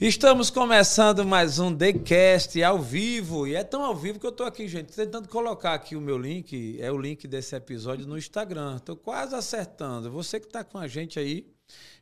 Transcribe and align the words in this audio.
Estamos 0.00 0.48
começando 0.48 1.26
mais 1.26 1.58
um 1.58 1.76
TheCast 1.76 2.62
ao 2.62 2.78
vivo. 2.78 3.48
E 3.48 3.56
é 3.56 3.64
tão 3.64 3.82
ao 3.82 3.96
vivo 3.96 4.20
que 4.20 4.26
eu 4.26 4.30
estou 4.30 4.46
aqui, 4.46 4.68
gente, 4.68 4.94
tentando 4.94 5.28
colocar 5.28 5.74
aqui 5.74 5.96
o 5.96 6.00
meu 6.00 6.16
link, 6.16 6.80
é 6.80 6.88
o 6.92 6.96
link 6.96 7.26
desse 7.26 7.56
episódio 7.56 8.06
no 8.06 8.16
Instagram. 8.16 8.76
Estou 8.76 8.94
quase 8.94 9.34
acertando. 9.34 10.08
Você 10.12 10.38
que 10.38 10.46
está 10.46 10.62
com 10.62 10.78
a 10.78 10.86
gente 10.86 11.18
aí, 11.18 11.52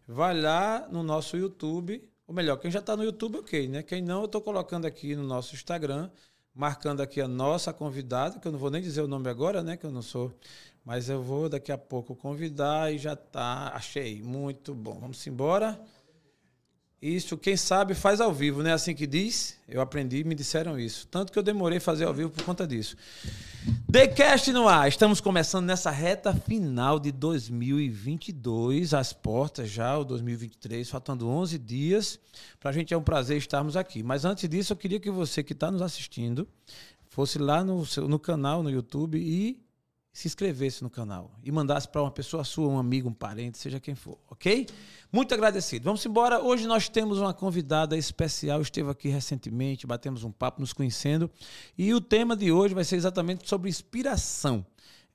vai 0.07 0.39
lá 0.39 0.87
no 0.91 1.03
nosso 1.03 1.39
YouTube. 1.39 2.07
Ou 2.27 2.35
melhor, 2.35 2.59
quem 2.59 2.71
já 2.71 2.81
está 2.81 2.95
no 2.95 3.03
YouTube, 3.03 3.39
ok, 3.39 3.67
né? 3.67 3.83
Quem 3.83 4.03
não, 4.03 4.21
eu 4.21 4.27
estou 4.27 4.43
colocando 4.43 4.85
aqui 4.85 5.17
no 5.17 5.25
nosso 5.25 5.55
Instagram, 5.55 6.11
marcando 6.55 7.01
aqui 7.01 7.19
a 7.19 7.29
nossa 7.29 7.73
convidada, 7.73 8.39
que 8.39 8.47
eu 8.47 8.53
não 8.53 8.59
vou 8.59 8.71
nem 8.71 8.83
dizer 8.83 9.01
o 9.01 9.09
nome 9.09 9.31
agora, 9.31 9.63
né? 9.63 9.75
Que 9.75 9.87
eu 9.87 9.91
não 9.91 10.03
sou. 10.03 10.31
Mas 10.85 11.09
eu 11.09 11.23
vou 11.23 11.49
daqui 11.49 11.73
a 11.73 11.79
pouco 11.79 12.15
convidar 12.15 12.93
e 12.93 12.99
já 12.99 13.17
tá. 13.17 13.73
Achei. 13.75 14.21
Muito 14.23 14.75
bom. 14.75 14.99
Vamos 15.01 15.27
embora. 15.27 15.81
Isso, 17.01 17.37
quem 17.37 17.59
sabe 17.59 17.95
faz 17.95 18.23
ao 18.23 18.33
vivo, 18.33 18.63
né? 18.63 18.73
Assim 18.73 18.95
que 18.95 19.07
diz, 19.07 19.59
eu 19.69 19.83
aprendi, 19.83 20.25
me 20.25 20.35
disseram 20.35 20.79
isso. 20.79 21.07
Tanto 21.09 21.31
que 21.31 21.39
eu 21.39 21.43
demorei 21.43 21.77
a 21.77 21.81
fazer 21.81 22.05
ao 22.07 22.15
vivo 22.15 22.31
por 22.31 22.43
conta 22.43 22.67
disso. 22.67 22.97
TheCast 23.93 24.51
no 24.51 24.67
ar. 24.67 24.89
Estamos 24.89 25.21
começando 25.21 25.67
nessa 25.67 25.91
reta 25.91 26.33
final 26.33 26.99
de 26.99 27.13
2022, 27.13 28.95
as 28.95 29.13
portas 29.13 29.69
já, 29.69 29.99
o 29.99 30.05
2023, 30.05 30.89
faltando 30.89 31.29
11 31.29 31.59
dias. 31.59 32.19
Para 32.59 32.71
a 32.71 32.73
gente 32.73 32.95
é 32.95 32.97
um 32.97 33.03
prazer 33.03 33.37
estarmos 33.37 33.77
aqui. 33.77 34.03
Mas 34.03 34.25
antes 34.25 34.49
disso, 34.49 34.73
eu 34.73 34.77
queria 34.77 34.99
que 34.99 35.11
você 35.11 35.43
que 35.43 35.53
está 35.53 35.71
nos 35.71 35.83
assistindo 35.83 36.49
fosse 37.11 37.39
lá 37.39 37.63
no, 37.63 37.85
seu, 37.85 38.09
no 38.09 38.19
canal, 38.19 38.63
no 38.63 38.71
YouTube 38.71 39.19
e 39.19 39.66
se 40.17 40.27
inscrevesse 40.27 40.83
no 40.83 40.89
canal 40.89 41.31
e 41.45 41.53
mandasse 41.53 41.87
para 41.87 42.01
uma 42.01 42.11
pessoa 42.11 42.43
sua, 42.43 42.69
um 42.69 42.79
amigo, 42.79 43.07
um 43.07 43.13
parente, 43.13 43.59
seja 43.59 43.79
quem 43.79 43.95
for, 43.95 44.17
ok? 44.31 44.67
Muito 45.13 45.35
agradecido. 45.35 45.85
Vamos 45.85 46.07
embora. 46.07 46.41
Hoje 46.41 46.67
nós 46.67 46.89
temos 46.89 47.19
uma 47.19 47.35
convidada 47.35 47.99
especial, 47.99 48.63
esteve 48.63 48.91
aqui 48.91 49.11
recentemente, 49.11 49.87
batemos 49.87 50.25
um 50.25 50.33
papo 50.33 50.59
nos 50.59 50.73
conhecendo. 50.73 51.31
E 51.77 51.93
o 51.93 52.01
tema 52.01 52.35
de 52.35 52.51
hoje 52.51 52.73
vai 52.73 52.83
ser 52.83 52.97
exatamente 52.97 53.47
sobre 53.47 53.69
inspiração. 53.69 54.65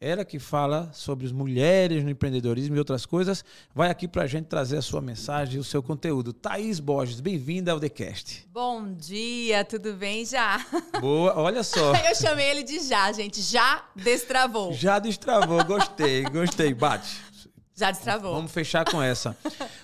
Ela 0.03 0.25
que 0.25 0.39
fala 0.39 0.89
sobre 0.91 1.28
as 1.28 1.31
mulheres 1.31 2.03
no 2.03 2.09
empreendedorismo 2.09 2.75
e 2.75 2.79
outras 2.79 3.06
coisas, 3.06 3.45
vai 3.72 3.91
aqui 3.91 4.07
para 4.07 4.23
a 4.23 4.28
gente 4.28 4.45
trazer 4.47 4.78
a 4.78 4.81
sua 4.81 5.00
mensagem 5.00 5.57
e 5.57 5.59
o 5.59 5.63
seu 5.63 5.84
conteúdo. 5.84 6.34
Thaís 6.34 6.79
Borges, 6.79 7.19
bem-vinda 7.19 7.72
ao 7.72 7.79
TheCast. 7.79 8.47
Bom 8.51 8.91
dia, 8.95 9.63
tudo 9.63 9.94
bem 9.94 10.25
já? 10.25 10.66
Boa, 11.00 11.38
olha 11.38 11.61
só. 11.61 11.94
Eu 12.03 12.16
chamei 12.16 12.50
ele 12.50 12.63
de 12.63 12.79
já, 12.79 13.11
gente. 13.11 13.44
Já 13.44 13.85
destravou. 13.95 14.73
Já 14.73 14.97
destravou, 14.97 15.63
gostei, 15.63 16.23
gostei. 16.23 16.73
Bate. 16.73 17.22
Já 17.75 17.91
destravou. 17.91 18.35
Vamos 18.35 18.51
fechar 18.51 18.85
com 18.85 19.01
essa. 19.01 19.35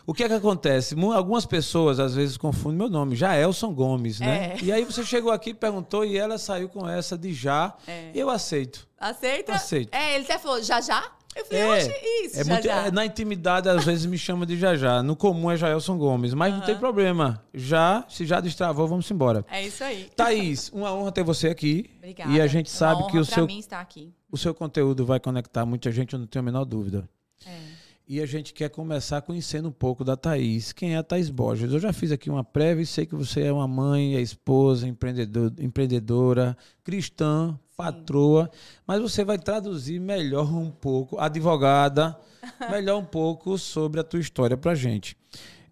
O 0.05 0.13
que 0.13 0.23
é 0.23 0.27
que 0.27 0.33
acontece? 0.33 0.95
Algumas 1.13 1.45
pessoas 1.45 1.99
às 1.99 2.15
vezes 2.15 2.37
confundem 2.37 2.77
meu 2.77 2.89
nome, 2.89 3.15
já 3.15 3.35
Elson 3.37 3.73
Gomes, 3.73 4.19
né? 4.19 4.55
É. 4.55 4.63
E 4.63 4.71
aí 4.71 4.83
você 4.83 5.03
chegou 5.03 5.31
aqui, 5.31 5.53
perguntou 5.53 6.05
e 6.05 6.17
ela 6.17 6.37
saiu 6.37 6.69
com 6.69 6.87
essa 6.87 7.17
de 7.17 7.33
já. 7.33 7.73
É. 7.87 8.11
Eu 8.13 8.29
aceito. 8.29 8.87
Aceita? 8.99 9.53
Aceito. 9.53 9.93
É, 9.93 10.15
ele 10.15 10.25
até 10.25 10.37
falou 10.37 10.61
já 10.61 10.81
já? 10.81 11.11
Eu 11.35 11.45
falei, 11.45 11.61
é, 11.61 12.25
isso, 12.25 12.39
é 12.39 12.43
já, 12.43 12.51
muito, 12.53 12.63
já. 12.65 12.87
É, 12.87 12.91
na 12.91 13.05
intimidade, 13.05 13.69
às 13.69 13.85
vezes 13.85 14.07
me 14.07 14.17
chama 14.17 14.43
de 14.43 14.57
já 14.57 14.75
já. 14.75 15.03
No 15.03 15.15
comum 15.15 15.51
é 15.51 15.55
Jaelson 15.55 15.95
Gomes, 15.95 16.33
mas 16.33 16.51
não 16.51 16.61
tem 16.61 16.75
problema. 16.75 17.43
Já, 17.53 18.03
se 18.09 18.25
já 18.25 18.39
destravou, 18.39 18.87
vamos 18.87 19.09
embora. 19.11 19.45
É 19.49 19.63
isso 19.63 19.83
aí. 19.83 20.09
Thaís, 20.15 20.69
uma 20.73 20.91
honra 20.91 21.11
ter 21.11 21.23
você 21.23 21.49
aqui. 21.49 21.91
Obrigada. 21.97 22.31
E 22.31 22.41
a 22.41 22.47
gente 22.47 22.71
sabe 22.71 23.05
que 23.11 23.19
o 23.19 23.25
seu, 23.25 23.45
mim 23.45 23.59
estar 23.59 23.79
aqui. 23.79 24.11
o 24.31 24.37
seu 24.37 24.53
conteúdo 24.53 25.05
vai 25.05 25.19
conectar 25.19 25.63
muita 25.63 25.91
gente, 25.91 26.13
eu 26.13 26.19
não 26.19 26.25
tenho 26.25 26.41
a 26.41 26.45
menor 26.45 26.65
dúvida. 26.65 27.07
É. 27.45 27.66
E 28.09 28.21
a 28.21 28.25
gente 28.25 28.53
quer 28.53 28.69
começar 28.69 29.21
conhecendo 29.21 29.67
um 29.67 29.71
pouco 29.71 30.01
da 30.01 30.15
Thaís. 30.15 30.71
Quem 30.71 30.93
é 30.93 30.97
a 30.97 31.03
Thaís 31.03 31.29
Borges? 31.29 31.73
Eu 31.73 31.79
já 31.79 31.91
fiz 31.91 32.09
aqui 32.09 32.29
uma 32.29 32.41
prévia 32.41 32.81
e 32.81 32.85
sei 32.85 33.05
que 33.05 33.13
você 33.13 33.41
é 33.41 33.51
uma 33.51 33.67
mãe, 33.67 34.15
é 34.15 34.21
esposa, 34.21 34.87
empreendedor, 34.87 35.51
empreendedora, 35.59 36.55
cristã, 36.85 37.59
patroa, 37.75 38.49
mas 38.87 39.01
você 39.01 39.25
vai 39.25 39.37
traduzir 39.37 39.99
melhor 39.99 40.49
um 40.55 40.71
pouco, 40.71 41.19
advogada, 41.19 42.17
melhor 42.71 42.97
um 42.97 43.05
pouco 43.05 43.57
sobre 43.57 43.99
a 43.99 44.05
tua 44.05 44.21
história 44.21 44.55
para 44.55 44.73
gente. 44.73 45.17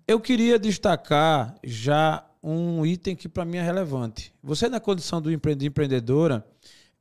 Eu 0.06 0.20
queria 0.20 0.60
destacar 0.60 1.56
já 1.64 2.22
um 2.44 2.86
item 2.86 3.16
que 3.16 3.30
para 3.30 3.46
mim 3.46 3.60
é 3.60 3.64
relevante. 3.64 4.34
Você, 4.44 4.68
na 4.68 4.82
condição 4.82 5.22
do 5.22 5.32
empreendedora, 5.32 6.46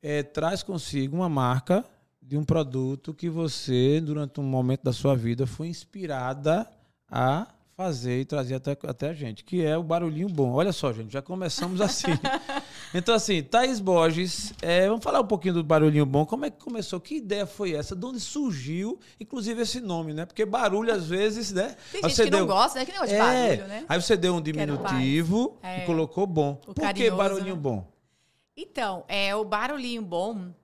é, 0.01 0.23
traz 0.23 0.63
consigo 0.63 1.17
uma 1.17 1.29
marca 1.29 1.85
de 2.27 2.39
um 2.39 2.45
produto 2.45 3.13
que 3.13 3.29
você, 3.29 4.01
durante 4.01 4.41
um 4.41 4.45
momento 4.45 4.83
da 4.83 4.93
sua 4.93 5.15
vida, 5.15 5.47
foi 5.47 5.69
inspirada 5.69 6.67
a 7.11 7.47
fazer 7.77 8.21
e 8.21 8.25
trazer 8.25 8.55
até, 8.55 8.79
até 8.87 9.11
a 9.11 9.13
gente, 9.13 9.45
que 9.45 9.63
é 9.63 9.77
o 9.77 9.83
barulhinho 9.83 10.29
bom. 10.29 10.53
Olha 10.53 10.73
só, 10.73 10.93
gente, 10.93 11.13
já 11.13 11.21
começamos 11.21 11.81
assim. 11.81 12.13
então, 12.95 13.15
assim, 13.15 13.43
Thaís 13.43 13.79
Borges, 13.79 14.55
é, 14.63 14.89
vamos 14.89 15.05
falar 15.05 15.21
um 15.21 15.27
pouquinho 15.27 15.55
do 15.55 15.65
barulhinho 15.65 16.07
bom. 16.07 16.25
Como 16.25 16.47
é 16.47 16.51
que 16.51 16.59
começou? 16.63 16.99
Que 16.99 17.17
ideia 17.17 17.47
foi 17.47 17.75
essa? 17.75 17.95
De 17.95 18.07
onde 18.07 18.21
surgiu, 18.21 18.99
inclusive, 19.21 19.61
esse 19.61 19.81
nome, 19.81 20.15
né? 20.15 20.25
Porque 20.25 20.47
barulho, 20.47 20.95
às 20.95 21.07
vezes, 21.07 21.53
né? 21.53 21.77
Tem 21.93 22.03
gente 22.03 22.23
que 22.23 22.31
deu... 22.31 22.41
não 22.41 22.47
gosta, 22.47 22.79
né? 22.79 22.87
Que 22.87 22.93
negócio 22.93 23.15
de 23.15 23.21
é, 23.21 23.57
barulho, 23.57 23.69
né? 23.69 23.85
Aí 23.89 24.01
você 24.01 24.17
deu 24.17 24.35
um 24.35 24.41
diminutivo 24.41 25.59
e 25.63 25.67
é. 25.67 25.81
colocou 25.81 26.27
bom. 26.27 26.61
O 26.67 26.73
Por 26.73 26.81
carinhoso, 26.81 27.11
que 27.11 27.17
barulhinho 27.17 27.57
né? 27.57 27.61
bom? 27.61 27.93
Então, 28.57 29.05
é, 29.09 29.35
o 29.35 29.45
barulhinho 29.45 30.01
bom 30.01 30.55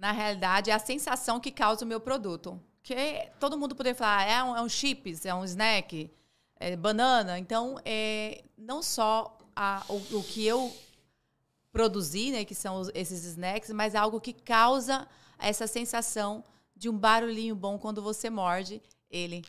na 0.00 0.12
realidade, 0.12 0.70
é 0.70 0.72
a 0.72 0.78
sensação 0.78 1.38
que 1.38 1.50
causa 1.50 1.84
o 1.84 1.88
meu 1.88 2.00
produto. 2.00 2.58
Que 2.82 3.28
todo 3.38 3.58
mundo 3.58 3.76
poderia 3.76 3.94
falar, 3.94 4.26
é 4.26 4.42
um, 4.42 4.56
é 4.56 4.62
um 4.62 4.68
chips, 4.68 5.26
é 5.26 5.34
um 5.34 5.44
snack, 5.44 6.10
é 6.58 6.74
banana. 6.74 7.38
Então, 7.38 7.78
é, 7.84 8.42
não 8.56 8.82
só 8.82 9.36
a, 9.54 9.84
o, 9.90 9.96
o, 10.16 10.24
que 10.24 10.44
eu 10.46 10.74
produzi, 11.70 12.30
né, 12.30 12.46
que 12.46 12.54
são 12.54 12.80
os, 12.80 12.90
esses 12.94 13.24
snacks, 13.24 13.70
mas 13.72 13.94
algo 13.94 14.18
que 14.22 14.32
causa 14.32 15.06
essa 15.38 15.66
sensação 15.66 16.42
de 16.74 16.88
um 16.88 16.96
barulhinho 16.96 17.54
bom 17.54 17.78
quando 17.78 18.00
você 18.00 18.30
morde 18.30 18.82
ele. 19.10 19.44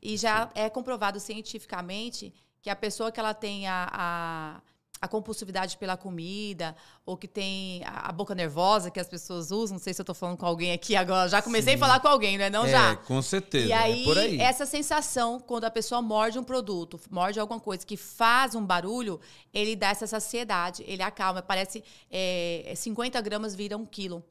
E 0.00 0.16
já 0.16 0.48
é 0.54 0.70
comprovado 0.70 1.18
cientificamente 1.18 2.32
que 2.62 2.70
a 2.70 2.76
pessoa 2.76 3.10
que 3.10 3.18
ela 3.18 3.34
tem 3.34 3.66
a, 3.66 3.88
a 3.92 4.60
a 5.00 5.06
compulsividade 5.06 5.76
pela 5.76 5.96
comida, 5.96 6.74
ou 7.04 7.16
que 7.16 7.28
tem 7.28 7.82
a, 7.84 8.10
boca 8.12 8.34
nervosa 8.34 8.90
que 8.90 8.98
as 8.98 9.08
pessoas 9.08 9.50
usam. 9.50 9.76
Não 9.76 9.82
sei 9.82 9.92
se 9.92 10.00
eu 10.00 10.02
estou 10.02 10.14
falando 10.14 10.36
com 10.38 10.46
alguém 10.46 10.72
aqui 10.72 10.96
agora. 10.96 11.28
Já 11.28 11.42
comecei 11.42 11.74
Sim. 11.74 11.76
a 11.76 11.80
falar 11.86 12.00
com 12.00 12.08
alguém, 12.08 12.38
não 12.38 12.44
é 12.44 12.50
não 12.50 12.64
é, 12.64 12.70
já? 12.70 12.96
com 12.96 13.20
certeza. 13.20 13.66
E 13.66 13.72
é 13.72 13.76
aí, 13.76 14.04
é 14.08 14.18
aí, 14.18 14.40
essa 14.40 14.64
sensação, 14.64 15.38
quando 15.38 15.64
a 15.64 15.70
pessoa 15.70 16.00
morde 16.00 16.38
um 16.38 16.44
produto, 16.44 16.98
morde 17.10 17.38
alguma 17.38 17.60
coisa 17.60 17.84
que 17.84 17.96
faz 17.96 18.54
um 18.54 18.64
barulho, 18.64 19.20
ele 19.52 19.76
dá 19.76 19.88
essa 19.88 20.06
saciedade, 20.06 20.82
ele 20.86 21.02
acalma. 21.02 21.42
Parece 21.42 21.84
é, 22.10 22.72
50 22.74 23.20
gramas 23.20 23.54
vira 23.54 23.76
um 23.76 23.84
quilo 23.84 24.24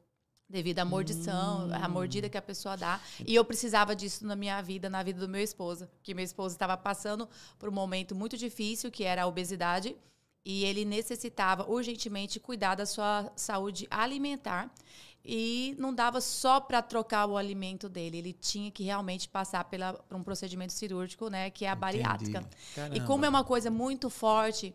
devido 0.48 0.78
à 0.78 0.84
mordição, 0.84 1.66
hum. 1.66 1.74
à 1.74 1.88
mordida 1.88 2.28
que 2.28 2.38
a 2.38 2.42
pessoa 2.42 2.76
dá. 2.76 3.00
E 3.24 3.34
eu 3.34 3.44
precisava 3.44 3.96
disso 3.96 4.26
na 4.26 4.36
minha 4.36 4.60
vida, 4.62 4.88
na 4.88 5.02
vida 5.02 5.20
do 5.20 5.28
meu 5.28 5.42
esposo, 5.42 5.88
que 6.02 6.14
meu 6.14 6.24
esposo 6.24 6.54
estava 6.54 6.76
passando 6.76 7.28
por 7.58 7.68
um 7.68 7.72
momento 7.72 8.14
muito 8.14 8.36
difícil, 8.36 8.90
que 8.90 9.04
era 9.04 9.22
a 9.22 9.26
obesidade 9.26 9.96
e 10.46 10.64
ele 10.64 10.84
necessitava 10.84 11.68
urgentemente 11.68 12.38
cuidar 12.38 12.76
da 12.76 12.86
sua 12.86 13.32
saúde 13.34 13.88
alimentar. 13.90 14.72
E 15.24 15.74
não 15.76 15.92
dava 15.92 16.20
só 16.20 16.60
para 16.60 16.80
trocar 16.80 17.26
o 17.26 17.36
alimento 17.36 17.88
dele, 17.88 18.18
ele 18.18 18.32
tinha 18.32 18.70
que 18.70 18.84
realmente 18.84 19.28
passar 19.28 19.64
pela, 19.64 19.94
por 19.94 20.16
um 20.16 20.22
procedimento 20.22 20.72
cirúrgico, 20.72 21.28
né, 21.28 21.50
que 21.50 21.64
é 21.64 21.68
a 21.68 21.74
bariátrica. 21.74 22.48
E 22.94 23.00
como 23.00 23.24
é 23.24 23.28
uma 23.28 23.42
coisa 23.42 23.68
muito 23.72 24.08
forte 24.08 24.72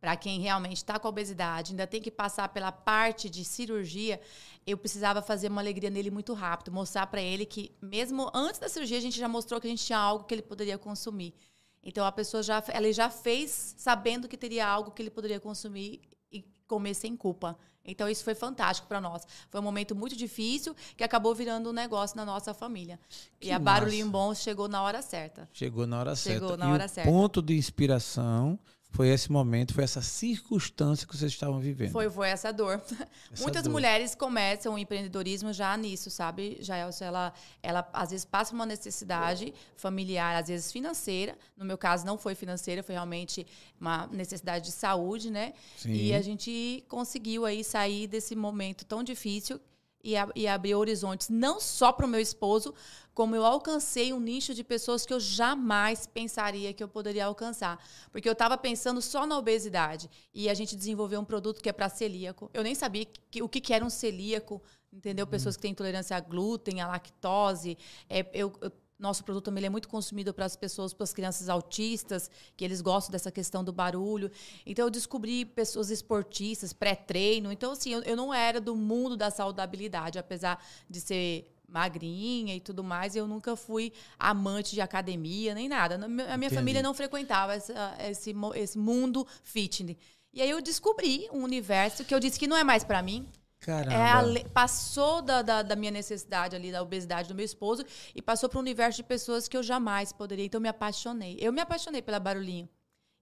para 0.00 0.16
quem 0.16 0.40
realmente 0.40 0.76
está 0.76 1.00
com 1.00 1.08
obesidade, 1.08 1.72
ainda 1.72 1.86
tem 1.86 2.00
que 2.00 2.10
passar 2.10 2.48
pela 2.50 2.70
parte 2.70 3.28
de 3.28 3.44
cirurgia, 3.44 4.20
eu 4.64 4.78
precisava 4.78 5.20
fazer 5.20 5.48
uma 5.48 5.60
alegria 5.60 5.90
nele 5.90 6.12
muito 6.12 6.32
rápido, 6.32 6.70
mostrar 6.70 7.08
para 7.08 7.20
ele 7.20 7.44
que 7.44 7.72
mesmo 7.82 8.30
antes 8.32 8.60
da 8.60 8.68
cirurgia 8.68 8.98
a 8.98 9.00
gente 9.00 9.18
já 9.18 9.28
mostrou 9.28 9.60
que 9.60 9.66
a 9.66 9.70
gente 9.70 9.84
tinha 9.84 9.98
algo 9.98 10.24
que 10.24 10.34
ele 10.34 10.42
poderia 10.42 10.78
consumir. 10.78 11.34
Então 11.82 12.06
a 12.06 12.12
pessoa 12.12 12.42
já, 12.42 12.62
ela 12.68 12.92
já 12.92 13.10
fez 13.10 13.74
sabendo 13.76 14.28
que 14.28 14.36
teria 14.36 14.66
algo 14.66 14.90
que 14.90 15.02
ele 15.02 15.10
poderia 15.10 15.40
consumir 15.40 16.00
e 16.30 16.44
comer 16.66 16.94
sem 16.94 17.16
culpa. 17.16 17.58
Então 17.84 18.08
isso 18.08 18.22
foi 18.22 18.34
fantástico 18.34 18.86
para 18.86 19.00
nós. 19.00 19.26
Foi 19.50 19.60
um 19.60 19.64
momento 19.64 19.94
muito 19.94 20.16
difícil 20.16 20.74
que 20.96 21.02
acabou 21.02 21.34
virando 21.34 21.70
um 21.70 21.72
negócio 21.72 22.16
na 22.16 22.24
nossa 22.24 22.54
família. 22.54 22.98
Que 23.40 23.48
e 23.48 23.52
a 23.52 23.58
Barulhinho 23.58 24.08
Bom 24.08 24.34
chegou 24.34 24.68
na 24.68 24.82
hora 24.82 25.02
certa. 25.02 25.48
Chegou 25.52 25.86
na 25.86 25.98
hora 25.98 26.14
chegou 26.14 26.48
certa. 26.50 26.54
Chegou 26.54 26.56
na 26.56 26.72
hora 26.72 26.88
certa. 26.88 27.10
Ponto 27.10 27.42
de 27.42 27.56
inspiração 27.56 28.58
foi 28.92 29.08
esse 29.08 29.32
momento, 29.32 29.72
foi 29.72 29.84
essa 29.84 30.02
circunstância 30.02 31.06
que 31.06 31.16
vocês 31.16 31.32
estavam 31.32 31.58
vivendo. 31.58 31.90
Foi, 31.90 32.10
foi 32.10 32.28
essa 32.28 32.52
dor. 32.52 32.74
Essa 32.74 33.08
Muitas 33.42 33.62
dor. 33.62 33.70
mulheres 33.70 34.14
começam 34.14 34.74
o 34.74 34.78
empreendedorismo 34.78 35.50
já 35.50 35.74
nisso, 35.78 36.10
sabe? 36.10 36.58
Já 36.60 36.76
ela, 36.76 37.32
ela 37.62 37.88
às 37.92 38.10
vezes 38.10 38.26
passa 38.26 38.54
uma 38.54 38.66
necessidade 38.66 39.54
familiar, 39.76 40.36
às 40.36 40.48
vezes 40.48 40.70
financeira. 40.70 41.38
No 41.56 41.64
meu 41.64 41.78
caso 41.78 42.04
não 42.04 42.18
foi 42.18 42.34
financeira, 42.34 42.82
foi 42.82 42.94
realmente 42.94 43.46
uma 43.80 44.06
necessidade 44.08 44.66
de 44.66 44.72
saúde, 44.72 45.30
né? 45.30 45.54
Sim. 45.74 45.94
E 45.94 46.14
a 46.14 46.20
gente 46.20 46.84
conseguiu 46.86 47.46
aí 47.46 47.64
sair 47.64 48.06
desse 48.06 48.36
momento 48.36 48.84
tão 48.84 49.02
difícil 49.02 49.58
e, 50.02 50.14
e 50.34 50.48
abriu 50.48 50.78
horizontes 50.78 51.28
não 51.28 51.60
só 51.60 51.92
para 51.92 52.06
o 52.06 52.08
meu 52.08 52.20
esposo, 52.20 52.74
como 53.14 53.36
eu 53.36 53.44
alcancei 53.44 54.12
um 54.12 54.20
nicho 54.20 54.54
de 54.54 54.64
pessoas 54.64 55.04
que 55.04 55.12
eu 55.12 55.20
jamais 55.20 56.06
pensaria 56.06 56.72
que 56.72 56.82
eu 56.82 56.88
poderia 56.88 57.26
alcançar. 57.26 57.78
Porque 58.10 58.28
eu 58.28 58.32
estava 58.32 58.56
pensando 58.56 59.02
só 59.02 59.26
na 59.26 59.36
obesidade. 59.36 60.10
E 60.32 60.48
a 60.48 60.54
gente 60.54 60.74
desenvolveu 60.74 61.20
um 61.20 61.24
produto 61.24 61.62
que 61.62 61.68
é 61.68 61.72
para 61.72 61.88
celíaco. 61.88 62.50
Eu 62.54 62.62
nem 62.62 62.74
sabia 62.74 63.06
que, 63.30 63.42
o 63.42 63.48
que, 63.48 63.60
que 63.60 63.74
era 63.74 63.84
um 63.84 63.90
celíaco, 63.90 64.62
entendeu? 64.92 65.26
Pessoas 65.26 65.56
que 65.56 65.62
têm 65.62 65.72
intolerância 65.72 66.16
a 66.16 66.20
glúten, 66.20 66.80
a 66.80 66.86
lactose. 66.86 67.76
É, 68.08 68.26
eu, 68.32 68.52
eu 68.62 68.72
nosso 69.02 69.24
produto 69.24 69.44
também 69.44 69.64
é 69.64 69.68
muito 69.68 69.88
consumido 69.88 70.32
para 70.32 70.44
as 70.44 70.56
pessoas, 70.56 70.94
para 70.94 71.04
as 71.04 71.12
crianças 71.12 71.48
autistas, 71.48 72.30
que 72.56 72.64
eles 72.64 72.80
gostam 72.80 73.10
dessa 73.10 73.30
questão 73.30 73.64
do 73.64 73.72
barulho. 73.72 74.30
Então, 74.64 74.86
eu 74.86 74.90
descobri 74.90 75.44
pessoas 75.44 75.90
esportistas, 75.90 76.72
pré-treino. 76.72 77.50
Então, 77.50 77.72
assim, 77.72 77.92
eu, 77.92 78.02
eu 78.02 78.16
não 78.16 78.32
era 78.32 78.60
do 78.60 78.76
mundo 78.76 79.16
da 79.16 79.30
saudabilidade, 79.30 80.18
apesar 80.18 80.64
de 80.88 81.00
ser 81.00 81.52
magrinha 81.68 82.54
e 82.54 82.60
tudo 82.60 82.84
mais, 82.84 83.16
eu 83.16 83.26
nunca 83.26 83.56
fui 83.56 83.92
amante 84.18 84.74
de 84.74 84.80
academia 84.80 85.54
nem 85.54 85.68
nada. 85.68 85.94
A 85.94 86.06
minha 86.06 86.36
Entendi. 86.36 86.54
família 86.54 86.82
não 86.82 86.92
frequentava 86.92 87.54
essa, 87.54 87.96
esse, 87.98 88.34
esse 88.54 88.78
mundo 88.78 89.26
fitness. 89.42 89.96
E 90.34 90.40
aí 90.40 90.50
eu 90.50 90.60
descobri 90.60 91.28
um 91.32 91.42
universo 91.42 92.04
que 92.04 92.14
eu 92.14 92.20
disse 92.20 92.38
que 92.38 92.46
não 92.46 92.56
é 92.56 92.62
mais 92.62 92.84
para 92.84 93.02
mim. 93.02 93.26
Caramba. 93.62 94.40
É, 94.40 94.44
passou 94.48 95.22
da, 95.22 95.40
da, 95.40 95.62
da, 95.62 95.76
minha 95.76 95.92
necessidade 95.92 96.56
ali, 96.56 96.72
da 96.72 96.82
obesidade 96.82 97.28
do 97.28 97.34
meu 97.34 97.44
esposo, 97.44 97.84
e 98.14 98.20
passou 98.20 98.48
para 98.48 98.58
um 98.58 98.60
universo 98.60 98.96
de 98.96 99.04
pessoas 99.04 99.46
que 99.46 99.56
eu 99.56 99.62
jamais 99.62 100.12
poderia. 100.12 100.44
Então, 100.44 100.58
eu 100.58 100.62
me 100.62 100.68
apaixonei. 100.68 101.38
Eu 101.40 101.52
me 101.52 101.60
apaixonei 101.60 102.02
pela 102.02 102.18
Barulhinho. 102.18 102.68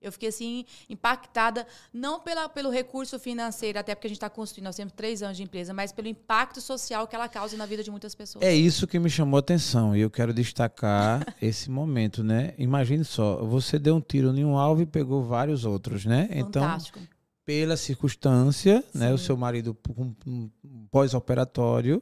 Eu 0.01 0.11
fiquei 0.11 0.31
assim, 0.31 0.65
impactada, 0.89 1.67
não 1.93 2.21
pela, 2.21 2.49
pelo 2.49 2.71
recurso 2.71 3.19
financeiro, 3.19 3.79
até 3.79 3.95
porque 3.95 4.07
a 4.07 4.09
gente 4.09 4.17
está 4.17 4.31
construindo, 4.31 4.65
nós 4.65 4.77
temos 4.77 4.95
três 4.95 5.23
anos 5.23 5.37
de 5.37 5.43
empresa, 5.43 5.75
mas 5.75 5.93
pelo 5.93 6.09
impacto 6.09 6.59
social 6.59 7.07
que 7.07 7.15
ela 7.15 7.29
causa 7.29 7.55
na 7.55 7.67
vida 7.67 7.85
de 7.85 7.91
muitas 7.91 8.15
pessoas. 8.15 8.43
É 8.43 8.55
isso 8.55 8.87
que 8.87 8.99
me 8.99 9.11
chamou 9.11 9.37
a 9.37 9.41
atenção 9.41 9.95
e 9.95 10.01
eu 10.01 10.09
quero 10.09 10.33
destacar 10.33 11.23
esse 11.41 11.71
momento, 11.71 12.25
né? 12.25 12.55
Imagine 12.57 13.05
só, 13.05 13.45
você 13.45 13.79
deu 13.79 13.95
um 13.95 14.01
tiro 14.01 14.35
em 14.35 14.43
um 14.43 14.57
alvo 14.57 14.81
e 14.81 14.87
pegou 14.87 15.23
vários 15.23 15.67
outros, 15.67 16.07
né? 16.07 16.31
Então, 16.31 16.63
Fantástico. 16.63 16.99
Então, 16.99 17.10
pela 17.50 17.76
circunstância, 17.76 18.85
Sim. 18.93 18.99
né? 19.00 19.12
O 19.12 19.19
seu 19.19 19.37
marido 19.37 19.76
um 20.25 20.49
pós-operatório, 20.88 22.00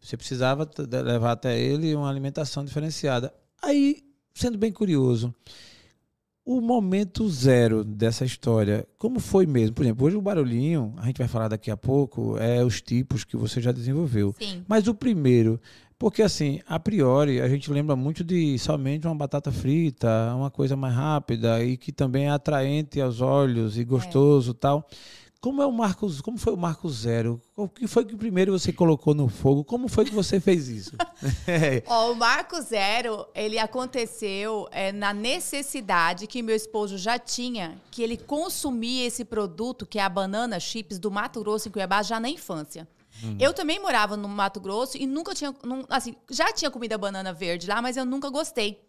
você 0.00 0.16
precisava 0.16 0.66
levar 1.04 1.32
até 1.32 1.60
ele 1.60 1.94
uma 1.94 2.08
alimentação 2.08 2.64
diferenciada. 2.64 3.30
Aí, 3.62 4.02
sendo 4.32 4.56
bem 4.56 4.72
curioso, 4.72 5.34
o 6.42 6.58
momento 6.62 7.28
zero 7.28 7.84
dessa 7.84 8.24
história, 8.24 8.88
como 8.96 9.20
foi 9.20 9.44
mesmo? 9.44 9.74
Por 9.74 9.82
exemplo, 9.82 10.06
hoje 10.06 10.16
o 10.16 10.22
barulhinho, 10.22 10.94
a 10.96 11.04
gente 11.04 11.18
vai 11.18 11.28
falar 11.28 11.48
daqui 11.48 11.70
a 11.70 11.76
pouco, 11.76 12.38
é 12.38 12.64
os 12.64 12.80
tipos 12.80 13.24
que 13.24 13.36
você 13.36 13.60
já 13.60 13.72
desenvolveu. 13.72 14.34
Sim. 14.40 14.64
Mas 14.66 14.88
o 14.88 14.94
primeiro, 14.94 15.60
porque 15.98 16.22
assim, 16.22 16.60
a 16.66 16.78
priori, 16.78 17.40
a 17.40 17.48
gente 17.48 17.70
lembra 17.70 17.96
muito 17.96 18.22
de 18.22 18.56
somente 18.58 19.06
uma 19.06 19.16
batata 19.16 19.50
frita, 19.50 20.32
uma 20.34 20.50
coisa 20.50 20.76
mais 20.76 20.94
rápida 20.94 21.62
e 21.64 21.76
que 21.76 21.90
também 21.90 22.26
é 22.26 22.30
atraente 22.30 23.00
aos 23.00 23.20
olhos 23.20 23.76
e 23.76 23.84
gostoso 23.84 24.52
é. 24.52 24.54
tal. 24.54 24.88
Como 25.40 25.62
é 25.62 25.66
o 25.66 25.72
Marcos, 25.72 26.20
como 26.20 26.36
foi 26.36 26.52
o 26.52 26.56
Marco 26.56 26.88
Zero? 26.88 27.40
O 27.56 27.68
que 27.68 27.86
foi 27.86 28.04
que 28.04 28.16
primeiro 28.16 28.50
você 28.50 28.72
colocou 28.72 29.14
no 29.14 29.28
fogo? 29.28 29.62
Como 29.64 29.88
foi 29.88 30.04
que 30.04 30.12
você 30.12 30.40
fez 30.40 30.68
isso? 30.68 30.96
Ó, 31.86 32.10
o 32.10 32.16
Marco 32.16 32.60
Zero, 32.60 33.24
ele 33.36 33.56
aconteceu 33.56 34.68
é, 34.72 34.90
na 34.90 35.14
necessidade 35.14 36.26
que 36.26 36.42
meu 36.42 36.56
esposo 36.56 36.98
já 36.98 37.20
tinha, 37.20 37.80
que 37.88 38.02
ele 38.02 38.16
consumia 38.16 39.06
esse 39.06 39.24
produto, 39.24 39.86
que 39.86 40.00
é 40.00 40.02
a 40.02 40.08
banana 40.08 40.58
chips 40.58 40.98
do 40.98 41.08
Mato 41.08 41.40
Grosso 41.40 41.68
em 41.68 41.72
Cuiabá, 41.72 42.02
já 42.02 42.18
na 42.18 42.28
infância. 42.28 42.88
Hum. 43.22 43.36
Eu 43.40 43.52
também 43.52 43.80
morava 43.80 44.16
no 44.16 44.28
Mato 44.28 44.60
Grosso 44.60 44.96
e 44.96 45.06
nunca 45.06 45.34
tinha. 45.34 45.54
assim, 45.88 46.14
já 46.30 46.52
tinha 46.52 46.70
comida 46.70 46.96
banana 46.96 47.32
verde 47.32 47.66
lá, 47.66 47.82
mas 47.82 47.96
eu 47.96 48.04
nunca 48.04 48.30
gostei. 48.30 48.86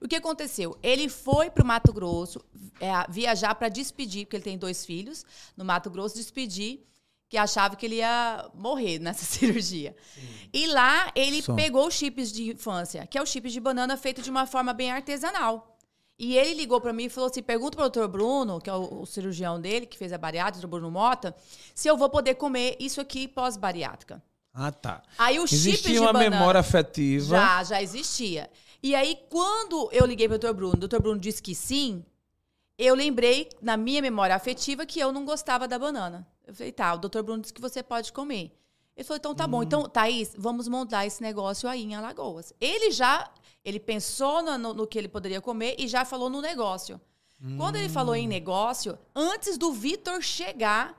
O 0.00 0.08
que 0.08 0.16
aconteceu? 0.16 0.76
Ele 0.82 1.08
foi 1.08 1.48
para 1.48 1.62
o 1.62 1.66
Mato 1.66 1.92
Grosso 1.92 2.44
é, 2.80 2.90
viajar 3.08 3.54
para 3.54 3.68
despedir, 3.68 4.26
porque 4.26 4.36
ele 4.36 4.44
tem 4.44 4.58
dois 4.58 4.84
filhos, 4.84 5.24
no 5.56 5.64
Mato 5.64 5.88
Grosso, 5.90 6.16
despedir, 6.16 6.84
que 7.28 7.36
achava 7.36 7.76
que 7.76 7.86
ele 7.86 7.96
ia 7.96 8.50
morrer 8.52 8.98
nessa 8.98 9.24
cirurgia. 9.24 9.94
Sim. 10.14 10.48
E 10.52 10.66
lá 10.66 11.10
ele 11.14 11.40
Som. 11.40 11.54
pegou 11.54 11.86
os 11.86 11.94
chips 11.94 12.32
de 12.32 12.50
infância, 12.50 13.06
que 13.06 13.16
é 13.16 13.22
o 13.22 13.26
chips 13.26 13.52
de 13.52 13.60
banana 13.60 13.96
feito 13.96 14.20
de 14.20 14.30
uma 14.30 14.44
forma 14.44 14.72
bem 14.74 14.90
artesanal. 14.90 15.71
E 16.22 16.36
ele 16.36 16.54
ligou 16.54 16.80
para 16.80 16.92
mim 16.92 17.06
e 17.06 17.08
falou 17.08 17.28
assim: 17.28 17.42
pergunta 17.42 17.76
para 17.76 17.86
o 17.86 17.90
doutor 17.90 18.06
Bruno, 18.06 18.60
que 18.60 18.70
é 18.70 18.72
o, 18.72 19.00
o, 19.00 19.06
cirurgião 19.06 19.60
dele, 19.60 19.86
que 19.86 19.98
fez 19.98 20.12
a 20.12 20.18
bariátrica, 20.18 20.64
o 20.64 20.70
Bruno 20.70 20.88
Mota, 20.88 21.34
se 21.74 21.88
eu 21.88 21.96
vou 21.96 22.08
poder 22.08 22.36
comer 22.36 22.76
isso 22.78 23.00
aqui 23.00 23.26
pós-bariátrica. 23.26 24.22
Ah, 24.54 24.70
tá. 24.70 25.02
Aí 25.18 25.40
o 25.40 25.44
existia 25.44 25.72
chip 25.72 25.90
de 25.90 25.98
uma 25.98 26.12
banana, 26.12 26.30
memória 26.30 26.60
afetiva. 26.60 27.36
Já, 27.36 27.64
já 27.64 27.82
existia. 27.82 28.48
E 28.80 28.94
aí, 28.94 29.18
quando 29.28 29.90
eu 29.90 30.06
liguei 30.06 30.28
para 30.28 30.36
o 30.36 30.38
doutor 30.38 30.54
Bruno, 30.54 30.74
o 30.74 30.78
doutor 30.78 31.02
Bruno 31.02 31.18
disse 31.18 31.42
que 31.42 31.56
sim, 31.56 32.04
eu 32.78 32.94
lembrei, 32.94 33.48
na 33.60 33.76
minha 33.76 34.00
memória 34.00 34.36
afetiva, 34.36 34.86
que 34.86 35.00
eu 35.00 35.10
não 35.10 35.24
gostava 35.24 35.66
da 35.66 35.76
banana. 35.76 36.24
Eu 36.46 36.54
falei, 36.54 36.70
tá, 36.70 36.94
o 36.94 36.98
doutor 36.98 37.24
Bruno 37.24 37.40
disse 37.40 37.52
que 37.52 37.60
você 37.60 37.82
pode 37.82 38.12
comer. 38.12 38.56
Ele 38.96 39.04
falou, 39.04 39.18
então 39.18 39.34
tá 39.34 39.46
hum. 39.46 39.48
bom. 39.48 39.62
Então, 39.64 39.88
Thaís, 39.88 40.36
vamos 40.38 40.68
montar 40.68 41.04
esse 41.04 41.20
negócio 41.20 41.68
aí 41.68 41.82
em 41.82 41.96
Alagoas. 41.96 42.52
Ele 42.60 42.92
já 42.92 43.28
ele 43.64 43.78
pensou 43.78 44.42
no, 44.42 44.74
no, 44.74 44.86
que 44.86 44.98
ele 44.98 45.08
poderia 45.08 45.40
comer 45.40 45.76
e 45.78 45.86
já 45.86 46.04
falou 46.04 46.28
no 46.28 46.40
negócio. 46.40 47.00
Hum. 47.42 47.56
Quando 47.56 47.76
ele 47.76 47.88
falou 47.88 48.14
em 48.14 48.26
hum. 48.26 48.30
negócio, 48.30 48.98
antes 49.14 49.56
do 49.56 49.72
Vitor 49.72 50.20
chegar, 50.22 50.98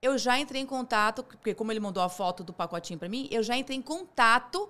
eu 0.00 0.18
já 0.18 0.38
entrei 0.38 0.60
em 0.60 0.66
contato, 0.66 1.22
porque 1.22 1.54
como 1.54 1.70
ele 1.70 1.80
mandou 1.80 2.02
a 2.02 2.08
foto 2.08 2.42
do 2.42 2.52
pacotinho 2.52 2.98
para 2.98 3.08
mim, 3.08 3.28
eu 3.30 3.42
já 3.42 3.56
entrei 3.56 3.78
em 3.78 3.82
contato 3.82 4.68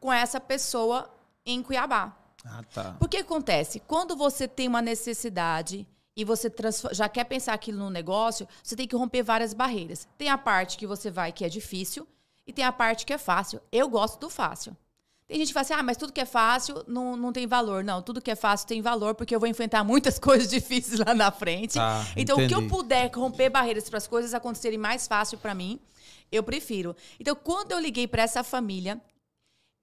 com 0.00 0.12
essa 0.12 0.40
pessoa 0.40 1.08
em 1.46 1.62
Cuiabá. 1.62 2.16
Ah, 2.44 2.62
tá. 2.74 2.96
Porque 2.98 3.18
acontece? 3.18 3.80
Quando 3.80 4.16
você 4.16 4.48
tem 4.48 4.66
uma 4.66 4.82
necessidade 4.82 5.86
e 6.16 6.24
você 6.24 6.52
já 6.92 7.08
quer 7.08 7.24
pensar 7.24 7.54
aquilo 7.54 7.78
no 7.78 7.90
negócio, 7.90 8.46
você 8.62 8.74
tem 8.74 8.86
que 8.88 8.96
romper 8.96 9.22
várias 9.22 9.54
barreiras. 9.54 10.08
Tem 10.18 10.28
a 10.28 10.36
parte 10.36 10.76
que 10.76 10.86
você 10.86 11.10
vai 11.10 11.32
que 11.32 11.44
é 11.44 11.48
difícil 11.48 12.06
e 12.46 12.52
tem 12.52 12.64
a 12.64 12.72
parte 12.72 13.06
que 13.06 13.12
é 13.12 13.18
fácil. 13.18 13.62
Eu 13.70 13.88
gosto 13.88 14.18
do 14.18 14.28
fácil. 14.28 14.76
Tem 15.32 15.38
gente 15.38 15.48
que 15.48 15.54
fala 15.54 15.62
assim, 15.62 15.72
ah, 15.72 15.82
mas 15.82 15.96
tudo 15.96 16.12
que 16.12 16.20
é 16.20 16.26
fácil 16.26 16.84
não, 16.86 17.16
não 17.16 17.32
tem 17.32 17.46
valor. 17.46 17.82
Não, 17.82 18.02
tudo 18.02 18.20
que 18.20 18.30
é 18.30 18.36
fácil 18.36 18.68
tem 18.68 18.82
valor, 18.82 19.14
porque 19.14 19.34
eu 19.34 19.40
vou 19.40 19.48
enfrentar 19.48 19.82
muitas 19.82 20.18
coisas 20.20 20.46
difíceis 20.46 21.00
lá 21.00 21.14
na 21.14 21.30
frente. 21.30 21.78
Ah, 21.78 22.04
então, 22.14 22.36
entendi. 22.36 22.54
o 22.54 22.58
que 22.58 22.64
eu 22.66 22.68
puder 22.68 23.10
romper 23.14 23.48
barreiras 23.48 23.88
para 23.88 23.96
as 23.96 24.06
coisas 24.06 24.34
acontecerem 24.34 24.76
mais 24.76 25.08
fácil 25.08 25.38
para 25.38 25.54
mim, 25.54 25.80
eu 26.30 26.42
prefiro. 26.42 26.94
Então, 27.18 27.34
quando 27.34 27.72
eu 27.72 27.80
liguei 27.80 28.06
para 28.06 28.22
essa 28.22 28.44
família, 28.44 29.00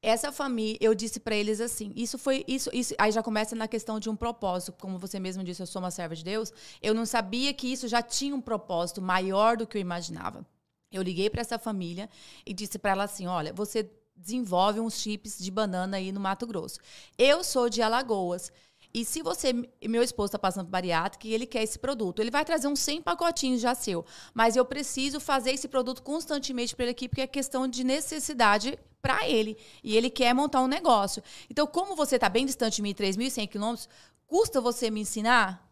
essa 0.04 0.32
família, 0.32 0.78
eu 0.80 0.94
disse 0.94 1.20
para 1.20 1.36
eles 1.36 1.60
assim, 1.60 1.94
isso 1.96 2.20
foi 2.20 2.46
isso, 2.48 2.70
isso, 2.72 2.94
aí 3.00 3.12
já 3.12 3.24
começa 3.24 3.56
na 3.56 3.68
questão 3.68 4.00
de 4.00 4.08
um 4.08 4.16
propósito, 4.16 4.74
como 4.74 5.00
você 5.00 5.20
mesmo 5.20 5.44
disse, 5.44 5.64
eu 5.64 5.68
sou 5.68 5.82
uma 5.82 5.90
serva 5.90 6.16
de 6.16 6.24
Deus. 6.24 6.54
Eu 6.80 6.94
não 6.94 7.08
sabia 7.08 7.52
que 7.56 7.74
isso 7.74 7.88
já 7.88 8.04
tinha 8.04 8.36
um 8.36 8.42
propósito 8.42 9.02
maior 9.02 9.58
do 9.58 9.66
que 9.66 9.80
eu 9.80 9.82
imaginava. 9.82 10.46
Eu 10.92 11.02
liguei 11.02 11.28
para 11.28 11.42
essa 11.42 11.58
família 11.58 12.08
e 12.46 12.54
disse 12.54 12.78
para 12.78 12.92
ela 12.92 13.04
assim: 13.04 13.28
"Olha, 13.28 13.54
você 13.54 13.90
desenvolve 14.20 14.80
uns 14.80 15.00
chips 15.00 15.38
de 15.40 15.50
banana 15.50 15.98
aí 15.98 16.12
no 16.12 16.20
Mato 16.20 16.46
Grosso. 16.46 16.80
Eu 17.18 17.44
sou 17.44 17.70
de 17.70 17.82
Alagoas. 17.82 18.52
E 18.92 19.06
se 19.06 19.22
você, 19.22 19.54
meu 19.88 20.02
esposo 20.02 20.28
está 20.28 20.40
passando 20.40 20.66
por 20.66 20.72
bariátrica 20.72 21.28
e 21.28 21.34
ele 21.34 21.46
quer 21.46 21.62
esse 21.62 21.78
produto, 21.78 22.20
ele 22.20 22.32
vai 22.32 22.44
trazer 22.44 22.68
uns 22.68 22.80
100 22.80 23.04
pacotinhos 23.04 23.62
já 23.62 23.76
seu. 23.76 24.04
Mas 24.34 24.56
eu 24.56 24.66
preciso 24.66 25.20
fazer 25.20 25.52
esse 25.52 25.68
produto 25.68 26.02
constantemente 26.02 26.76
para 26.76 26.86
ele 26.86 26.92
aqui, 26.92 27.08
porque 27.08 27.22
é 27.22 27.28
questão 27.28 27.68
de 27.68 27.84
necessidade 27.84 28.80
para 29.02 29.30
ele. 29.30 29.58
E 29.84 29.96
ele 29.96 30.10
quer 30.10 30.34
montar 30.34 30.62
um 30.62 30.68
negócio. 30.68 31.22
Então, 31.50 31.68
como 31.68 31.96
você 31.96 32.16
está 32.16 32.28
bem 32.28 32.46
distante 32.46 32.78
de 32.78 32.82
mim, 32.82 32.94
3.100 32.94 33.48
quilômetros, 33.48 33.88
custa 34.26 34.60
você 34.60 34.90
me 34.90 35.02
ensinar? 35.02 35.72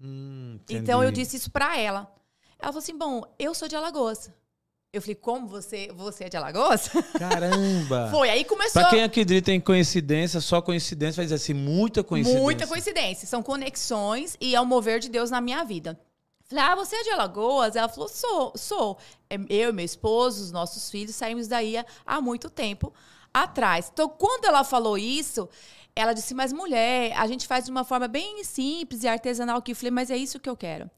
Hum, 0.00 0.58
então, 0.68 1.02
eu 1.02 1.10
disse 1.10 1.36
isso 1.36 1.50
para 1.50 1.78
ela. 1.78 2.12
Ela 2.58 2.72
falou 2.72 2.78
assim: 2.78 2.96
bom, 2.96 3.22
eu 3.38 3.54
sou 3.54 3.68
de 3.68 3.76
Alagoas. 3.76 4.30
Eu 4.92 5.00
falei, 5.00 5.14
como 5.14 5.46
você, 5.46 5.88
você 5.94 6.24
é 6.24 6.28
de 6.28 6.36
Alagoas? 6.36 6.88
Caramba! 7.16 8.08
Foi, 8.10 8.28
aí 8.28 8.44
começou. 8.44 8.82
Pra 8.82 8.90
quem 8.90 9.04
acredita 9.04 9.52
em 9.52 9.60
coincidência, 9.60 10.40
só 10.40 10.60
coincidência, 10.60 11.16
vai 11.16 11.26
dizer 11.26 11.36
assim, 11.36 11.54
muita 11.54 12.02
coincidência. 12.02 12.42
Muita 12.42 12.66
coincidência. 12.66 13.28
São 13.28 13.40
conexões 13.40 14.36
e 14.40 14.52
é 14.52 14.60
o 14.60 14.66
mover 14.66 14.98
de 14.98 15.08
Deus 15.08 15.30
na 15.30 15.40
minha 15.40 15.62
vida. 15.64 16.00
Falei, 16.42 16.64
ah, 16.64 16.74
você 16.74 16.96
é 16.96 17.02
de 17.04 17.10
Alagoas? 17.10 17.76
Ela 17.76 17.88
falou, 17.88 18.08
sou, 18.08 18.52
sou. 18.56 18.98
É, 19.28 19.38
eu, 19.48 19.72
meu 19.72 19.84
esposo, 19.84 20.42
os 20.42 20.50
nossos 20.50 20.90
filhos 20.90 21.14
saímos 21.14 21.46
daí 21.46 21.76
há 22.04 22.20
muito 22.20 22.50
tempo 22.50 22.92
atrás. 23.32 23.88
Então, 23.92 24.08
quando 24.08 24.46
ela 24.46 24.64
falou 24.64 24.98
isso, 24.98 25.48
ela 25.94 26.12
disse, 26.12 26.34
mas 26.34 26.52
mulher, 26.52 27.12
a 27.16 27.28
gente 27.28 27.46
faz 27.46 27.64
de 27.64 27.70
uma 27.70 27.84
forma 27.84 28.08
bem 28.08 28.42
simples 28.42 29.04
e 29.04 29.08
artesanal 29.08 29.58
aqui. 29.58 29.70
Eu 29.70 29.76
falei, 29.76 29.92
mas 29.92 30.10
é 30.10 30.16
isso 30.16 30.40
que 30.40 30.50
eu 30.50 30.56
quero. 30.56 30.90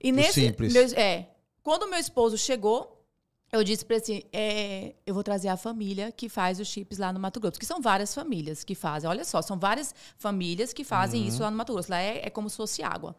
E 0.00 0.12
nesse. 0.12 0.46
Simples. 0.46 0.72
Meu, 0.72 0.84
é. 0.94 1.26
Quando 1.60 1.88
meu 1.88 1.98
esposo 1.98 2.38
chegou, 2.38 2.95
eu 3.52 3.62
disse 3.62 3.84
para 3.84 3.96
assim, 3.96 4.22
é, 4.32 4.94
eu 5.06 5.14
vou 5.14 5.22
trazer 5.22 5.48
a 5.48 5.56
família 5.56 6.10
que 6.10 6.28
faz 6.28 6.58
os 6.58 6.66
chips 6.66 6.98
lá 6.98 7.12
no 7.12 7.20
Mato 7.20 7.38
Grosso, 7.38 7.58
que 7.58 7.66
são 7.66 7.80
várias 7.80 8.14
famílias 8.14 8.64
que 8.64 8.74
fazem. 8.74 9.08
Olha 9.08 9.24
só, 9.24 9.40
são 9.40 9.58
várias 9.58 9.94
famílias 10.18 10.72
que 10.72 10.82
fazem 10.82 11.22
uhum. 11.22 11.28
isso 11.28 11.42
lá 11.42 11.50
no 11.50 11.56
Mato 11.56 11.72
Grosso. 11.72 11.90
Lá 11.90 12.00
é, 12.00 12.26
é, 12.26 12.30
como 12.30 12.50
se 12.50 12.56
fosse 12.56 12.82
água. 12.82 13.14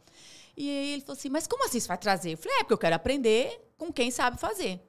E 0.55 0.69
aí 0.69 0.93
ele 0.93 1.01
falou 1.01 1.17
assim, 1.17 1.29
mas 1.29 1.47
como 1.47 1.65
assim 1.65 1.79
você 1.79 1.87
vai 1.87 1.97
trazer? 1.97 2.33
Eu 2.33 2.37
falei, 2.37 2.57
é 2.57 2.59
porque 2.59 2.73
eu 2.73 2.77
quero 2.77 2.95
aprender 2.95 3.71
com 3.77 3.91
quem 3.91 4.11
sabe 4.11 4.39
fazer. 4.39 4.81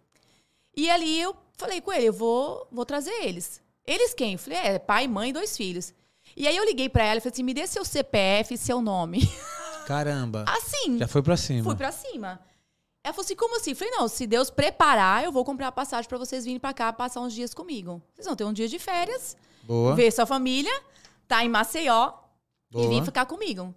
E 0.76 0.90
ali 0.90 1.20
eu 1.20 1.36
falei 1.56 1.80
com 1.80 1.92
ele, 1.92 2.06
eu 2.06 2.12
vou, 2.12 2.66
vou 2.70 2.84
trazer 2.84 3.12
eles. 3.22 3.62
Eles 3.86 4.12
quem? 4.14 4.32
Eu 4.32 4.38
falei, 4.38 4.58
é, 4.58 4.78
pai, 4.78 5.06
mãe 5.06 5.30
e 5.30 5.32
dois 5.32 5.56
filhos. 5.56 5.94
E 6.36 6.46
aí 6.46 6.56
eu 6.56 6.64
liguei 6.64 6.88
pra 6.88 7.04
ela 7.04 7.18
e 7.18 7.20
falei 7.20 7.32
assim, 7.32 7.42
me 7.42 7.54
dê 7.54 7.66
seu 7.66 7.84
CPF 7.84 8.54
e 8.54 8.58
seu 8.58 8.80
nome. 8.80 9.20
Caramba. 9.86 10.44
Assim. 10.48 10.98
Já 10.98 11.08
foi 11.08 11.22
pra 11.22 11.36
cima. 11.36 11.64
Fui 11.64 11.76
pra 11.76 11.90
cima. 11.90 12.40
Ela 13.08 13.14
falou 13.14 13.24
assim, 13.24 13.34
como 13.36 13.56
assim? 13.56 13.70
Eu 13.70 13.76
falei, 13.76 13.94
não, 13.94 14.06
se 14.06 14.26
Deus 14.26 14.50
preparar, 14.50 15.24
eu 15.24 15.32
vou 15.32 15.44
comprar 15.44 15.68
a 15.68 15.72
passagem 15.72 16.06
pra 16.08 16.18
vocês 16.18 16.44
virem 16.44 16.60
pra 16.60 16.74
cá 16.74 16.92
passar 16.92 17.20
uns 17.20 17.32
dias 17.32 17.54
comigo. 17.54 18.02
Vocês 18.14 18.26
vão 18.26 18.36
ter 18.36 18.44
um 18.44 18.52
dia 18.52 18.68
de 18.68 18.78
férias, 18.78 19.34
Boa. 19.62 19.94
ver 19.94 20.10
sua 20.12 20.26
família, 20.26 20.72
tá 21.26 21.42
em 21.44 21.48
Maceió 21.48 22.12
e 22.70 22.74
Boa. 22.74 22.88
vir 22.88 23.02
ficar 23.04 23.24
comigo. 23.24 23.74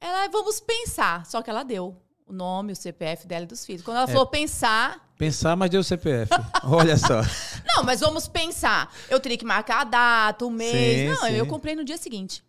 Ela, 0.00 0.28
vamos 0.28 0.60
pensar. 0.60 1.26
Só 1.26 1.42
que 1.42 1.50
ela 1.50 1.62
deu 1.62 1.94
o 2.26 2.32
nome, 2.32 2.72
o 2.72 2.76
CPF 2.76 3.26
dela 3.26 3.44
e 3.44 3.46
dos 3.46 3.66
filhos. 3.66 3.82
Quando 3.82 3.96
ela 3.98 4.08
É. 4.08 4.12
falou 4.12 4.26
pensar, 4.26 5.06
Pensar, 5.18 5.56
mas 5.56 5.68
deu 5.68 5.80
o 5.80 5.84
CPF. 5.84 6.30
Olha 6.62 6.96
só. 6.96 7.20
não, 7.74 7.82
mas 7.82 7.98
vamos 8.00 8.28
pensar. 8.28 8.94
Eu 9.10 9.18
teria 9.18 9.36
que 9.36 9.44
marcar 9.44 9.80
a 9.80 9.84
data, 9.84 10.46
o 10.46 10.50
mês. 10.50 11.10
Sim, 11.10 11.20
não, 11.22 11.28
eu 11.28 11.44
sim. 11.44 11.50
comprei 11.50 11.74
no 11.74 11.82
dia 11.84 11.96
seguinte. 11.98 12.42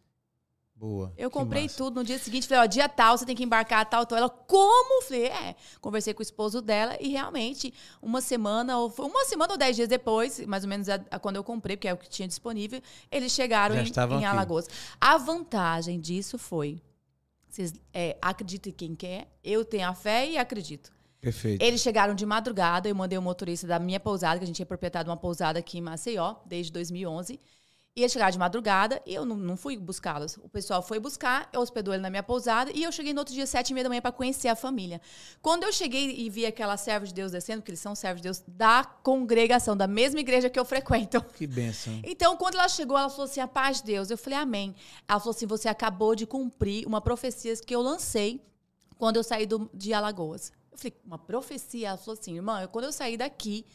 Boa. 0.79 1.11
Eu 1.17 1.29
comprei 1.29 1.63
massa. 1.63 1.75
tudo 1.75 1.95
no 1.95 2.05
dia 2.05 2.17
seguinte. 2.17 2.47
Falei, 2.47 2.63
ó, 2.63 2.65
dia 2.65 2.87
tal, 2.87 3.17
você 3.17 3.25
tem 3.25 3.35
que 3.35 3.43
embarcar 3.43 3.85
tal, 3.89 4.05
tal. 4.05 4.17
Ela, 4.17 4.29
como? 4.29 5.03
Falei, 5.03 5.25
é. 5.25 5.55
Conversei 5.81 6.13
com 6.13 6.21
o 6.21 6.23
esposo 6.23 6.61
dela 6.61 6.95
e 7.01 7.09
realmente, 7.09 7.73
uma 8.01 8.21
semana, 8.21 8.77
ou 8.77 8.89
foi 8.89 9.05
uma 9.05 9.25
semana 9.25 9.51
ou 9.51 9.57
dez 9.57 9.75
dias 9.75 9.89
depois, 9.89 10.39
mais 10.47 10.63
ou 10.63 10.69
menos 10.69 10.87
a, 10.87 11.01
a 11.11 11.19
quando 11.19 11.35
eu 11.35 11.43
comprei, 11.43 11.75
porque 11.75 11.89
é 11.89 11.93
o 11.93 11.97
que 11.97 12.07
tinha 12.07 12.25
disponível, 12.25 12.81
eles 13.11 13.33
chegaram 13.33 13.75
Já 13.75 13.83
em, 13.83 14.21
em. 14.21 14.25
Alagoas. 14.25 14.69
A 15.01 15.17
vantagem 15.17 15.99
disso 15.99 16.37
foi. 16.37 16.81
Vocês 17.49 17.73
é, 17.93 18.17
acreditem 18.21 18.71
quem 18.71 18.95
quer, 18.95 19.27
eu 19.43 19.65
tenho 19.65 19.89
a 19.89 19.93
fé 19.93 20.29
e 20.29 20.37
acredito. 20.37 20.93
Perfeito. 21.19 21.61
Eles 21.61 21.81
chegaram 21.81 22.15
de 22.15 22.25
madrugada, 22.25 22.87
eu 22.87 22.95
mandei 22.95 23.17
o 23.17 23.21
motorista 23.21 23.67
da 23.67 23.79
minha 23.79 23.99
pousada, 23.99 24.37
que 24.37 24.45
a 24.45 24.47
gente 24.47 24.61
é 24.61 24.65
proprietário 24.65 25.07
de 25.07 25.09
uma 25.09 25.17
pousada 25.17 25.59
aqui 25.59 25.77
em 25.77 25.81
Maceió, 25.81 26.35
desde 26.45 26.71
2011. 26.71 27.37
Eles 28.01 28.11
chegaram 28.11 28.31
de 28.31 28.37
madrugada 28.39 29.01
e 29.05 29.13
eu 29.13 29.25
não, 29.25 29.35
não 29.35 29.57
fui 29.57 29.77
buscá-los. 29.77 30.37
O 30.37 30.49
pessoal 30.49 30.81
foi 30.81 30.99
buscar, 30.99 31.49
eu 31.53 31.61
hospedou 31.61 31.93
ele 31.93 32.01
na 32.03 32.09
minha 32.09 32.23
pousada 32.23 32.71
e 32.73 32.83
eu 32.83 32.91
cheguei 32.91 33.13
no 33.13 33.19
outro 33.19 33.33
dia, 33.33 33.45
sete 33.45 33.69
e 33.69 33.73
meia 33.73 33.83
da 33.83 33.89
manhã, 33.89 34.01
para 34.01 34.11
conhecer 34.11 34.47
a 34.47 34.55
família. 34.55 35.01
Quando 35.41 35.63
eu 35.63 35.71
cheguei 35.73 36.15
e 36.19 36.29
vi 36.29 36.45
aquela 36.45 36.77
serva 36.77 37.05
de 37.05 37.13
Deus 37.13 37.31
descendo, 37.31 37.61
porque 37.61 37.71
eles 37.71 37.79
são 37.79 37.95
servos 37.95 38.21
de 38.21 38.27
Deus, 38.27 38.43
da 38.47 38.83
congregação, 38.83 39.75
da 39.75 39.87
mesma 39.87 40.19
igreja 40.19 40.49
que 40.49 40.59
eu 40.59 40.65
frequento. 40.65 41.21
Que 41.35 41.45
bênção. 41.47 41.99
Então, 42.03 42.35
quando 42.37 42.55
ela 42.55 42.67
chegou, 42.67 42.97
ela 42.97 43.09
falou 43.09 43.25
assim: 43.25 43.39
a 43.39 43.47
paz 43.47 43.77
de 43.77 43.83
Deus. 43.83 44.09
Eu 44.09 44.17
falei, 44.17 44.39
amém. 44.39 44.75
Ela 45.07 45.19
falou 45.19 45.31
assim: 45.35 45.45
você 45.45 45.67
acabou 45.69 46.15
de 46.15 46.25
cumprir 46.25 46.85
uma 46.87 46.99
profecia 47.01 47.55
que 47.57 47.75
eu 47.75 47.81
lancei 47.81 48.41
quando 48.97 49.15
eu 49.17 49.23
saí 49.23 49.45
do, 49.45 49.69
de 49.73 49.93
Alagoas. 49.93 50.51
Eu 50.71 50.77
falei, 50.77 50.93
uma 51.05 51.17
profecia? 51.17 51.89
Ela 51.89 51.97
falou 51.97 52.17
assim, 52.19 52.35
irmã, 52.35 52.61
eu- 52.61 52.67
quando 52.67 52.85
eu 52.85 52.91
saí 52.91 53.15
daqui, 53.17 53.65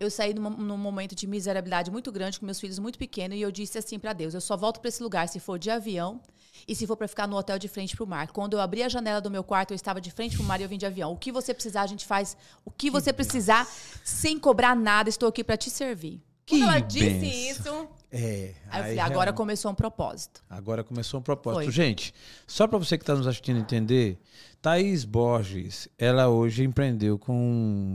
eu 0.00 0.10
saí 0.10 0.34
num, 0.34 0.50
num 0.50 0.76
momento 0.76 1.14
de 1.14 1.26
miserabilidade 1.26 1.90
muito 1.90 2.10
grande, 2.10 2.38
com 2.40 2.46
meus 2.46 2.58
filhos 2.60 2.78
muito 2.78 2.98
pequenos, 2.98 3.36
e 3.36 3.40
eu 3.40 3.50
disse 3.50 3.78
assim 3.78 3.98
pra 3.98 4.12
Deus: 4.12 4.34
eu 4.34 4.40
só 4.40 4.56
volto 4.56 4.80
pra 4.80 4.88
esse 4.88 5.02
lugar 5.02 5.28
se 5.28 5.38
for 5.40 5.58
de 5.58 5.70
avião 5.70 6.20
e 6.66 6.74
se 6.74 6.86
for 6.86 6.96
pra 6.96 7.06
ficar 7.08 7.26
no 7.26 7.36
hotel 7.36 7.58
de 7.58 7.68
frente 7.68 7.96
pro 7.96 8.06
mar. 8.06 8.28
Quando 8.28 8.54
eu 8.54 8.60
abri 8.60 8.82
a 8.82 8.88
janela 8.88 9.20
do 9.20 9.30
meu 9.30 9.42
quarto, 9.44 9.72
eu 9.72 9.74
estava 9.74 10.00
de 10.00 10.10
frente 10.10 10.36
pro 10.36 10.44
mar 10.44 10.60
e 10.60 10.62
eu 10.62 10.68
vim 10.68 10.78
de 10.78 10.86
avião. 10.86 11.12
O 11.12 11.16
que 11.16 11.30
você 11.32 11.52
precisar, 11.52 11.82
a 11.82 11.86
gente 11.86 12.04
faz. 12.06 12.36
O 12.64 12.70
que 12.70 12.90
você 12.90 13.12
precisar, 13.12 13.66
sem 14.04 14.38
cobrar 14.38 14.74
nada, 14.76 15.08
estou 15.08 15.28
aqui 15.28 15.42
pra 15.44 15.56
te 15.56 15.68
servir. 15.70 16.22
Que 16.46 16.58
Quando 16.58 16.68
ela 16.70 16.78
disse 16.80 17.08
bênção. 17.10 17.82
isso, 17.84 17.88
É. 18.12 18.52
Aí 18.68 18.80
eu 18.80 18.84
falei, 18.84 18.98
agora 18.98 19.14
realmente- 19.14 19.34
começou 19.36 19.70
um 19.70 19.74
propósito. 19.74 20.42
Agora 20.48 20.84
começou 20.84 21.18
um 21.18 21.22
propósito. 21.22 21.64
Foi. 21.64 21.72
Gente, 21.72 22.14
só 22.46 22.66
para 22.66 22.78
você 22.78 22.98
que 22.98 23.02
está 23.02 23.14
nos 23.14 23.26
assistindo 23.26 23.58
entender, 23.58 24.18
Thaís 24.64 25.04
Borges, 25.04 25.90
ela 25.98 26.28
hoje 26.30 26.64
empreendeu 26.64 27.18
com 27.18 27.34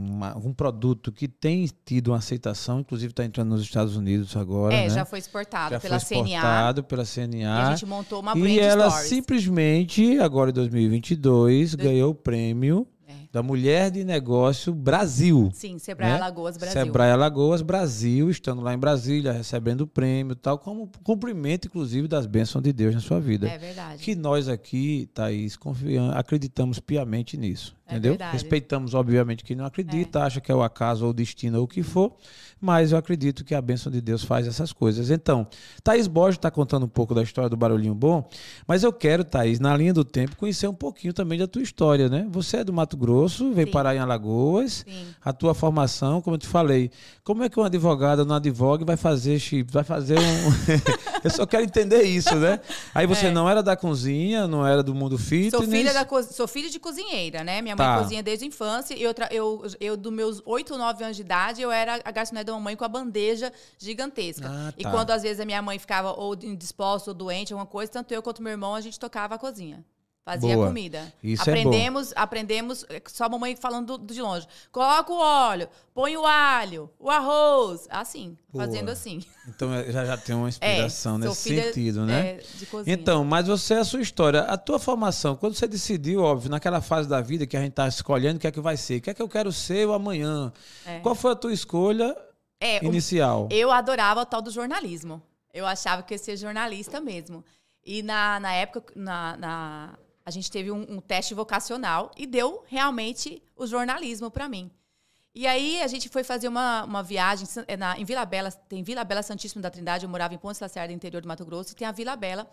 uma- 0.08 0.38
um 0.38 0.52
produto 0.54 1.10
que 1.10 1.26
tem 1.26 1.68
tido 1.84 2.12
uma 2.12 2.18
aceitação, 2.18 2.78
inclusive 2.78 3.10
está 3.10 3.24
entrando 3.24 3.48
nos 3.48 3.62
Estados 3.62 3.96
Unidos 3.96 4.36
agora. 4.36 4.72
é, 4.72 4.82
né? 4.84 4.90
já 4.90 5.04
foi 5.04 5.18
exportado 5.18 5.74
Já 5.74 5.80
pela 5.80 5.98
foi 5.98 6.16
CNA. 6.18 6.26
exportado 6.36 6.84
pela 6.84 7.02
E 7.02 7.06
CNA. 7.06 7.66
a 7.66 7.70
gente 7.72 7.84
montou 7.86 8.20
uma 8.20 8.38
e 8.38 8.40
brand 8.40 8.56
ela 8.58 8.88
stories. 8.88 9.08
simplesmente, 9.08 10.18
agora 10.20 10.50
em 10.50 10.52
2022, 10.52 11.74
ganhou 11.74 12.12
o 12.12 12.14
prêmio 12.14 12.86
É. 13.08 13.14
da 13.32 13.42
Mulher 13.42 13.90
de 13.90 14.04
Negócio 14.04 14.74
Brasil. 14.74 15.50
Sim, 15.54 15.78
Sebrae 15.78 16.10
né? 16.10 16.16
Alagoas 16.16 16.56
Brasil. 16.56 16.82
Sebrae 16.82 17.10
Alagoas 17.10 17.62
Brasil, 17.62 18.28
estando 18.28 18.60
lá 18.60 18.74
em 18.74 18.78
Brasília, 18.78 19.32
recebendo 19.32 19.82
o 19.82 19.86
prêmio, 19.86 20.34
tal, 20.34 20.58
como 20.58 20.90
cumprimento, 21.04 21.68
inclusive, 21.68 22.08
das 22.08 22.26
bênçãos 22.26 22.62
de 22.62 22.72
Deus 22.72 22.94
na 22.94 23.00
sua 23.00 23.20
vida. 23.20 23.48
É 23.48 23.56
verdade. 23.56 24.02
Que 24.02 24.16
nós 24.16 24.48
aqui, 24.48 25.08
Thaís, 25.14 25.56
confiam, 25.56 26.10
acreditamos 26.10 26.80
piamente 26.80 27.36
nisso. 27.36 27.76
É 27.90 27.94
entendeu? 27.94 28.12
verdade. 28.12 28.32
Respeitamos, 28.32 28.94
obviamente, 28.94 29.44
quem 29.44 29.56
não 29.56 29.64
acredita, 29.64 30.22
acha 30.22 30.40
que 30.40 30.50
é 30.50 30.54
o 30.54 30.62
acaso 30.62 31.04
ou 31.04 31.10
o 31.10 31.14
destino 31.14 31.58
ou 31.58 31.64
o 31.64 31.68
que 31.68 31.82
for, 31.82 32.14
mas 32.60 32.92
eu 32.92 32.98
acredito 32.98 33.44
que 33.44 33.54
a 33.54 33.60
bênção 33.60 33.90
de 33.90 34.00
Deus 34.00 34.22
faz 34.22 34.46
essas 34.46 34.72
coisas. 34.72 35.10
Então, 35.10 35.46
Thaís 35.82 36.06
Borges 36.06 36.38
está 36.38 36.50
contando 36.50 36.84
um 36.84 36.88
pouco 36.88 37.14
da 37.14 37.22
história 37.22 37.50
do 37.50 37.56
Barulhinho 37.56 37.94
Bom, 37.94 38.28
mas 38.66 38.84
eu 38.84 38.92
quero, 38.92 39.24
Thaís, 39.24 39.58
na 39.58 39.76
linha 39.76 39.92
do 39.92 40.04
tempo, 40.04 40.36
conhecer 40.36 40.68
um 40.68 40.74
pouquinho 40.74 41.12
também 41.12 41.38
da 41.38 41.48
tua 41.48 41.62
história, 41.62 42.08
né? 42.08 42.26
Você 42.30 42.58
é 42.58 42.64
do 42.64 42.72
Mato 42.72 42.96
Grosso, 42.96 43.19
veio 43.28 43.66
Sim. 43.66 43.72
parar 43.72 43.94
em 43.94 43.98
Alagoas, 43.98 44.84
Sim. 44.88 45.06
a 45.24 45.32
tua 45.32 45.54
formação, 45.54 46.20
como 46.20 46.34
eu 46.36 46.38
te 46.38 46.46
falei, 46.46 46.90
como 47.24 47.42
é 47.42 47.48
que 47.48 47.58
um 47.58 47.62
advogado 47.64 48.24
não 48.24 48.36
advoga 48.36 48.82
e 48.82 48.86
vai 48.86 48.96
fazer 48.96 49.38
chip, 49.38 49.70
vai 49.72 49.84
fazer 49.84 50.18
um... 50.18 50.22
eu 51.24 51.30
só 51.30 51.46
quero 51.46 51.64
entender 51.64 52.02
isso, 52.02 52.34
né? 52.36 52.60
Aí 52.94 53.06
você 53.06 53.26
É. 53.26 53.30
não 53.30 53.48
era 53.48 53.62
da 53.62 53.76
cozinha, 53.76 54.46
não 54.48 54.66
era 54.66 54.82
do 54.82 54.94
mundo 54.94 55.16
fitness. 55.18 55.52
Sou 55.52 55.62
filha, 55.62 55.92
da 55.92 56.04
co- 56.04 56.22
sou 56.22 56.48
filha 56.48 56.68
de 56.70 56.78
cozinheira, 56.78 57.44
né? 57.44 57.60
Minha 57.62 57.76
mãe 57.76 57.86
Tá. 57.86 57.98
cozinha 57.98 58.22
desde 58.22 58.44
a 58.44 58.48
infância. 58.48 58.94
E 58.94 59.06
outra, 59.06 59.28
eu, 59.30 59.62
eu, 59.80 59.96
dos 59.96 60.12
meus 60.12 60.42
8, 60.44 60.76
9 60.76 61.04
anos 61.04 61.16
de 61.16 61.22
idade, 61.22 61.62
eu 61.62 61.70
era 61.70 62.00
a 62.04 62.10
garçonete 62.10 62.46
da 62.46 62.52
mamãe 62.52 62.74
com 62.76 62.84
a 62.84 62.88
bandeja 62.88 63.52
gigantesca. 63.78 64.48
Ah, 64.50 64.72
E 64.76 64.82
tá. 64.82 64.90
quando 64.90 65.10
às 65.10 65.22
vezes 65.22 65.40
a 65.40 65.44
minha 65.44 65.60
mãe 65.62 65.78
ficava 65.78 66.12
ou 66.12 66.34
indisposta 66.42 67.10
ou 67.10 67.14
doente, 67.14 67.52
alguma 67.52 67.66
coisa, 67.66 67.90
tanto 67.92 68.12
eu 68.12 68.22
quanto 68.22 68.42
meu 68.42 68.52
irmão, 68.52 68.74
a 68.74 68.80
gente 68.80 68.98
tocava 68.98 69.34
a 69.34 69.38
cozinha. 69.38 69.84
Fazia 70.22 70.54
Boa. 70.54 70.66
comida. 70.68 71.12
Isso 71.24 71.42
é 71.42 71.46
bom. 71.46 71.50
aprendemos, 71.60 72.12
aprendemos, 72.14 72.84
é, 72.90 73.02
só 73.08 73.24
a 73.24 73.28
mamãe 73.30 73.56
falando 73.56 73.96
do- 73.96 74.12
de 74.14 74.20
longe. 74.20 74.46
Coloca 74.70 75.10
o 75.10 75.16
óleo, 75.16 75.68
põe 75.94 76.14
o 76.16 76.26
alho, 76.26 76.90
o 76.98 77.08
arroz. 77.10 77.88
Assim, 77.90 78.36
Boa. 78.52 78.64
fazendo 78.66 78.90
assim. 78.90 79.22
Então 79.48 79.74
eu 79.74 79.90
já, 79.90 80.04
já 80.04 80.16
tem 80.18 80.34
uma 80.36 80.46
É, 80.60 80.76
inspiração 80.82 81.18
sou 81.18 81.28
nesse 81.30 81.48
sentido, 81.62 82.04
né? 82.04 82.32
é, 82.32 82.42
de 82.58 82.66
cozinha. 82.66 82.94
Então, 82.94 83.24
mas 83.24 83.46
você, 83.48 83.74
a 83.74 83.84
sua 83.84 84.00
história, 84.02 84.42
a 84.42 84.58
tua 84.58 84.78
formação, 84.78 85.34
quando 85.34 85.54
você 85.54 85.66
decidiu, 85.66 86.22
óbvio, 86.22 86.50
naquela 86.50 86.82
fase 86.82 87.08
da 87.08 87.20
vida 87.22 87.46
que 87.46 87.56
a 87.56 87.60
gente 87.60 87.72
tá 87.72 87.88
escolhendo 87.88 88.36
o 88.36 88.40
que 88.40 88.46
é 88.46 88.52
que 88.52 88.60
vai 88.60 88.76
ser, 88.76 88.98
o 88.98 89.00
que 89.00 89.10
é 89.10 89.14
que 89.14 89.22
eu 89.22 89.28
quero 89.28 89.50
ser 89.50 89.88
o 89.88 89.94
amanhã, 89.94 90.52
É. 90.86 90.98
qual 91.00 91.14
foi 91.14 91.32
a 91.32 91.36
tua 91.36 91.52
escolha 91.52 92.14
É, 92.60 92.78
o- 92.80 92.84
inicial? 92.84 93.48
Eu 93.50 93.72
adorava 93.72 94.20
o 94.20 94.26
tal 94.26 94.42
do 94.42 94.50
jornalismo. 94.50 95.20
Eu 95.52 95.66
achava 95.66 96.02
que 96.02 96.14
ia 96.14 96.18
ser 96.18 96.36
jornalista 96.36 97.00
mesmo. 97.00 97.42
E 97.84 98.02
na, 98.02 98.38
na 98.38 98.52
época, 98.52 98.92
na, 98.94 99.36
na- 99.38 99.98
a 100.30 100.32
gente 100.32 100.50
teve 100.50 100.70
um, 100.70 100.82
um 100.94 101.00
teste 101.00 101.34
vocacional 101.34 102.10
e 102.16 102.24
deu 102.26 102.64
realmente 102.68 103.42
o 103.56 103.66
jornalismo 103.66 104.30
para 104.30 104.48
mim. 104.48 104.70
E 105.34 105.46
aí 105.46 105.80
a 105.82 105.86
gente 105.86 106.08
foi 106.08 106.24
fazer 106.24 106.48
uma, 106.48 106.84
uma 106.84 107.02
viagem 107.02 107.46
é, 107.66 107.76
na- 107.76 107.98
em 107.98 108.04
Vila 108.04 108.24
Bela, 108.24 108.50
tem 108.50 108.82
Vila 108.82 109.04
Bela 109.04 109.22
Santíssimo 109.22 109.60
da 109.62 109.70
Trindade, 109.70 110.04
eu 110.04 110.10
morava 110.10 110.34
em 110.34 110.38
Pontes 110.38 110.60
Lacerda, 110.60 110.92
interior 110.92 111.20
do 111.22 111.28
Mato 111.28 111.44
Grosso, 111.44 111.72
e 111.72 111.74
tem 111.76 111.86
a 111.86 111.92
Vila 111.92 112.16
Bela. 112.16 112.50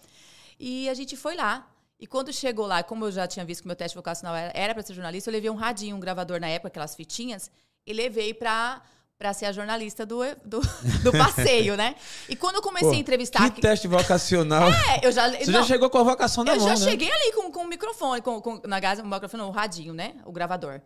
E 0.59 0.89
a 0.89 0.93
gente 0.93 1.15
foi 1.15 1.35
lá. 1.35 1.67
E 1.99 2.05
quando 2.05 2.31
chegou 2.31 2.65
lá, 2.67 2.83
como 2.83 3.05
eu 3.05 3.11
já 3.11 3.25
tinha 3.27 3.43
visto 3.45 3.61
que 3.61 3.67
meu 3.67 3.75
teste 3.75 3.95
vocacional 3.95 4.35
era 4.53 4.73
para 4.73 4.83
ser 4.83 4.93
jornalista, 4.93 5.29
eu 5.29 5.33
levei 5.33 5.49
um 5.49 5.55
radinho, 5.55 5.95
um 5.95 5.99
gravador 5.99 6.39
na 6.39 6.47
época, 6.47 6.67
aquelas 6.67 6.95
fitinhas, 6.95 7.49
e 7.85 7.93
levei 7.93 8.33
para 8.33 8.81
para 9.17 9.33
ser 9.33 9.47
a 9.47 9.51
jornalista 9.51 10.05
do, 10.05 10.19
do, 10.45 10.61
do 11.03 11.11
passeio, 11.11 11.75
né? 11.75 11.95
E 12.29 12.35
quando 12.35 12.55
eu 12.55 12.61
comecei 12.61 12.89
Pô, 12.89 12.95
a 12.95 12.99
entrevistar... 12.99 13.49
Que 13.49 13.61
teste 13.61 13.87
vocacional. 13.87 14.69
É, 14.69 14.99
eu 15.01 15.11
já, 15.11 15.29
Você 15.29 15.49
não, 15.49 15.61
já 15.61 15.63
chegou 15.63 15.89
com 15.89 15.97
a 15.97 16.03
vocação 16.03 16.43
na 16.43 16.53
eu 16.53 16.59
mão, 16.59 16.67
já 16.67 16.75
né? 16.75 16.91
cheguei 16.91 17.11
ali 17.11 17.33
com, 17.33 17.51
com 17.51 17.61
o 17.61 17.67
microfone, 17.67 18.21
com, 18.21 18.39
com, 18.39 18.61
na 18.67 18.79
casa, 18.79 19.01
o 19.01 19.07
microfone, 19.07 19.41
não, 19.41 19.49
o 19.49 19.53
radinho, 19.53 19.93
né? 19.93 20.15
O 20.23 20.31
gravador. 20.31 20.81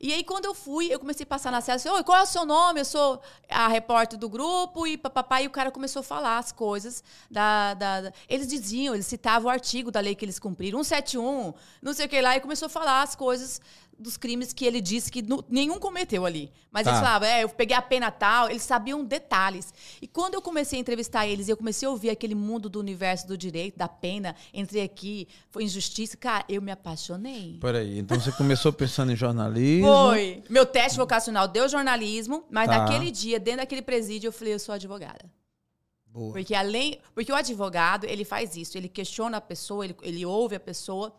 E 0.00 0.12
aí, 0.12 0.22
quando 0.22 0.44
eu 0.44 0.54
fui, 0.54 0.92
eu 0.92 0.98
comecei 0.98 1.24
a 1.24 1.26
passar 1.26 1.50
na 1.50 1.60
cela, 1.60 1.76
assim, 1.76 1.88
Oi, 1.88 2.02
qual 2.04 2.18
é 2.18 2.22
o 2.22 2.26
seu 2.26 2.44
nome? 2.44 2.80
Eu 2.80 2.84
sou 2.84 3.22
a 3.48 3.68
repórter 3.68 4.18
do 4.18 4.28
grupo, 4.28 4.86
e 4.86 4.98
papapá, 4.98 5.40
e 5.40 5.46
o 5.46 5.50
cara 5.50 5.70
começou 5.70 6.00
a 6.00 6.02
falar 6.02 6.38
as 6.38 6.52
coisas 6.52 7.02
da, 7.30 7.74
da, 7.74 8.00
da- 8.02 8.12
Eles 8.28 8.46
diziam, 8.46 8.92
eles 8.94 9.06
citavam 9.06 9.48
o 9.48 9.50
artigo 9.50 9.90
da 9.90 10.00
lei 10.00 10.14
que 10.14 10.24
eles 10.24 10.38
cumpriram, 10.38 10.82
171, 10.84 11.54
não 11.80 11.94
sei 11.94 12.06
o 12.06 12.08
que 12.08 12.20
lá, 12.20 12.36
e 12.36 12.40
começou 12.40 12.66
a 12.66 12.68
falar 12.68 13.02
as 13.02 13.14
coisas 13.14 13.60
dos 13.98 14.16
crimes 14.16 14.52
que 14.52 14.64
ele 14.64 14.80
disse 14.80 15.10
que 15.10 15.22
nu- 15.22 15.44
nenhum 15.48 15.78
cometeu 15.78 16.24
ali. 16.26 16.52
Mas 16.70 16.84
Tá. 16.84 16.90
eles 16.90 17.00
falavam, 17.00 17.28
é, 17.28 17.44
eu 17.44 17.48
peguei 17.48 17.76
a 17.76 17.82
pena 17.82 18.10
tal, 18.10 18.50
eles 18.50 18.62
sabiam 18.62 19.04
detalhes. 19.04 19.72
E 20.02 20.06
quando 20.08 20.34
eu 20.34 20.42
comecei 20.42 20.78
a 20.78 20.80
entrevistar 20.80 21.26
eles, 21.26 21.46
e 21.48 21.50
eu 21.50 21.56
comecei 21.56 21.86
a 21.86 21.90
ouvir 21.90 22.10
aquele 22.10 22.34
mundo 22.34 22.68
do 22.68 22.80
universo 22.80 23.26
do 23.28 23.36
direito, 23.38 23.76
da 23.78 23.86
pena, 23.88 24.34
entrei 24.52 24.82
aqui, 24.82 25.28
foi 25.50 25.64
injustiça, 25.64 26.16
cara, 26.16 26.44
eu 26.48 26.60
me 26.60 26.72
apaixonei. 26.72 27.58
Peraí, 27.60 27.98
então 27.98 28.18
você 28.18 28.32
começou 28.32 28.72
pensando 28.72 29.12
em 29.12 29.16
jornalismo. 29.16 29.86
Foi. 29.86 30.42
Meu 30.50 30.66
teste 30.66 30.98
vocacional 30.98 31.46
deu 31.48 31.68
jornalismo, 31.68 32.44
mas 32.50 32.68
Tá. 32.68 32.78
naquele 32.78 33.10
dia, 33.10 33.38
dentro 33.38 33.60
daquele 33.60 33.82
presídio, 33.82 34.28
eu 34.28 34.32
falei, 34.32 34.54
eu 34.54 34.58
sou 34.58 34.74
advogada. 34.74 35.24
Boa. 36.06 36.32
Porque 36.32 36.54
além. 36.54 37.00
Porque 37.14 37.32
o 37.32 37.34
advogado, 37.34 38.04
ele 38.04 38.24
faz 38.24 38.56
isso, 38.56 38.78
ele 38.78 38.88
questiona 38.88 39.38
a 39.38 39.40
pessoa, 39.40 39.84
ele, 39.84 39.96
ele 40.02 40.24
ouve 40.24 40.54
a 40.54 40.60
pessoa. 40.60 41.12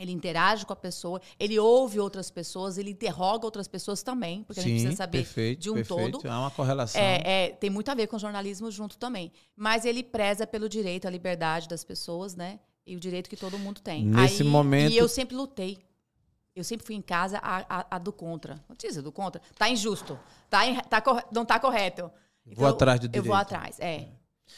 Ele 0.00 0.12
interage 0.12 0.64
com 0.64 0.72
a 0.72 0.76
pessoa, 0.76 1.20
ele 1.38 1.58
ouve 1.58 2.00
outras 2.00 2.30
pessoas, 2.30 2.78
ele 2.78 2.90
interroga 2.90 3.44
outras 3.44 3.68
pessoas 3.68 4.02
também, 4.02 4.42
porque 4.44 4.62
Sim, 4.62 4.66
a 4.66 4.70
gente 4.70 4.80
precisa 4.80 4.96
saber 4.96 5.18
perfeito, 5.18 5.60
de 5.60 5.70
um 5.70 5.74
perfeito. 5.74 6.18
todo. 6.18 6.30
Há 6.30 6.40
uma 6.40 6.50
correlação. 6.50 6.98
É, 6.98 7.48
é, 7.48 7.48
tem 7.50 7.68
muito 7.68 7.90
a 7.90 7.94
ver 7.94 8.06
com 8.06 8.16
o 8.16 8.18
jornalismo 8.18 8.70
junto 8.70 8.96
também. 8.96 9.30
Mas 9.54 9.84
ele 9.84 10.02
preza 10.02 10.46
pelo 10.46 10.70
direito 10.70 11.06
à 11.06 11.10
liberdade 11.10 11.68
das 11.68 11.84
pessoas, 11.84 12.34
né? 12.34 12.60
E 12.86 12.96
o 12.96 12.98
direito 12.98 13.28
que 13.28 13.36
todo 13.36 13.58
mundo 13.58 13.82
tem. 13.82 14.06
Nesse 14.06 14.42
Aí, 14.42 14.48
momento. 14.48 14.90
E 14.90 14.96
eu 14.96 15.06
sempre 15.06 15.36
lutei. 15.36 15.78
Eu 16.56 16.64
sempre 16.64 16.86
fui 16.86 16.94
em 16.94 17.02
casa 17.02 17.36
a, 17.42 17.80
a, 17.80 17.96
a 17.96 17.98
do 17.98 18.10
contra. 18.10 18.54
Não 18.66 18.74
dizer 18.74 19.02
do 19.02 19.12
contra. 19.12 19.42
Tá 19.58 19.68
injusto. 19.68 20.18
Tá, 20.48 20.66
in, 20.66 20.76
tá 20.76 21.02
não 21.30 21.44
tá 21.44 21.60
correto. 21.60 22.10
Então, 22.46 22.56
vou 22.56 22.68
atrás 22.68 22.98
do 22.98 23.06
direito. 23.06 23.22
Eu 23.22 23.30
vou 23.30 23.38
atrás, 23.38 23.78
é. 23.78 24.08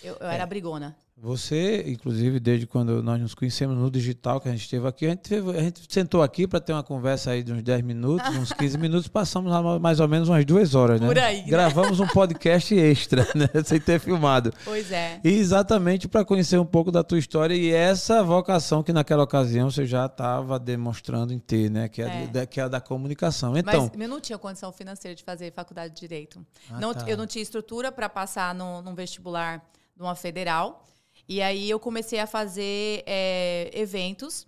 Eu, 0.03 0.17
eu 0.21 0.29
é. 0.29 0.37
era 0.37 0.47
brigona. 0.47 0.97
Você, 1.17 1.85
inclusive, 1.87 2.41
desde 2.41 2.67
quando 2.67 3.01
nós 3.01 3.21
nos 3.21 3.33
conhecemos 3.33 3.77
no 3.77 3.89
digital, 3.89 4.41
que 4.41 4.49
a 4.49 4.51
gente 4.53 4.63
esteve 4.63 4.89
aqui, 4.89 5.07
a 5.07 5.11
gente, 5.11 5.21
teve, 5.21 5.51
a 5.51 5.63
gente 5.63 5.81
sentou 5.89 6.21
aqui 6.21 6.49
para 6.49 6.59
ter 6.59 6.73
uma 6.73 6.83
conversa 6.83 7.31
aí 7.31 7.45
de 7.45 7.53
uns 7.53 7.63
10 7.63 7.83
minutos, 7.83 8.27
uns 8.35 8.53
15 8.53 8.77
minutos, 8.77 9.07
passamos 9.07 9.53
lá 9.53 9.79
mais 9.79 10.01
ou 10.01 10.09
menos 10.09 10.29
umas 10.29 10.45
duas 10.45 10.75
horas, 10.75 11.01
né? 11.01 11.07
Por 11.07 11.19
aí. 11.19 11.43
Né? 11.43 11.47
Gravamos 11.47 12.01
um 12.01 12.09
podcast 12.09 12.75
extra, 12.75 13.29
né? 13.37 13.49
Sem 13.65 13.79
ter 13.79 14.01
filmado. 14.01 14.53
Pois 14.65 14.91
é. 14.91 15.21
E 15.23 15.29
exatamente 15.29 16.09
para 16.09 16.25
conhecer 16.25 16.59
um 16.59 16.67
pouco 16.67 16.91
da 16.91 17.05
tua 17.05 17.19
história 17.19 17.55
e 17.55 17.71
essa 17.71 18.25
vocação 18.25 18.83
que 18.83 18.93
naquela 18.93 19.23
ocasião 19.23 19.71
você 19.71 19.87
já 19.87 20.07
estava 20.07 20.59
demonstrando 20.59 21.33
em 21.33 21.39
ter, 21.39 21.71
né? 21.71 21.89
Que 21.89 22.03
é, 22.03 22.25
é. 22.25 22.27
Da, 22.27 22.47
que 22.47 22.59
é 22.59 22.65
a 22.65 22.69
da 22.69 22.81
comunicação. 22.81 23.57
Então, 23.57 23.91
Mas 23.95 24.03
eu 24.03 24.09
não 24.09 24.21
tinha 24.21 24.39
condição 24.39 24.73
financeira 24.73 25.15
de 25.15 25.23
fazer 25.23 25.53
faculdade 25.53 25.95
de 25.95 26.01
Direito. 26.01 26.45
Ah, 26.69 26.81
não, 26.81 26.93
tá. 26.93 27.05
Eu 27.07 27.17
não 27.17 27.29
tinha 27.29 27.43
estrutura 27.43 27.93
para 27.93 28.09
passar 28.09 28.53
no, 28.55 28.83
num 28.83 28.93
vestibular 28.93 29.63
de 29.97 30.03
uma 30.03 30.17
federal. 30.17 30.83
E 31.33 31.41
aí 31.41 31.71
eu 31.71 31.81
comecei 31.81 32.19
a 32.19 32.27
fazer 32.27 33.03
é, 33.07 33.71
eventos. 33.73 34.47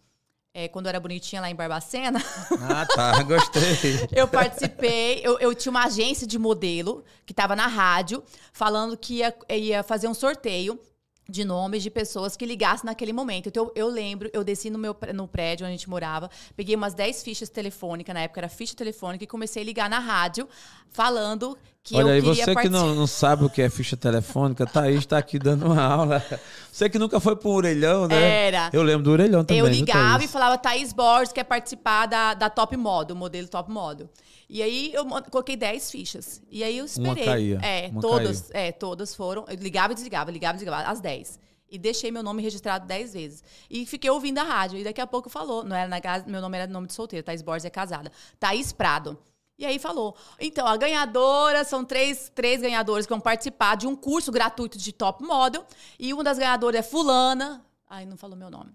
É, 0.52 0.68
quando 0.68 0.84
eu 0.84 0.90
era 0.90 1.00
bonitinha 1.00 1.40
lá 1.40 1.50
em 1.50 1.54
Barbacena. 1.54 2.22
Ah, 2.60 2.84
tá, 2.84 3.22
gostei. 3.24 4.06
eu 4.14 4.28
participei, 4.28 5.22
eu, 5.24 5.38
eu, 5.38 5.54
tinha 5.54 5.70
uma 5.70 5.84
agência 5.84 6.26
de 6.26 6.38
modelo 6.38 7.02
que 7.24 7.32
estava 7.32 7.56
na 7.56 7.66
rádio, 7.66 8.22
falando 8.52 8.98
que 8.98 9.14
ia, 9.14 9.34
ia 9.48 9.82
fazer 9.82 10.08
um 10.08 10.14
sorteio 10.14 10.78
de 11.26 11.42
nomes 11.42 11.82
de 11.82 11.90
pessoas 11.90 12.36
que 12.36 12.44
ligassem 12.44 12.84
naquele 12.84 13.14
momento. 13.14 13.48
Então, 13.48 13.72
eu, 13.74 13.86
eu 13.86 13.88
lembro, 13.88 14.28
eu 14.34 14.44
desci 14.44 14.68
no 14.68 14.78
meu 14.78 14.94
no 15.14 15.26
prédio 15.26 15.64
onde 15.64 15.72
a 15.72 15.76
gente 15.76 15.88
morava, 15.88 16.30
peguei 16.54 16.76
umas 16.76 16.92
10 16.92 17.22
fichas 17.22 17.48
telefônicas, 17.48 18.14
na 18.14 18.20
época 18.20 18.40
era 18.40 18.48
ficha 18.50 18.76
telefônica, 18.76 19.24
e 19.24 19.26
comecei 19.26 19.62
a 19.62 19.64
ligar 19.64 19.88
na 19.88 20.00
rádio, 20.00 20.46
falando 20.90 21.56
que 21.84 21.94
Olha, 21.94 22.16
eu 22.16 22.22
queria 22.22 22.46
você 22.46 22.54
que 22.56 22.68
não, 22.70 22.94
não 22.94 23.06
sabe 23.06 23.44
o 23.44 23.50
que 23.50 23.60
é 23.60 23.68
ficha 23.68 23.94
telefônica, 23.94 24.66
Thaís 24.66 25.00
está 25.00 25.18
aqui 25.18 25.38
dando 25.38 25.66
uma 25.66 25.82
aula. 25.82 26.24
Você 26.72 26.88
que 26.88 26.98
nunca 26.98 27.20
foi 27.20 27.36
para 27.36 27.46
um 27.46 27.52
orelhão, 27.52 28.08
né? 28.08 28.46
Era. 28.46 28.70
Eu 28.72 28.82
lembro 28.82 29.02
do 29.02 29.10
orelhão 29.10 29.44
também. 29.44 29.60
Eu 29.60 29.66
ligava 29.68 30.24
e 30.24 30.26
falava, 30.26 30.56
Thaís 30.56 30.94
Borges 30.94 31.30
quer 31.30 31.44
participar 31.44 32.06
da, 32.06 32.32
da 32.32 32.48
Top 32.48 32.74
Model, 32.74 33.14
modelo 33.14 33.46
Top 33.48 33.70
Model. 33.70 34.08
E 34.48 34.62
aí 34.62 34.94
eu 34.94 35.04
coloquei 35.30 35.56
10 35.56 35.90
fichas. 35.90 36.42
E 36.50 36.64
aí 36.64 36.78
eu 36.78 36.86
esperei. 36.86 37.22
Uma 37.22 37.32
caía. 37.32 37.58
É, 37.62 37.88
uma 37.88 38.00
todas, 38.00 38.50
é, 38.52 38.72
todas 38.72 39.14
foram. 39.14 39.44
Eu 39.46 39.56
ligava 39.56 39.92
e 39.92 39.94
desligava, 39.94 40.30
ligava 40.30 40.56
e 40.56 40.60
desligava, 40.60 40.88
às 40.88 41.02
10. 41.02 41.38
E 41.70 41.78
deixei 41.78 42.10
meu 42.10 42.22
nome 42.22 42.42
registrado 42.42 42.86
10 42.86 43.12
vezes. 43.12 43.44
E 43.68 43.84
fiquei 43.84 44.08
ouvindo 44.08 44.38
a 44.38 44.42
rádio. 44.42 44.78
E 44.78 44.84
daqui 44.84 45.02
a 45.02 45.06
pouco 45.06 45.28
falou. 45.28 45.62
Não 45.62 45.76
era 45.76 45.88
na 45.88 46.00
casa, 46.00 46.24
meu 46.26 46.40
nome 46.40 46.56
era 46.56 46.66
nome 46.66 46.86
de 46.86 46.94
solteiro. 46.94 47.24
Thaís 47.24 47.42
Borges 47.42 47.66
é 47.66 47.70
casada. 47.70 48.10
Thaís 48.40 48.72
Prado. 48.72 49.18
E 49.58 49.64
aí 49.64 49.78
falou. 49.78 50.16
Então, 50.40 50.66
a 50.66 50.76
ganhadora, 50.76 51.64
são 51.64 51.84
três, 51.84 52.30
três 52.34 52.60
ganhadores 52.60 53.06
que 53.06 53.12
vão 53.12 53.20
participar 53.20 53.76
de 53.76 53.86
um 53.86 53.94
curso 53.94 54.32
gratuito 54.32 54.76
de 54.76 54.92
top 54.92 55.22
model. 55.22 55.64
E 55.98 56.12
uma 56.12 56.24
das 56.24 56.38
ganhadoras 56.38 56.80
é 56.80 56.82
fulana. 56.82 57.64
Ai, 57.88 58.04
não 58.04 58.16
falou 58.16 58.36
meu 58.36 58.50
nome. 58.50 58.72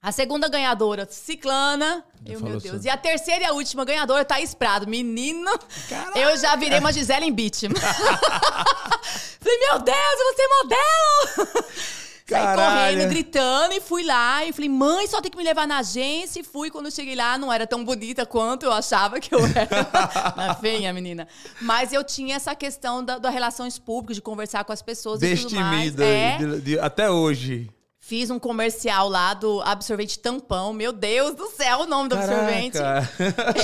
A 0.00 0.10
segunda 0.10 0.48
ganhadora, 0.48 1.06
Ciclana. 1.08 2.04
Eu, 2.26 2.40
meu 2.40 2.58
Deus. 2.58 2.74
Sobre. 2.74 2.88
E 2.88 2.90
a 2.90 2.96
terceira 2.96 3.44
e 3.44 3.46
a 3.46 3.52
última 3.52 3.84
ganhadora, 3.84 4.24
Thaís 4.24 4.52
Prado. 4.52 4.88
Menino, 4.88 5.52
Caraca. 5.88 6.18
eu 6.18 6.36
já 6.36 6.56
virei 6.56 6.80
uma 6.80 6.92
Gisele 6.92 7.26
em 7.26 7.32
beat. 7.32 7.60
Falei, 9.38 9.58
meu 9.60 9.78
Deus, 9.78 9.96
você 9.96 10.42
é 10.42 10.48
modelo! 10.48 11.92
Saí 12.28 12.56
correndo, 12.56 13.08
gritando 13.08 13.74
e 13.74 13.80
fui 13.80 14.04
lá. 14.04 14.44
E 14.44 14.52
falei, 14.52 14.68
mãe, 14.68 15.06
só 15.06 15.20
tem 15.20 15.30
que 15.30 15.36
me 15.36 15.44
levar 15.44 15.66
na 15.66 15.78
agência. 15.78 16.40
E 16.40 16.44
fui. 16.44 16.70
Quando 16.70 16.86
eu 16.86 16.90
cheguei 16.90 17.14
lá, 17.14 17.36
não 17.36 17.52
era 17.52 17.66
tão 17.66 17.84
bonita 17.84 18.24
quanto 18.24 18.64
eu 18.64 18.72
achava 18.72 19.20
que 19.20 19.34
eu 19.34 19.40
era. 19.40 19.68
na 20.36 20.54
feia, 20.54 20.92
menina. 20.92 21.26
Mas 21.60 21.92
eu 21.92 22.04
tinha 22.04 22.36
essa 22.36 22.54
questão 22.54 23.04
da, 23.04 23.18
da 23.18 23.30
relações 23.30 23.78
públicas, 23.78 24.16
de 24.16 24.22
conversar 24.22 24.64
com 24.64 24.72
as 24.72 24.82
pessoas 24.82 25.20
Destemida, 25.20 25.46
e 25.46 25.50
tudo 25.50 25.60
mais. 25.60 25.98
É. 25.98 26.36
De, 26.38 26.60
de, 26.60 26.78
até 26.78 27.10
hoje. 27.10 27.68
Fiz 28.12 28.28
um 28.28 28.38
comercial 28.38 29.08
lá 29.08 29.32
do 29.32 29.62
absorvente 29.62 30.18
tampão. 30.18 30.74
Meu 30.74 30.92
Deus 30.92 31.34
do 31.34 31.48
céu, 31.48 31.78
o 31.78 31.86
nome 31.86 32.10
do 32.10 32.14
Caraca. 32.14 32.34
absorvente. 32.34 32.78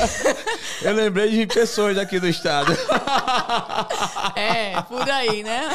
Eu 0.80 0.94
lembrei 0.94 1.28
de 1.28 1.46
pessoas 1.46 1.94
daqui 1.94 2.18
do 2.18 2.26
estado. 2.26 2.72
É, 4.34 4.80
por 4.82 5.08
aí, 5.11 5.42
né? 5.42 5.68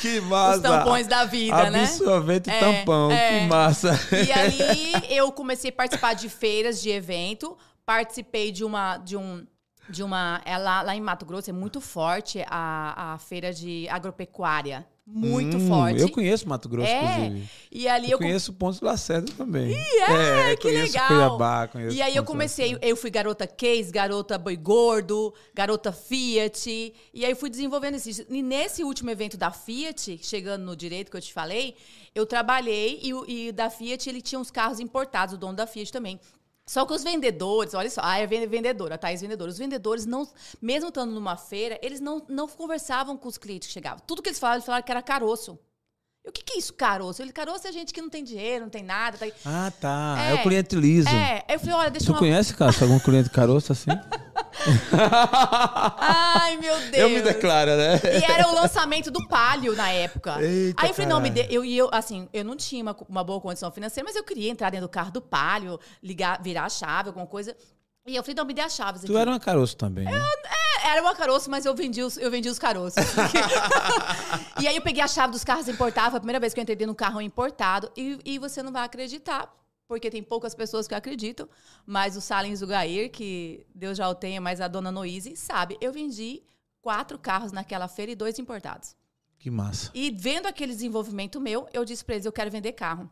Que 0.00 0.20
massa. 0.20 0.56
Os 0.56 0.62
tampões 0.62 1.06
da 1.06 1.24
vida, 1.24 1.70
né? 1.70 1.84
Absorvente 1.84 2.50
é, 2.50 2.60
tampão, 2.60 3.10
é. 3.10 3.40
que 3.40 3.46
massa. 3.46 3.98
E 4.12 4.32
ali 4.32 4.92
eu 5.08 5.32
comecei 5.32 5.70
a 5.70 5.72
participar 5.72 6.14
de 6.14 6.28
feiras, 6.28 6.82
de 6.82 6.90
evento. 6.90 7.56
Participei 7.86 8.52
de 8.52 8.62
uma... 8.62 8.98
De 8.98 9.16
um, 9.16 9.46
de 9.88 10.02
uma 10.02 10.42
é 10.44 10.58
lá, 10.58 10.82
lá 10.82 10.94
em 10.94 11.00
Mato 11.00 11.24
Grosso 11.24 11.48
é 11.48 11.52
muito 11.52 11.80
forte 11.80 12.44
a, 12.46 13.14
a 13.14 13.18
feira 13.18 13.54
de 13.54 13.88
agropecuária 13.88 14.86
muito 15.10 15.56
hum, 15.56 15.68
forte. 15.68 16.00
Eu 16.00 16.10
conheço 16.10 16.46
Mato 16.48 16.68
Grosso, 16.68 16.90
é, 16.90 17.02
inclusive. 17.02 17.50
E 17.72 17.88
ali 17.88 18.06
eu, 18.06 18.12
eu 18.12 18.18
conheço 18.18 18.52
Ponte 18.52 18.84
Lacerda 18.84 19.32
também. 19.32 19.70
E 19.70 20.00
é, 20.02 20.52
é 20.52 20.56
que 20.56 20.70
legal. 20.70 21.08
Cuiabá, 21.08 21.70
e 21.90 22.02
aí 22.02 22.14
eu 22.14 22.24
comecei, 22.24 22.76
eu 22.82 22.96
fui 22.96 23.10
garota 23.10 23.46
case, 23.46 23.90
garota 23.90 24.36
boi 24.36 24.56
gordo, 24.56 25.32
garota 25.54 25.92
Fiat, 25.92 26.94
e 27.14 27.24
aí 27.24 27.34
fui 27.34 27.48
desenvolvendo 27.48 27.96
isso. 27.96 28.24
E 28.28 28.42
nesse 28.42 28.84
último 28.84 29.10
evento 29.10 29.36
da 29.36 29.50
Fiat, 29.50 30.18
chegando 30.22 30.64
no 30.64 30.76
direito 30.76 31.10
que 31.10 31.16
eu 31.16 31.22
te 31.22 31.32
falei, 31.32 31.74
eu 32.14 32.26
trabalhei 32.26 33.00
e, 33.02 33.48
e 33.48 33.52
da 33.52 33.70
Fiat 33.70 34.08
ele 34.08 34.20
tinha 34.20 34.38
uns 34.38 34.50
carros 34.50 34.78
importados, 34.78 35.34
o 35.34 35.38
dono 35.38 35.54
da 35.54 35.66
Fiat 35.66 35.90
também. 35.90 36.20
Só 36.68 36.84
que 36.84 36.92
os 36.92 37.02
vendedores, 37.02 37.72
olha 37.72 37.88
só, 37.88 38.02
ah, 38.04 38.18
é 38.18 38.26
vendedora, 38.26 38.96
a 38.96 38.98
Thais 38.98 39.22
vendedora. 39.22 39.50
Os 39.50 39.56
vendedores, 39.56 40.04
não, 40.04 40.28
mesmo 40.60 40.88
estando 40.88 41.10
numa 41.12 41.34
feira, 41.34 41.80
eles 41.82 41.98
não, 41.98 42.22
não 42.28 42.46
conversavam 42.46 43.16
com 43.16 43.26
os 43.26 43.38
clientes 43.38 43.68
que 43.68 43.72
chegavam. 43.72 44.04
Tudo 44.06 44.20
que 44.20 44.28
eles 44.28 44.38
falavam, 44.38 44.58
eles 44.58 44.66
falaram 44.66 44.84
que 44.84 44.92
era 44.92 45.00
caroço. 45.00 45.58
E 46.22 46.28
o 46.28 46.32
que, 46.32 46.44
que 46.44 46.52
é 46.52 46.58
isso, 46.58 46.74
caroço? 46.74 47.22
Ele, 47.22 47.32
caroço 47.32 47.66
é 47.66 47.72
gente 47.72 47.94
que 47.94 48.02
não 48.02 48.10
tem 48.10 48.22
dinheiro, 48.22 48.64
não 48.64 48.70
tem 48.70 48.82
nada. 48.82 49.16
Tá... 49.16 49.26
Ah, 49.46 49.70
tá. 49.70 50.16
É, 50.18 50.32
é, 50.32 50.34
o 50.34 50.42
cliente 50.42 50.76
liso. 50.76 51.08
É. 51.08 51.42
Eu 51.48 51.58
falei, 51.58 51.74
olha, 51.74 51.90
deixa 51.90 52.04
tu 52.04 52.12
uma... 52.12 52.18
conhece, 52.18 52.54
Cássio, 52.54 52.82
algum 52.82 52.98
cliente 52.98 53.30
caroço 53.30 53.72
assim? 53.72 53.90
Ai, 55.98 56.56
meu 56.56 56.76
Deus. 56.78 56.96
Eu 56.96 57.10
me 57.10 57.22
declaro, 57.22 57.76
né? 57.76 58.00
E 58.20 58.30
era 58.30 58.48
o 58.48 58.54
lançamento 58.54 59.10
do 59.10 59.26
Palio 59.28 59.74
na 59.74 59.90
época. 59.90 60.42
Eita, 60.42 60.82
Aí 60.82 60.90
eu 60.90 60.94
falei, 60.94 61.08
não, 61.08 61.20
me 61.20 61.30
dê. 61.30 61.46
Eu, 61.50 61.64
eu, 61.64 61.88
assim, 61.92 62.28
eu 62.32 62.44
não 62.44 62.56
tinha 62.56 62.82
uma, 62.82 62.96
uma 63.08 63.24
boa 63.24 63.40
condição 63.40 63.70
financeira, 63.70 64.06
mas 64.06 64.16
eu 64.16 64.24
queria 64.24 64.50
entrar 64.50 64.70
dentro 64.70 64.86
do 64.86 64.90
carro 64.90 65.10
do 65.10 65.20
Palio, 65.20 65.78
ligar, 66.02 66.40
virar 66.42 66.64
a 66.64 66.68
chave, 66.68 67.08
alguma 67.08 67.26
coisa. 67.26 67.56
E 68.06 68.16
eu 68.16 68.22
falei, 68.22 68.36
não, 68.36 68.44
me 68.46 68.54
dê 68.54 68.62
as 68.62 68.74
chaves 68.74 69.02
aqui. 69.02 69.12
Tu 69.12 69.18
era 69.18 69.30
uma 69.30 69.38
caroço 69.38 69.76
também, 69.76 70.06
né? 70.06 70.12
Eu, 70.12 70.16
é, 70.18 70.92
era 70.92 71.02
uma 71.02 71.14
caroço, 71.14 71.50
mas 71.50 71.66
eu 71.66 71.74
vendi 71.74 72.02
os, 72.02 72.16
eu 72.16 72.30
vendi 72.30 72.48
os 72.48 72.58
caroços. 72.58 73.04
e 74.60 74.66
aí 74.66 74.76
eu 74.76 74.82
peguei 74.82 75.02
a 75.02 75.08
chave 75.08 75.32
dos 75.32 75.44
carros 75.44 75.68
importados, 75.68 76.10
foi 76.10 76.16
a 76.16 76.20
primeira 76.20 76.40
vez 76.40 76.54
que 76.54 76.60
eu 76.60 76.62
entrei 76.62 76.74
dentro 76.74 76.92
de 76.92 76.92
um 76.92 76.96
carro 76.96 77.20
importado. 77.20 77.90
E, 77.94 78.18
e 78.24 78.38
você 78.38 78.62
não 78.62 78.72
vai 78.72 78.84
acreditar, 78.84 79.52
porque 79.88 80.10
tem 80.10 80.22
poucas 80.22 80.54
pessoas 80.54 80.86
que 80.86 80.94
acreditam, 80.94 81.48
mas 81.86 82.16
o 82.16 82.20
Salins 82.20 82.62
Gair, 82.62 83.10
que 83.10 83.66
Deus 83.74 83.96
já 83.96 84.08
o 84.08 84.14
tenha, 84.14 84.40
mas 84.40 84.60
a 84.60 84.68
dona 84.68 84.92
Noise 84.92 85.34
sabe, 85.34 85.78
eu 85.80 85.90
vendi 85.90 86.42
quatro 86.82 87.18
carros 87.18 87.50
naquela 87.50 87.88
feira 87.88 88.12
e 88.12 88.14
dois 88.14 88.38
importados. 88.38 88.94
Que 89.38 89.50
massa. 89.50 89.90
E 89.94 90.10
vendo 90.10 90.46
aquele 90.46 90.72
desenvolvimento 90.72 91.40
meu, 91.40 91.66
eu 91.72 91.84
disse 91.84 92.04
para 92.04 92.16
eles, 92.16 92.26
eu 92.26 92.32
quero 92.32 92.50
vender 92.50 92.72
carro. 92.72 93.10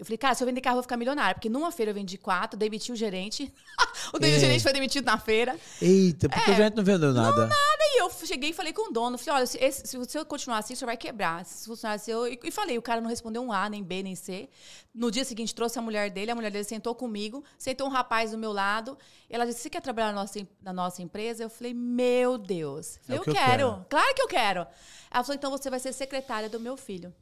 Eu 0.00 0.06
falei, 0.06 0.16
cara, 0.16 0.34
se 0.34 0.42
eu 0.42 0.46
vender 0.46 0.62
carro, 0.62 0.76
eu 0.76 0.76
vou 0.78 0.82
ficar 0.82 0.96
milionário. 0.96 1.34
Porque 1.34 1.50
numa 1.50 1.70
feira 1.70 1.90
eu 1.90 1.94
vendi 1.94 2.16
quatro, 2.16 2.58
demiti 2.58 2.90
o 2.90 2.96
gerente. 2.96 3.52
o 4.14 4.24
é. 4.24 4.38
gerente 4.38 4.62
foi 4.62 4.72
demitido 4.72 5.04
na 5.04 5.18
feira. 5.18 5.54
Eita, 5.78 6.26
porque 6.26 6.50
é, 6.50 6.54
o 6.54 6.56
gerente 6.56 6.74
não 6.74 6.82
vendeu 6.82 7.12
nada. 7.12 7.42
Não, 7.42 7.46
nada. 7.46 7.82
E 7.82 8.00
eu 8.00 8.10
cheguei 8.10 8.48
e 8.48 8.52
falei 8.54 8.72
com 8.72 8.88
o 8.88 8.92
dono. 8.94 9.18
Falei, 9.18 9.40
olha, 9.40 9.46
se, 9.46 9.58
esse, 9.58 9.86
se 9.86 10.18
eu 10.18 10.24
continuar 10.24 10.56
assim, 10.56 10.72
o 10.72 10.76
senhor 10.78 10.86
vai 10.86 10.96
quebrar. 10.96 11.44
Se 11.44 11.66
funcionar 11.66 11.96
assim, 11.96 12.12
eu... 12.12 12.26
E 12.26 12.50
falei, 12.50 12.78
o 12.78 12.82
cara 12.82 13.02
não 13.02 13.10
respondeu 13.10 13.42
um 13.42 13.52
A, 13.52 13.68
nem 13.68 13.84
B, 13.84 14.02
nem 14.02 14.14
C. 14.14 14.48
No 14.94 15.10
dia 15.10 15.22
seguinte, 15.22 15.54
trouxe 15.54 15.78
a 15.78 15.82
mulher 15.82 16.08
dele. 16.08 16.30
A 16.30 16.34
mulher 16.34 16.50
dele 16.50 16.64
sentou 16.64 16.94
comigo. 16.94 17.44
Sentou 17.58 17.86
um 17.86 17.90
rapaz 17.90 18.30
do 18.30 18.38
meu 18.38 18.52
lado. 18.54 18.96
Ela 19.28 19.44
disse, 19.44 19.60
você 19.60 19.68
quer 19.68 19.82
trabalhar 19.82 20.14
na 20.14 20.20
nossa, 20.20 20.48
na 20.62 20.72
nossa 20.72 21.02
empresa? 21.02 21.42
Eu 21.42 21.50
falei, 21.50 21.74
meu 21.74 22.38
Deus. 22.38 22.98
Falei, 23.02 23.18
é 23.18 23.20
eu, 23.20 23.24
quero. 23.24 23.34
eu 23.34 23.72
quero. 23.74 23.86
Claro 23.90 24.14
que 24.14 24.22
eu 24.22 24.28
quero. 24.28 24.66
Ela 25.10 25.22
falou, 25.22 25.36
então 25.36 25.50
você 25.50 25.68
vai 25.68 25.78
ser 25.78 25.92
secretária 25.92 26.48
do 26.48 26.58
meu 26.58 26.74
filho. 26.74 27.12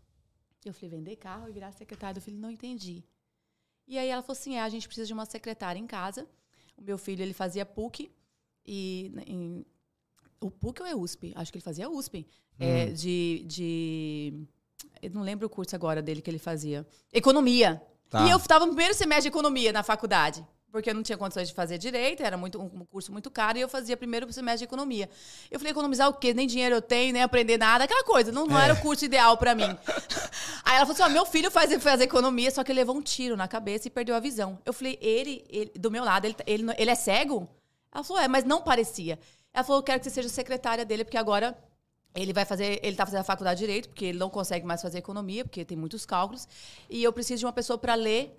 Eu 0.68 0.74
falei, 0.74 0.90
vender 0.90 1.16
carro 1.16 1.48
e 1.48 1.52
virar 1.52 1.72
secretária 1.72 2.14
do 2.14 2.20
filho? 2.20 2.38
Não 2.38 2.50
entendi. 2.50 3.04
E 3.87 3.98
aí 3.98 4.09
ela 4.09 4.22
falou 4.22 4.38
assim: 4.38 4.57
é, 4.57 4.62
a 4.62 4.68
gente 4.68 4.87
precisa 4.87 5.07
de 5.07 5.12
uma 5.12 5.24
secretária 5.24 5.78
em 5.78 5.87
casa. 5.87 6.26
O 6.76 6.83
meu 6.83 6.98
filho 6.98 7.22
ele 7.22 7.33
fazia 7.33 7.64
PUC 7.64 8.11
e 8.66 9.12
em, 9.26 9.66
o 10.40 10.50
PUC 10.50 10.83
ou 10.83 10.88
é 10.88 10.94
USP? 10.94 11.33
Acho 11.35 11.50
que 11.50 11.59
ele 11.59 11.64
fazia 11.64 11.88
USP. 11.88 12.26
É, 12.59 12.64
hum. 12.64 12.68
É, 12.68 12.87
de, 12.87 13.44
de. 13.46 14.46
Eu 15.02 15.11
não 15.11 15.22
lembro 15.22 15.46
o 15.46 15.50
curso 15.50 15.74
agora 15.74 16.02
dele 16.02 16.20
que 16.20 16.31
ele 16.31 16.38
fazia. 16.38 16.87
Economia. 17.12 17.83
Tá. 18.11 18.26
E 18.26 18.31
eu 18.31 18.37
estava 18.37 18.64
no 18.64 18.72
primeiro 18.72 18.94
semestre 18.94 19.22
de 19.22 19.28
economia 19.28 19.72
na 19.72 19.83
faculdade. 19.83 20.46
Porque 20.70 20.90
eu 20.90 20.94
não 20.94 21.02
tinha 21.02 21.16
condições 21.16 21.48
de 21.48 21.54
fazer 21.54 21.78
direito, 21.78 22.22
era 22.22 22.37
muito, 22.37 22.61
um 22.61 22.85
curso 22.85 23.11
muito 23.11 23.31
caro, 23.31 23.59
e 23.59 23.61
eu 23.61 23.68
fazia 23.68 23.96
primeiro 23.96 24.31
semestre 24.33 24.61
de 24.61 24.64
economia. 24.64 25.09
Eu 25.50 25.59
falei, 25.59 25.70
economizar 25.70 26.09
o 26.09 26.14
quê? 26.14 26.35
Nem 26.35 26.46
dinheiro 26.46 26.74
eu 26.74 26.83
tenho, 26.83 27.12
nem 27.12 27.22
aprender 27.22 27.57
nada, 27.57 27.85
aquela 27.85 28.04
coisa. 28.04 28.31
Não, 28.31 28.46
não 28.46 28.59
é. 28.59 28.64
era 28.64 28.74
o 28.74 28.81
curso 28.81 29.04
ideal 29.04 29.37
para 29.37 29.54
mim. 29.54 29.64
Aí 30.64 30.76
ela 30.76 30.87
falou 30.87 30.92
assim: 30.92 31.02
ó, 31.02 31.09
meu 31.09 31.24
filho 31.24 31.50
faz, 31.50 31.72
faz 31.83 32.00
economia, 32.00 32.50
só 32.50 32.62
que 32.62 32.72
ele 32.72 32.81
levou 32.81 32.96
um 32.96 33.02
tiro 33.02 33.37
na 33.37 33.48
cabeça 33.48 33.88
e 33.88 33.90
perdeu 33.90 34.14
a 34.14 34.20
visão. 34.20 34.59
Eu 34.64 34.72
falei, 34.72 34.98
ele, 35.00 35.44
ele 35.48 35.72
do 35.74 35.90
meu 35.90 36.04
lado, 36.04 36.26
ele, 36.26 36.37
ele, 36.46 36.64
ele 36.76 36.90
é 36.90 36.94
cego? 36.94 37.48
Ela 37.92 38.04
falou, 38.04 38.22
é, 38.22 38.28
mas 38.28 38.44
não 38.44 38.61
parecia. 38.61 39.18
Ela 39.52 39.64
falou, 39.64 39.81
eu 39.81 39.85
quero 39.85 39.98
que 39.98 40.04
você 40.04 40.11
seja 40.11 40.28
secretária 40.28 40.85
dele, 40.85 41.04
porque 41.04 41.16
agora 41.16 41.57
ele 42.14 42.33
vai 42.33 42.44
fazer, 42.44 42.81
ele 42.83 42.96
tá 42.96 43.07
fazendo 43.07 43.20
a 43.20 43.24
faculdade 43.24 43.61
de 43.61 43.66
direito, 43.66 43.88
porque 43.88 44.07
ele 44.07 44.18
não 44.18 44.31
consegue 44.31 44.66
mais 44.66 44.83
fazer 44.83 44.98
economia, 44.98 45.44
porque 45.44 45.64
tem 45.64 45.76
muitos 45.76 46.04
cálculos, 46.04 46.46
e 46.88 47.02
eu 47.02 47.12
preciso 47.12 47.40
de 47.40 47.46
uma 47.46 47.52
pessoa 47.52 47.78
para 47.78 47.94
ler 47.94 48.38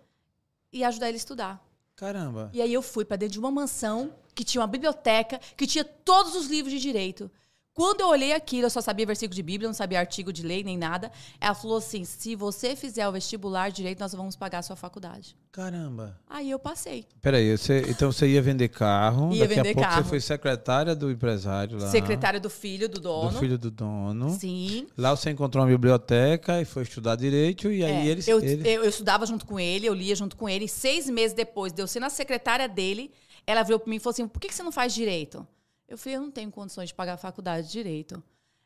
e 0.71 0.83
ajudar 0.83 1.07
ele 1.07 1.15
a 1.15 1.17
estudar. 1.17 1.68
Caramba. 1.99 2.49
E 2.53 2.61
aí 2.61 2.73
eu 2.73 2.81
fui 2.81 3.03
para 3.03 3.17
dentro 3.17 3.33
de 3.33 3.39
uma 3.39 3.51
mansão 3.51 4.15
que 4.33 4.45
tinha 4.45 4.61
uma 4.61 4.67
biblioteca, 4.67 5.37
que 5.57 5.67
tinha 5.67 5.83
todos 5.83 6.33
os 6.33 6.47
livros 6.47 6.71
de 6.71 6.79
direito. 6.79 7.29
Quando 7.73 8.01
eu 8.01 8.07
olhei 8.07 8.33
aquilo, 8.33 8.65
eu 8.65 8.69
só 8.69 8.81
sabia 8.81 9.05
versículo 9.05 9.35
de 9.35 9.41
Bíblia, 9.43 9.67
não 9.69 9.73
sabia 9.73 9.99
artigo 9.99 10.33
de 10.33 10.43
lei 10.43 10.63
nem 10.63 10.77
nada. 10.77 11.11
Ela 11.39 11.55
falou 11.55 11.77
assim: 11.77 12.03
se 12.03 12.35
você 12.35 12.75
fizer 12.75 13.07
o 13.07 13.11
vestibular 13.11 13.71
direito, 13.71 13.99
nós 13.99 14.11
vamos 14.13 14.35
pagar 14.35 14.59
a 14.59 14.61
sua 14.61 14.75
faculdade. 14.75 15.35
Caramba. 15.51 16.19
Aí 16.29 16.51
eu 16.51 16.59
passei. 16.59 17.05
Peraí, 17.21 17.57
você, 17.57 17.85
então 17.87 18.11
você 18.11 18.27
ia 18.27 18.41
vender 18.41 18.67
carro. 18.67 19.31
Ia 19.33 19.47
daqui 19.47 19.55
vender 19.55 19.69
a 19.69 19.73
pouco 19.73 19.89
carro. 19.89 20.03
você 20.03 20.09
foi 20.09 20.19
secretária 20.19 20.93
do 20.93 21.09
empresário 21.09 21.79
lá. 21.79 21.87
Secretária 21.89 22.39
do 22.39 22.49
filho 22.49 22.89
do 22.89 22.99
dono. 22.99 23.31
Do 23.31 23.39
filho 23.39 23.57
do 23.57 23.71
dono. 23.71 24.29
Sim. 24.31 24.85
Lá 24.97 25.15
você 25.15 25.29
encontrou 25.29 25.63
uma 25.63 25.69
biblioteca 25.71 26.61
e 26.61 26.65
foi 26.65 26.83
estudar 26.83 27.15
direito. 27.15 27.71
E 27.71 27.83
aí 27.83 28.07
É, 28.07 28.11
eles. 28.11 28.27
eu, 28.27 28.39
ele... 28.39 28.67
eu, 28.67 28.83
eu 28.83 28.89
estudava 28.89 29.25
junto 29.25 29.45
com 29.45 29.59
ele, 29.59 29.85
eu 29.85 29.93
lia 29.93 30.15
junto 30.15 30.35
com 30.35 30.49
ele. 30.49 30.67
Seis 30.67 31.09
meses 31.09 31.33
depois 31.33 31.71
de 31.71 31.81
eu 31.81 31.87
ser 31.87 31.99
na 32.01 32.09
secretária 32.09 32.67
dele, 32.67 33.11
ela 33.47 33.63
virou 33.63 33.79
para 33.79 33.89
mim 33.89 33.95
e 33.95 33.99
falou 33.99 34.11
assim: 34.11 34.27
por 34.27 34.39
que, 34.39 34.49
que 34.49 34.53
você 34.53 34.63
não 34.63 34.71
faz 34.71 34.93
direito? 34.93 35.47
Eu 35.89 35.97
falei: 35.97 36.17
eu 36.17 36.21
não 36.21 36.31
tenho 36.31 36.51
condições 36.51 36.89
de 36.89 36.93
pagar 36.95 37.13
a 37.13 37.17
faculdade 37.17 37.67
de 37.67 37.73
direito. 37.73 38.21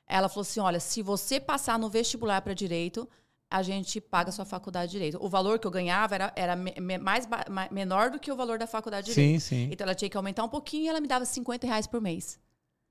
Ela 0.05 0.27
falou 0.29 0.41
assim: 0.41 0.59
olha, 0.59 0.79
se 0.79 1.01
você 1.01 1.39
passar 1.39 1.79
no 1.79 1.89
vestibular 1.89 2.41
para 2.41 2.53
direito, 2.53 3.07
a 3.49 3.61
gente 3.63 4.01
paga 4.01 4.29
a 4.29 4.31
sua 4.31 4.45
faculdade 4.45 4.87
de 4.91 4.97
direito. 4.97 5.17
O 5.23 5.29
valor 5.29 5.57
que 5.59 5.65
eu 5.67 5.71
ganhava 5.71 6.15
era, 6.15 6.33
era 6.35 6.55
mais 6.99 7.25
ba- 7.25 7.45
ma- 7.49 7.69
menor 7.71 8.09
do 8.11 8.19
que 8.19 8.31
o 8.31 8.35
valor 8.35 8.57
da 8.59 8.67
faculdade 8.67 9.07
de 9.07 9.13
Sim, 9.13 9.21
direito. 9.21 9.41
sim. 9.41 9.69
Então 9.71 9.85
ela 9.85 9.95
tinha 9.95 10.09
que 10.09 10.17
aumentar 10.17 10.43
um 10.43 10.49
pouquinho 10.49 10.85
e 10.85 10.87
ela 10.89 10.99
me 10.99 11.07
dava 11.07 11.23
50 11.25 11.65
reais 11.67 11.87
por 11.87 12.01
mês. 12.01 12.39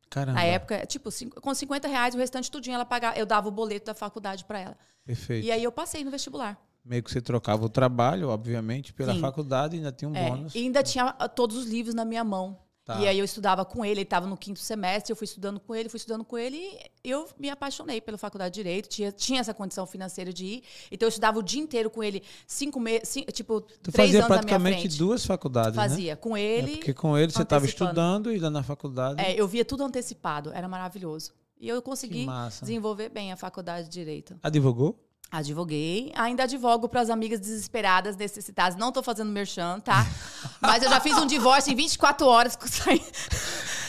Caramba. 0.08 0.38
Na 0.38 0.44
época, 0.44 0.84
tipo, 0.86 1.10
com 1.40 1.54
50 1.54 1.88
reais, 1.88 2.14
o 2.14 2.18
restante 2.18 2.50
tudinho 2.50 2.74
ela 2.74 2.84
pagava, 2.84 3.18
eu 3.18 3.26
dava 3.26 3.48
o 3.48 3.50
boleto 3.50 3.86
da 3.86 3.94
faculdade 3.94 4.44
para 4.44 4.60
ela. 4.60 4.76
Perfeito. 5.04 5.44
E 5.46 5.50
aí 5.50 5.64
eu 5.64 5.72
passei 5.72 6.04
no 6.04 6.10
vestibular. 6.10 6.60
Meio 6.84 7.02
que 7.02 7.10
você 7.10 7.20
trocava 7.20 7.64
o 7.64 7.68
trabalho, 7.68 8.28
obviamente, 8.28 8.92
pela 8.92 9.14
Sim. 9.14 9.20
faculdade 9.20 9.74
e 9.76 9.78
ainda 9.78 9.90
tinha 9.92 10.08
um 10.08 10.14
É, 10.14 10.28
bônus. 10.28 10.54
e 10.54 10.58
ainda 10.58 10.82
tinha 10.82 11.14
ah, 11.18 11.28
todos 11.28 11.56
os 11.56 11.66
livros 11.66 11.94
na 11.94 12.04
minha 12.04 12.22
mão. 12.24 12.58
Tá. 12.92 13.00
E 13.00 13.08
aí 13.08 13.18
eu 13.18 13.24
estudava 13.24 13.64
com 13.64 13.84
ele, 13.84 13.92
ele 13.94 14.02
estava 14.02 14.26
no 14.26 14.36
quinto 14.36 14.60
semestre, 14.60 15.12
eu 15.12 15.16
fui 15.16 15.24
estudando 15.24 15.58
com 15.60 15.74
ele, 15.74 15.88
fui 15.88 15.98
estudando 15.98 16.24
com 16.24 16.36
ele 16.38 16.78
e 17.04 17.10
eu 17.10 17.28
me 17.38 17.50
apaixonei 17.50 18.00
pela 18.00 18.18
faculdade 18.18 18.54
de 18.54 18.62
Direito, 18.62 18.88
tinha, 18.88 19.10
tinha 19.10 19.40
essa 19.40 19.52
condição 19.52 19.86
financeira 19.86 20.32
de 20.32 20.44
ir. 20.44 20.64
Então 20.90 21.06
eu 21.06 21.08
estudava 21.08 21.38
o 21.38 21.42
dia 21.42 21.60
inteiro 21.60 21.90
com 21.90 22.02
ele, 22.02 22.22
cinco 22.46 22.78
meses, 22.78 23.24
tipo, 23.32 23.60
Tu 23.60 23.90
três 23.92 24.14
anos 24.14 24.28
praticamente 24.28 24.88
duas 24.96 25.24
faculdades, 25.24 25.76
né? 25.76 25.82
Fazia 25.88 26.16
com 26.16 26.36
É 26.36 26.42
ele. 26.42 26.76
porque 26.76 26.94
com 26.94 27.16
ele 27.16 27.32
você 27.32 27.42
estava 27.42 27.66
estudando 27.66 28.32
e 28.32 28.38
lá 28.38 28.50
na 28.50 28.62
faculdade. 28.62 29.20
É, 29.20 29.34
eu 29.38 29.46
via 29.48 29.64
tudo 29.64 29.84
antecipado, 29.84 30.52
era 30.52 30.68
maravilhoso. 30.68 31.32
E 31.58 31.68
eu 31.68 31.80
consegui 31.80 32.26
desenvolver 32.60 33.08
bem 33.08 33.32
a 33.32 33.36
faculdade 33.36 33.88
de 33.88 33.92
Direito. 33.92 34.36
Advogou? 34.42 34.98
Advoguei, 35.32 36.12
ainda 36.14 36.42
advogo 36.42 36.90
para 36.90 37.00
as 37.00 37.08
amigas 37.08 37.40
desesperadas, 37.40 38.14
necessitadas. 38.16 38.76
Não 38.76 38.92
tô 38.92 39.02
fazendo 39.02 39.32
merchan, 39.32 39.80
tá? 39.80 40.06
Mas 40.60 40.82
eu 40.82 40.90
já 40.90 41.00
fiz 41.00 41.16
um 41.16 41.24
divórcio 41.24 41.72
em 41.72 41.74
24 41.74 42.26
horas. 42.26 42.54
fiz 42.60 43.00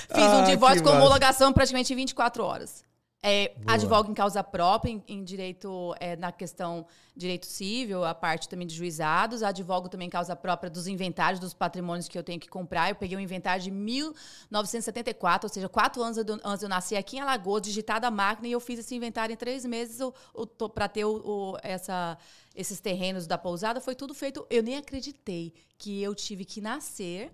Ah, 0.09 0.37
um 0.37 0.45
divórcio 0.45 0.81
que 0.81 0.89
com 0.89 0.95
homologação 0.95 1.51
praticamente 1.51 1.91
em 1.91 1.97
24 1.97 2.41
horas. 2.45 2.85
É, 3.25 3.53
Boa. 3.57 3.75
advogo 3.75 4.11
em 4.11 4.13
causa 4.13 4.43
própria, 4.43 4.91
em, 4.91 5.01
em 5.07 5.23
direito, 5.23 5.95
é, 5.97 6.17
na 6.17 6.29
questão 6.29 6.85
direito 7.15 7.45
civil, 7.45 8.03
a 8.03 8.13
parte 8.13 8.49
também 8.49 8.67
de 8.67 8.75
juizados. 8.75 9.41
Advogo 9.41 9.87
também 9.87 10.07
em 10.07 10.09
causa 10.09 10.35
própria 10.35 10.69
dos 10.69 10.87
inventários, 10.87 11.39
dos 11.39 11.53
patrimônios 11.53 12.09
que 12.09 12.17
eu 12.17 12.23
tenho 12.23 12.37
que 12.37 12.49
comprar. 12.49 12.89
Eu 12.89 12.95
peguei 12.95 13.15
um 13.17 13.21
inventário 13.21 13.63
de 13.63 13.71
1974, 13.71 15.47
ou 15.47 15.53
seja, 15.53 15.69
quatro 15.69 16.01
anos 16.03 16.21
do- 16.23 16.41
antes 16.43 16.63
eu 16.63 16.69
nascer 16.69 16.97
aqui 16.97 17.15
em 17.15 17.19
Alagoas, 17.21 17.61
digitado 17.61 18.05
a 18.05 18.11
máquina, 18.11 18.47
e 18.47 18.51
eu 18.51 18.59
fiz 18.59 18.79
esse 18.79 18.93
inventário 18.93 19.31
em 19.33 19.37
três 19.37 19.63
meses 19.65 19.99
para 20.73 20.89
ter 20.89 21.05
o- 21.05 21.21
o- 21.53 21.57
essa, 21.63 22.17
esses 22.53 22.81
terrenos 22.81 23.25
da 23.25 23.37
pousada. 23.37 23.79
Foi 23.79 23.95
tudo 23.95 24.13
feito. 24.13 24.45
Eu 24.49 24.61
nem 24.61 24.75
acreditei 24.75 25.53
que 25.77 26.01
eu 26.01 26.13
tive 26.13 26.43
que 26.43 26.59
nascer 26.59 27.31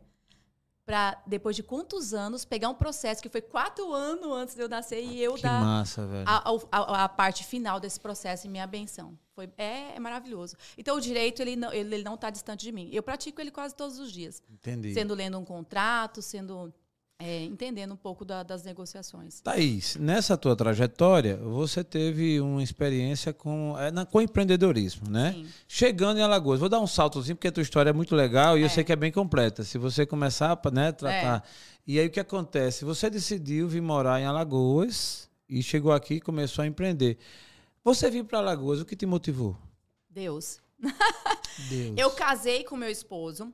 para, 0.89 1.21
depois 1.27 1.55
de 1.55 1.61
quantos 1.61 2.15
anos, 2.15 2.43
pegar 2.43 2.67
um 2.67 2.73
processo 2.73 3.21
que 3.21 3.29
foi 3.29 3.41
quatro 3.41 3.93
anos 3.93 4.25
antes 4.33 4.55
de 4.55 4.61
eu 4.61 4.67
nascer 4.67 5.03
e 5.03 5.21
eu 5.21 5.35
Que 5.35 5.43
dar 5.43 5.61
massa, 5.61 6.01
a, 6.25 6.49
a- 6.71 7.03
a 7.03 7.09
parte 7.09 7.43
final 7.45 7.79
desse 7.79 7.99
processo 7.99 8.47
em 8.47 8.49
minha 8.49 8.65
benção. 8.65 9.15
Foi, 9.35 9.47
é, 9.55 9.95
é 9.95 9.99
maravilhoso. 9.99 10.55
Então, 10.75 10.97
o 10.97 10.99
direito, 10.99 11.43
ele 11.43 11.55
não 11.55 11.67
está 11.69 11.77
ele, 11.77 11.93
ele 11.95 12.03
não 12.03 12.17
tá 12.17 12.31
distante 12.31 12.61
de 12.65 12.71
mim. 12.71 12.89
Eu 12.91 13.03
pratico 13.03 13.39
ele 13.39 13.51
quase 13.51 13.75
todos 13.75 13.99
os 13.99 14.11
dias. 14.11 14.41
Entendi. 14.51 14.91
Sendo 14.95 15.13
lendo 15.13 15.37
um 15.37 15.45
contrato, 15.45 16.23
sendo... 16.23 16.73
é, 17.21 17.43
entendendo 17.43 17.93
um 17.93 17.97
pouco 17.97 18.23
da- 18.23 18.43
das 18.43 18.63
negociações. 18.63 19.41
Thaís, 19.41 19.97
nessa 19.97 20.37
tua 20.37 20.55
trajetória, 20.55 21.35
você 21.35 21.83
teve 21.83 22.39
uma 22.39 22.63
experiência 22.63 23.33
com, 23.33 23.75
é, 23.77 23.91
na- 23.91 24.05
com 24.05 24.21
empreendedorismo, 24.21 25.09
né? 25.09 25.33
Sim. 25.33 25.47
Chegando 25.67 26.17
em 26.17 26.21
Alagoas, 26.23 26.61
vou 26.61 26.69
dar 26.69 26.79
um 26.79 26.87
saltozinho, 26.87 27.35
porque 27.35 27.49
a 27.49 27.51
tua 27.51 27.61
história 27.63 27.89
é 27.89 27.93
muito 27.93 28.15
legal 28.15 28.57
e 28.57 28.61
eu 28.61 28.67
É. 28.67 28.69
sei 28.69 28.85
que 28.85 28.93
é 28.93 28.95
bem 28.95 29.11
completa. 29.11 29.63
Se 29.63 29.77
você 29.77 30.05
começar 30.05 30.57
a 30.65 30.71
né, 30.71 30.93
tratar. 30.93 31.43
É. 31.45 31.79
E 31.85 31.99
aí 31.99 32.07
o 32.07 32.09
que 32.11 32.19
acontece? 32.21 32.85
Você 32.85 33.09
decidiu 33.09 33.67
vir 33.67 33.81
morar 33.81 34.21
em 34.21 34.25
Alagoas 34.25 35.29
e 35.49 35.61
chegou 35.61 35.91
aqui 35.91 36.15
e 36.15 36.21
começou 36.21 36.63
a 36.63 36.67
empreender. 36.67 37.17
Você 37.83 38.09
vir 38.09 38.23
para 38.23 38.37
Alagoas, 38.37 38.79
o 38.79 38.85
que 38.85 38.95
te 38.95 39.05
motivou? 39.05 39.57
Deus. 40.09 40.59
Deus. 41.69 41.93
Eu 41.97 42.11
casei 42.11 42.63
com 42.63 42.77
meu 42.77 42.89
esposo. 42.89 43.51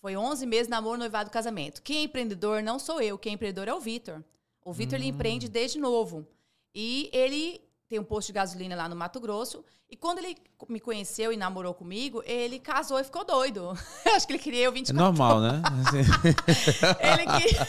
Foi 0.00 0.16
11 0.16 0.46
meses 0.46 0.68
namoro, 0.68 0.98
noivado, 0.98 1.30
casamento. 1.30 1.82
Quem 1.82 1.98
é 1.98 2.02
empreendedor 2.02 2.62
não 2.62 2.78
sou 2.78 3.00
eu. 3.00 3.18
Quem 3.18 3.32
é 3.32 3.34
empreendedor 3.34 3.68
é 3.68 3.74
o 3.74 3.80
Vitor. 3.80 4.22
O 4.64 4.72
Vitor, 4.72 4.98
ele 4.98 5.08
empreende 5.08 5.48
desde 5.48 5.78
novo. 5.78 6.26
E 6.74 7.10
ele 7.12 7.60
tem 7.88 7.98
um 7.98 8.04
posto 8.04 8.26
de 8.28 8.34
gasolina 8.34 8.76
lá 8.76 8.88
no 8.88 8.94
Mato 8.94 9.18
Grosso. 9.18 9.64
E 9.90 9.96
quando 9.96 10.18
ele 10.18 10.36
me 10.68 10.78
conheceu 10.78 11.32
e 11.32 11.36
namorou 11.36 11.72
comigo, 11.72 12.22
ele 12.26 12.58
casou 12.58 13.00
e 13.00 13.04
ficou 13.04 13.24
doido. 13.24 13.72
Acho 14.14 14.26
que 14.26 14.34
ele 14.34 14.38
queria 14.42 14.64
eu 14.64 14.70
É 14.70 14.74
24 14.74 15.02
normal, 15.02 15.40
né? 15.40 15.62
Assim, 15.86 15.98
Ele 17.00 17.26
queria, 17.40 17.68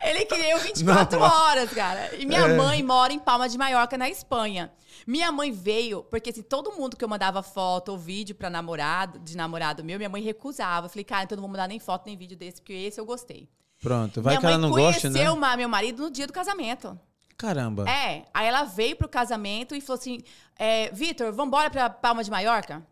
ele 0.00 0.24
queria 0.24 0.50
eu 0.52 0.58
24 0.60 1.18
horas, 1.20 1.70
cara. 1.70 2.14
E 2.14 2.24
minha 2.24 2.40
É. 2.46 2.56
mãe 2.56 2.82
mora 2.82 3.12
em 3.12 3.18
Palma 3.18 3.48
de 3.48 3.58
Maiorca, 3.58 3.98
na 3.98 4.08
Espanha. 4.08 4.72
Minha 5.06 5.30
mãe 5.32 5.50
veio, 5.50 6.04
porque 6.04 6.30
assim, 6.30 6.42
todo 6.42 6.72
mundo 6.72 6.96
que 6.96 7.04
eu 7.04 7.08
mandava 7.08 7.42
foto 7.42 7.90
ou 7.90 7.98
vídeo 7.98 8.34
pra 8.34 8.48
namorado, 8.48 9.18
de 9.18 9.36
namorado 9.36 9.82
meu, 9.84 9.98
minha 9.98 10.08
mãe 10.08 10.22
recusava. 10.22 10.86
Eu 10.86 10.90
falei, 10.90 11.04
cara, 11.04 11.24
então 11.24 11.36
não 11.36 11.42
vou 11.42 11.50
mandar 11.50 11.68
nem 11.68 11.78
foto 11.80 12.04
nem 12.06 12.16
vídeo 12.16 12.36
desse, 12.36 12.60
porque 12.60 12.72
esse 12.72 13.00
eu 13.00 13.04
gostei. 13.04 13.48
Pronto, 13.82 14.22
vai 14.22 14.34
minha 14.34 14.40
que 14.40 14.46
ela 14.46 14.58
mãe 14.58 14.62
não 14.62 14.70
goste, 14.70 15.08
né? 15.08 15.12
conheceu 15.12 15.36
ma- 15.36 15.56
meu 15.56 15.68
marido 15.68 16.04
no 16.04 16.10
dia 16.10 16.26
do 16.26 16.32
casamento. 16.32 16.98
Caramba. 17.36 17.88
É, 17.88 18.24
aí 18.32 18.46
ela 18.46 18.64
veio 18.64 18.96
pro 18.96 19.08
casamento 19.08 19.74
e 19.74 19.80
falou 19.80 19.98
assim: 19.98 20.22
é, 20.58 20.90
Vitor, 20.90 21.32
vambora 21.32 21.70
pra 21.70 21.90
Palma 21.90 22.24
de 22.24 22.30
Maiorca? 22.30 22.86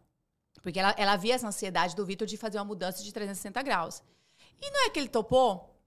Porque 0.63 0.79
ela, 0.79 0.95
ela 0.97 1.17
via 1.17 1.35
essa 1.35 1.47
ansiedade 1.47 1.95
do 1.95 2.05
Vitor 2.07 2.27
de 2.27 2.37
fazer 2.37 2.59
uma 2.59 2.65
mudança 2.65 3.03
de 3.03 3.13
360 3.13 3.63
graus. 3.63 4.03
E 4.61 4.71
não 4.71 4.87
é 4.87 4.91
que 4.91 4.99
ele 4.99 5.09
topou? 5.09 5.79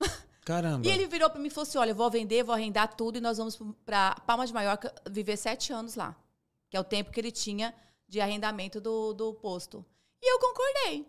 Caramba. 0.45 0.87
E 0.87 0.91
ele 0.91 1.07
virou 1.07 1.29
pra 1.29 1.39
mim 1.39 1.47
e 1.47 1.49
falou 1.49 1.67
assim: 1.67 1.77
olha, 1.77 1.91
eu 1.91 1.95
vou 1.95 2.09
vender, 2.09 2.43
vou 2.43 2.55
arrendar 2.55 2.95
tudo 2.95 3.17
e 3.17 3.21
nós 3.21 3.37
vamos 3.37 3.59
pra 3.85 4.15
Palma 4.25 4.45
de 4.45 4.53
Maiorca 4.53 4.93
viver 5.09 5.37
sete 5.37 5.73
anos 5.73 5.95
lá. 5.95 6.15
Que 6.69 6.77
é 6.77 6.79
o 6.79 6.83
tempo 6.83 7.11
que 7.11 7.19
ele 7.19 7.31
tinha 7.31 7.73
de 8.07 8.21
arrendamento 8.21 8.79
do, 8.79 9.13
do 9.13 9.33
posto. 9.33 9.85
E 10.21 10.31
eu 10.31 10.39
concordei. 10.39 11.05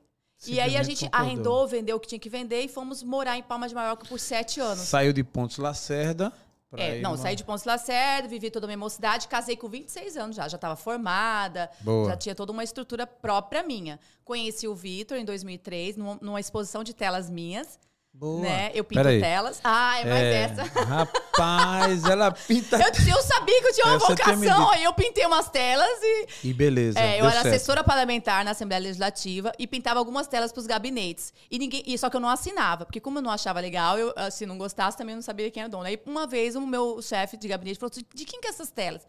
E 0.47 0.61
aí 0.61 0.77
a 0.77 0.83
gente 0.83 1.05
concordou. 1.05 1.27
arrendou, 1.27 1.67
vendeu 1.67 1.97
o 1.97 2.01
que 2.01 2.07
tinha 2.07 2.19
que 2.19 2.29
vender 2.29 2.63
e 2.63 2.69
fomos 2.69 3.03
morar 3.03 3.37
em 3.37 3.43
Palma 3.43 3.69
de 3.69 3.75
Maiorca 3.75 4.07
por 4.07 4.21
sete 4.21 4.61
anos. 4.61 4.81
Saiu 4.81 5.13
de 5.13 5.25
Pontos 5.25 5.59
Lacerda. 5.59 6.33
É, 6.76 7.00
não, 7.00 7.12
numa- 7.12 7.22
saí 7.22 7.35
de 7.35 7.44
Pontes 7.44 7.64
Lacerda, 7.64 8.28
vivi 8.28 8.50
toda 8.50 8.66
a 8.66 8.68
minha 8.68 8.76
mocidade, 8.76 9.26
casei 9.28 9.57
com 9.57 9.68
26 9.68 10.16
anos 10.16 10.37
já, 10.37 10.46
já 10.48 10.57
estava 10.57 10.76
formada, 10.76 11.70
Boa. 11.81 12.11
já 12.11 12.16
tinha 12.16 12.35
toda 12.35 12.52
uma 12.52 12.62
estrutura 12.62 13.07
própria 13.07 13.62
minha. 13.62 13.98
Conheci 14.24 14.68
o 14.68 14.74
Vitor 14.74 15.16
em 15.16 15.24
2003, 15.24 15.96
numa, 15.96 16.18
numa 16.20 16.40
exposição 16.40 16.85
de 16.85 16.92
telas 16.94 17.31
minhas, 17.31 17.78
Boa. 18.18 18.40
né? 18.40 18.72
Eu 18.74 18.83
pinto 18.83 19.00
Peraí. 19.00 19.20
telas. 19.20 19.61
Ah, 19.62 20.00
é 20.00 20.04
mais 20.04 20.22
É, 20.24 20.42
essa. 20.42 20.62
Rapaz, 20.64 22.04
ela 22.04 22.33
pinta. 22.48 22.76
Eu, 22.76 23.14
eu 23.16 23.22
sabia 23.22 23.61
que 23.61 23.68
eu 23.68 23.72
tinha 23.74 23.87
uma 23.87 23.92
me 23.94 23.98
vocação, 24.00 24.70
aí 24.70 24.83
eu 24.83 24.92
pintei 24.92 25.24
umas 25.24 25.48
telas 25.48 25.88
e... 26.02 26.26
E 26.48 26.52
beleza. 26.52 26.98
É, 26.98 27.20
eu 27.20 27.24
era 27.26 27.42
certo. 27.42 27.46
assessora 27.46 27.85
parlamentar 27.85 28.44
na 28.44 28.50
Assembleia 28.50 28.83
Legislativa 28.83 29.52
e 29.57 29.68
pintava 29.68 30.00
algumas 30.00 30.26
telas 30.26 30.50
para 30.50 30.59
os 30.61 30.66
gabinetes. 30.66 31.33
E 31.48 31.61
ninguém, 31.61 31.83
e 31.87 31.96
só 31.96 32.11
que 32.11 32.16
eu 32.16 32.20
não 32.20 32.28
assinava, 32.28 32.85
porque 32.85 32.98
como 32.98 33.18
eu 33.18 33.22
não 33.22 33.31
achava 33.31 33.61
legal, 33.61 33.96
eu 33.96 34.12
se 34.33 34.44
não 34.44 34.59
gostasse 34.59 34.96
também 34.98 35.14
não 35.14 35.22
sabia 35.22 35.48
quem 35.48 35.61
era 35.62 35.68
o 35.68 35.70
dono. 35.70 35.85
Aí 35.85 36.00
uma 36.04 36.26
vez 36.26 36.57
o 36.57 36.66
meu 36.66 37.00
chefe 37.00 37.37
de 37.37 37.46
gabinete 37.46 37.78
falou 37.78 37.92
assim: 37.92 38.04
"De 38.12 38.24
quem 38.24 38.40
que 38.40 38.48
é 38.48 38.50
essas 38.50 38.70
telas?" 38.72 39.02
Eu 39.02 39.09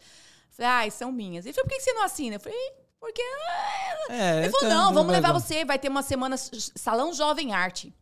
falei: 0.56 0.70
"Ai, 0.70 0.90
são 0.92 1.10
minhas". 1.10 1.44
Ele 1.44 1.52
falou: 1.52 1.68
"Por 1.68 1.74
que 1.76 1.80
você 1.82 1.92
não 1.92 2.04
assina?" 2.04 2.36
Eu 2.36 2.40
falei: 2.40 2.58
"Porque 3.00 3.22
É, 4.08 4.44
Ele 4.44 4.50
falou: 4.50 4.66
então, 4.68 4.84
"Não, 4.84 4.94
vamos 4.94 5.12
levar 5.12 5.32
você, 5.32 5.64
vai 5.64 5.80
ter 5.80 5.88
uma 5.88 6.02
semana 6.02 6.36
Salão 6.36 7.12
Jovem 7.12 7.52
Arte". 7.52 7.92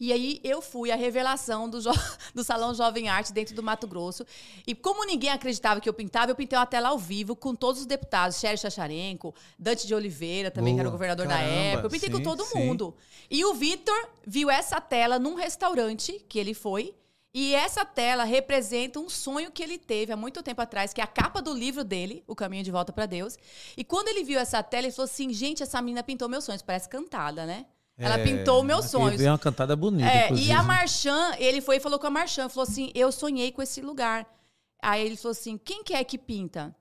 E 0.00 0.12
aí 0.12 0.40
eu 0.44 0.62
fui 0.62 0.92
a 0.92 0.96
revelação 0.96 1.68
do, 1.68 1.78
do 2.34 2.44
Salão 2.44 2.72
Jovem 2.72 3.08
Arte 3.08 3.32
dentro 3.32 3.54
do 3.54 3.62
Mato 3.62 3.86
Grosso. 3.86 4.24
E 4.66 4.74
como 4.74 5.04
ninguém 5.04 5.30
acreditava 5.30 5.80
que 5.80 5.88
eu 5.88 5.94
pintava, 5.94 6.30
eu 6.30 6.36
pintei 6.36 6.58
uma 6.58 6.66
tela 6.66 6.90
ao 6.90 6.98
vivo 6.98 7.34
com 7.34 7.54
todos 7.54 7.80
os 7.80 7.86
deputados. 7.86 8.38
Sherry 8.38 8.58
Chacharenko, 8.58 9.34
Dante 9.58 9.86
de 9.86 9.94
Oliveira, 9.94 10.50
também, 10.50 10.74
que 10.74 10.80
era 10.80 10.88
o 10.88 10.92
Boa. 10.92 10.98
governador 10.98 11.26
da 11.26 11.34
Caramba, 11.34 11.52
época. 11.52 11.86
Eu 11.86 11.90
pintei 11.90 12.10
com 12.10 12.18
sim, 12.18 12.22
todo 12.22 12.44
sim. 12.44 12.58
mundo. 12.58 12.94
E 13.28 13.44
o 13.44 13.54
Vitor 13.54 14.08
viu 14.26 14.48
essa 14.48 14.80
tela 14.80 15.18
num 15.18 15.34
restaurante 15.34 16.24
que 16.28 16.38
ele 16.38 16.54
foi. 16.54 16.94
E 17.34 17.54
essa 17.54 17.84
tela 17.84 18.24
representa 18.24 18.98
um 18.98 19.08
sonho 19.08 19.50
que 19.50 19.62
ele 19.62 19.78
teve 19.78 20.12
há 20.12 20.16
muito 20.16 20.42
tempo 20.42 20.62
atrás, 20.62 20.94
que 20.94 21.00
é 21.00 21.04
a 21.04 21.06
capa 21.06 21.42
do 21.42 21.52
livro 21.52 21.84
dele, 21.84 22.24
O 22.26 22.34
Caminho 22.34 22.64
de 22.64 22.70
Volta 22.70 22.92
para 22.92 23.04
Deus. 23.04 23.36
E 23.76 23.84
quando 23.84 24.08
ele 24.08 24.24
viu 24.24 24.38
essa 24.40 24.62
tela, 24.62 24.86
ele 24.86 24.92
falou 24.92 25.04
assim: 25.04 25.32
gente, 25.32 25.62
essa 25.62 25.80
menina 25.82 26.02
pintou 26.02 26.28
meus 26.28 26.44
sonhos. 26.44 26.62
Parece 26.62 26.88
cantada, 26.88 27.44
né? 27.44 27.66
Ela 27.98 28.18
É, 28.18 28.22
pintou 28.22 28.62
meus 28.62 28.86
sonhos. 28.86 29.16
veio 29.18 29.30
uma 29.32 29.38
cantada 29.38 29.74
bonita, 29.74 30.08
É, 30.08 30.32
e 30.32 30.52
a 30.52 30.62
Marchand, 30.62 31.34
ele 31.38 31.60
foi 31.60 31.76
e 31.76 31.80
falou 31.80 31.98
com 31.98 32.06
a 32.06 32.10
Marchand, 32.10 32.48
falou 32.48 32.68
assim, 32.68 32.92
eu 32.94 33.10
sonhei 33.10 33.50
com 33.50 33.60
esse 33.60 33.80
lugar. 33.80 34.26
Aí 34.80 35.04
ele 35.04 35.16
falou 35.16 35.32
assim, 35.32 35.58
quem 35.58 35.82
que 35.82 35.92
é 35.92 36.04
que 36.04 36.16
pinta? 36.16 36.74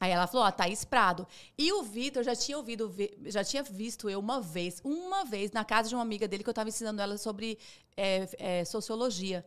Aí 0.00 0.10
ela 0.10 0.26
falou, 0.26 0.44
ó, 0.46 0.50
Thaís 0.50 0.84
Prado. 0.84 1.26
E 1.56 1.72
o 1.72 1.82
Vitor 1.82 2.24
já 2.24 2.34
tinha 2.34 2.58
ouvido, 2.58 2.92
já 3.26 3.44
tinha 3.44 3.62
visto 3.62 4.10
eu 4.10 4.18
uma 4.18 4.40
vez, 4.40 4.80
uma 4.84 5.24
vez, 5.24 5.52
na 5.52 5.64
casa 5.64 5.88
de 5.88 5.94
uma 5.94 6.02
amiga 6.02 6.26
dele, 6.26 6.42
que 6.42 6.48
eu 6.48 6.52
estava 6.52 6.68
ensinando 6.68 7.00
ela 7.00 7.16
sobre 7.16 7.56
é, 7.96 8.28
é, 8.38 8.64
sociologia. 8.64 9.44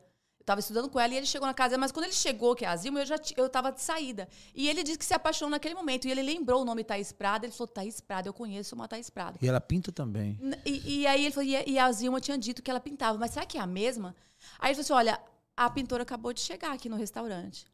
Estava 0.48 0.62
estudando 0.62 0.88
com 0.90 0.98
ela 0.98 1.14
e 1.14 1.18
ele 1.18 1.26
chegou 1.26 1.46
na 1.46 1.54
casa, 1.54 1.78
mas 1.78 1.92
quando 1.92 2.06
ele 2.06 2.14
chegou, 2.14 2.56
que 2.56 2.64
é 2.64 2.70
a 2.70 2.76
Zilma, 2.78 3.02
eu 3.02 3.06
já 3.06 3.18
eu 3.36 3.48
estava 3.48 3.70
de 3.70 3.82
saída. 3.82 4.30
E 4.56 4.70
ele 4.70 4.82
disse 4.82 4.98
que 4.98 5.04
se 5.04 5.14
apaixonou 5.14 5.52
naquele 5.52 5.76
momento. 5.76 6.08
E 6.08 6.12
ele 6.12 6.22
lembrou 6.22 6.62
o 6.62 6.66
nome 6.66 6.86
Thaís 6.86 7.12
Prado, 7.12 7.44
ele 7.44 7.52
falou, 7.52 7.68
Thaís 7.68 8.00
Prado, 8.00 8.28
eu 8.28 8.34
conheço 8.34 8.74
uma 8.74 8.88
Thaís 8.88 9.10
Prado. 9.10 9.38
E 9.42 9.46
ela 9.50 9.60
pinta 9.60 9.92
também. 9.92 10.40
E, 10.66 11.00
e 11.02 11.06
aí 11.08 11.26
ele 11.26 11.34
falou, 11.34 11.50
e 11.50 11.54
a- 11.58 11.64
e 11.68 11.78
a 11.78 11.92
Zilma 11.92 12.22
tinha 12.22 12.38
dito 12.38 12.64
que 12.64 12.72
ela 12.72 12.80
pintava, 12.80 13.18
mas 13.18 13.32
será 13.32 13.46
que 13.46 13.58
é 13.58 13.62
a 13.62 13.68
mesma? 13.68 14.16
Aí 14.58 14.70
ele 14.72 14.76
falou 14.76 14.84
assim: 14.86 14.94
olha, 14.94 15.20
a 15.58 15.70
pintora 15.70 16.04
acabou 16.04 16.32
de 16.32 16.40
chegar 16.40 16.72
aqui 16.72 16.88
no 16.88 16.96
restaurante. 16.96 17.66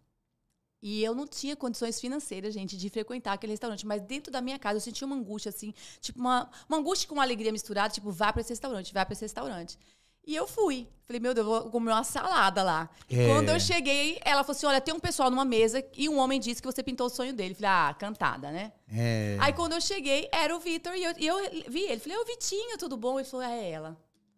E 0.82 1.04
eu 1.04 1.14
não 1.14 1.28
tinha 1.28 1.56
condições 1.56 2.02
financeiras, 2.02 2.56
gente, 2.56 2.76
de 2.76 2.90
frequentar 2.90 3.34
aquele 3.34 3.54
restaurante. 3.54 3.86
Mas 3.86 4.02
dentro 4.02 4.32
da 4.34 4.42
minha 4.42 4.58
casa 4.58 4.78
eu 4.78 4.82
sentia 4.82 5.06
uma 5.06 5.16
angústia, 5.16 5.50
assim, 5.50 5.76
tipo, 6.02 6.20
uma, 6.20 6.50
uma 6.68 6.80
angústia 6.80 7.08
com 7.08 7.14
uma 7.14 7.24
alegria 7.24 7.52
misturada, 7.52 7.94
tipo, 7.94 8.12
vá 8.12 8.34
para 8.34 8.42
esse 8.42 8.50
restaurante, 8.50 8.92
vá 8.92 9.06
para 9.06 9.14
esse 9.14 9.22
restaurante. 9.24 9.78
E 10.26 10.36
eu 10.36 10.48
fui. 10.48 10.88
Falei, 11.06 11.20
meu 11.20 11.34
Deus, 11.34 11.46
eu 11.46 11.52
vou 11.52 11.70
comer 11.70 11.92
uma 11.92 12.04
salada 12.04 12.64
lá. 12.64 12.90
É. 13.10 13.28
quando 13.28 13.50
eu 13.50 13.60
cheguei, 13.60 14.20
ela 14.24 14.44
falou 14.44 14.56
assim: 14.56 14.66
olha, 14.66 14.80
tem 14.80 14.94
um 14.94 15.00
pessoal 15.00 15.30
numa 15.30 15.44
mesa 15.44 15.84
e 15.96 16.08
um 16.08 16.18
homem 16.18 16.40
disse 16.40 16.62
que 16.62 16.68
você 16.68 16.82
pintou 16.82 17.08
o 17.08 17.10
sonho 17.10 17.34
dele. 17.34 17.54
Falei, 17.54 17.70
ah, 17.70 17.96
cantada, 17.98 18.52
né? 18.52 18.72
É. 18.92 19.38
Aí 19.40 19.52
quando 19.52 19.74
eu 19.74 19.82
cheguei, 19.82 20.30
era 20.32 20.56
o 20.56 20.60
Vitor 20.60 20.96
e 20.96 21.04
eu, 21.04 21.14
e 21.18 21.28
eu 21.28 21.38
vi 21.70 21.82
ele. 21.82 22.00
Falei, 22.00 22.18
ô 22.18 22.26
Vitinho, 22.26 22.78
tudo 22.78 22.96
bom? 22.96 23.20
Ele 23.20 23.28
falou, 23.28 23.46
é 23.46 23.70
ela. 23.70 23.98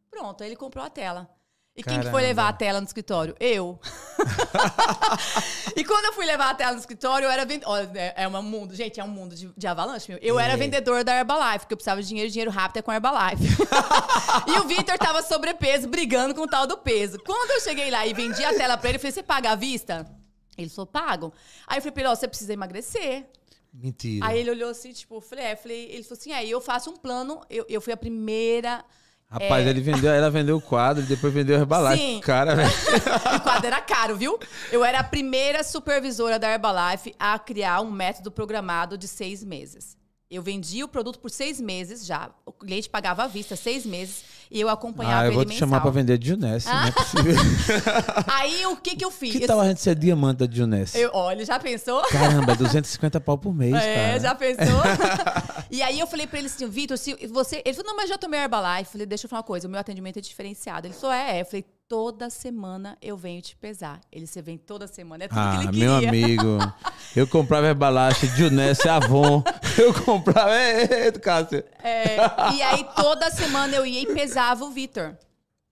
Pronto, 0.10 0.42
aí 0.42 0.50
ele 0.50 0.56
comprou 0.56 0.84
a 0.84 0.90
tela. 0.90 1.30
E 1.78 1.84
quem 1.84 1.96
que 1.96 2.04
foi 2.04 2.12
Caramba. 2.12 2.28
levar 2.28 2.48
a 2.48 2.54
tela 2.54 2.80
no 2.80 2.88
escritório? 2.88 3.36
Eu. 3.38 3.78
e 5.76 5.84
quando 5.84 6.06
eu 6.06 6.14
fui 6.14 6.26
levar 6.26 6.52
a 6.52 6.56
tela 6.56 6.72
no 6.72 6.80
escritório, 6.80 7.26
eu 7.26 7.32
era 7.32 7.44
vendedor. 7.46 7.70
Olha, 7.70 7.92
é 7.94 8.14
é 8.24 8.28
um 8.28 8.42
mundo, 8.42 8.74
gente, 8.74 9.00
é 9.00 9.04
um 9.04 9.10
mundo 9.10 9.36
de, 9.36 9.52
de 9.56 9.68
avalanche, 9.68 10.10
meu. 10.10 10.20
Eu 10.22 10.40
É. 10.40 10.46
era 10.46 10.56
vendedora 10.56 11.04
da 11.04 11.18
Herbalife, 11.18 11.60
porque 11.60 11.74
eu 11.74 11.78
precisava 11.78 12.02
de 12.02 12.08
dinheiro, 12.08 12.30
dinheiro 12.32 12.50
rápido 12.52 12.78
é 12.78 12.82
com 12.82 12.92
a 12.92 12.96
Herbalife. 12.96 13.44
e 14.48 14.60
o 14.60 14.64
Vitor 14.64 14.98
tava 14.98 15.22
sobrepeso, 15.22 15.88
brigando 15.88 16.34
com 16.34 16.42
o 16.42 16.48
tal 16.48 16.66
do 16.66 16.78
peso. 16.78 17.20
Quando 17.20 17.52
eu 17.52 17.62
cheguei 17.62 17.92
lá 17.92 18.06
e 18.08 18.14
vendi 18.14 18.44
a 18.44 18.54
tela 18.54 18.78
pra 18.78 18.90
ele, 18.90 18.98
eu 18.98 19.02
falei, 19.02 19.12
você 19.12 19.24
paga 19.24 19.52
à 19.52 19.56
vista? 19.56 20.10
Ele 20.58 20.70
falou, 20.70 20.88
pago. 20.88 21.34
Aí 21.68 21.78
eu 21.78 21.82
falei 21.82 21.92
pra 21.92 22.02
ele, 22.04 22.10
ó, 22.10 22.16
você 22.16 22.28
precisa 22.28 22.54
emagrecer. 22.54 23.26
Mentira. 23.74 24.26
Aí 24.26 24.40
ele 24.40 24.52
olhou 24.52 24.70
assim, 24.70 24.94
tipo, 24.94 25.16
eu 25.16 25.22
falei, 25.22 25.44
é, 25.46 25.56
falei, 25.58 25.90
ele 25.92 26.04
falou 26.04 26.18
assim, 26.18 26.32
aí 26.32 26.50
eu 26.50 26.62
faço 26.62 26.90
um 26.90 26.96
plano, 26.96 27.42
eu, 27.50 27.66
eu 27.68 27.82
fui 27.82 27.92
a 27.92 27.98
primeira. 27.98 28.86
Rapaz, 29.30 29.68
ele 29.68 29.82
vendeu, 29.82 30.14
ela 30.14 30.30
vendeu 30.30 30.58
o 30.58 30.62
quadro, 30.62 31.04
depois 31.04 31.34
vendeu 31.34 31.58
o 31.58 31.62
Herbalife. 31.62 31.98
Sim. 31.98 32.20
Cara, 32.22 32.56
velho. 32.56 32.72
o 33.36 33.40
quadro 33.42 33.68
era 33.68 33.82
caro, 33.82 34.16
viu? 34.16 34.40
Eu 34.72 34.86
era 34.86 35.00
a 35.00 35.04
primeira 35.04 35.64
supervisora 35.64 36.40
da 36.40 36.50
Herbalife 36.50 37.14
a 37.20 37.38
criar 37.40 37.82
um 37.82 37.92
método 37.92 38.32
programado 38.32 38.98
de 38.98 39.08
seis 39.08 39.44
meses. 39.44 39.98
Eu 40.30 40.42
vendia 40.42 40.86
o 40.86 40.88
produto 40.88 41.20
por 41.20 41.30
seis 41.30 41.60
meses 41.60 42.06
já. 42.06 42.30
O 42.46 42.52
cliente 42.52 42.90
pagava 42.90 43.24
à 43.24 43.28
vista 43.28 43.56
seis 43.56 43.86
meses 43.86 44.24
e 44.52 44.62
eu 44.62 44.70
acompanhava 44.70 45.24
Ah, 45.24 45.26
eu 45.28 45.34
vou 45.34 45.42
ele 45.44 45.52
te 45.52 45.58
chamar 45.58 45.82
pra 45.82 45.90
mensal. 45.92 45.94
vender 45.94 46.18
de 46.18 46.28
Junesse, 46.30 46.68
não 46.68 46.84
é 46.86 46.92
possível. 46.92 47.36
Aí 48.28 48.66
o 48.68 48.76
que 48.78 48.96
que 48.96 49.04
eu 49.06 49.12
fiz? 49.12 49.32
que 49.32 49.46
tal 49.48 49.60
a 49.60 49.68
gente 49.68 49.82
ser 49.82 49.96
diamante 49.96 50.48
da 50.48 50.54
Junesse? 50.54 51.00
Eu, 51.00 51.12
olha, 51.14 51.46
já 51.46 51.60
pensou? 51.60 52.02
Caramba, 52.10 52.54
é 52.54 52.56
250 52.56 53.20
pau 53.22 53.38
por 53.38 53.54
mês, 53.54 53.74
É, 53.76 53.96
cara. 53.96 54.20
já 54.20 54.36
pensou? 54.36 54.66
e 55.72 55.82
aí 55.82 56.00
eu 56.00 56.08
falei 56.08 56.28
pra 56.28 56.40
ele 56.40 56.48
assim, 56.48 56.68
Vitor, 56.68 56.98
se 56.98 57.14
você. 57.28 57.62
Ele 57.66 57.74
falou, 57.76 57.92
não, 57.92 57.98
mas 57.98 58.10
já 58.10 58.18
tomei 58.18 58.40
Herbalife. 58.40 58.82
Eu 58.86 58.92
falei, 58.92 59.06
deixa 59.08 59.26
eu 59.26 59.30
falar 59.30 59.40
uma 59.42 59.48
coisa, 59.48 59.68
o 59.68 59.72
meu 59.72 59.80
atendimento 59.80 60.18
é 60.18 60.22
diferenciado. 60.22 60.88
Ele 60.88 60.94
falou, 60.94 61.16
é, 61.16 61.38
é. 61.38 61.42
Eu 61.42 61.46
falei, 61.46 61.66
toda 61.88 62.30
semana 62.30 62.98
eu 63.02 63.16
venho 63.16 63.42
te 63.42 63.56
pesar. 63.56 64.02
Ele, 64.12 64.26
você 64.28 64.42
vem 64.42 64.58
toda 64.58 64.88
semana, 64.88 65.26
é 65.26 65.28
tudo 65.28 65.38
que 65.40 65.44
Ah, 65.44 65.56
ele 65.64 65.72
queria. 65.72 65.84
meu 65.86 65.96
amigo. 65.96 66.74
Eu 67.16 67.28
comprava 67.28 67.68
Herbalife, 67.68 68.28
Junesse, 68.28 68.88
Avon. 68.90 69.44
Eu 69.78 69.94
comprava... 69.94 70.52
É, 70.56 71.08
é, 71.08 71.12
Cássio. 71.12 71.64
É, 71.84 72.16
e 72.54 72.62
aí 72.62 72.86
toda 72.96 73.30
semana 73.30 73.76
eu 73.76 73.86
ia 73.86 74.02
e 74.02 74.06
pesava 74.14 74.64
o 74.64 74.70
Vitor. 74.72 75.18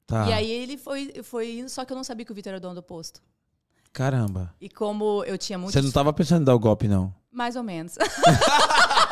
Tá. 0.06 0.28
E 0.30 0.34
aí 0.34 0.52
ele 0.52 0.78
foi, 0.78 1.22
foi 1.24 1.60
indo, 1.60 1.70
só 1.70 1.86
que 1.86 1.94
eu 1.94 1.98
não 1.98 2.04
sabia 2.04 2.26
que 2.26 2.32
o 2.32 2.36
Vitor 2.36 2.52
era 2.52 2.60
dono 2.60 2.76
do 2.76 2.84
posto. 2.84 3.22
Caramba. 3.94 4.54
E 4.60 4.68
como 4.70 5.24
eu 5.26 5.38
tinha 5.38 5.58
muito. 5.58 5.72
Você 5.72 5.82
não 5.82 5.92
tava 5.92 6.12
pensando 6.12 6.42
em 6.42 6.46
dar 6.46 6.54
o 6.56 6.60
golpe, 6.60 6.88
não? 6.88 7.14
Mais 7.32 7.56
ou 7.56 7.64
menos. 7.64 7.96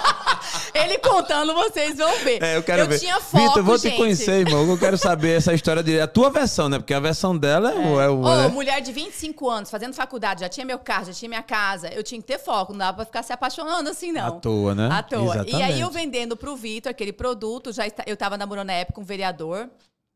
ele 0.74 0.98
contando, 1.00 1.54
vocês 1.54 1.98
vão 1.98 2.18
ver. 2.20 2.42
É, 2.42 2.58
eu 2.58 2.64
quero 2.64 2.88
ver. 2.88 3.00
tinha 3.00 3.20
foco, 3.20 3.44
Vitor, 3.44 3.58
eu 3.58 3.64
vou 3.64 3.78
te 3.78 3.90
gente. 3.90 3.98
conhecer, 3.98 4.48
irmão. 4.48 4.68
Eu 4.70 4.78
quero 4.78 4.98
saber 4.98 5.38
essa 5.38 5.54
história 5.54 5.84
de... 5.84 6.00
A 6.00 6.08
tua 6.08 6.30
versão, 6.30 6.70
né? 6.70 6.78
Porque 6.80 6.94
a 6.94 7.00
versão 7.00 7.38
dela 7.38 7.72
é, 7.72 7.78
o... 7.78 8.02
É 8.02 8.10
o 8.10 8.22
Ô, 8.22 8.36
né? 8.36 8.48
mulher 8.48 8.82
de 8.82 8.92
25 8.92 9.50
anos, 9.50 9.70
fazendo 9.70 9.94
faculdade, 9.94 10.42
já 10.42 10.50
tinha 10.50 10.66
meu 10.66 10.80
carro, 10.80 11.06
já 11.06 11.14
tinha 11.14 11.30
minha 11.30 11.44
casa. 11.44 11.90
Eu 11.90 12.04
tinha 12.04 12.20
que 12.22 12.28
ter 12.28 12.40
foco, 12.40 12.72
não 12.72 12.80
dava 12.80 12.98
pra 12.98 13.06
ficar 13.06 13.24
se 13.24 13.34
apaixonando 13.34 13.90
assim, 13.90 14.12
não. 14.12 14.28
À 14.28 14.32
toa, 14.32 14.76
né? 14.76 14.90
À 14.92 15.04
toa. 15.04 15.46
E 15.48 15.56
aí 15.56 15.80
eu 15.80 15.88
Exatamente. 15.88 15.94
vendendo 15.94 16.38
pro 16.38 16.56
Vitor 16.56 16.90
aquele 16.90 17.14
produto, 17.14 17.72
já 17.72 17.84
eu 18.06 18.18
tava 18.18 18.38
namorando 18.38 18.68
na 18.68 18.74
época 18.74 19.00
um 19.02 19.04
vereador, 19.04 19.70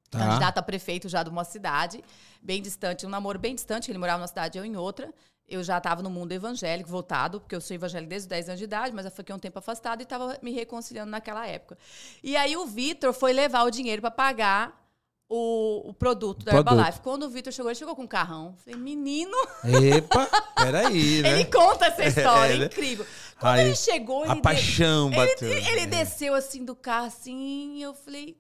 Tá. 0.10 0.20
candidato 0.20 0.60
a 0.60 0.62
prefeito 0.62 1.10
já 1.10 1.24
de 1.24 1.30
uma 1.30 1.44
cidade, 1.44 2.04
bem 2.42 2.62
distante, 2.62 3.06
um 3.06 3.10
namoro 3.10 3.40
bem 3.40 3.56
distante, 3.56 3.92
ele 3.92 3.98
morava 3.98 4.20
numa 4.20 4.28
cidade, 4.28 4.58
eu 4.58 4.64
em 4.64 4.78
outra. 4.78 5.12
Eu 5.48 5.64
já 5.64 5.78
estava 5.78 6.02
no 6.02 6.10
mundo 6.10 6.32
evangélico, 6.32 6.90
voltado, 6.90 7.40
porque 7.40 7.54
eu 7.56 7.62
sou 7.62 7.76
evangélica 7.76 8.10
desde 8.10 8.26
os 8.26 8.30
10 8.30 8.50
anos 8.50 8.58
de 8.60 8.64
idade, 8.64 8.96
mas 8.96 9.06
eu 9.06 9.12
fiquei 9.12 9.34
um 9.36 9.38
tempo 9.40 9.60
afastada 9.60 10.02
e 10.02 10.04
estava 10.04 10.38
me 10.42 10.52
reconciliando 10.52 11.12
naquela 11.12 11.46
época. 11.48 11.78
E 12.24 12.36
aí 12.36 12.58
o 12.58 12.66
Vitor 12.66 13.14
foi 13.14 13.32
levar 13.32 13.64
o 13.64 13.70
dinheiro 13.70 14.02
para 14.02 14.10
pagar 14.10 14.84
o, 15.30 15.90
o 15.90 15.94
produto 15.94 16.44
da 16.46 16.52
Produto. 16.52 16.74
Herbalife. 16.74 17.00
Quando 17.02 17.24
o 17.24 17.30
Vitor 17.30 17.54
chegou, 17.54 17.70
ele 17.70 17.78
chegou 17.78 17.96
com 17.96 18.04
um 18.04 18.08
carrão. 18.08 18.56
Falei, 18.64 18.80
menino, 18.80 19.36
Epa, 19.64 20.28
peraí, 20.56 21.22
né? 21.24 21.34
ele 21.34 21.46
conta 21.46 21.86
essa 21.88 22.04
história, 22.10 22.54
É, 22.54 22.58
né? 22.58 22.66
incrível. 22.66 23.06
Quando 23.40 23.60
ele 23.60 23.76
chegou, 23.76 24.24
ele 24.24 24.32
A 24.32 24.36
de- 24.36 24.42
paixão 24.42 25.10
bateu. 25.12 25.48
ele, 25.50 25.68
ele 25.68 25.80
É. 25.82 25.86
desceu 25.86 26.34
assim 26.34 26.64
do 26.66 26.76
carro, 26.76 27.08
assim, 27.08 27.76
e 27.78 27.82
eu 27.84 27.94
falei, 27.94 28.36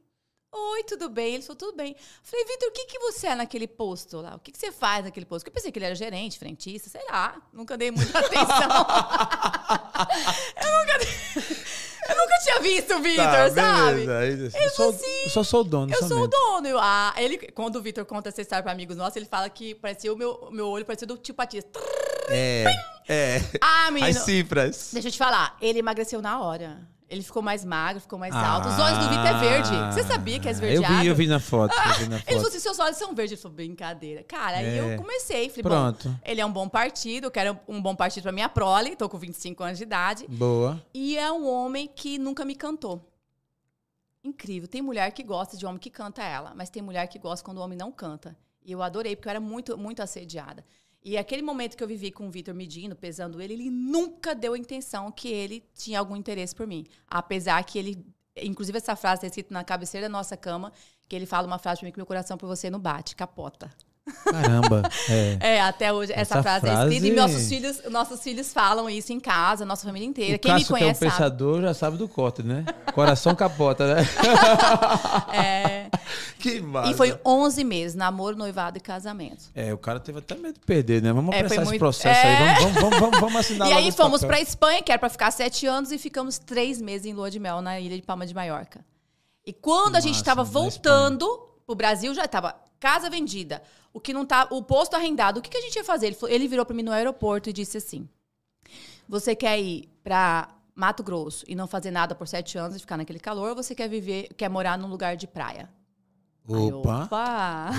oi, 0.58 0.84
tudo 0.84 1.10
bem? 1.10 1.36
Ele 1.36 1.44
falou, 1.44 1.56
tudo 1.58 1.76
bem. 1.76 1.96
Falei, 2.24 2.46
Vitor, 2.46 2.70
o 2.70 2.72
que, 2.72 2.86
que 2.86 3.00
você 3.00 3.28
é 3.28 3.36
naquele 3.36 3.68
posto 3.68 4.22
lá? 4.22 4.36
O 4.36 4.40
que, 4.40 4.52
que 4.52 4.58
você 4.58 4.72
faz 4.72 5.04
naquele 5.06 5.26
posto? 5.26 5.44
Porque 5.44 5.50
eu 5.50 5.54
pensei 5.54 5.72
que 5.72 5.78
ele 5.80 5.86
era 5.86 5.96
gerente, 5.96 6.40
frentista, 6.40 6.90
sei 6.90 7.02
lá. 7.10 7.36
Nunca 7.54 7.78
dei 7.78 7.92
muita 7.92 8.18
atenção. 8.20 8.70
eu, 10.62 10.78
nunca, 10.78 11.00
eu 12.10 12.16
nunca 12.18 12.40
tinha 12.44 12.60
visto 12.62 12.94
o 12.96 13.02
Vitor, 13.02 13.26
Tá, 13.26 13.50
sabe? 13.52 14.06
beleza. 14.06 14.58
Aí, 14.58 14.64
eu, 14.64 14.70
sou, 14.72 14.94
eu 15.24 15.30
só 15.30 15.44
sou 15.44 15.62
o 15.62 15.64
dono 15.64 15.92
Eu 15.94 15.98
sou 16.00 16.06
o 16.06 16.10
somente. 16.10 16.30
dono. 16.32 16.68
Eu, 16.68 16.80
ah, 16.80 17.14
ele, 17.18 17.38
quando 17.52 17.76
o 17.78 17.82
Vitor 17.82 18.06
conta 18.06 18.30
essa 18.30 18.42
história 18.42 18.64
para 18.64 18.72
amigos 18.72 18.96
nossos, 18.98 19.16
ele 19.18 19.26
fala 19.26 19.50
que 19.50 19.76
parecia 19.76 20.12
o 20.14 20.16
meu, 20.16 20.50
meu 20.52 20.68
olho 20.70 20.86
parecia 20.86 21.08
do 21.08 21.18
tio 21.18 21.34
Patias. 21.34 21.66
É, 22.30 22.66
é. 23.08 23.42
Ah, 23.62 23.92
menino. 23.92 24.18
As 24.18 24.24
cifras. 24.26 24.90
Deixa 24.94 25.10
eu 25.10 25.12
te 25.12 25.18
falar, 25.18 25.58
ele 25.62 25.80
emagreceu 25.80 26.22
na 26.22 26.40
hora. 26.42 26.88
Ele 27.08 27.22
ficou 27.22 27.42
mais 27.44 27.64
magro, 27.64 28.02
ficou 28.02 28.18
mais 28.18 28.34
Ah, 28.34 28.54
alto. 28.54 28.68
Os 28.68 28.80
olhos 28.80 28.98
do 28.98 29.10
Vitor 29.10 29.26
é 29.28 29.34
verde. 29.40 29.94
Você 29.94 30.04
sabia 30.04 30.40
que 30.40 30.48
é 30.48 30.52
Eu 30.52 30.54
esverdeado? 30.54 31.02
vi, 31.02 31.08
eu 31.08 31.16
vi 31.16 31.28
na 31.28 31.40
foto. 31.40 31.72
Eu 31.76 31.94
vi 32.00 32.08
na 32.10 32.16
Ele 32.18 32.24
falou 32.26 32.40
foto. 32.42 32.48
assim, 32.50 32.60
seus 32.60 32.80
olhos 32.80 32.98
são 32.98 33.14
verdes. 33.14 33.34
Ele 33.34 33.42
falou, 33.42 33.56
brincadeira. 33.56 34.24
Cara, 34.24 34.58
aí 34.58 34.66
É. 34.80 34.94
eu 34.96 34.98
comecei. 34.98 35.48
Falei, 35.50 35.64
Pronto. 35.64 36.10
bom, 36.10 36.16
ele 36.24 36.42
é 36.42 36.46
um 36.46 36.52
bom 36.52 36.68
partido, 36.68 37.26
eu 37.26 37.32
quero 37.32 37.60
um 37.68 37.80
bom 37.80 37.96
partido 37.96 38.24
pra 38.24 38.32
minha 38.32 38.50
prole. 38.50 38.96
Tô 38.96 39.08
com 39.08 39.20
25 39.20 39.64
anos 39.64 39.78
de 39.78 39.84
idade. 39.84 40.26
Boa. 40.28 40.84
E 40.96 41.16
é 41.16 41.32
um 41.32 41.48
homem 41.48 41.88
que 41.88 42.18
nunca 42.18 42.44
me 42.44 42.56
cantou. 42.56 43.08
Incrível. 44.24 44.68
Tem 44.68 44.82
mulher 44.82 45.12
que 45.12 45.22
gosta 45.24 45.56
de 45.56 45.66
homem 45.66 45.78
que 45.78 45.92
canta 45.92 46.24
ela, 46.24 46.54
mas 46.56 46.70
tem 46.72 46.82
mulher 46.82 47.06
que 47.08 47.20
gosta 47.20 47.46
quando 47.46 47.60
o 47.60 47.62
homem 47.62 47.78
não 47.78 47.92
canta. 47.92 48.36
E 48.64 48.72
eu 48.72 48.82
adorei, 48.82 49.16
porque 49.16 49.28
eu 49.28 49.32
era 49.32 49.40
muito, 49.40 49.78
muito 49.78 50.02
assediada. 50.02 50.66
E 51.06 51.20
aquele 51.20 51.44
momento 51.44 51.78
que 51.78 51.84
eu 51.84 51.88
vivi 51.88 52.10
com 52.12 52.28
o 52.28 52.32
Vitor 52.32 52.56
medindo, 52.56 52.96
pesando 52.96 53.40
ele, 53.40 53.54
ele 53.54 53.70
nunca 53.70 54.34
deu 54.34 54.54
a 54.54 54.58
intenção 54.58 55.12
que 55.12 55.28
ele 55.28 55.64
tinha 55.76 56.00
algum 56.00 56.16
interesse 56.16 56.56
por 56.56 56.66
mim. 56.66 56.84
Apesar 57.08 57.64
que 57.64 57.78
ele. 57.78 58.04
Inclusive, 58.42 58.80
essa 58.80 58.96
frase 58.96 59.20
está 59.20 59.28
escrita 59.28 59.54
na 59.54 59.64
cabeceira 59.64 60.08
da 60.08 60.12
nossa 60.12 60.36
cama, 60.36 60.74
que 61.08 61.16
ele 61.16 61.28
fala 61.28 61.46
uma 61.46 61.60
frase 61.60 61.80
pra 61.80 61.86
mim 61.86 61.92
que 61.92 62.00
meu 62.00 62.08
coração 62.08 62.40
por 62.40 62.48
você 62.48 62.72
não 62.72 62.80
bate, 62.80 63.16
capota. 63.16 63.72
Caramba. 64.24 64.84
É. 65.10 65.38
É, 65.56 65.62
até 65.62 65.92
hoje 65.92 66.12
essa, 66.12 66.36
Essa 66.36 66.44
frase, 66.44 66.68
é 66.68 66.72
frase- 66.72 66.94
escrita 66.96 67.14
e 67.14 67.16
nossos 67.20 67.50
filhos, 67.50 67.82
nossos 67.90 68.22
filhos 68.22 68.54
falam 68.54 68.90
isso 68.90 69.12
em 69.12 69.20
casa, 69.20 69.66
nossa 69.66 69.86
família 69.86 70.08
inteira. 70.08 70.36
O 70.36 70.40
Quem 70.40 70.54
me 70.54 70.60
Cássio, 70.60 70.68
que 70.68 70.74
é 70.74 70.76
um 70.76 70.80
conhece 70.90 71.00
sabe. 71.00 71.12
pensador, 71.12 71.62
já 71.62 71.74
sabe 71.74 71.98
do 71.98 72.08
corte, 72.08 72.44
né? 72.44 72.64
Coração 72.94 73.34
capota, 73.36 73.96
né? 73.96 74.04
É, 75.34 75.90
que 76.40 76.62
massa. 76.62 76.92
e 76.92 76.94
foi 76.94 77.20
11 77.26 77.64
meses, 77.64 77.96
namoro, 77.96 78.36
noivado 78.38 78.78
e 78.78 78.82
casamento. 78.82 79.46
É, 79.56 79.74
o 79.74 79.78
cara 79.78 80.00
teve 80.00 80.20
até 80.20 80.36
medo 80.36 80.54
de 80.54 80.60
perder, 80.60 81.02
né? 81.02 81.12
Vamos 81.12 81.34
É, 81.34 81.40
apressar 81.40 81.58
esse 81.64 81.66
muito- 81.72 81.80
processo 81.80 82.20
É. 82.28 82.38
aí. 82.38 82.56
Vamos, 82.64 82.74
vamos, 82.82 83.00
vamos, 83.00 83.20
vamos, 83.20 83.36
assinar 83.38 83.68
e 83.70 83.74
aí 83.74 83.88
esse 83.88 83.98
fomos 83.98 84.22
papel. 84.22 84.28
pra 84.38 84.42
Espanha, 84.42 84.82
que 84.84 84.92
era 84.92 85.00
pra 85.00 85.10
ficar 85.10 85.32
sete 85.32 85.66
anos, 85.66 85.92
e 85.92 85.98
ficamos 85.98 86.38
três 86.38 86.80
meses 86.82 87.06
em 87.08 87.14
lua 87.14 87.30
de 87.32 87.40
mel 87.40 87.62
na 87.62 87.80
ilha 87.80 87.96
de 87.96 88.02
Palma 88.04 88.26
de 88.26 88.34
Maiorca. 88.34 88.80
E 89.46 89.52
quando 89.54 89.96
a 89.96 90.00
gente 90.00 90.10
Massa, 90.12 90.22
estava 90.22 90.44
voltando 90.44 91.28
pro 91.66 91.76
Brasil, 91.76 92.14
já 92.14 92.26
estava 92.26 92.56
casa 92.80 93.10
vendida, 93.10 93.62
o 93.94 94.00
que 94.00 94.14
não 94.14 94.26
tá, 94.26 94.48
o 94.52 94.62
posto 94.64 94.96
arrendado. 94.96 95.38
O 95.38 95.42
que, 95.42 95.50
que 95.50 95.58
a 95.58 95.62
gente 95.62 95.76
ia 95.76 95.84
fazer? 95.84 96.08
Ele, 96.08 96.16
falou- 96.16 96.34
ele 96.36 96.48
virou 96.48 96.66
para 96.66 96.76
mim 96.76 96.84
no 96.84 96.92
aeroporto 96.92 97.50
e 97.50 97.54
disse 97.54 97.78
assim: 97.78 98.08
Você 99.08 99.36
quer 99.36 99.60
ir 99.60 99.90
pra 100.04 100.50
Mato 100.74 101.04
Grosso 101.04 101.46
e 101.48 101.56
não 101.56 101.68
fazer 101.68 101.92
nada 101.92 102.14
por 102.16 102.28
sete 102.28 102.58
anos 102.58 102.76
e 102.76 102.80
ficar 102.80 102.98
naquele 102.98 103.20
calor, 103.20 103.50
ou 103.50 103.56
você 103.56 103.74
quer 103.74 103.88
viver, 103.88 104.30
quer 104.36 104.50
morar 104.50 104.78
num 104.78 104.88
lugar 104.88 105.16
de 105.16 105.28
praia? 105.28 105.70
Eu, 106.48 106.78
Opa. 106.80 107.06
Opa! 107.06 107.72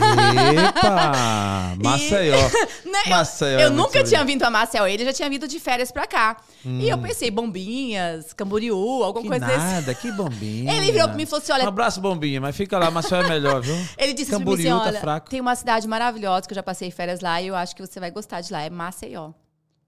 Epa! 0.68 1.76
Maceió. 1.82 2.36
Né, 2.84 2.98
eu- 3.04 3.10
Maceió. 3.10 3.48
Eu 3.48 3.60
é 3.60 3.70
muito 3.70 3.82
nunca 3.94 4.02
tinha 4.04 4.24
vindo 4.24 4.42
a 4.42 4.50
Maceió, 4.50 4.86
ele 4.86 5.04
já 5.04 5.12
tinha 5.12 5.30
vindo 5.30 5.46
de 5.46 5.60
férias 5.60 5.92
pra 5.92 6.06
cá. 6.06 6.36
E 6.64 6.88
eu 6.88 6.98
pensei, 6.98 7.30
bombinhas, 7.30 8.32
Camboriú, 8.32 8.76
alguma 9.04 9.22
Que 9.22 9.28
coisa 9.28 9.46
desse. 9.46 9.58
nada, 9.58 9.94
que 9.94 10.10
bombinha. 10.10 10.72
Ele 10.72 10.90
virou 10.90 11.06
pra 11.08 11.16
mim 11.16 11.22
e 11.22 11.26
falou 11.26 11.42
assim: 11.42 11.52
olha, 11.52 11.64
Um 11.64 11.68
abraço, 11.68 12.00
bombinha, 12.00 12.40
mas 12.40 12.56
fica 12.56 12.76
lá, 12.78 12.90
Maceió 12.90 13.22
é 13.22 13.28
melhor, 13.28 13.60
viu? 13.62 13.76
ele 13.96 14.12
disse 14.12 14.30
Camboriú 14.32 14.64
pra 14.64 14.74
mim 14.74 14.80
tá 14.80 14.82
assim: 14.82 14.88
olha, 14.94 15.00
fraco. 15.00 15.30
tem 15.30 15.40
uma 15.40 15.54
cidade 15.54 15.86
maravilhosa 15.86 16.46
que 16.46 16.52
eu 16.52 16.56
já 16.56 16.62
passei 16.62 16.90
férias 16.90 17.20
lá 17.20 17.40
e 17.40 17.46
eu 17.46 17.54
acho 17.54 17.74
que 17.76 17.86
você 17.86 18.00
vai 18.00 18.10
gostar 18.10 18.40
de 18.40 18.52
lá, 18.52 18.62
é 18.62 18.70
Maceió. 18.70 19.30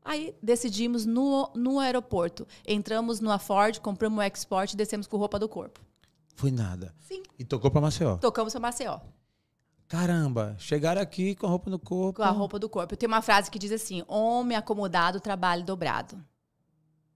Aí 0.05 0.35
decidimos 0.43 1.05
no, 1.05 1.51
no 1.55 1.81
aeroporto. 1.81 2.47
Entramos 2.67 3.21
numa 3.21 3.39
Ford, 3.39 3.79
compramos 3.81 4.19
um 4.19 4.23
export 4.23 4.73
e 4.73 4.77
descemos 4.77 5.07
com 5.07 5.17
roupa 5.17 5.39
do 5.39 5.49
corpo. 5.49 5.81
Foi 6.39 6.53
nada. 6.53 6.95
Sim. 7.01 7.25
E 7.37 7.45
tocou 7.45 7.69
pra 7.69 7.81
Maceió. 7.81 8.17
Tocamos 8.17 8.53
pra 8.53 8.61
Maceió, 8.61 9.01
Caramba, 9.89 10.55
chegaram 10.57 11.03
aqui 11.03 11.35
com 11.35 11.47
a 11.47 11.49
roupa 11.49 11.69
no 11.69 11.81
corpo. 11.81 12.19
com 12.19 12.23
a 12.23 12.31
roupa 12.31 12.61
do 12.61 12.69
corpo. 12.69 12.95
Eu 12.95 12.97
tenho 12.97 13.11
uma 13.11 13.23
frase 13.23 13.51
que 13.51 13.59
diz 13.59 13.73
assim: 13.73 14.05
homem 14.07 14.57
acomodado, 14.57 15.19
trabalho 15.19 15.65
dobrado. 15.65 16.25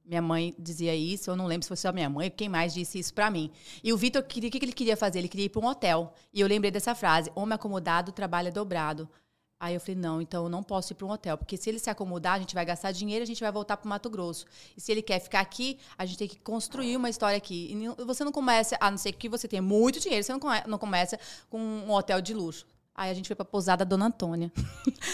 Minha 0.04 0.20
mãe 0.20 0.56
dizia 0.58 0.92
isso, 0.96 1.30
eu 1.30 1.36
não 1.36 1.46
lembro 1.46 1.62
se 1.62 1.68
foi 1.68 1.76
só 1.76 1.92
minha 1.92 2.10
mãe, 2.10 2.30
quem 2.30 2.48
mais 2.48 2.74
disse 2.74 2.98
isso 2.98 3.14
pra 3.14 3.30
mim. 3.30 3.52
E 3.84 3.92
o 3.92 3.96
Vitor 3.96 4.22
o 4.22 4.26
que 4.26 4.50
que 4.50 4.64
ele 4.64 4.72
queria 4.72 4.96
fazer? 4.96 5.20
Ele 5.20 5.28
queria 5.28 5.46
ir 5.46 5.50
pra 5.50 5.60
um 5.62 5.66
hotel. 5.66 6.12
E 6.34 6.40
eu 6.40 6.48
lembrei 6.48 6.72
dessa 6.72 6.92
frase: 6.92 7.30
homem 7.36 7.54
acomodado, 7.54 8.10
trabalha 8.10 8.50
dobrado. 8.50 9.08
Aí 9.64 9.74
eu 9.74 9.80
falei: 9.80 9.94
não, 9.94 10.20
então 10.20 10.42
eu 10.42 10.48
não 10.50 10.60
posso 10.60 10.92
ir 10.92 10.96
pra 10.96 11.06
um 11.06 11.10
hotel, 11.12 11.38
porque 11.38 11.56
se 11.56 11.70
ele 11.70 11.78
se 11.78 11.88
acomodar, 11.88 12.34
a 12.34 12.38
gente 12.40 12.52
vai 12.52 12.64
gastar 12.64 12.90
dinheiro, 12.90 13.22
a 13.22 13.26
gente 13.26 13.40
vai 13.40 13.52
voltar 13.52 13.76
pro 13.76 13.88
Mato 13.88 14.10
Grosso. 14.10 14.44
E 14.76 14.80
se 14.80 14.90
ele 14.90 15.00
quer 15.02 15.20
ficar 15.20 15.38
aqui, 15.38 15.78
a 15.96 16.04
gente 16.04 16.18
tem 16.18 16.26
que 16.26 16.34
construir 16.40 16.96
uma 16.96 17.08
história 17.08 17.36
aqui. 17.36 17.70
E 17.98 18.04
você 18.04 18.24
não 18.24 18.32
começa, 18.32 18.76
a 18.80 18.90
não 18.90 18.98
ser 18.98 19.12
que 19.12 19.28
você 19.28 19.46
tenha 19.46 19.62
muito 19.62 20.00
dinheiro, 20.00 20.24
você 20.24 20.32
não 20.32 20.40
come- 20.40 20.62
não 20.66 20.78
começa 20.78 21.16
com 21.48 21.60
um 21.60 21.92
hotel 21.92 22.20
de 22.20 22.34
luxo. 22.34 22.66
Aí 22.92 23.08
a 23.08 23.14
gente 23.14 23.28
foi 23.28 23.36
pra 23.36 23.44
pousada 23.44 23.84
Dona 23.84 24.06
Antônia. 24.06 24.50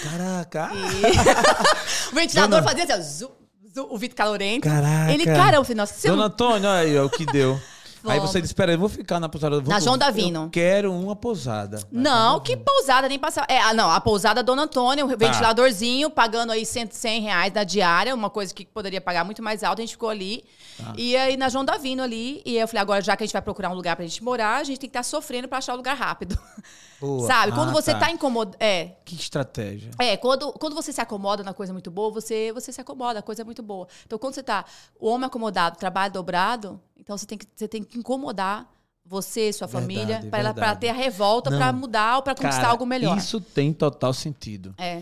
Caraca. 0.02 0.70
E- 2.08 2.08
o 2.10 2.14
ventilador 2.14 2.60
Dona- 2.60 2.62
fazia 2.70 2.84
assim, 2.84 3.24
ó, 3.24 3.28
zu, 3.28 3.30
zu, 3.74 3.86
o 3.90 3.98
Vitor 3.98 4.16
calorento. 4.16 4.66
Caraca. 4.66 5.12
Ele, 5.12 5.26
cara, 5.26 5.56
eu 5.58 5.64
falei, 5.64 5.76
nossa, 5.76 5.92
você 5.92 6.08
Dona 6.08 6.20
não... 6.22 6.26
Antônia, 6.26 6.70
olha 6.70 6.80
aí 6.80 6.98
ó, 6.98 7.04
o 7.04 7.10
que 7.10 7.26
deu. 7.26 7.60
Aí 8.04 8.18
Vamos. 8.18 8.30
você 8.30 8.40
disse, 8.40 8.54
peraí, 8.54 8.74
eu 8.74 8.78
vou 8.78 8.88
ficar 8.88 9.18
na 9.18 9.28
pousada. 9.28 9.60
Vou, 9.60 9.68
Na 9.72 9.80
João 9.80 9.98
Davino. 9.98 10.44
Eu 10.44 10.50
quero 10.50 10.92
uma 10.92 11.16
pousada. 11.16 11.80
Não, 11.90 12.40
que 12.40 12.56
pousada, 12.56 13.08
nem 13.08 13.18
passava. 13.18 13.46
É, 13.50 13.60
ah, 13.60 13.74
não, 13.74 13.90
a 13.90 14.00
pousada 14.00 14.42
Dona 14.42 14.62
Antônia, 14.62 15.06
Tá. 15.06 15.12
o 15.14 15.16
ventiladorzinho, 15.18 16.08
pagando 16.10 16.52
aí 16.52 16.64
100, 16.64 16.90
100 16.90 17.20
reais 17.22 17.52
na 17.52 17.64
diária, 17.64 18.14
uma 18.14 18.30
coisa 18.30 18.54
que 18.54 18.64
poderia 18.64 19.00
pagar 19.00 19.24
muito 19.24 19.42
mais 19.42 19.62
alto, 19.64 19.80
a 19.80 19.82
gente 19.82 19.92
ficou 19.92 20.08
ali. 20.10 20.44
Tá. 20.76 20.92
E 20.96 21.16
aí 21.16 21.36
na 21.36 21.48
João 21.48 21.64
Davino 21.64 22.02
ali, 22.02 22.40
e 22.44 22.56
eu 22.56 22.68
falei, 22.68 22.82
agora 22.82 23.02
já 23.02 23.16
que 23.16 23.24
a 23.24 23.26
gente 23.26 23.32
vai 23.32 23.42
procurar 23.42 23.70
um 23.70 23.74
lugar 23.74 23.96
pra 23.96 24.04
gente 24.04 24.22
morar, 24.22 24.56
a 24.58 24.64
gente 24.64 24.78
tem 24.78 24.88
que 24.88 24.96
estar 24.96 25.02
sofrendo 25.02 25.48
pra 25.48 25.58
achar 25.58 25.74
o 25.74 25.76
lugar 25.76 25.96
rápido. 25.96 26.38
Boa. 27.00 27.26
Sabe? 27.28 27.52
Quando 27.52 27.68
Ah, 27.68 27.72
você 27.72 27.94
tá, 27.94 28.10
incomodado. 28.10 28.56
É, 28.58 28.96
Que 29.04 29.14
estratégia. 29.14 29.90
É, 30.00 30.16
quando, 30.16 30.52
quando 30.54 30.74
você 30.74 30.92
se 30.92 31.00
acomoda 31.00 31.44
na 31.44 31.54
coisa 31.54 31.72
muito 31.72 31.92
boa, 31.92 32.10
você, 32.10 32.50
você 32.52 32.72
se 32.72 32.80
acomoda, 32.80 33.20
a 33.20 33.22
coisa 33.22 33.42
é 33.42 33.44
muito 33.44 33.62
boa. 33.62 33.86
Então, 34.04 34.18
quando 34.18 34.34
você 34.34 34.42
tá 34.42 34.64
o 34.98 35.08
homem 35.08 35.26
acomodado, 35.26 35.76
trabalho 35.78 36.12
dobrado, 36.12 36.80
então 37.08 37.16
você 37.16 37.24
tem 37.24 37.38
que, 37.38 37.46
você 37.56 37.66
tem 37.66 37.82
que 37.82 37.98
incomodar 37.98 38.70
você, 39.02 39.50
sua 39.50 39.66
família, 39.66 40.20
para 40.54 40.76
ter 40.76 40.90
a 40.90 40.92
revolta, 40.92 41.50
pra 41.50 41.72
mudar 41.72 42.16
ou 42.16 42.22
pra 42.22 42.34
conquistar 42.34 42.60
Cara, 42.60 42.68
algo 42.68 42.84
melhor. 42.84 43.16
Isso 43.16 43.40
tem 43.40 43.72
total 43.72 44.12
sentido. 44.12 44.74
É. 44.76 45.00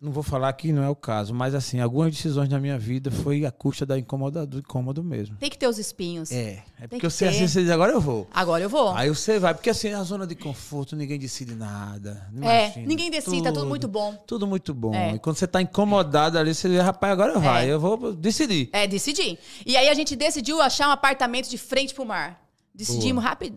Não 0.00 0.12
vou 0.12 0.22
falar 0.22 0.52
que 0.52 0.70
não 0.70 0.84
é 0.84 0.88
o 0.88 0.94
caso, 0.94 1.34
mas 1.34 1.56
assim, 1.56 1.80
algumas 1.80 2.14
decisões 2.14 2.48
na 2.48 2.60
minha 2.60 2.78
vida 2.78 3.10
foi 3.10 3.44
a 3.44 3.50
custa 3.50 3.84
da 3.84 3.98
incomoda, 3.98 4.46
do 4.46 4.58
incômodo 4.60 5.02
mesmo. 5.02 5.36
Tem 5.36 5.50
que 5.50 5.58
ter 5.58 5.66
os 5.66 5.76
espinhos. 5.76 6.30
É, 6.30 6.62
é 6.78 6.82
que 6.82 6.88
porque 6.90 7.10
você 7.10 7.24
ter. 7.24 7.30
assim, 7.30 7.48
você 7.48 7.62
diz, 7.62 7.70
agora 7.70 7.90
eu 7.90 8.00
vou. 8.00 8.28
Agora 8.32 8.62
eu 8.62 8.68
vou. 8.68 8.94
Aí 8.94 9.08
você 9.08 9.40
vai, 9.40 9.54
porque 9.54 9.70
assim, 9.70 9.92
a 9.92 10.02
zona 10.04 10.24
de 10.24 10.36
conforto, 10.36 10.94
ninguém 10.94 11.18
decide 11.18 11.56
nada. 11.56 12.30
é, 12.42 12.78
ninguém 12.78 13.10
decide, 13.10 13.42
tá 13.42 13.50
tudo 13.50 13.66
muito 13.66 13.88
bom. 13.88 14.14
Tudo 14.24 14.46
muito 14.46 14.72
bom. 14.72 14.94
É. 14.94 15.16
E 15.16 15.18
quando 15.18 15.36
você 15.36 15.48
tá 15.48 15.60
incomodado 15.60 16.38
ali, 16.38 16.54
você 16.54 16.68
diz, 16.68 16.80
rapaz, 16.80 17.12
agora 17.12 17.36
vai, 17.40 17.68
eu 17.68 17.80
vou 17.80 18.12
decidir. 18.12 18.70
É, 18.72 18.86
decidir. 18.86 19.36
E 19.66 19.76
aí 19.76 19.88
a 19.88 19.94
gente 19.94 20.14
decidiu 20.14 20.60
achar 20.60 20.88
um 20.88 20.92
apartamento 20.92 21.48
de 21.48 21.58
frente 21.58 21.92
pro 21.92 22.06
mar. 22.06 22.40
Decidimos 22.72 23.24
rápido, 23.24 23.56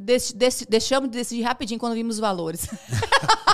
deixamos 0.68 1.12
de 1.12 1.20
decidir 1.20 1.44
rapidinho 1.44 1.80
quando 1.80 1.94
vimos 1.94 2.16
os 2.16 2.20
valores. 2.20 2.68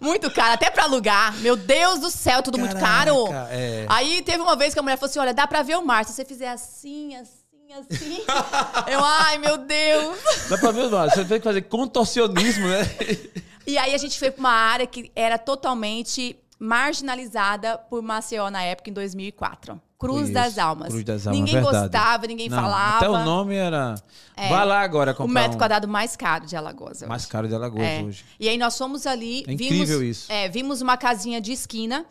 muito 0.00 0.30
caro, 0.30 0.54
até 0.54 0.70
pra 0.70 0.84
alugar. 0.84 1.36
Meu 1.38 1.56
Deus 1.56 2.00
do 2.00 2.10
céu, 2.10 2.42
tudo 2.42 2.58
muito 2.58 2.74
Caraca, 2.74 3.04
caro. 3.04 3.26
é. 3.50 3.86
Aí 3.88 4.22
teve 4.22 4.38
uma 4.42 4.56
vez 4.56 4.72
que 4.72 4.80
a 4.80 4.82
mulher 4.82 4.96
falou 4.96 5.10
assim: 5.10 5.18
olha, 5.18 5.34
dá 5.34 5.46
pra 5.46 5.62
ver 5.62 5.76
o 5.76 5.84
mar. 5.84 6.04
Se 6.04 6.12
você 6.12 6.24
fizer 6.24 6.48
assim, 6.48 7.14
assim, 7.16 7.72
assim. 7.78 8.22
Eu, 8.90 9.04
ai, 9.04 9.38
meu 9.38 9.58
Deus. 9.58 10.18
Dá 10.48 10.58
pra 10.58 10.70
ver, 10.70 10.88
mano, 10.88 11.10
você 11.10 11.24
tem 11.24 11.38
que 11.38 11.44
fazer 11.44 11.62
contorcionismo, 11.62 12.66
né? 12.68 12.80
E 13.66 13.76
aí 13.78 13.94
a 13.94 13.98
gente 13.98 14.18
foi 14.18 14.30
pra 14.32 14.40
uma 14.40 14.50
área 14.50 14.86
que 14.86 15.12
era 15.14 15.38
totalmente 15.38 16.34
marginalizada 16.60 17.78
por 17.78 18.02
Maceió 18.02 18.50
na 18.50 18.62
época, 18.62 18.90
em 18.90 18.92
2004. 18.92 19.80
Cruz 19.98 20.24
Isso, 20.24 20.32
das 20.32 20.56
Almas. 20.58 20.88
Cruz 20.88 21.04
das 21.04 21.26
Almas, 21.26 21.38
ninguém 21.40 21.54
verdade. 21.62 21.76
gostava, 21.84 22.26
ninguém 22.26 22.48
Não, 22.48 22.56
falava. 22.62 22.96
Até 22.96 23.08
o 23.08 23.24
nome 23.24 23.54
era. 23.54 23.94
É. 24.36 24.48
Vai 24.48 24.64
lá 24.66 24.80
agora 24.80 25.12
o 25.12 25.14
comprar 25.14 25.40
metro 25.42 25.56
um 25.56 25.58
quadrado 25.58 25.86
mais 25.88 26.16
caro 26.16 26.46
de 26.46 26.56
Alagoas. 26.56 27.02
mais 27.02 27.26
caro 27.26 27.46
de 27.48 27.54
Alagoas 27.54 27.82
É. 27.84 28.02
hoje. 28.02 28.24
E 28.38 28.48
aí 28.48 28.56
nós 28.56 28.78
fomos 28.78 29.06
ali. 29.06 29.42
É 29.42 29.54
vimos, 29.54 29.62
incrível 29.62 30.02
isso. 30.02 30.30
É, 30.32 30.48
vimos 30.48 30.80
uma 30.80 30.96
casinha 30.96 31.38
de 31.40 31.52
esquina, 31.52 32.06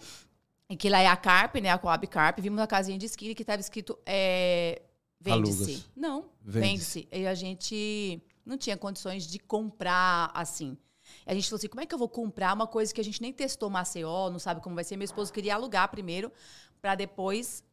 que 0.77 0.87
lá 0.87 0.99
é 0.99 1.07
a 1.07 1.15
Carp, 1.15 1.55
né? 1.55 1.71
A 1.71 1.77
Coab 1.79 2.05
Carp. 2.07 2.39
Vimos 2.39 2.59
uma 2.59 2.67
casinha 2.67 2.97
de 2.97 3.07
esquina 3.07 3.33
que 3.33 3.41
estava 3.41 3.59
escrito 3.59 3.97
é, 4.05 4.83
vende-se. 5.19 5.83
Não, 5.95 6.25
Vende-se. 6.43 6.99
vende-se. 7.01 7.07
E 7.11 7.25
a 7.25 7.33
gente 7.33 8.21
não 8.45 8.55
tinha 8.55 8.77
condições 8.77 9.25
de 9.25 9.39
comprar 9.39 10.29
assim. 10.35 10.77
A 11.29 11.33
gente 11.33 11.47
falou 11.49 11.57
assim: 11.57 11.67
como 11.67 11.81
é 11.81 11.85
que 11.85 11.93
eu 11.93 11.99
vou 11.99 12.09
comprar 12.09 12.53
uma 12.53 12.65
coisa 12.67 12.93
que 12.93 12.99
a 12.99 13.03
gente 13.03 13.21
nem 13.21 13.31
testou 13.31 13.69
Maceió, 13.69 14.29
não 14.29 14.39
sabe 14.39 14.61
como 14.61 14.73
vai 14.75 14.83
ser? 14.83 14.97
Meu 14.97 15.05
esposo 15.05 15.31
queria 15.31 15.53
alugar 15.55 15.87
primeiro, 15.89 16.31
para 16.81 16.95
depois 16.95 17.63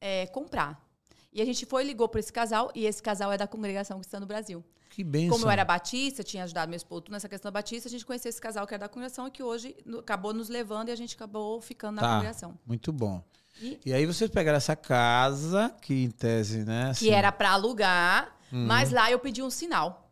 é, 0.00 0.26
comprar. 0.26 0.84
E 1.32 1.40
a 1.40 1.44
gente 1.44 1.66
foi 1.66 1.82
e 1.84 1.86
ligou 1.86 2.08
para 2.08 2.20
esse 2.20 2.32
casal, 2.32 2.70
e 2.74 2.86
esse 2.86 3.02
casal 3.02 3.30
é 3.32 3.36
da 3.38 3.46
congregação 3.46 3.98
cristã 3.98 4.18
do 4.20 4.26
Brasil. 4.26 4.64
Que 4.90 5.04
benção. 5.04 5.30
Como 5.36 5.46
eu 5.46 5.50
era 5.50 5.64
batista, 5.64 6.22
tinha 6.22 6.44
ajudado 6.44 6.68
meu 6.70 6.76
esposo 6.76 7.04
nessa 7.10 7.28
questão 7.28 7.50
da 7.50 7.58
batista, 7.58 7.88
a 7.88 7.90
gente 7.90 8.06
conheceu 8.06 8.30
esse 8.30 8.40
casal 8.40 8.66
que 8.66 8.72
era 8.72 8.82
da 8.82 8.88
congregação 8.88 9.26
e 9.26 9.30
que 9.30 9.42
hoje 9.42 9.76
no- 9.84 9.98
acabou 9.98 10.32
nos 10.32 10.48
levando 10.48 10.88
e 10.88 10.92
a 10.92 10.96
gente 10.96 11.14
acabou 11.14 11.60
ficando 11.60 11.96
na 11.96 12.02
Tá. 12.02 12.08
congregação. 12.14 12.58
Muito 12.66 12.92
bom. 12.92 13.22
E- 13.60 13.78
E 13.84 13.92
aí 13.92 14.06
vocês 14.06 14.30
pegaram 14.30 14.56
essa 14.56 14.74
casa, 14.76 15.74
que 15.82 15.92
em 16.04 16.10
tese, 16.10 16.64
né? 16.64 16.90
assim, 16.90 17.06
Que 17.06 17.10
era 17.12 17.30
para 17.32 17.50
alugar, 17.50 18.34
Uhum. 18.52 18.64
mas 18.66 18.90
lá 18.90 19.10
eu 19.10 19.18
pedi 19.18 19.42
um 19.42 19.50
sinal 19.50 20.05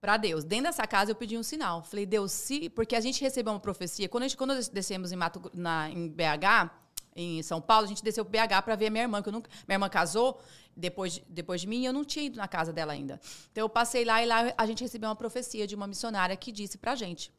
para 0.00 0.16
Deus. 0.16 0.44
Dentro 0.44 0.66
dessa 0.66 0.86
casa 0.86 1.10
eu 1.10 1.14
pedi 1.14 1.36
um 1.36 1.42
sinal. 1.42 1.82
Falei, 1.84 2.06
Deus, 2.06 2.32
se. 2.32 2.68
Porque 2.70 2.96
a 2.96 3.00
gente 3.00 3.20
recebeu 3.20 3.52
uma 3.52 3.60
profecia. 3.60 4.08
Quando, 4.08 4.24
a 4.24 4.28
gente, 4.28 4.36
quando 4.36 4.54
descemos 4.70 5.12
em, 5.12 5.16
Mato, 5.16 5.50
na, 5.52 5.90
em 5.90 6.08
BH, 6.08 6.70
em 7.14 7.42
São 7.42 7.60
Paulo, 7.60 7.84
a 7.84 7.88
gente 7.88 8.02
desceu 8.02 8.24
pro 8.24 8.32
BH 8.32 8.62
para 8.64 8.76
ver 8.76 8.86
a 8.86 8.90
minha 8.90 9.04
irmã, 9.04 9.22
que 9.22 9.28
eu 9.28 9.32
nunca. 9.32 9.50
Minha 9.68 9.74
irmã 9.76 9.88
casou 9.88 10.40
depois, 10.76 11.14
de- 11.14 11.24
depois 11.28 11.60
de 11.60 11.66
mim 11.66 11.82
e 11.82 11.86
eu 11.86 11.92
não 11.92 12.04
tinha 12.04 12.24
ido 12.24 12.36
na 12.38 12.48
casa 12.48 12.72
dela 12.72 12.92
ainda. 12.92 13.20
Então 13.52 13.62
eu 13.64 13.68
passei 13.68 14.04
lá 14.04 14.22
e 14.22 14.26
lá 14.26 14.54
a 14.56 14.66
gente 14.66 14.82
recebeu 14.82 15.08
uma 15.08 15.16
profecia 15.16 15.66
de 15.66 15.74
uma 15.74 15.86
missionária 15.86 16.34
que 16.36 16.50
disse 16.50 16.78
pra 16.78 16.94
gente. 16.94 17.30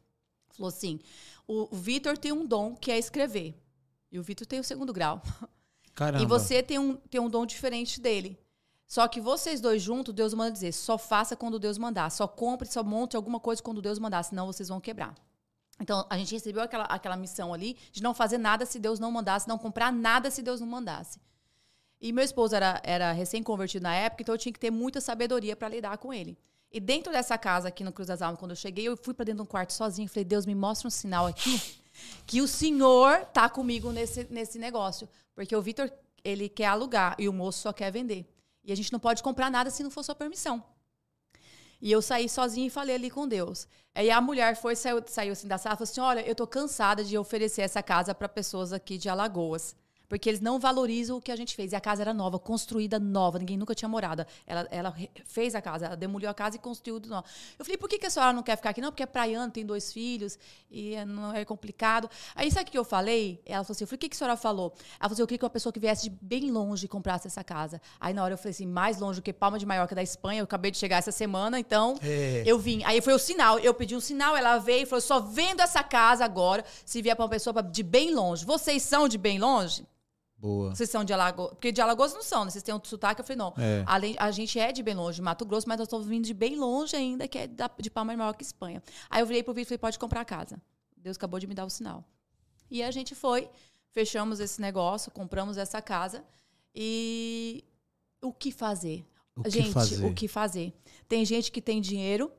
Falou 0.54 0.68
assim: 0.68 1.00
o, 1.48 1.74
o 1.74 1.76
Vitor 1.76 2.16
tem 2.16 2.30
um 2.32 2.46
dom 2.46 2.76
que 2.76 2.92
é 2.92 2.98
escrever. 2.98 3.54
E 4.10 4.18
o 4.18 4.22
Vitor 4.22 4.46
tem 4.46 4.60
o 4.60 4.64
segundo 4.64 4.92
grau. 4.92 5.20
Caramba. 5.94 6.22
E 6.22 6.26
você 6.26 6.62
tem 6.62 6.78
um, 6.78 6.94
tem 6.96 7.20
um 7.20 7.28
dom 7.28 7.44
diferente 7.44 8.00
dele. 8.00 8.38
Só 8.92 9.08
que 9.08 9.22
vocês 9.22 9.58
dois 9.58 9.80
juntos, 9.80 10.12
Deus 10.12 10.34
manda 10.34 10.50
dizer: 10.50 10.70
só 10.70 10.98
faça 10.98 11.34
quando 11.34 11.58
Deus 11.58 11.78
mandar. 11.78 12.10
Só 12.10 12.28
compre, 12.28 12.68
só 12.68 12.84
monte 12.84 13.16
alguma 13.16 13.40
coisa 13.40 13.62
quando 13.62 13.80
Deus 13.80 13.98
mandar, 13.98 14.22
senão 14.22 14.46
vocês 14.46 14.68
vão 14.68 14.82
quebrar. 14.82 15.14
Então, 15.80 16.06
a 16.10 16.18
gente 16.18 16.34
recebeu 16.34 16.62
aquela, 16.62 16.84
aquela 16.84 17.16
missão 17.16 17.54
ali 17.54 17.78
de 17.90 18.02
não 18.02 18.12
fazer 18.12 18.36
nada 18.36 18.66
se 18.66 18.78
Deus 18.78 19.00
não 19.00 19.10
mandasse, 19.10 19.48
não 19.48 19.56
comprar 19.56 19.90
nada 19.90 20.30
se 20.30 20.42
Deus 20.42 20.60
não 20.60 20.66
mandasse. 20.66 21.18
E 22.02 22.12
meu 22.12 22.22
esposo 22.22 22.54
era, 22.54 22.82
era 22.84 23.12
recém-convertido 23.12 23.82
na 23.82 23.94
época, 23.94 24.24
então 24.24 24.34
eu 24.34 24.38
tinha 24.38 24.52
que 24.52 24.60
ter 24.60 24.70
muita 24.70 25.00
sabedoria 25.00 25.56
para 25.56 25.70
lidar 25.70 25.96
com 25.96 26.12
ele. 26.12 26.36
E 26.70 26.78
dentro 26.78 27.10
dessa 27.10 27.38
casa 27.38 27.68
aqui 27.68 27.82
no 27.82 27.92
Cruz 27.92 28.08
das 28.08 28.20
Almas, 28.20 28.38
quando 28.38 28.50
eu 28.50 28.56
cheguei, 28.56 28.88
eu 28.88 28.94
fui 28.94 29.14
para 29.14 29.24
dentro 29.24 29.38
de 29.38 29.48
um 29.48 29.50
quarto 29.50 29.72
sozinho. 29.72 30.06
Falei, 30.06 30.26
Deus, 30.26 30.44
me 30.44 30.54
mostra 30.54 30.86
um 30.86 30.90
sinal 30.90 31.26
aqui 31.26 31.62
que 32.26 32.42
o 32.42 32.46
senhor 32.46 33.24
tá 33.32 33.48
comigo 33.48 33.90
nesse, 33.90 34.26
nesse 34.28 34.58
negócio. 34.58 35.08
Porque 35.34 35.56
o 35.56 35.62
Vitor, 35.62 35.90
ele 36.22 36.46
quer 36.46 36.66
alugar 36.66 37.16
e 37.18 37.26
o 37.26 37.32
moço 37.32 37.60
só 37.60 37.72
quer 37.72 37.90
vender. 37.90 38.30
E 38.64 38.72
a 38.72 38.76
gente 38.76 38.92
não 38.92 39.00
pode 39.00 39.22
comprar 39.22 39.50
nada 39.50 39.70
se 39.70 39.82
não 39.82 39.90
for 39.90 40.04
sua 40.04 40.14
permissão. 40.14 40.62
E 41.80 41.90
eu 41.90 42.00
saí 42.00 42.28
sozinha 42.28 42.66
e 42.66 42.70
falei 42.70 42.94
ali 42.94 43.10
com 43.10 43.26
Deus. 43.26 43.66
Aí 43.94 44.10
a 44.10 44.20
mulher 44.20 44.56
foi, 44.56 44.76
saiu, 44.76 45.02
saiu 45.06 45.32
assim 45.32 45.48
da 45.48 45.58
sala 45.58 45.74
e 45.74 45.78
falou 45.78 45.90
assim: 45.90 46.00
Olha, 46.00 46.20
eu 46.20 46.34
tô 46.34 46.46
cansada 46.46 47.02
de 47.04 47.18
oferecer 47.18 47.62
essa 47.62 47.82
casa 47.82 48.14
para 48.14 48.28
pessoas 48.28 48.72
aqui 48.72 48.96
de 48.96 49.08
Alagoas 49.08 49.74
porque 50.12 50.28
eles 50.28 50.42
não 50.42 50.58
valorizam 50.58 51.16
o 51.16 51.22
que 51.22 51.32
a 51.32 51.36
gente 51.36 51.56
fez. 51.56 51.72
E 51.72 51.74
a 51.74 51.80
casa 51.80 52.02
era 52.02 52.12
nova, 52.12 52.38
construída 52.38 53.00
nova, 53.00 53.38
ninguém 53.38 53.56
nunca 53.56 53.74
tinha 53.74 53.88
morado. 53.88 54.26
Ela, 54.46 54.68
ela 54.70 54.94
fez 55.24 55.54
a 55.54 55.62
casa, 55.62 55.86
ela 55.86 55.96
demoliu 55.96 56.28
a 56.28 56.34
casa 56.34 56.56
e 56.56 56.58
construiu 56.58 57.00
de 57.00 57.08
novo. 57.08 57.24
Eu 57.58 57.64
falei, 57.64 57.78
por 57.78 57.88
que, 57.88 57.98
que 57.98 58.04
a 58.04 58.10
senhora 58.10 58.30
não 58.30 58.42
quer 58.42 58.56
ficar 58.56 58.68
aqui? 58.68 58.82
Não, 58.82 58.90
porque 58.90 59.02
é 59.02 59.06
praiano, 59.06 59.50
tem 59.50 59.64
dois 59.64 59.90
filhos 59.90 60.38
e 60.70 61.02
não 61.06 61.32
é 61.32 61.46
complicado. 61.46 62.10
Aí 62.34 62.50
sabe 62.50 62.68
o 62.68 62.72
que 62.72 62.76
eu 62.76 62.84
falei? 62.84 63.40
Ela 63.46 63.64
falou 63.64 63.74
assim, 63.74 63.84
eu 63.84 63.88
falei, 63.88 63.96
o 63.96 64.00
que, 64.00 64.10
que 64.10 64.14
a 64.14 64.18
senhora 64.18 64.36
falou? 64.36 64.74
Ela 64.76 64.98
falou 65.00 65.12
assim, 65.14 65.22
eu 65.22 65.26
queria 65.26 65.38
que 65.38 65.44
uma 65.46 65.50
pessoa 65.50 65.72
que 65.72 65.80
viesse 65.80 66.02
de 66.02 66.10
bem 66.10 66.50
longe 66.50 66.86
comprasse 66.86 67.26
essa 67.26 67.42
casa. 67.42 67.80
Aí 67.98 68.12
na 68.12 68.22
hora 68.22 68.34
eu 68.34 68.38
falei 68.38 68.50
assim, 68.50 68.66
mais 68.66 68.98
longe 68.98 69.18
do 69.18 69.22
que 69.22 69.32
Palma 69.32 69.58
de 69.58 69.64
Maiorca 69.64 69.94
da 69.94 70.02
Espanha, 70.02 70.40
eu 70.40 70.44
acabei 70.44 70.70
de 70.70 70.76
chegar 70.76 70.98
essa 70.98 71.10
semana, 71.10 71.58
então 71.58 71.98
é. 72.02 72.42
eu 72.44 72.58
vim. 72.58 72.84
Aí 72.84 73.00
foi 73.00 73.14
o 73.14 73.18
sinal, 73.18 73.58
eu 73.60 73.72
pedi 73.72 73.96
um 73.96 74.00
sinal, 74.00 74.36
ela 74.36 74.58
veio 74.58 74.82
e 74.82 74.86
falou, 74.86 75.00
só 75.00 75.20
vendo 75.20 75.60
essa 75.62 75.82
casa 75.82 76.22
agora, 76.22 76.62
se 76.84 77.00
vier 77.00 77.16
para 77.16 77.24
uma 77.24 77.30
pessoa 77.30 77.62
de 77.62 77.82
bem 77.82 78.14
longe. 78.14 78.44
Vocês 78.44 78.82
são 78.82 79.08
de 79.08 79.16
bem 79.16 79.38
longe? 79.38 79.90
Boa. 80.42 80.74
Vocês 80.74 80.90
são 80.90 81.04
de 81.04 81.12
Alagoas. 81.12 81.50
Porque 81.50 81.70
de 81.70 81.80
Alagoas 81.80 82.12
não 82.12 82.20
são, 82.20 82.44
né? 82.44 82.50
Vocês 82.50 82.64
têm 82.64 82.74
outro 82.74 82.90
sotaque. 82.90 83.20
Eu 83.20 83.24
falei, 83.24 83.38
não. 83.38 83.54
É. 83.56 83.84
Além, 83.86 84.16
a 84.18 84.28
gente 84.32 84.58
é 84.58 84.72
de 84.72 84.82
bem 84.82 84.92
longe, 84.92 85.14
de 85.14 85.22
Mato 85.22 85.46
Grosso, 85.46 85.68
mas 85.68 85.78
nós 85.78 85.86
estamos 85.86 86.04
vindo 86.04 86.24
de 86.24 86.34
bem 86.34 86.56
longe 86.56 86.96
ainda, 86.96 87.28
que 87.28 87.38
é 87.38 87.46
da, 87.46 87.70
de 87.78 87.88
Palma 87.88 88.12
de 88.12 88.16
Maiorca, 88.16 88.42
Espanha. 88.42 88.82
Aí 89.08 89.22
eu 89.22 89.26
virei 89.26 89.44
pro 89.44 89.54
Vitor 89.54 89.66
e 89.66 89.68
falei, 89.68 89.78
pode 89.78 90.00
comprar 90.00 90.22
a 90.22 90.24
casa. 90.24 90.60
Deus 90.96 91.16
acabou 91.16 91.38
de 91.38 91.46
me 91.46 91.54
dar 91.54 91.64
o 91.64 91.70
sinal. 91.70 92.04
E 92.68 92.82
a 92.82 92.90
gente 92.90 93.14
foi, 93.14 93.48
fechamos 93.92 94.40
esse 94.40 94.60
negócio, 94.60 95.12
compramos 95.12 95.56
essa 95.56 95.80
casa. 95.80 96.24
E 96.74 97.64
o 98.20 98.32
que 98.32 98.50
fazer? 98.50 99.06
O 99.36 99.48
gente, 99.48 99.68
que 99.68 99.72
fazer? 99.72 100.04
o 100.04 100.12
que 100.12 100.26
fazer? 100.26 100.72
Tem 101.06 101.24
gente 101.24 101.52
que 101.52 101.62
tem 101.62 101.80
dinheiro, 101.80 102.32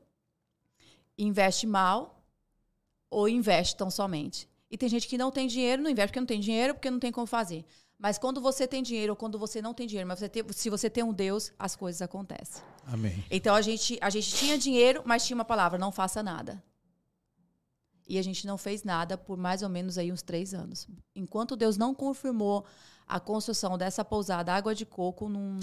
investe 1.16 1.66
mal, 1.66 2.22
ou 3.08 3.30
investe 3.30 3.74
tão 3.76 3.90
somente. 3.90 4.46
E 4.70 4.76
tem 4.76 4.90
gente 4.90 5.08
que 5.08 5.16
não 5.16 5.30
tem 5.30 5.46
dinheiro, 5.46 5.82
não 5.82 5.88
investe 5.88 6.08
porque 6.08 6.20
não 6.20 6.26
tem 6.26 6.40
dinheiro, 6.40 6.74
porque 6.74 6.90
não 6.90 6.98
tem 6.98 7.12
como 7.12 7.26
fazer. 7.26 7.64
Mas 7.98 8.18
quando 8.18 8.40
você 8.40 8.66
tem 8.66 8.82
dinheiro 8.82 9.12
ou 9.12 9.16
quando 9.16 9.38
você 9.38 9.62
não 9.62 9.72
tem 9.72 9.86
dinheiro, 9.86 10.08
mas 10.08 10.18
você 10.18 10.28
tem, 10.28 10.44
se 10.52 10.68
você 10.68 10.90
tem 10.90 11.02
um 11.02 11.12
Deus, 11.12 11.52
as 11.58 11.74
coisas 11.76 12.02
acontecem. 12.02 12.62
Amém. 12.86 13.24
Então 13.30 13.54
a 13.54 13.62
gente, 13.62 13.98
a 14.00 14.10
gente 14.10 14.34
tinha 14.34 14.58
dinheiro, 14.58 15.02
mas 15.04 15.24
tinha 15.24 15.36
uma 15.36 15.44
palavra: 15.44 15.78
não 15.78 15.92
faça 15.92 16.22
nada. 16.22 16.62
E 18.06 18.18
a 18.18 18.22
gente 18.22 18.46
não 18.46 18.58
fez 18.58 18.84
nada 18.84 19.16
por 19.16 19.38
mais 19.38 19.62
ou 19.62 19.68
menos 19.68 19.96
aí 19.96 20.12
uns 20.12 20.22
três 20.22 20.52
anos. 20.52 20.86
Enquanto 21.16 21.56
Deus 21.56 21.78
não 21.78 21.94
confirmou 21.94 22.66
a 23.06 23.18
construção 23.18 23.78
dessa 23.78 24.04
pousada 24.04 24.52
Água 24.52 24.74
de 24.74 24.84
Coco, 24.84 25.28
num, 25.28 25.58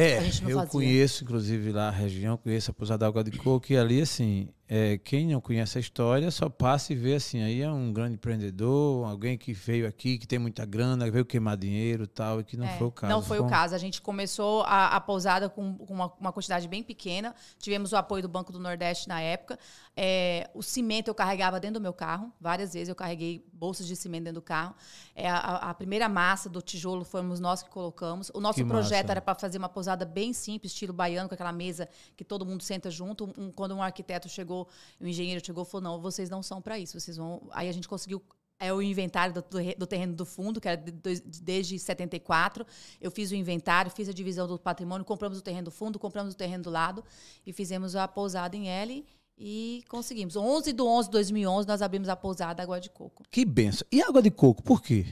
é, 0.00 0.18
eu 0.18 0.30
fazia. 0.30 0.66
conheço, 0.66 1.24
inclusive, 1.24 1.72
lá 1.72 1.88
a 1.88 1.90
região, 1.90 2.36
conheço 2.36 2.70
a 2.70 2.74
Pousada 2.74 3.04
Água 3.04 3.24
de 3.24 3.32
Coco, 3.32 3.72
e 3.72 3.76
ali, 3.76 4.00
assim, 4.00 4.48
é, 4.70 4.98
quem 4.98 5.26
não 5.28 5.40
conhece 5.40 5.78
a 5.78 5.80
história 5.80 6.30
só 6.30 6.50
passa 6.50 6.92
e 6.92 6.96
vê 6.96 7.14
assim, 7.14 7.42
aí 7.42 7.62
é 7.62 7.70
um 7.70 7.90
grande 7.90 8.16
empreendedor, 8.16 9.08
alguém 9.08 9.38
que 9.38 9.54
veio 9.54 9.88
aqui, 9.88 10.18
que 10.18 10.26
tem 10.26 10.38
muita 10.38 10.66
grana, 10.66 11.10
veio 11.10 11.24
queimar 11.24 11.56
dinheiro 11.56 12.04
e 12.04 12.06
tal, 12.06 12.40
e 12.40 12.44
que 12.44 12.54
não 12.54 12.66
é, 12.66 12.76
foi 12.76 12.86
o 12.86 12.92
caso. 12.92 13.12
Não 13.14 13.22
foi 13.22 13.38
o 13.38 13.46
caso. 13.46 13.74
A 13.74 13.78
gente 13.78 14.02
começou 14.02 14.62
a, 14.64 14.88
a 14.88 15.00
pousada 15.00 15.48
com, 15.48 15.74
com 15.74 15.94
uma, 15.94 16.12
uma, 16.20 16.32
quantidade 16.34 16.68
bem 16.68 16.82
pequena, 16.82 17.34
tivemos 17.58 17.92
o 17.92 17.96
apoio 17.96 18.20
do 18.20 18.28
Banco 18.28 18.52
do 18.52 18.58
Nordeste 18.58 19.08
na 19.08 19.22
época. 19.22 19.58
É, 19.96 20.50
o 20.52 20.62
cimento 20.62 21.08
eu 21.08 21.14
carregava 21.14 21.58
dentro 21.58 21.80
do 21.80 21.82
meu 21.82 21.94
carro, 21.94 22.30
várias 22.38 22.74
vezes 22.74 22.90
eu 22.90 22.94
carreguei 22.94 23.42
bolsas 23.50 23.86
de 23.86 23.96
cimento 23.96 24.24
dentro 24.24 24.40
do 24.40 24.44
carro. 24.44 24.74
É, 25.14 25.30
a, 25.30 25.70
a 25.70 25.74
primeira 25.74 26.10
massa 26.10 26.46
do 26.46 26.60
tijolo 26.60 27.06
fomos 27.06 27.40
nós 27.40 27.62
que 27.62 27.70
colocamos. 27.70 28.30
O 28.34 28.40
nosso 28.40 28.58
que 28.58 28.64
projeto 28.66 29.04
massa. 29.04 29.12
era 29.12 29.20
para 29.22 29.34
fazer 29.34 29.56
uma 29.56 29.68
pousada 29.68 30.04
bem 30.04 30.34
simples, 30.34 30.72
estilo 30.72 30.92
baiano, 30.92 31.26
com 31.26 31.34
aquela 31.34 31.52
mesa 31.52 31.88
que 32.14 32.22
todo 32.22 32.44
mundo 32.44 32.62
senta 32.62 32.90
junto. 32.90 33.32
Um, 33.38 33.50
quando 33.50 33.74
um 33.74 33.82
arquiteto 33.82 34.28
chegou 34.28 34.57
chegou, 34.58 34.68
o 35.00 35.06
engenheiro 35.06 35.44
chegou 35.44 35.64
e 35.64 35.66
falou: 35.66 35.82
não, 35.82 36.00
vocês 36.00 36.30
não 36.30 36.42
são 36.42 36.60
para 36.60 36.78
isso, 36.78 36.98
vocês 36.98 37.16
vão. 37.16 37.48
Aí 37.52 37.68
a 37.68 37.72
gente 37.72 37.88
conseguiu 37.88 38.22
é 38.60 38.72
o 38.72 38.82
inventário 38.82 39.32
do, 39.32 39.44
do, 39.78 39.86
terreno 39.86 40.14
do 40.14 40.26
fundo, 40.26 40.60
que 40.60 40.66
era 40.66 40.76
de, 40.76 40.90
de, 40.90 41.20
desde 41.40 41.78
74. 41.78 42.66
Eu 43.00 43.08
fiz 43.08 43.30
o 43.30 43.36
inventário, 43.36 43.88
fiz 43.88 44.08
a 44.08 44.12
divisão 44.12 44.48
do 44.48 44.58
patrimônio, 44.58 45.04
compramos 45.04 45.38
o 45.38 45.42
terreno 45.42 45.66
do 45.66 45.70
fundo, 45.70 45.96
compramos 45.96 46.34
o 46.34 46.36
terreno 46.36 46.64
do 46.64 46.70
lado 46.70 47.04
e 47.46 47.52
fizemos 47.52 47.94
a 47.94 48.08
pousada 48.08 48.56
em 48.56 48.68
L 48.68 49.06
e 49.38 49.84
conseguimos. 49.88 50.34
11 50.34 50.72
de 50.72 50.82
11 50.82 51.06
de 51.06 51.12
2011, 51.12 51.68
nós 51.68 51.80
abrimos 51.80 52.08
a 52.08 52.16
pousada 52.16 52.60
Água 52.60 52.80
de 52.80 52.90
Coco. 52.90 53.22
Que 53.30 53.44
benção. 53.44 53.86
E 53.92 54.02
água 54.02 54.20
de 54.20 54.30
coco, 54.30 54.60
por 54.60 54.82
quê? 54.82 55.06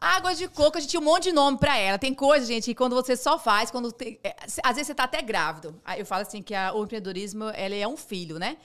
Água 0.00 0.34
de 0.34 0.48
coco, 0.48 0.78
a 0.78 0.80
gente 0.80 0.90
tinha 0.90 1.00
um 1.00 1.04
monte 1.04 1.24
de 1.24 1.32
nome 1.32 1.58
para 1.58 1.76
ela. 1.76 1.98
Tem 1.98 2.14
coisa, 2.14 2.46
gente, 2.46 2.64
que 2.64 2.74
quando 2.74 2.94
você 2.94 3.14
só 3.16 3.38
faz, 3.38 3.70
quando 3.70 3.92
tem, 3.92 4.18
é, 4.24 4.34
às 4.62 4.76
vezes 4.76 4.86
você 4.86 4.94
tá 4.94 5.04
até 5.04 5.20
grávido. 5.20 5.78
Eu 5.98 6.06
falo 6.06 6.22
assim 6.22 6.42
que 6.42 6.54
a, 6.54 6.72
o 6.72 6.84
empreendedorismo, 6.84 7.50
ele 7.50 7.78
é 7.78 7.86
um 7.86 7.98
filho, 7.98 8.38
né? 8.38 8.56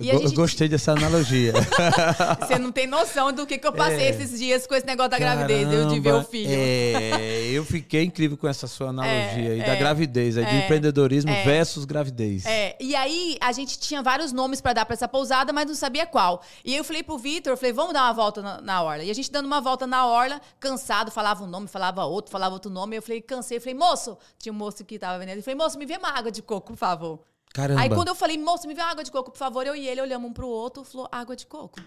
E 0.00 0.10
eu 0.10 0.20
gente... 0.20 0.36
gostei 0.36 0.68
dessa 0.68 0.92
analogia. 0.92 1.52
Você 2.38 2.56
não 2.56 2.70
tem 2.70 2.86
noção 2.86 3.32
do 3.32 3.44
que, 3.44 3.58
que 3.58 3.66
eu 3.66 3.72
passei 3.72 4.06
é. 4.06 4.10
esses 4.10 4.38
dias 4.38 4.64
com 4.64 4.76
esse 4.76 4.86
negócio 4.86 5.10
da 5.10 5.18
Caramba, 5.18 5.48
gravidez, 5.48 5.72
eu 5.72 5.88
de 5.88 5.98
ver 5.98 6.14
o 6.14 6.22
filho. 6.22 6.50
É, 6.52 7.48
eu 7.50 7.64
fiquei 7.64 8.04
incrível 8.04 8.36
com 8.36 8.46
essa 8.46 8.68
sua 8.68 8.90
analogia 8.90 9.48
é, 9.48 9.52
aí 9.54 9.58
da 9.58 9.74
é, 9.74 9.76
gravidez, 9.76 10.38
aí, 10.38 10.44
de 10.44 10.50
é, 10.52 10.64
empreendedorismo 10.64 11.32
é. 11.32 11.42
versus 11.42 11.84
gravidez. 11.84 12.46
É, 12.46 12.76
e 12.78 12.94
aí 12.94 13.36
a 13.40 13.50
gente 13.50 13.76
tinha 13.76 14.00
vários 14.00 14.30
nomes 14.30 14.60
para 14.60 14.72
dar 14.72 14.86
para 14.86 14.94
essa 14.94 15.08
pousada, 15.08 15.52
mas 15.52 15.66
não 15.66 15.74
sabia 15.74 16.06
qual. 16.06 16.44
E 16.64 16.76
eu 16.76 16.84
falei 16.84 17.02
pro 17.02 17.18
Vitor, 17.18 17.54
eu 17.54 17.56
falei, 17.56 17.72
vamos 17.72 17.92
dar 17.92 18.04
uma 18.04 18.12
volta 18.12 18.40
na, 18.40 18.60
na, 18.60 18.80
orla. 18.80 19.02
E 19.02 19.10
a 19.10 19.14
gente 19.14 19.32
dando 19.32 19.46
uma 19.46 19.60
volta 19.60 19.84
na 19.84 20.06
orla, 20.06 20.40
cansado, 20.60 21.10
falava 21.10 21.42
um 21.42 21.48
nome, 21.48 21.66
falava 21.66 22.04
outro, 22.04 22.30
falava 22.30 22.54
outro 22.54 22.70
nome. 22.70 22.94
Eu 22.94 23.02
falei, 23.02 23.20
cansei. 23.20 23.56
Eu 23.56 23.60
falei, 23.60 23.74
moço, 23.74 24.16
tinha 24.38 24.52
um 24.52 24.56
moço 24.56 24.84
que 24.84 24.96
tava 24.96 25.18
vendendo. 25.18 25.38
Eu 25.38 25.42
falei, 25.42 25.56
moço, 25.56 25.76
me 25.76 25.86
vê 25.86 25.96
uma 25.96 26.16
água 26.16 26.30
de 26.30 26.40
coco, 26.40 26.68
por 26.68 26.76
favor. 26.76 27.18
Caramba. 27.54 27.80
Aí 27.80 27.88
quando 27.88 28.08
eu 28.08 28.14
falei, 28.14 28.38
moço, 28.38 28.66
me 28.66 28.74
vê 28.74 28.80
água 28.80 29.02
de 29.02 29.10
coco, 29.10 29.30
por 29.30 29.38
favor, 29.38 29.66
eu 29.66 29.74
e 29.74 29.88
ele 29.88 30.00
olhamos 30.00 30.30
um 30.30 30.32
pro 30.32 30.48
outro, 30.48 30.84
falou, 30.84 31.08
água 31.10 31.34
de 31.34 31.46
coco. 31.46 31.80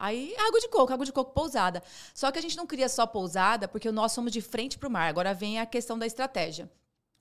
Aí, 0.00 0.34
água 0.38 0.58
de 0.58 0.68
coco, 0.68 0.90
água 0.90 1.04
de 1.04 1.12
coco 1.12 1.34
pousada. 1.34 1.82
Só 2.14 2.32
que 2.32 2.38
a 2.38 2.42
gente 2.42 2.56
não 2.56 2.66
queria 2.66 2.88
só 2.88 3.06
pousada, 3.06 3.68
porque 3.68 3.92
nós 3.92 4.12
somos 4.12 4.32
de 4.32 4.40
frente 4.40 4.78
para 4.78 4.88
o 4.88 4.90
mar. 4.90 5.06
Agora 5.10 5.34
vem 5.34 5.60
a 5.60 5.66
questão 5.66 5.98
da 5.98 6.06
estratégia. 6.06 6.70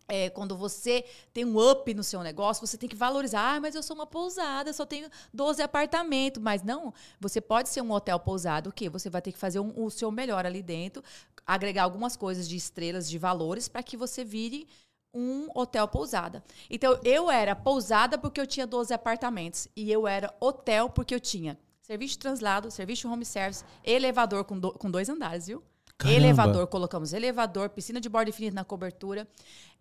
É, 0.08 0.30
quando 0.30 0.56
você 0.56 1.06
tem 1.34 1.43
um 1.43 1.60
up 1.60 1.93
no 1.93 2.04
seu 2.04 2.24
negócio, 2.24 2.66
você 2.66 2.78
tem 2.78 2.88
que 2.88 2.95
valorizar. 2.95 3.56
Ah, 3.56 3.60
mas 3.60 3.76
eu 3.76 3.84
sou 3.84 3.95
uma 3.95 4.08
pousada, 4.08 4.72
só 4.72 4.86
tenho 4.86 5.10
12 5.34 5.62
apartamentos. 5.62 6.41
Mas 6.41 6.64
não, 6.64 6.93
você 7.20 7.41
pode 7.41 7.68
ser 7.68 7.82
um 7.82 7.91
hotel 7.91 8.18
pousado, 8.18 8.70
o 8.70 8.74
quê? 8.74 8.89
Você 8.89 9.10
vai 9.10 9.22
ter 9.22 9.34
que 9.34 9.38
fazer 9.38 9.60
um, 9.60 9.74
o 9.76 9.91
seu 9.91 10.10
melhor 10.10 10.45
ali 10.45 10.64
dentro, 10.64 11.04
agregar 11.45 11.84
algumas 11.84 12.16
coisas 12.16 12.47
de 12.47 12.56
estrelas, 12.56 13.10
de 13.10 13.18
valores, 13.18 13.68
para 13.68 13.84
que 13.84 13.97
você 13.97 14.24
vire 14.24 14.68
um 15.14 15.47
hotel 15.55 15.88
pousada. 15.88 16.43
Então, 16.70 16.99
eu 17.03 17.30
era 17.32 17.55
pousada 17.55 18.18
porque 18.18 18.39
eu 18.39 18.47
tinha 18.47 18.68
12 18.68 18.93
apartamentos. 18.93 19.68
E 19.76 19.91
eu 19.91 20.07
era 20.07 20.34
hotel 20.39 20.89
porque 20.89 21.14
eu 21.14 21.20
tinha 21.20 21.57
serviço 21.82 22.14
de 22.14 22.20
translado, 22.20 22.70
serviço 22.70 23.01
de 23.01 23.07
home 23.07 23.26
service, 23.26 23.64
elevador 23.84 24.43
com, 24.43 24.60
do, 24.60 24.72
com 24.74 24.91
dois 24.91 25.10
andares, 25.10 25.47
viu? 25.47 25.64
Caramba. 25.97 26.18
Elevador, 26.18 26.68
colocamos 26.68 27.14
elevador, 27.14 27.70
piscina 27.70 27.99
de 27.99 28.07
borda 28.07 28.30
infinita 28.30 28.55
na 28.55 28.64
cobertura, 28.64 29.28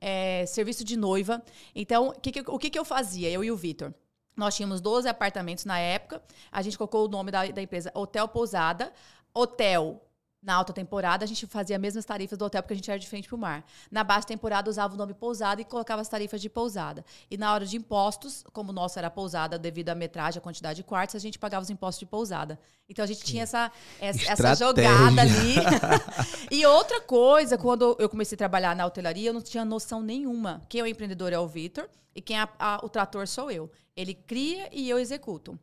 é, 0.01 0.47
serviço 0.47 0.83
de 0.83 0.97
noiva. 0.97 1.43
Então, 1.75 2.13
que 2.21 2.33
que, 2.33 2.41
o 2.47 2.59
que, 2.59 2.71
que 2.71 2.79
eu 2.79 2.85
fazia, 2.85 3.31
eu 3.31 3.45
e 3.45 3.53
o 3.53 3.57
Vitor? 3.57 3.93
Nós 4.35 4.57
tínhamos 4.57 4.81
12 4.81 5.09
apartamentos 5.09 5.65
na 5.65 5.79
época, 5.79 6.23
a 6.51 6.63
gente 6.63 6.79
colocou 6.79 7.05
o 7.05 7.09
nome 7.09 7.31
da, 7.31 7.47
da 7.47 7.61
empresa 7.63 7.93
Hotel 7.95 8.27
Pousada, 8.27 8.93
hotel 9.35 10.03
na 10.41 10.55
alta 10.55 10.73
temporada, 10.73 11.25
a 11.25 11.29
gente 11.29 11.47
fazia 11.47 11.77
as 11.77 11.83
mesmas 11.83 12.05
tarifas 12.05 12.39
do 12.39 12.45
hotel, 12.45 12.63
porque 12.63 12.73
a 12.73 12.77
gente 12.77 12.91
era 12.91 12.99
de 12.99 13.09
frente 13.09 13.29
para 13.29 13.35
o 13.35 13.39
mar. 13.39 13.65
Na 13.91 14.05
baixa 14.05 14.29
temporada, 14.29 14.71
usava 14.71 14.95
o 14.95 14.97
nome 14.97 15.13
pousada 15.13 15.61
e 15.61 15.65
colocava 15.65 16.01
as 16.01 16.09
tarifas 16.09 16.41
de 16.41 16.49
pousada. 16.49 17.05
E 17.29 17.37
na 17.37 17.53
hora 17.53 17.67
de 17.67 17.77
impostos, 17.77 18.45
como 18.53 18.71
o 18.71 18.73
nosso 18.73 18.99
era 18.99 19.11
pousada 19.11 19.59
devido 19.59 19.89
à 19.89 19.95
metragem, 19.95 20.39
à 20.39 20.41
quantidade 20.41 20.77
de 20.77 20.85
quartos, 20.85 21.17
a 21.17 21.19
gente 21.19 21.39
pagava 21.39 21.65
os 21.65 21.71
impostos 21.71 22.01
de 22.01 22.07
pousada. 22.07 22.59
Então 22.89 23.05
a 23.05 23.09
gente 23.09 23.25
tinha 23.25 23.43
essa, 23.43 23.71
essa, 24.01 24.33
essa 24.33 24.55
jogada 24.55 25.21
ali. 25.23 25.57
e 26.51 26.65
outra 26.65 27.01
coisa, 27.01 27.59
quando 27.59 27.97
eu 27.99 28.09
comecei 28.09 28.37
a 28.37 28.39
trabalhar 28.39 28.77
na 28.77 28.87
hotelaria, 28.87 29.31
eu 29.31 29.35
não 29.35 29.43
tinha 29.43 29.65
noção 29.65 30.01
nenhuma. 30.01 30.63
Quem 30.69 30.81
é 30.81 30.85
o 30.85 30.87
empreendedor 30.87 31.33
é 31.33 31.39
o 31.39 31.49
Vitor 31.49 31.89
e 32.15 32.23
quem 32.23 32.39
é 32.39 32.43
a, 32.43 32.49
a, 32.59 32.77
o 32.85 32.89
trator 32.89 33.27
sou 33.27 33.51
eu. 33.51 33.71
Ele 33.97 34.15
cria 34.15 34.69
e 34.73 34.89
eu 34.89 34.99
executo. 34.99 35.59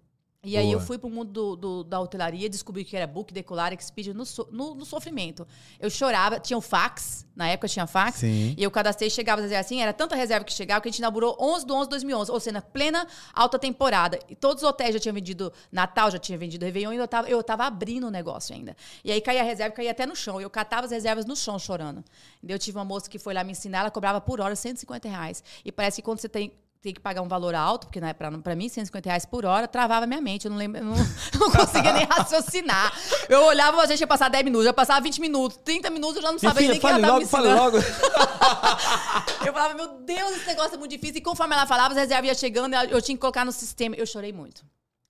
E 0.45 0.51
Boa. 0.51 0.61
aí 0.61 0.71
eu 0.71 0.79
fui 0.79 0.99
pro 0.99 1.09
mundo 1.09 1.31
do, 1.31 1.55
do, 1.55 1.83
da 1.83 1.99
hotelaria, 1.99 2.47
descobri 2.47 2.85
que 2.85 2.95
era 2.95 3.07
book, 3.07 3.33
decolar, 3.33 3.73
expedia 3.73 4.13
no, 4.13 4.23
so, 4.23 4.47
no, 4.51 4.75
no, 4.75 4.85
sofrimento. 4.85 5.47
Eu 5.79 5.89
chorava, 5.89 6.39
tinha 6.39 6.55
o 6.55 6.61
fax, 6.61 7.25
na 7.35 7.47
época 7.47 7.67
tinha 7.67 7.87
fax, 7.87 8.19
Sim. 8.19 8.53
e 8.55 8.63
eu 8.63 8.69
cadastrei, 8.69 9.09
chegava 9.09 9.41
assim, 9.41 9.81
era 9.81 9.91
tanta 9.91 10.15
reserva 10.15 10.45
que 10.45 10.53
chegava 10.53 10.81
que 10.81 10.87
a 10.87 10.91
gente 10.91 10.99
inaugurou 10.99 11.35
11 11.41 11.65
de 11.65 11.71
11 11.71 11.81
de 11.81 11.89
2011, 11.89 12.31
ou 12.31 12.39
seja, 12.39 12.61
plena 12.61 13.07
alta 13.33 13.57
temporada. 13.57 14.19
E 14.29 14.35
todos 14.35 14.61
os 14.61 14.69
hotéis 14.69 14.93
já 14.93 14.99
tinham 14.99 15.15
vendido 15.15 15.51
Natal, 15.71 16.11
já 16.11 16.19
tinha 16.19 16.37
vendido 16.37 16.63
Réveillon, 16.63 16.93
e 16.93 16.97
eu 16.97 17.07
tava, 17.07 17.27
eu 17.27 17.41
tava 17.41 17.65
abrindo 17.65 18.05
o 18.05 18.11
negócio 18.11 18.53
ainda. 18.55 18.77
E 19.03 19.11
aí 19.11 19.19
caía 19.21 19.41
a 19.41 19.43
reserva, 19.43 19.75
caía 19.75 19.89
até 19.89 20.05
no 20.05 20.15
chão. 20.15 20.39
Eu 20.39 20.49
catava 20.49 20.85
as 20.85 20.91
reservas 20.91 21.25
no 21.25 21.35
chão 21.35 21.57
chorando. 21.57 22.03
Eu 22.47 22.59
tive 22.59 22.77
uma 22.77 22.85
moça 22.85 23.09
que 23.09 23.17
foi 23.17 23.33
lá 23.33 23.43
me 23.43 23.53
ensinar, 23.53 23.79
ela 23.79 23.91
cobrava 23.91 24.21
por 24.21 24.39
hora 24.39 24.55
150 24.55 25.09
reais. 25.09 25.43
E 25.65 25.71
parece 25.71 26.03
que 26.03 26.05
quando 26.05 26.19
você 26.19 26.29
tem 26.29 26.53
ter 26.85 26.93
que 26.93 26.99
pagar 26.99 27.23
um 27.23 27.27
valor 27.27 27.55
alto, 27.55 27.87
porque 27.87 27.99
né, 27.99 28.13
para 28.13 28.55
mim, 28.55 28.69
150 28.69 29.09
reais 29.09 29.25
por 29.25 29.43
hora, 29.43 29.67
travava 29.67 30.05
minha 30.05 30.21
mente. 30.21 30.45
Eu 30.45 30.51
não 30.51 30.57
lembro, 30.57 30.79
eu 30.79 30.85
não, 30.85 30.95
não 31.39 31.51
conseguia 31.51 31.91
nem 31.93 32.05
raciocinar. 32.05 32.93
Eu 33.27 33.43
olhava, 33.45 33.81
a 33.81 33.85
gente 33.87 34.01
ia 34.01 34.07
passar 34.07 34.29
10 34.29 34.43
minutos, 34.45 34.67
eu 34.67 34.73
passava 34.73 35.01
20 35.01 35.19
minutos, 35.19 35.57
30 35.65 35.89
minutos, 35.89 36.17
eu 36.17 36.21
já 36.21 36.31
não 36.31 36.37
sabia 36.37 36.61
Filha, 36.61 36.71
nem 36.73 36.79
quem 36.79 36.89
ela 36.91 36.99
tava 36.99 37.13
logo, 37.13 37.23
me 37.23 37.27
fale 37.27 37.47
ensinando. 37.47 37.77
logo. 37.77 37.77
Eu 39.45 39.53
falava, 39.53 39.75
meu 39.75 39.99
Deus, 39.99 40.37
esse 40.37 40.47
negócio 40.47 40.73
é 40.73 40.77
muito 40.77 40.89
difícil. 40.91 41.17
E 41.17 41.21
conforme 41.21 41.53
ela 41.53 41.67
falava, 41.67 41.93
as 41.93 41.99
reservas 41.99 42.25
iam 42.27 42.35
chegando, 42.35 42.73
eu 42.73 42.99
tinha 42.99 43.15
que 43.15 43.21
colocar 43.21 43.45
no 43.45 43.51
sistema. 43.51 43.95
Eu 43.95 44.05
chorei 44.07 44.33
muito. 44.33 44.63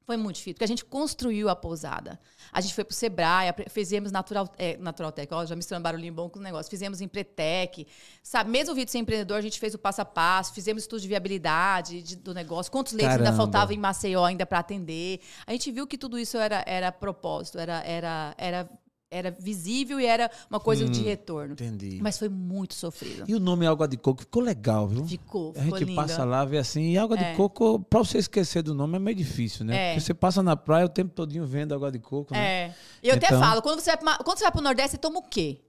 Foi 0.05 0.17
muito 0.17 0.35
difícil, 0.35 0.53
porque 0.53 0.63
a 0.63 0.67
gente 0.67 0.85
construiu 0.85 1.49
a 1.49 1.55
pousada. 1.55 2.19
A 2.53 2.61
gente 2.61 2.75
foi 2.75 2.83
pro 2.83 2.93
Sebrae, 2.95 3.47
apre- 3.49 3.67
fizemos 3.69 4.11
Natural, 4.11 4.47
é, 4.57 4.77
Naturaltech, 4.77 5.33
ó, 5.33 5.43
já 5.45 5.55
misturando 5.55 5.83
barulhinho 5.83 6.13
bom 6.13 6.29
com 6.29 6.37
o 6.37 6.41
negócio. 6.43 6.69
Fizemos 6.69 7.01
Empretec, 7.01 7.87
sabe? 8.21 8.51
Mesmo 8.51 8.73
o 8.73 8.75
vídeo 8.75 8.91
ser 8.91 8.99
empreendedor, 8.99 9.37
a 9.37 9.41
gente 9.41 9.59
fez 9.59 9.73
o 9.73 9.79
passo 9.79 10.01
a 10.01 10.05
passo, 10.05 10.53
fizemos 10.53 10.83
estudo 10.83 11.01
de 11.01 11.07
viabilidade 11.07 12.03
de- 12.03 12.15
do 12.17 12.33
negócio, 12.35 12.71
quantos 12.71 12.93
leitos 12.93 13.15
ainda 13.15 13.31
faltava 13.37 13.73
em 13.73 13.77
Maceió 13.77 14.23
ainda 14.23 14.45
para 14.45 14.59
atender. 14.59 15.19
A 15.47 15.51
gente 15.51 15.71
viu 15.71 15.87
que 15.87 15.97
tudo 15.97 16.19
isso 16.19 16.37
era, 16.37 16.63
era 16.67 16.91
propósito, 16.91 17.57
era, 17.57 17.81
era, 17.83 18.35
era, 18.37 18.69
era 19.15 19.31
visível 19.39 19.99
e 19.99 20.05
era 20.05 20.29
uma 20.49 20.59
coisa 20.59 20.85
de 20.85 21.01
retorno. 21.01 21.53
Entendi. 21.53 21.99
Mas 22.01 22.17
foi 22.19 22.29
muito 22.29 22.73
sofrido. 22.73 23.23
E 23.27 23.33
o 23.33 23.39
nome 23.39 23.65
Água 23.65 23.87
de 23.87 23.97
Coco 23.97 24.21
ficou 24.21 24.41
legal, 24.43 24.87
viu? 24.87 25.05
Ficou, 25.05 25.51
A 25.55 25.61
ficou 25.61 25.79
gente 25.79 25.87
lindo. 25.87 26.01
passa 26.01 26.23
lá, 26.23 26.43
vê 26.43 26.57
assim, 26.57 26.91
e 26.91 26.97
água 26.97 27.17
É. 27.17 27.31
de 27.31 27.37
coco, 27.37 27.79
pra 27.79 27.99
você 27.99 28.17
esquecer 28.17 28.61
do 28.61 28.73
nome 28.75 28.95
é 28.97 28.99
meio 28.99 29.15
difícil, 29.15 29.65
né? 29.65 29.75
É. 29.75 29.87
Porque 29.93 30.01
você 30.05 30.13
passa 30.13 30.43
na 30.43 30.55
praia 30.55 30.85
o 30.85 30.89
tempo 30.89 31.13
todinho 31.13 31.45
vendo 31.45 31.73
água 31.73 31.91
de 31.91 31.99
coco, 31.99 32.33
né? 32.33 32.39
É. 32.39 32.73
E 33.01 33.07
eu 33.09 33.15
até 33.15 33.27
Então- 33.27 33.39
falo, 33.39 33.61
quando 33.61 33.79
você, 33.79 33.91
vai 33.91 33.97
pra, 33.97 34.17
quando 34.23 34.37
você 34.37 34.43
vai 34.43 34.51
pro 34.51 34.61
Nordeste, 34.61 34.91
você 34.91 34.97
toma 34.97 35.19
o 35.19 35.23
quê? 35.23 35.59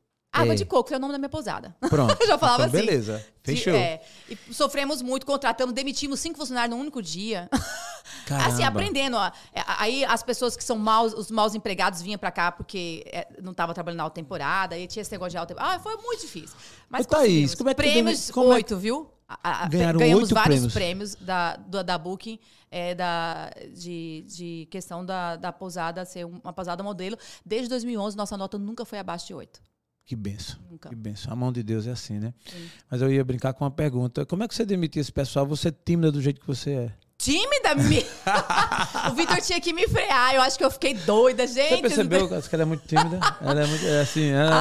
Água 0.40 0.52
É. 0.52 0.56
de 0.56 0.64
coco, 0.64 0.88
que 0.88 0.94
é 0.94 0.96
o 0.96 1.00
nome 1.00 1.12
da 1.12 1.18
minha 1.18 1.28
pousada. 1.28 1.74
Pronto. 1.88 2.16
Já 2.26 2.36
falava 2.38 2.66
então, 2.66 2.78
assim. 2.78 2.86
Beleza, 2.86 3.24
fechou. 3.42 3.72
De- 3.72 3.78
é. 3.78 4.02
E 4.28 4.54
sofremos 4.54 5.02
muito, 5.02 5.24
contratamos, 5.26 5.74
demitimos 5.74 6.20
cinco 6.20 6.38
funcionários 6.38 6.74
num 6.76 6.80
único 6.82 7.00
dia. 7.02 7.48
Caramba. 8.26 8.48
Assim, 8.48 8.62
aprendendo. 8.64 9.16
ó. 9.16 9.26
É, 9.52 9.62
Aí 9.78 10.04
as 10.04 10.22
pessoas 10.22 10.56
que 10.56 10.62
são 10.64 10.76
maus, 10.76 11.12
os 11.12 11.30
maus 11.30 11.54
empregados 11.54 12.02
vinham 12.02 12.18
pra 12.18 12.30
cá 12.30 12.50
porque 12.52 13.04
é, 13.06 13.26
não 13.42 13.52
estavam 13.52 13.74
trabalhando 13.74 13.98
na 13.98 14.04
alta 14.04 14.14
temporada, 14.14 14.74
aí 14.74 14.86
tinha 14.86 15.00
esse 15.02 15.10
negócio 15.12 15.30
de 15.32 15.38
alta 15.38 15.54
temporada. 15.54 15.76
Ah, 15.76 15.80
foi 15.80 15.96
muito 15.96 16.20
difícil. 16.22 16.56
Mas 16.88 17.06
Ô, 17.06 17.08
Thaís, 17.10 17.54
como 17.54 17.70
é 17.70 17.74
que 17.74 17.82
Prêmios, 17.82 18.30
é 18.30 18.38
oito, 18.40 18.76
viu? 18.76 19.10
A- 19.28 19.64
a- 19.64 19.68
Ganharam 19.68 19.98
ganhamos 19.98 20.30
vários 20.30 20.72
prêmios. 20.72 20.72
prêmios, 20.72 21.14
da, 21.16 21.56
do- 21.56 21.82
da 21.82 21.98
Booking, 21.98 22.38
é, 22.70 22.94
da, 22.94 23.50
de, 23.74 24.24
de 24.28 24.68
questão 24.70 25.04
da, 25.04 25.34
da 25.34 25.52
pousada 25.52 26.04
ser 26.04 26.24
uma 26.24 26.52
pousada 26.52 26.80
modelo. 26.82 27.18
Desde 27.44 27.68
2011, 27.68 28.16
nossa 28.16 28.36
nota 28.36 28.56
nunca 28.56 28.84
foi 28.84 28.98
abaixo 29.00 29.26
de 29.26 29.34
oito. 29.34 29.60
Que 30.06 30.14
benção. 30.14 30.56
Nunca. 30.70 30.88
Que 30.88 30.94
benção. 30.94 31.32
A 31.32 31.36
mão 31.36 31.50
de 31.52 31.62
Deus 31.64 31.84
é 31.86 31.90
assim, 31.90 32.20
né? 32.20 32.32
Sim. 32.48 32.68
Mas 32.88 33.02
eu 33.02 33.12
ia 33.12 33.24
brincar 33.24 33.52
com 33.52 33.64
uma 33.64 33.70
pergunta. 33.72 34.24
Como 34.24 34.44
é 34.44 34.48
que 34.48 34.54
você 34.54 34.64
demitia 34.64 35.00
esse 35.02 35.10
pessoal? 35.12 35.44
Você 35.46 35.68
é 35.68 35.72
tímida 35.84 36.12
do 36.12 36.22
jeito 36.22 36.40
que 36.40 36.46
você 36.46 36.70
é. 36.70 36.92
Tímida? 37.18 37.74
Me... 37.74 38.04
o 39.10 39.14
Vitor 39.14 39.40
tinha 39.40 39.60
que 39.60 39.72
me 39.72 39.88
frear. 39.88 40.34
Eu 40.34 40.42
acho 40.42 40.56
que 40.56 40.64
eu 40.64 40.70
fiquei 40.70 40.94
doida, 40.94 41.44
gente. 41.46 41.70
Você 41.70 41.78
percebeu 41.78 42.28
que 42.28 42.54
ela 42.54 42.62
é 42.62 42.66
muito 42.66 42.86
tímida? 42.86 43.18
ela 43.40 43.62
é 43.62 43.66
muito, 43.66 43.84
é 43.86 44.00
assim, 44.02 44.28
ela... 44.28 44.52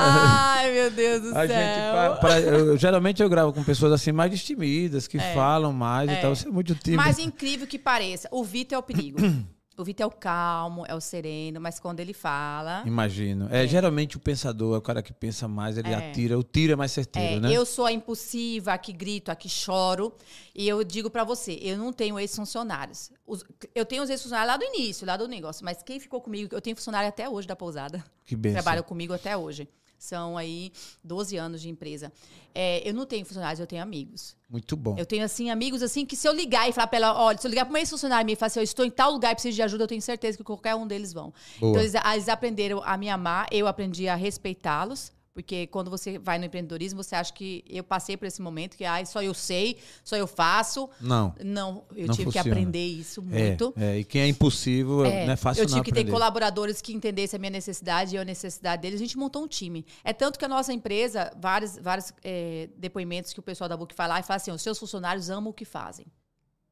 Ai, 0.55 0.71
meu 0.71 0.89
Deus 0.89 1.21
do 1.21 1.29
A 1.37 1.45
céu. 1.45 1.47
gente, 1.47 1.91
pra- 1.91 2.15
pra- 2.15 2.39
eu- 2.39 2.77
geralmente 2.77 3.21
eu 3.21 3.29
gravo 3.29 3.53
com 3.53 3.63
pessoas 3.63 3.91
assim 3.91 4.11
mais 4.13 4.31
destemidas, 4.31 5.05
que 5.05 5.17
É. 5.17 5.33
falam 5.33 5.71
mais 5.73 6.09
e 6.09 6.13
É. 6.13 6.21
tal. 6.21 6.33
Você 6.35 6.47
é 6.47 6.51
muito 6.51 6.73
tímida. 6.75 7.03
Mas 7.03 7.19
incrível 7.19 7.67
que 7.67 7.77
pareça, 7.77 8.27
o 8.31 8.43
Vitor 8.43 8.77
é 8.77 8.79
o 8.79 8.83
perigo. 8.83 9.19
O 9.77 9.83
Vitor 9.83 10.05
é 10.05 10.07
o 10.07 10.11
calmo, 10.11 10.85
é 10.87 10.95
o 10.95 11.01
sereno, 11.01 11.59
mas 11.59 11.79
quando 11.79 11.99
ele 11.99 12.13
fala. 12.13 12.81
Imagino. 12.85 13.47
É, 13.51 13.67
geralmente 13.67 14.15
o 14.15 14.19
pensador 14.19 14.75
é 14.75 14.77
o 14.77 14.81
cara 14.81 15.03
que 15.03 15.11
pensa 15.11 15.47
mais, 15.49 15.77
ele 15.77 15.89
É. 15.89 15.95
atira. 15.95 16.39
O 16.39 16.43
tiro 16.43 16.71
é 16.71 16.75
mais 16.77 16.93
certeiro, 16.93 17.35
É, 17.37 17.39
né? 17.41 17.51
Eu 17.51 17.65
sou 17.65 17.85
a 17.85 17.91
impulsiva, 17.91 18.71
a 18.71 18.77
que 18.77 18.93
grito, 18.93 19.31
a 19.31 19.35
que 19.35 19.49
choro. 19.49 20.13
E 20.55 20.65
eu 20.67 20.81
digo 20.83 21.09
pra 21.09 21.25
você, 21.25 21.59
eu 21.61 21.77
não 21.77 21.91
tenho 21.91 22.17
ex-funcionários. 22.17 23.11
Os- 23.27 23.43
Eu 23.73 23.85
tenho 23.85 24.01
os 24.03 24.09
ex-funcionários 24.09 24.53
lá 24.53 24.57
do 24.57 24.63
início, 24.63 25.05
lá 25.05 25.17
do 25.17 25.27
negócio. 25.27 25.65
Mas 25.65 25.83
quem 25.83 25.99
ficou 25.99 26.21
comigo, 26.21 26.55
eu 26.55 26.61
tenho 26.61 26.75
funcionário 26.77 27.09
até 27.09 27.27
hoje 27.27 27.45
da 27.47 27.55
pousada. 27.55 28.01
Que 28.25 28.35
benção. 28.35 28.61
Trabalham 28.61 28.83
comigo 28.83 29.13
até 29.13 29.35
hoje. 29.35 29.67
São 29.97 30.37
aí 30.37 30.71
12 31.03 31.37
anos 31.37 31.61
de 31.61 31.69
empresa. 31.69 32.11
É, 32.53 32.87
eu 32.87 32.93
não 32.93 33.05
tenho 33.05 33.25
funcionários, 33.25 33.59
eu 33.59 33.67
tenho 33.67 33.81
amigos. 33.81 34.35
Muito 34.49 34.77
bom. 34.77 34.95
Eu 34.97 35.05
tenho, 35.05 35.25
assim, 35.25 35.49
amigos, 35.49 35.81
assim, 35.81 36.05
que 36.05 36.15
se 36.15 36.27
eu 36.27 36.33
ligar 36.33 36.69
e 36.69 36.73
falar 36.73 36.87
pra 36.87 36.97
ela, 36.97 37.19
olha, 37.19 37.37
se 37.37 37.45
eu 37.45 37.49
ligar 37.49 37.65
pra 37.65 37.71
uma 37.71 37.79
ex-funcionária 37.79 38.31
e 38.31 38.35
falar 38.35 38.47
assim, 38.47 38.59
eu 38.59 38.63
estou 38.63 38.85
em 38.85 38.91
tal 38.91 39.11
lugar 39.11 39.31
e 39.31 39.35
preciso 39.35 39.55
de 39.55 39.61
ajuda, 39.61 39.83
eu 39.83 39.87
tenho 39.87 40.01
certeza 40.01 40.37
que 40.37 40.43
qualquer 40.43 40.75
um 40.75 40.87
deles 40.87 41.11
vão. 41.11 41.33
Boa. 41.59 41.71
Então, 41.71 41.81
eles, 41.81 41.93
eles 42.13 42.29
aprenderam 42.29 42.81
a 42.83 42.95
me 42.97 43.09
amar, 43.09 43.47
eu 43.51 43.67
aprendi 43.67 44.07
a 44.07 44.15
respeitá-los. 44.15 45.11
Porque 45.35 45.67
quando 45.67 45.91
você 45.91 46.17
vai 46.17 46.39
no 46.39 46.45
empreendedorismo, 46.45 47.03
você 47.03 47.13
acha 47.13 47.33
que 47.33 47.61
eu 47.67 47.83
passei 47.83 48.15
por 48.15 48.25
esse 48.25 48.41
momento, 48.41 48.77
que 48.77 48.85
ah, 48.85 49.05
só 49.05 49.21
eu 49.21 49.33
sei, 49.33 49.77
só 50.01 50.15
eu 50.15 50.25
faço. 50.25 50.89
Não. 51.01 51.35
Não, 51.43 51.83
eu 51.93 52.07
Não 52.07 52.15
tive 52.15 52.31
que 52.31 52.37
funciona. 52.37 52.51
aprender 52.51 52.85
isso 52.85 53.19
É, 53.33 53.49
muito. 53.49 53.73
é, 53.75 53.99
e 53.99 54.05
quem 54.05 54.21
é 54.21 54.27
impulsivo 54.29 55.03
É, 55.03 55.25
não 55.25 55.33
é 55.33 55.35
fácil 55.35 55.61
eu 55.63 55.67
tive 55.67 55.81
que 55.81 55.91
ter 55.91 55.99
aprender. 55.99 56.11
colaboradores 56.13 56.81
que 56.81 56.93
entendessem 56.93 57.37
a 57.37 57.39
minha 57.41 57.49
necessidade 57.49 58.15
e 58.15 58.17
a 58.17 58.23
necessidade 58.23 58.81
deles. 58.81 58.95
A 59.01 59.03
gente 59.03 59.17
montou 59.17 59.43
um 59.43 59.47
time. 59.47 59.85
É 60.05 60.13
tanto 60.13 60.39
que 60.39 60.45
a 60.45 60.47
nossa 60.47 60.71
empresa, 60.71 61.29
vários, 61.37 61.77
vários 61.79 62.13
é, 62.23 62.69
depoimentos 62.77 63.33
que 63.33 63.39
o 63.41 63.43
pessoal 63.43 63.67
da 63.69 63.75
Book 63.75 63.93
lá 63.99 64.21
e 64.21 64.23
fala 64.23 64.37
assim: 64.37 64.51
os 64.51 64.61
seus 64.61 64.79
funcionários 64.79 65.29
amam 65.29 65.49
o 65.49 65.53
que 65.53 65.65
fazem. 65.65 66.05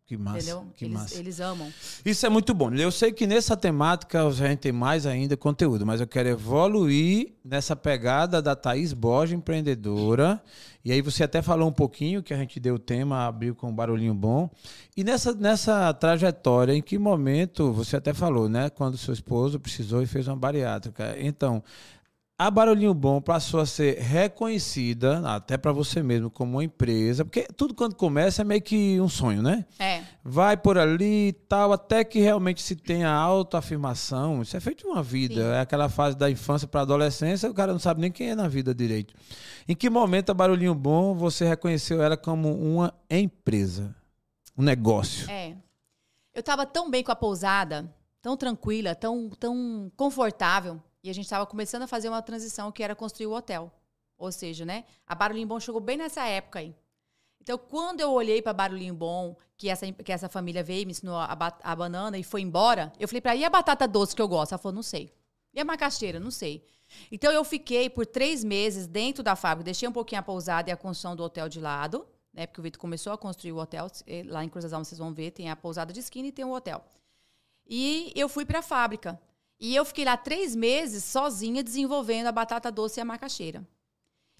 Que 0.05 0.17
massa, 0.17 0.37
entendeu? 0.37 0.65
que 0.75 0.85
eles, 0.85 0.93
massa. 0.93 1.17
eles 1.17 1.39
amam. 1.39 1.71
Isso 2.05 2.25
é 2.25 2.29
muito 2.29 2.53
bom. 2.53 2.73
Eu 2.73 2.91
sei 2.91 3.11
que 3.11 3.25
nessa 3.25 3.55
temática 3.55 4.25
a 4.27 4.31
gente 4.31 4.59
tem 4.59 4.71
mais 4.71 5.05
ainda 5.05 5.37
conteúdo, 5.37 5.85
mas 5.85 6.01
eu 6.01 6.07
quero 6.07 6.27
evoluir 6.27 7.33
nessa 7.43 7.73
pegada 7.73 8.41
da 8.41 8.53
Thaís 8.53 8.91
Borges, 8.91 9.37
empreendedora. 9.37 10.43
E 10.83 10.91
aí 10.91 11.01
você 11.01 11.23
até 11.23 11.41
falou 11.41 11.69
um 11.69 11.73
pouquinho 11.73 12.21
que 12.21 12.33
a 12.33 12.37
gente 12.37 12.59
deu 12.59 12.75
o 12.75 12.79
tema, 12.79 13.25
abriu 13.25 13.55
com 13.55 13.69
um 13.69 13.73
barulhinho 13.73 14.13
bom. 14.13 14.49
E 14.97 15.03
nessa, 15.05 15.33
nessa 15.33 15.93
trajetória, 15.93 16.73
em 16.73 16.81
que 16.81 16.97
momento, 16.97 17.71
você 17.71 17.95
até 17.95 18.13
falou, 18.13 18.49
né? 18.49 18.69
Quando 18.69 18.97
seu 18.97 19.13
esposo 19.13 19.57
precisou 19.57 20.03
e 20.03 20.05
fez 20.05 20.27
uma 20.27 20.35
bariátrica. 20.35 21.15
Então, 21.17 21.63
a 22.37 22.49
Barulhinho 22.49 22.93
Bom 22.93 23.21
passou 23.21 23.59
a 23.59 23.65
ser 23.65 23.99
reconhecida, 23.99 25.21
até 25.29 25.55
para 25.55 25.71
você 25.71 26.01
mesmo, 26.01 26.31
como 26.31 26.53
uma 26.53 26.63
empresa, 26.63 27.23
porque 27.23 27.47
tudo 27.55 27.75
quando 27.75 27.95
começa 27.95 28.41
é 28.41 28.45
meio 28.45 28.61
que 28.61 28.99
um 28.99 29.07
sonho, 29.07 29.41
né? 29.41 29.65
É. 29.77 30.03
vai 30.23 30.57
por 30.57 30.77
ali 30.77 31.27
e 31.27 31.33
tal, 31.33 31.71
até 31.71 32.03
que 32.03 32.19
realmente 32.19 32.61
se 32.61 32.75
tenha 32.75 33.09
autoafirmação. 33.09 34.41
Isso 34.41 34.57
é 34.57 34.59
feito 34.59 34.79
de 34.79 34.85
uma 34.87 35.03
vida. 35.03 35.35
Sim. 35.35 35.51
É 35.51 35.59
aquela 35.59 35.89
fase 35.89 36.17
da 36.17 36.29
infância 36.29 36.67
para 36.67 36.81
adolescência, 36.81 37.49
o 37.49 37.53
cara 37.53 37.71
não 37.71 37.79
sabe 37.79 38.01
nem 38.01 38.11
quem 38.11 38.29
é 38.31 38.35
na 38.35 38.47
vida 38.47 38.73
direito. 38.73 39.13
Em 39.67 39.75
que 39.75 39.89
momento 39.89 40.31
a 40.31 40.33
Barulhinho 40.33 40.75
Bom 40.75 41.13
você 41.13 41.47
reconheceu 41.47 42.01
ela 42.01 42.17
como 42.17 42.51
uma 42.51 42.93
empresa, 43.09 43.95
um 44.57 44.63
negócio? 44.63 45.29
É. 45.29 45.55
Eu 46.33 46.41
tava 46.41 46.65
tão 46.65 46.89
bem 46.89 47.03
com 47.03 47.11
a 47.11 47.15
pousada, 47.15 47.93
tão 48.21 48.35
tranquila, 48.35 48.95
tão, 48.95 49.29
tão 49.29 49.91
confortável. 49.95 50.81
E 51.03 51.09
a 51.09 51.13
gente 51.13 51.29
tava 51.29 51.45
começando 51.45 51.83
a 51.83 51.87
fazer 51.87 52.07
uma 52.07 52.21
transição 52.21 52.71
que 52.71 52.81
era 52.81 52.95
construir 52.95 53.27
o 53.27 53.33
hotel. 53.33 53.71
Ou 54.17 54.31
seja, 54.31 54.65
né? 54.65 54.85
A 55.05 55.13
Barulhinho 55.13 55.47
Bom 55.47 55.59
chegou 55.59 55.81
bem 55.81 55.97
nessa 55.97 56.23
época 56.25 56.59
aí. 56.59 56.73
Então, 57.41 57.57
quando 57.57 57.99
eu 57.99 58.09
olhei 58.11 58.41
para 58.41 58.53
Barulhinho 58.53 58.93
Bom, 58.93 59.35
que 59.57 59.67
essa, 59.67 59.91
que 59.91 60.11
essa 60.13 60.29
família 60.29 60.63
veio 60.63 60.83
e 60.83 60.85
me 60.85 60.91
ensinou 60.91 61.17
a, 61.17 61.37
a 61.61 61.75
banana 61.75 62.17
e 62.17 62.23
foi 62.23 62.39
embora, 62.41 62.93
eu 62.97 63.05
falei 63.05 63.19
para 63.19 63.31
ela, 63.31 63.41
e 63.41 63.43
a 63.43 63.49
batata 63.49 63.85
doce 63.85 64.15
que 64.15 64.21
eu 64.21 64.27
gosto? 64.29 64.53
Ela 64.53 64.59
falou, 64.59 64.73
não 64.75 64.81
sei. 64.83 65.11
E 65.53 65.59
a 65.59 65.65
macaxeira? 65.65 66.21
Não 66.21 66.31
sei. 66.31 66.65
Então, 67.11 67.33
eu 67.33 67.43
fiquei 67.43 67.89
por 67.89 68.05
três 68.05 68.41
meses 68.45 68.87
dentro 68.87 69.21
da 69.21 69.35
fábrica, 69.35 69.65
deixei 69.65 69.89
um 69.89 69.91
pouquinho 69.91 70.21
a 70.21 70.23
pousada 70.23 70.69
e 70.69 70.73
a 70.73 70.77
construção 70.77 71.17
do 71.17 71.23
hotel 71.23 71.49
de 71.49 71.59
lado, 71.59 72.07
né? 72.33 72.47
Porque 72.47 72.61
o 72.61 72.63
Vitor 72.63 72.79
começou 72.79 73.11
a 73.11 73.17
construir 73.17 73.51
o 73.51 73.57
hotel. 73.57 73.87
eh, 74.07 74.23
Lá 74.25 74.41
em 74.41 74.47
Cruz 74.47 74.63
das 74.63 74.71
Almas, 74.71 74.87
vocês 74.87 74.99
vão 74.99 75.13
ver, 75.13 75.31
tem 75.31 75.49
a 75.49 75.55
pousada 75.55 75.91
de 75.91 75.99
esquina 75.99 76.29
e 76.29 76.31
tem 76.31 76.45
o 76.45 76.53
hotel. 76.53 76.81
E 77.67 78.13
eu 78.15 78.29
fui 78.29 78.45
para 78.45 78.59
a 78.59 78.63
fábrica. 78.63 79.19
E 79.63 79.73
eu 79.73 79.85
fiquei 79.85 80.03
lá 80.03 80.17
três 80.17 80.53
meses 80.53 81.05
sozinha 81.05 81.63
desenvolvendo 81.63 82.27
a 82.27 82.33
batata 82.33 82.69
doce 82.69 82.99
e 82.99 83.01
a 83.01 83.05
macaxeira. 83.05 83.65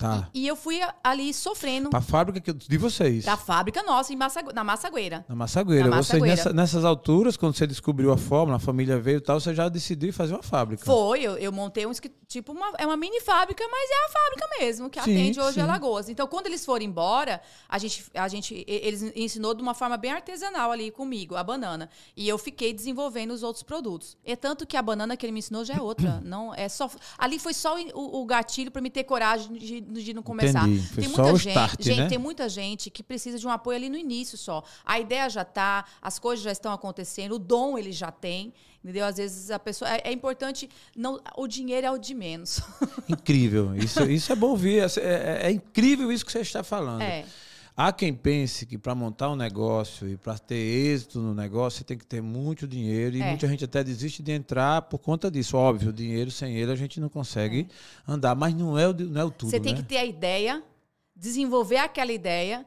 Tá. 0.03 0.29
E 0.33 0.45
eu 0.45 0.55
fui 0.55 0.79
ali 1.03 1.33
sofrendo 1.33 1.89
Para 1.89 1.99
a 1.99 2.01
fábrica 2.01 2.53
de 2.53 2.77
vocês. 2.77 3.23
da 3.23 3.37
fábrica 3.37 3.81
nossa, 3.83 4.11
em 4.11 4.17
Massagu- 4.17 4.51
na 4.53 4.63
Massagueira. 4.63 5.25
Na 5.29 5.35
Massagueira. 5.35 5.87
Na 5.87 5.95
Vocês, 5.97 6.19
Massagueira. 6.19 6.35
nessa- 6.35 6.53
nessas 6.53 6.83
alturas, 6.85 7.37
quando 7.37 7.55
você 7.55 7.65
descobriu 7.65 8.11
a 8.11 8.17
fórmula, 8.17 8.57
a 8.57 8.59
família 8.59 8.99
veio 8.99 9.17
e 9.17 9.21
tal, 9.21 9.39
você 9.39 9.53
já 9.55 9.69
decidiu 9.69 10.11
fazer 10.11 10.33
uma 10.33 10.43
fábrica. 10.43 10.83
Foi, 10.85 11.21
eu, 11.21 11.37
eu 11.37 11.51
montei 11.51 11.85
um 11.85 11.91
tipo 12.27 12.51
uma, 12.51 12.73
é 12.77 12.85
uma 12.85 12.97
mini 12.97 13.21
fábrica, 13.21 13.63
mas 13.71 13.89
é 13.89 14.05
a 14.05 14.09
fábrica 14.09 14.47
mesmo, 14.59 14.89
que 14.89 14.99
Sim, 15.01 15.11
atende 15.13 15.39
hoje 15.39 15.53
sim. 15.53 15.61
a 15.61 15.65
Lagoas. 15.65 16.09
Então, 16.09 16.27
quando 16.27 16.47
eles 16.47 16.65
foram 16.65 16.83
embora, 16.83 17.39
a 17.69 17.77
gente, 17.77 18.03
a 18.13 18.27
gente, 18.27 18.55
e- 18.55 18.65
eles 18.67 19.03
ensinou 19.15 19.53
de 19.53 19.61
uma 19.61 19.73
forma 19.73 19.95
bem 19.97 20.11
artesanal 20.11 20.71
ali 20.71 20.91
comigo, 20.91 21.35
a 21.35 21.43
banana. 21.43 21.89
E 22.17 22.27
eu 22.27 22.37
fiquei 22.37 22.73
desenvolvendo 22.73 23.31
os 23.31 23.43
outros 23.43 23.63
produtos. 23.63 24.17
É 24.25 24.35
tanto 24.35 24.65
que 24.65 24.75
a 24.75 24.81
banana 24.81 25.15
que 25.15 25.25
ele 25.25 25.31
me 25.33 25.39
ensinou 25.39 25.63
já 25.63 25.75
é 25.75 25.81
outra. 25.81 26.19
não 26.25 26.53
é 26.53 26.67
só 26.67 26.89
Ali 27.17 27.37
foi 27.39 27.53
só 27.53 27.75
o, 27.93 28.21
o 28.21 28.25
gatilho 28.25 28.71
para 28.71 28.81
me 28.81 28.89
ter 28.89 29.03
coragem 29.03 29.53
de, 29.53 29.79
de 30.01 30.13
não 30.13 30.23
começar. 30.23 30.67
Entendi. 30.67 30.87
Foi 30.87 31.03
Tem 31.03 31.11
muita 31.11 31.35
gente, 31.37 31.47
start, 31.49 31.81
gente, 31.83 31.97
né? 32.01 32.07
tem 32.07 32.17
muita 32.17 32.47
gente 32.49 32.89
que 32.89 33.03
precisa 33.03 33.37
de 33.37 33.45
um 33.45 33.49
apoio 33.49 33.77
ali 33.77 33.89
no 33.89 33.97
início 33.97 34.37
só. 34.37 34.63
A 34.85 34.99
ideia 34.99 35.29
já 35.29 35.43
tá, 35.43 35.85
as 36.01 36.17
coisas 36.19 36.43
já 36.43 36.51
estão 36.51 36.71
acontecendo, 36.71 37.33
o 37.35 37.39
dom 37.39 37.77
ele 37.77 37.91
já 37.91 38.11
tem, 38.11 38.53
entendeu? 38.83 39.05
Às 39.05 39.17
vezes 39.17 39.51
a 39.51 39.59
pessoa 39.59 39.89
é, 39.91 40.01
é 40.05 40.11
importante 40.11 40.69
não, 40.95 41.19
o 41.37 41.47
dinheiro 41.47 41.85
é 41.87 41.91
o 41.91 41.97
de 41.97 42.13
menos. 42.13 42.61
Incrível. 43.09 43.75
Isso, 43.75 44.03
isso 44.03 44.31
é 44.31 44.35
bom 44.35 44.49
ouvir. 44.49 44.79
É, 44.79 44.85
é- 44.99 45.39
é 45.47 45.51
incrível 45.51 46.11
isso 46.11 46.25
que 46.25 46.31
você 46.31 46.39
está 46.39 46.63
falando. 46.63 47.01
É. 47.01 47.25
Há 47.75 47.91
quem 47.91 48.13
pense 48.13 48.65
que 48.67 48.77
para 48.77 48.93
montar 48.93 49.31
um 49.31 49.35
negócio 49.35 50.07
e 50.07 50.15
para 50.15 50.37
ter 50.37 50.55
êxito 50.55 51.19
no 51.19 51.33
negócio, 51.33 51.79
você 51.79 51.83
tem 51.83 51.97
que 51.97 52.05
ter 52.05 52.21
muito 52.21 52.67
dinheiro. 52.67 53.15
E 53.17 53.21
É. 53.21 53.29
muita 53.29 53.47
gente 53.47 53.65
até 53.65 53.83
desiste 53.83 54.21
de 54.21 54.31
entrar 54.31 54.83
por 54.83 54.99
conta 54.99 55.31
disso. 55.31 55.57
Óbvio, 55.57 55.89
o 55.89 55.93
dinheiro 55.93 56.29
sem 56.29 56.55
ele 56.55 56.71
a 56.71 56.75
gente 56.75 56.99
não 56.99 57.09
consegue 57.09 57.67
andar. 58.07 58.35
Mas 58.35 58.53
não 58.53 58.77
é 58.77 58.87
o, 58.87 58.93
não 58.93 59.21
é 59.21 59.23
o 59.25 59.31
tudo, 59.31 59.49
Você 59.49 59.59
tem 59.59 59.73
né? 59.73 59.81
que 59.81 59.87
ter 59.87 59.97
a 59.97 60.05
ideia, 60.05 60.63
desenvolver 61.15 61.77
aquela 61.77 62.11
ideia, 62.11 62.63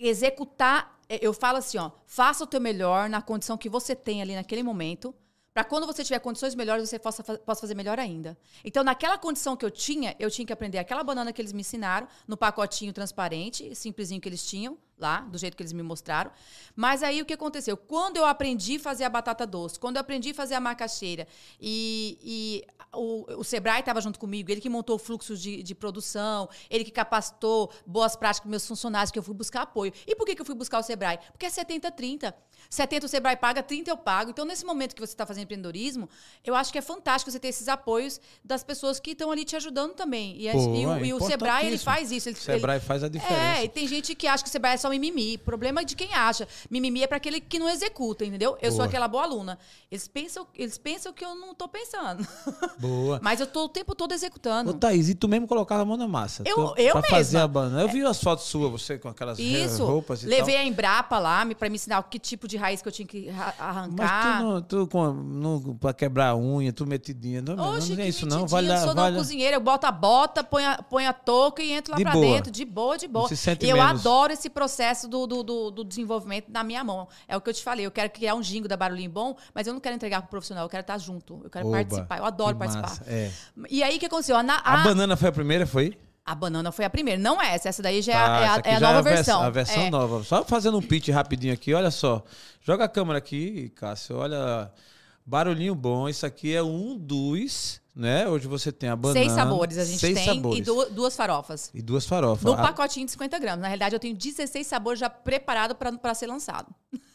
executar. 0.00 0.98
é, 1.08 1.24
Eu 1.24 1.32
falo 1.32 1.58
assim, 1.58 1.78
ó, 1.78 1.90
faça 2.06 2.42
o 2.42 2.46
teu 2.46 2.60
melhor 2.60 3.08
na 3.08 3.22
condição 3.22 3.56
que 3.56 3.68
você 3.68 3.94
tem 3.94 4.20
ali 4.20 4.34
naquele 4.34 4.62
momento, 4.64 5.14
para 5.52 5.64
quando 5.64 5.86
você 5.86 6.02
tiver 6.02 6.18
condições 6.18 6.54
melhores, 6.54 6.88
você 6.88 6.98
possa, 6.98 7.22
possa 7.22 7.60
fazer 7.60 7.74
melhor 7.74 7.98
ainda. 7.98 8.36
Então, 8.64 8.82
naquela 8.82 9.18
condição 9.18 9.56
que 9.56 9.64
eu 9.64 9.70
tinha, 9.70 10.16
eu 10.18 10.30
tinha 10.30 10.46
que 10.46 10.52
aprender 10.52 10.78
aquela 10.78 11.04
banana 11.04 11.32
que 11.32 11.40
eles 11.42 11.52
me 11.52 11.60
ensinaram, 11.60 12.08
no 12.26 12.36
pacotinho 12.36 12.92
transparente, 12.92 13.74
simplesinho 13.74 14.20
que 14.20 14.28
eles 14.28 14.44
tinham 14.44 14.78
lá, 14.98 15.20
do 15.20 15.36
jeito 15.38 15.56
que 15.56 15.62
eles 15.62 15.72
me 15.72 15.82
mostraram. 15.82 16.30
Mas 16.76 17.02
aí 17.02 17.20
o 17.20 17.26
que 17.26 17.32
aconteceu? 17.32 17.76
Quando 17.76 18.16
eu 18.16 18.24
aprendi 18.24 18.76
a 18.76 18.80
fazer 18.80 19.04
a 19.04 19.08
batata 19.08 19.46
doce, 19.46 19.78
quando 19.78 19.96
eu 19.96 20.00
aprendi 20.00 20.30
a 20.30 20.34
fazer 20.34 20.54
a 20.54 20.60
macaxeira 20.60 21.26
e, 21.60 22.18
e 22.22 22.64
o, 22.94 23.40
o 23.40 23.44
Sebrae 23.44 23.80
estava 23.80 24.00
junto 24.00 24.18
comigo, 24.18 24.50
ele 24.50 24.60
que 24.60 24.68
montou 24.68 24.96
o 24.96 24.98
fluxo 24.98 25.36
de, 25.36 25.62
de 25.62 25.74
produção, 25.74 26.48
ele 26.70 26.84
que 26.84 26.90
capacitou 26.90 27.70
boas 27.86 28.14
práticas 28.14 28.40
para 28.40 28.50
meus 28.50 28.66
funcionários, 28.66 29.10
que 29.10 29.18
eu 29.18 29.22
fui 29.22 29.34
buscar 29.34 29.62
apoio. 29.62 29.92
E 30.06 30.14
por 30.14 30.26
que, 30.26 30.34
que 30.34 30.42
eu 30.42 30.46
fui 30.46 30.54
buscar 30.54 30.78
o 30.78 30.82
Sebrae? 30.82 31.18
Porque 31.32 31.46
é 31.46 31.50
70-30. 31.50 32.32
70 32.70 33.06
o 33.06 33.08
Sebrae 33.08 33.36
paga, 33.36 33.62
30 33.62 33.90
eu 33.90 33.96
pago. 33.96 34.30
Então, 34.30 34.44
nesse 34.44 34.64
momento 34.64 34.94
que 34.94 35.00
você 35.00 35.12
está 35.12 35.26
fazendo 35.26 35.44
empreendedorismo, 35.44 36.08
eu 36.44 36.54
acho 36.54 36.70
que 36.72 36.78
é 36.78 36.82
fantástico 36.82 37.30
você 37.30 37.38
ter 37.40 37.48
esses 37.48 37.68
apoios 37.68 38.20
das 38.44 38.62
pessoas 38.62 39.00
que 39.00 39.10
estão 39.12 39.30
ali 39.30 39.44
te 39.44 39.56
ajudando 39.56 39.94
também. 39.94 40.36
E, 40.40 40.50
Pô, 40.50 40.74
e 40.74 40.86
o, 40.86 40.92
é 40.92 41.04
e 41.06 41.14
o 41.14 41.20
Sebrae, 41.20 41.66
ele 41.66 41.78
faz 41.78 42.12
isso. 42.12 42.28
Ele, 42.28 42.36
O 42.36 42.40
Sebrae 42.40 42.76
ele- 42.76 42.84
faz 42.84 43.02
a 43.02 43.08
diferença. 43.08 43.58
É, 43.58 43.64
e 43.64 43.68
tem 43.68 43.86
gente 43.88 44.14
que 44.14 44.26
acha 44.26 44.42
que 44.44 44.48
o 44.48 44.52
Sebrae 44.52 44.74
é 44.74 44.78
só 44.82 44.90
mimimi. 44.90 45.38
Problema 45.38 45.80
é 45.80 45.84
de 45.84 45.96
quem 45.96 46.12
acha. 46.12 46.46
Mimimi 46.70 47.02
é 47.02 47.06
para 47.06 47.16
aquele 47.16 47.40
que 47.40 47.58
não 47.58 47.68
executa, 47.68 48.24
entendeu? 48.24 48.56
Eu 48.60 48.70
sou 48.70 48.78
Boa. 48.78 48.86
aquela 48.88 49.08
boa 49.08 49.22
aluna. 49.24 49.58
Eles 49.90 50.06
pensam, 50.08 50.46
eles 50.54 50.76
pensam 50.78 51.12
que 51.12 51.24
eu 51.24 51.34
não 51.34 51.54
tô 51.54 51.68
pensando. 51.68 52.26
Boa. 52.78 53.18
Mas 53.22 53.40
eu 53.40 53.46
tô 53.46 53.64
o 53.64 53.68
tempo 53.68 53.94
todo 53.94 54.12
executando. 54.12 54.70
Ô, 54.70 54.74
Thaís, 54.74 55.08
e 55.08 55.14
tu 55.14 55.28
mesmo 55.28 55.46
colocava 55.46 55.82
a 55.82 55.84
mão 55.84 55.96
na 55.96 56.08
massa. 56.08 56.42
Eu- 56.46 56.54
tu, 56.68 56.74
eu 56.80 56.92
pra 56.92 57.02
fazer 57.10 57.38
a 57.38 57.48
banana. 57.48 57.82
Eu 57.82 57.88
vi 57.88 58.02
as 58.04 58.20
fotos 58.22 58.44
suas, 58.46 58.70
você 58.70 58.98
com 58.98 59.08
aquelas 59.08 59.38
Isso. 59.38 59.84
roupas 59.84 60.22
e 60.22 60.26
Levei 60.26 60.54
tal. 60.56 60.64
a 60.64 60.66
Embrapa 60.66 61.18
lá 61.18 61.46
pra 61.58 61.68
me 61.68 61.76
ensinar 61.76 62.02
que 62.04 62.18
tipo 62.18 62.48
de 62.48 62.56
raiz 62.56 62.82
que 62.82 62.88
eu 62.88 62.92
tinha 62.92 63.06
que 63.06 63.28
ra- 63.28 63.54
Mas 63.58 63.60
arrancar. 63.60 64.38
tu, 64.38 64.44
não, 64.44 64.62
tu 64.62 64.86
com, 64.88 65.12
não, 65.12 65.76
pra 65.76 65.92
quebrar 65.92 66.30
a 66.30 66.36
unha, 66.36 66.72
tu 66.72 66.86
metidinha. 66.86 67.40
Não, 67.42 67.76
Oxe, 67.76 67.90
não 67.90 67.96
que 67.96 68.02
é 68.02 68.08
isso, 68.08 68.26
não. 68.26 68.46
Vai 68.46 68.66
lá, 68.66 68.74
eu 68.76 68.84
sou 68.86 68.94
vai 68.94 69.10
não 69.10 69.18
cozinheira, 69.18 69.56
eu 69.56 69.60
boto 69.60 69.86
a 69.86 69.92
bota, 69.92 70.42
ponho 70.42 70.68
a, 70.68 70.82
ponho 70.82 71.08
a 71.08 71.12
touca 71.12 71.62
e 71.62 71.70
entro 71.72 71.92
lá 71.92 71.98
De 71.98 72.02
pra 72.04 72.12
boa. 72.12 72.26
dentro, 72.26 72.50
de 72.50 72.64
boa, 72.64 72.98
de 72.98 73.06
boa. 73.06 73.28
Não 73.28 73.36
se 73.36 73.50
E 73.60 73.68
eu 73.70 73.76
menos. 73.76 74.00
adoro 74.00 74.32
esse 74.32 74.48
processo 74.50 74.71
do, 75.08 75.26
do, 75.26 75.42
do- 75.42 75.70
do 75.70 75.84
desenvolvimento 75.84 76.46
na 76.50 76.62
minha 76.64 76.82
mão. 76.84 77.08
É 77.28 77.36
o 77.36 77.40
que 77.40 77.50
eu 77.50 77.54
te 77.54 77.62
falei, 77.62 77.84
eu 77.86 77.90
quero 77.90 78.10
criar 78.10 78.34
um 78.34 78.42
jingo 78.42 78.66
da 78.68 78.76
Barulhinho 78.76 79.10
Bom, 79.10 79.36
mas 79.54 79.66
eu 79.66 79.72
não 79.72 79.80
quero 79.80 79.94
entregar 79.96 80.20
pro 80.22 80.30
profissional, 80.30 80.64
eu 80.64 80.68
quero 80.68 80.80
estar 80.82 80.98
junto, 80.98 81.40
eu 81.44 81.50
quero 81.50 81.66
Oba, 81.68 81.76
participar, 81.78 82.18
eu 82.18 82.24
adoro 82.24 82.56
participar. 82.56 82.88
massa, 82.88 83.04
É. 83.06 83.30
E 83.68 83.82
aí, 83.82 83.96
o 83.96 84.00
que 84.00 84.06
aconteceu? 84.06 84.36
A, 84.36 84.42
na- 84.42 84.56
A, 84.58 84.80
a- 84.80 84.84
banana 84.84 85.16
foi 85.16 85.28
a 85.28 85.32
primeira, 85.32 85.66
foi? 85.66 85.98
a 86.24 86.34
banana 86.36 86.70
foi 86.70 86.84
a 86.84 86.90
primeira, 86.90 87.20
não 87.20 87.42
essa, 87.42 87.68
essa 87.68 87.82
daí 87.82 88.00
já 88.00 88.12
é, 88.12 88.16
Ah, 88.16 88.22
a- 88.22 88.28
é 88.28 88.36
a, 88.36 88.44
essa 88.46 88.58
aqui 88.60 88.68
é 88.68 88.74
a 88.76 88.78
já 88.80 88.86
nova 88.86 88.98
a 88.98 89.02
vers- 89.02 89.14
versão. 89.16 89.42
A 89.42 89.50
versão 89.50 89.82
É. 89.82 89.90
nova. 89.90 90.22
Só 90.24 90.44
fazendo 90.44 90.78
um 90.78 90.82
pitch 90.82 91.08
rapidinho 91.08 91.52
aqui, 91.52 91.74
olha 91.74 91.90
só. 91.90 92.22
Joga 92.60 92.84
a 92.84 92.88
câmera 92.88 93.18
aqui, 93.18 93.70
Cássio. 93.74 94.16
Olha. 94.18 94.70
Barulhinho 95.26 95.74
bom. 95.74 96.08
Isso 96.08 96.24
aqui 96.24 96.54
é 96.54 96.62
um 96.62 96.96
dos, 96.96 97.80
né? 97.94 98.26
Hoje 98.28 98.46
você 98.48 98.72
tem 98.72 98.88
a 98.88 98.96
banana. 98.96 99.20
Seis 99.20 99.32
sabores 99.32 99.78
a 99.78 99.84
gente 99.84 99.98
seis 99.98 100.14
tem 100.14 100.24
sabores. 100.26 100.58
e 100.60 100.62
du- 100.62 100.90
duas 100.90 101.14
farofas. 101.16 101.70
E 101.74 101.82
duas 101.82 102.06
farofas. 102.06 102.44
No 102.44 102.52
Ah, 102.54 102.62
pacotinho 102.62 103.06
de 103.06 103.12
50 103.12 103.38
gramas. 103.38 103.60
Na 103.62 103.68
realidade, 103.68 103.94
eu 103.94 104.00
tenho 104.00 104.16
16 104.16 104.66
sabores 104.66 104.98
já 104.98 105.10
preparados 105.10 105.76
para 105.76 106.14
ser 106.14 106.26
lançado. 106.26 106.68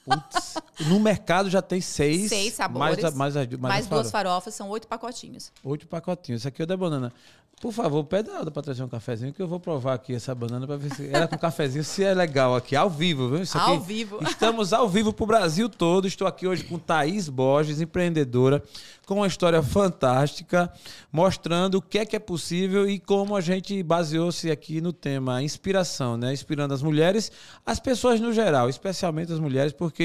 Putz. 0.08 0.56
no 0.88 1.00
mercado 1.00 1.50
já 1.50 1.62
tem 1.62 1.82
seis. 1.82 2.30
Seis 2.30 2.54
sabores. 2.54 3.02
Mais, 3.02 3.16
mais, 3.16 3.36
mais, 3.36 3.60
Mais 3.60 3.88
duas 3.88 4.10
farofa. 4.10 4.12
farofas, 4.12 4.54
são 4.56 4.70
oito 4.70 4.88
pacotinhos. 4.88 5.52
Oito 5.64 5.88
pacotinhos. 5.88 6.42
Isso 6.42 6.48
aqui 6.48 6.62
é 6.62 6.64
o 6.64 6.68
da 6.68 6.78
banana. 6.78 7.12
Por 7.60 7.72
favor, 7.74 8.04
pede 8.04 8.30
a 8.30 8.38
Alda 8.38 8.52
pra 8.52 8.62
trazer 8.62 8.84
um 8.84 8.88
cafezinho 8.88 9.34
que 9.34 9.42
eu 9.42 9.48
vou 9.48 9.60
provar 9.60 9.96
aqui 9.96 10.14
essa 10.14 10.36
banana 10.36 10.68
pra 10.68 10.78
ver 10.78 10.94
se 10.94 11.10
ela 11.12 11.28
com 11.28 11.36
cafezinho 11.40 11.84
se 11.84 12.04
é 12.04 12.14
legal 12.14 12.56
aqui, 12.56 12.76
ao 12.76 12.88
vivo, 12.88 13.30
viu? 13.30 13.42
Isso 13.42 13.58
aqui, 13.58 13.72
Ao 13.72 13.80
vivo. 13.80 14.20
Estamos 14.30 14.74
ao 14.74 14.88
vivo 14.88 15.12
pro 15.12 15.26
Brasil 15.26 15.68
todo. 15.68 16.08
Estou 16.08 16.28
aqui 16.28 16.46
hoje 16.46 16.64
com 16.66 16.78
Thaís 16.78 17.28
Borges, 17.28 17.82
empreendedora, 17.82 18.62
com 19.08 19.16
uma 19.16 19.26
história 19.26 19.64
fantástica, 19.64 20.72
mostrando 21.12 21.80
o 21.80 21.82
que 21.82 21.98
é 21.98 22.06
que 22.06 22.16
é 22.16 22.20
possível 22.20 22.88
e 22.88 23.00
como 23.00 23.36
a 23.36 23.42
gente 23.42 23.82
baseou-se 23.82 24.52
aqui 24.52 24.80
no 24.80 24.94
tema 24.94 25.42
inspiração, 25.42 26.16
né? 26.16 26.32
Inspirando 26.34 26.76
as 26.76 26.84
mulheres, 26.84 27.32
as 27.66 27.80
pessoas 27.80 28.20
no 28.20 28.32
geral, 28.34 28.70
especialmente 28.70 29.34
as 29.34 29.40
mulheres, 29.40 29.74
porque 29.74 29.97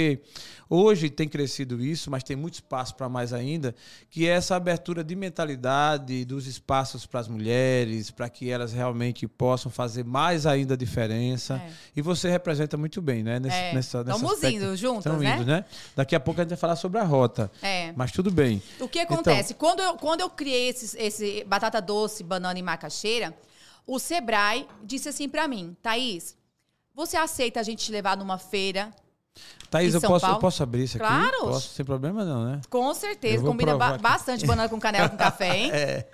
hoje 0.69 1.11
tem 1.11 1.29
crescido 1.29 1.83
isso, 1.83 2.11
mas 2.11 2.23
tem 2.23 2.35
muito 2.37 2.55
espaço 2.55 2.95
para 2.95 3.09
mais 3.09 3.33
ainda, 3.33 3.75
que 4.11 4.27
é 4.27 4.31
essa 4.33 4.57
abertura 4.57 5.05
de 5.05 5.15
mentalidade 5.15 6.25
dos 6.25 6.47
espaços 6.47 7.05
para 7.07 7.21
as 7.21 7.29
mulheres, 7.29 8.11
para 8.11 8.29
que 8.29 8.51
elas 8.51 8.73
realmente 8.73 9.27
possam 9.29 9.71
fazer 9.71 10.05
mais 10.05 10.47
ainda 10.47 10.75
a 10.75 10.77
diferença. 10.77 11.55
É. 11.57 11.71
E 11.97 12.03
você 12.03 12.31
representa 12.31 12.77
muito 12.77 13.03
bem, 13.03 13.23
né? 13.23 13.39
Nesse, 13.39 13.57
É. 13.57 13.75
nessa, 13.75 14.01
aspecto. 14.01 14.47
indo 14.47 14.77
juntas, 14.77 15.05
Tamo 15.05 15.23
né? 15.23 15.35
indo, 15.37 15.45
né? 15.45 15.65
Daqui 15.95 16.15
a 16.15 16.21
pouco 16.21 16.41
a 16.41 16.45
gente 16.45 16.51
vai 16.51 16.59
falar 16.59 16.77
sobre 16.77 16.99
a 16.99 17.05
rota. 17.05 17.51
É. 17.63 17.93
Mas 17.97 18.13
tudo 18.13 18.31
bem. 18.31 18.63
O 18.81 18.89
que 18.89 19.01
Então- 19.01 19.15
acontece? 19.17 19.55
Quando, 19.55 19.81
eu, 19.81 19.95
quando 19.97 20.21
eu 20.21 20.31
criei 20.31 20.69
esses- 20.71 20.95
esse 20.95 21.45
batata 21.45 21.81
doce, 21.83 22.23
banana 22.25 22.59
e 22.59 22.63
macaxeira, 22.63 23.35
o 23.87 23.99
Sebrae 23.99 24.67
disse 24.85 25.09
assim 25.09 25.29
pra 25.29 25.47
mim, 25.49 25.77
Thaís, 25.83 26.37
você 26.95 27.17
aceita 27.17 27.59
a 27.61 27.63
gente 27.63 27.85
te 27.85 27.93
levar 27.93 28.17
numa 28.17 28.39
feira? 28.39 28.91
Thaís, 29.73 29.95
eu 29.95 30.01
posso, 30.03 30.27
eu 30.27 30.37
posso 30.37 30.63
abrir 30.63 30.85
isso 30.85 30.99
aqui? 30.99 31.07
Claro. 31.07 31.39
Posso, 31.41 31.71
sem 31.75 31.85
problema 31.85 32.25
não, 32.25 32.45
né? 32.45 32.61
Com 32.69 32.93
certeza, 32.95 33.43
combina 33.43 33.77
ba- 33.77 33.95
aqui. 33.95 34.03
bastante 34.03 34.47
banana 34.47 34.69
com 34.69 34.79
canela 34.79 35.09
com 35.09 35.17
café, 35.17 35.57
hein? 35.57 35.71
É. 35.75 36.07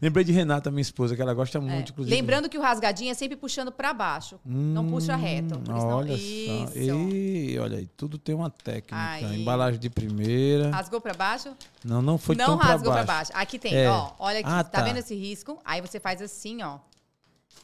Lembrei 0.00 0.24
de 0.24 0.30
Renata, 0.32 0.70
minha 0.70 0.80
esposa, 0.80 1.16
que 1.16 1.20
ela 1.20 1.34
gosta 1.34 1.58
É. 1.58 1.60
muito, 1.60 1.90
inclusive. 1.90 2.14
Lembrando 2.16 2.48
que 2.48 2.56
o 2.56 2.60
rasgadinho 2.62 3.10
é 3.10 3.14
sempre 3.14 3.36
puxando 3.36 3.72
pra 3.72 3.92
baixo, 3.92 4.38
não 4.44 4.86
puxa 4.86 5.16
reto. 5.16 5.58
porque 5.58 5.80
senão- 5.80 5.96
Olha 5.96 6.12
Isso. 6.12 6.72
só. 6.72 6.78
E, 6.78 7.58
olha 7.58 7.78
aí, 7.78 7.86
tudo 7.96 8.16
tem 8.16 8.34
uma 8.34 8.48
técnica. 8.48 8.96
Aí. 8.96 9.40
Embalagem 9.42 9.80
de 9.80 9.90
primeira. 9.90 10.70
Rasgou 10.70 11.00
pra 11.00 11.12
baixo? 11.12 11.50
Não, 11.84 12.00
não 12.00 12.16
foi 12.16 12.36
não 12.36 12.46
tão 12.46 12.56
rasgou 12.56 12.92
pra 12.92 13.04
pra 13.04 13.14
baixo. 13.14 13.32
baixo. 13.32 13.42
Aqui 13.42 13.58
tem, 13.58 13.74
É. 13.74 13.90
ó. 13.90 14.12
Olha 14.20 14.38
aqui. 14.38 14.48
Ah, 14.48 14.62
tá. 14.62 14.78
tá. 14.78 14.84
vendo 14.84 14.98
esse 14.98 15.14
risco? 15.16 15.58
Aí 15.64 15.80
você 15.80 15.98
faz 15.98 16.22
assim, 16.22 16.62
ó. 16.62 16.78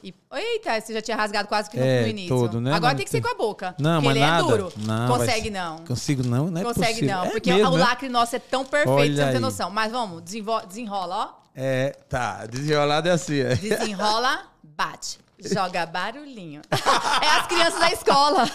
E... 0.03 0.13
Eita, 0.31 0.79
você 0.79 0.93
já 0.93 1.01
tinha 1.01 1.17
rasgado 1.17 1.47
quase 1.47 1.69
que 1.69 1.77
no, 1.77 1.83
É, 1.83 2.01
no 2.03 2.07
início. 2.07 2.29
todo, 2.35 2.61
né? 2.61 2.73
Agora 2.73 2.93
Não 2.93 2.97
tem 2.97 3.05
que 3.05 3.11
ser 3.11 3.21
com 3.21 3.29
a 3.29 3.33
boca. 3.33 3.75
Não, 3.79 4.01
mas 4.01 4.11
ele 4.15 4.19
nada. 4.25 4.43
é 4.43 4.47
duro. 4.57 4.73
Não, 4.77 5.07
Consegue 5.07 5.49
não. 5.49 5.77
Consigo 5.79 6.23
não, 6.23 6.47
não 6.47 6.61
é 6.61 6.63
Consegue 6.63 6.93
possível. 6.93 7.15
não. 7.15 7.25
É 7.25 7.29
Porque 7.29 7.53
mesmo, 7.53 7.71
o 7.73 7.77
né? 7.77 7.83
lacre 7.83 8.09
nosso 8.09 8.35
é 8.35 8.39
tão 8.39 8.63
perfeito, 8.63 8.91
Olha 8.91 9.15
você 9.15 9.25
não 9.25 9.31
tem 9.31 9.41
noção. 9.41 9.69
Mas 9.69 9.91
vamos, 9.91 10.21
desenrola, 10.21 11.15
ó. 11.15 11.47
É, 11.55 11.95
tá. 12.07 12.45
Desenrolado 12.45 13.09
é 13.09 13.11
assim. 13.11 13.39
É. 13.39 13.55
Desenrola, 13.55 14.43
bate. 14.63 15.19
Joga 15.39 15.85
barulhinho. 15.85 16.61
é 16.71 17.27
as 17.39 17.47
crianças 17.47 17.79
da 17.79 17.91
escola. 17.91 18.45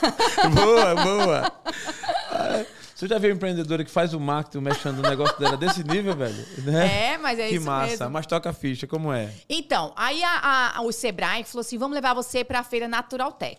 boa, 0.55 0.95
boa. 0.97 1.53
Você 3.03 3.09
já 3.09 3.18
viu 3.18 3.32
empreendedora 3.32 3.84
que 3.84 3.90
faz 3.90 4.14
o 4.14 4.20
marketing 4.20 4.59
mexendo 4.62 5.03
no 5.03 5.09
negócio 5.09 5.36
dela 5.36 5.57
desse 5.57 5.82
nível, 5.82 6.14
velho? 6.14 6.46
Né? 6.59 7.14
É, 7.14 7.18
mas 7.18 7.36
é 7.36 7.48
que 7.48 7.57
isso 7.57 7.66
massa. 7.66 7.90
mesmo. 7.90 8.11
Mas 8.11 8.26
toca 8.28 8.50
a 8.50 8.53
ficha, 8.53 8.86
como 8.86 9.12
é? 9.12 9.28
Então, 9.48 9.92
aí 9.96 10.22
a- 10.22 10.76
a- 10.76 10.82
o 10.82 10.92
Sebrae 10.92 11.42
falou 11.42 11.62
assim: 11.62 11.76
vamos 11.76 11.96
levar 11.96 12.14
você 12.14 12.44
pra 12.44 12.62
feira 12.62 12.86
Natural 12.86 13.32
Tech. 13.32 13.59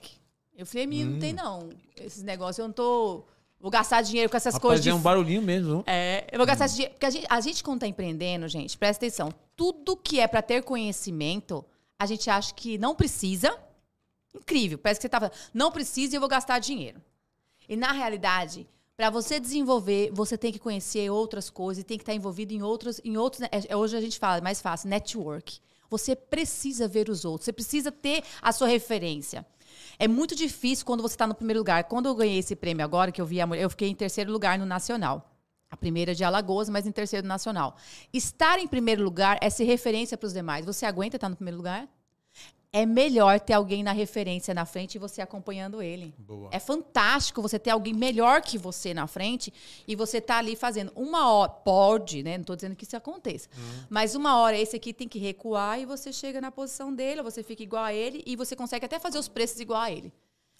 Eu 0.55 0.65
falei, 0.65 0.87
menino, 0.87 1.09
não 1.11 1.17
Hum. 1.17 1.19
tem 1.19 1.33
não. 1.33 1.69
Esses 1.99 2.23
negócios, 2.23 2.57
eu 2.59 2.67
não 2.67 2.73
tô. 2.73 3.25
Vou 3.59 3.69
gastar 3.69 4.01
dinheiro 4.01 4.29
com 4.29 4.37
essas 4.37 4.53
Rapaz, 4.53 4.61
coisas 4.69 4.83
de. 4.83 4.89
é 4.91 4.93
um 4.93 4.99
barulhinho 5.01 5.41
mesmo. 5.41 5.83
É, 5.87 6.25
eu 6.31 6.37
vou 6.37 6.47
gastar 6.47 6.63
esse 6.67 6.75
dinheiro. 6.75 6.93
Porque 6.93 7.05
a 7.05 7.09
gente, 7.09 7.27
a 7.29 7.41
gente, 7.41 7.61
quando 7.65 7.81
tá 7.81 7.87
empreendendo, 7.87 8.47
gente, 8.47 8.77
presta 8.77 9.05
atenção. 9.05 9.29
Tudo 9.57 9.97
que 9.97 10.21
é 10.21 10.27
pra 10.27 10.41
ter 10.41 10.63
conhecimento, 10.63 11.65
a 11.99 12.05
gente 12.05 12.29
acha 12.29 12.53
que 12.53 12.77
não 12.77 12.95
precisa. 12.95 13.53
Incrível. 14.33 14.77
Parece 14.77 14.99
que 14.99 15.03
você 15.03 15.09
tá 15.09 15.19
falando, 15.19 15.33
não 15.53 15.69
precisa 15.69 16.13
e 16.13 16.17
eu 16.17 16.21
vou 16.21 16.29
gastar 16.29 16.59
dinheiro. 16.59 17.01
E 17.67 17.75
na 17.75 17.91
realidade, 17.91 18.65
para 18.95 19.09
você 19.09 19.39
desenvolver, 19.39 20.11
você 20.13 20.37
tem 20.37 20.51
que 20.51 20.59
conhecer 20.59 21.09
outras 21.09 21.49
coisas 21.49 21.83
tem 21.83 21.97
que 21.97 22.03
estar 22.03 22.13
envolvido 22.13 22.53
em 22.53 22.61
outros, 22.61 23.01
em 23.03 23.17
outros. 23.17 23.41
é- 23.43 23.49
é- 23.69 23.75
hoje 23.75 23.97
a 23.97 24.01
gente 24.01 24.19
fala 24.19 24.37
é 24.37 24.41
mais 24.41 24.61
fácil, 24.61 24.89
network. 24.89 25.59
Você 25.89 26.15
precisa 26.15 26.87
ver 26.87 27.09
os 27.09 27.25
outros, 27.25 27.45
você 27.45 27.53
precisa 27.53 27.91
ter 27.91 28.23
a 28.41 28.51
sua 28.51 28.67
referência. 28.67 29.45
É 29.97 30.07
muito 30.07 30.35
difícil 30.35 30.85
quando 30.85 31.01
você 31.01 31.15
está 31.15 31.27
no 31.27 31.35
primeiro 31.35 31.59
lugar. 31.59 31.83
Quando 31.85 32.07
eu 32.07 32.15
ganhei 32.15 32.39
esse 32.39 32.55
prêmio 32.55 32.83
agora, 32.83 33.11
que 33.11 33.21
eu 33.21 33.25
vi 33.25 33.41
a 33.41 33.47
mulher, 33.47 33.63
eu 33.63 33.69
fiquei 33.69 33.89
em 33.89 33.95
terceiro 33.95 34.31
lugar 34.31 34.57
no 34.57 34.65
nacional. 34.65 35.31
A 35.69 35.77
primeira 35.77 36.13
de 36.13 36.23
Alagoas, 36.23 36.69
mas 36.69 36.85
em 36.85 36.91
terceiro 36.91 37.27
nacional. 37.27 37.75
Estar 38.11 38.59
em 38.59 38.67
primeiro 38.67 39.03
lugar 39.03 39.37
é 39.41 39.49
ser 39.49 39.63
referência 39.65 40.17
para 40.17 40.27
os 40.27 40.33
demais. 40.33 40.65
Você 40.65 40.85
aguenta 40.85 41.17
estar 41.17 41.29
no 41.29 41.35
primeiro 41.35 41.57
lugar? 41.57 41.87
É 42.75 42.87
melhor 42.87 43.39
ter 43.39 43.53
alguém 43.53 43.83
na 43.83 43.91
referência 43.91 44.51
na 44.51 44.65
frente 44.65 44.95
e 44.95 44.97
você 44.99 45.21
acompanhando 45.21 45.79
ele. 45.79 46.11
Boa. 46.17 46.49
É 46.51 46.57
fantástico 46.57 47.39
você 47.39 47.59
ter 47.59 47.69
alguém 47.69 47.93
melhor 47.93 48.41
que 48.41 48.57
você 48.57 48.95
na 48.95 49.05
frente 49.05 49.53
e 49.87 49.95
você 49.95 50.19
tá 50.19 50.39
ali 50.39 50.55
fazendo 50.55 50.91
uma 50.95 51.31
hora. 51.31 51.51
Pode, 51.51 52.23
né? 52.23 52.35
Não 52.35 52.43
tô 52.43 52.55
dizendo 52.55 52.75
que 52.75 52.83
isso 52.83 52.97
aconteça. 52.97 53.47
Mas 53.91 54.15
uma 54.15 54.39
hora 54.39 54.57
esse 54.57 54.75
aqui 54.75 54.91
tem 54.91 55.07
que 55.07 55.19
recuar 55.19 55.79
e 55.79 55.85
você 55.85 56.11
chega 56.11 56.41
na 56.41 56.49
posição 56.49 56.91
dele, 56.91 57.21
você 57.21 57.43
fica 57.43 57.61
igual 57.61 57.83
a 57.83 57.93
ele 57.93 58.23
e 58.25 58.35
você 58.35 58.55
consegue 58.55 58.87
até 58.87 58.97
fazer 58.97 59.19
os 59.19 59.27
preços 59.27 59.59
igual 59.59 59.79
a 59.79 59.91
ele. 59.91 60.11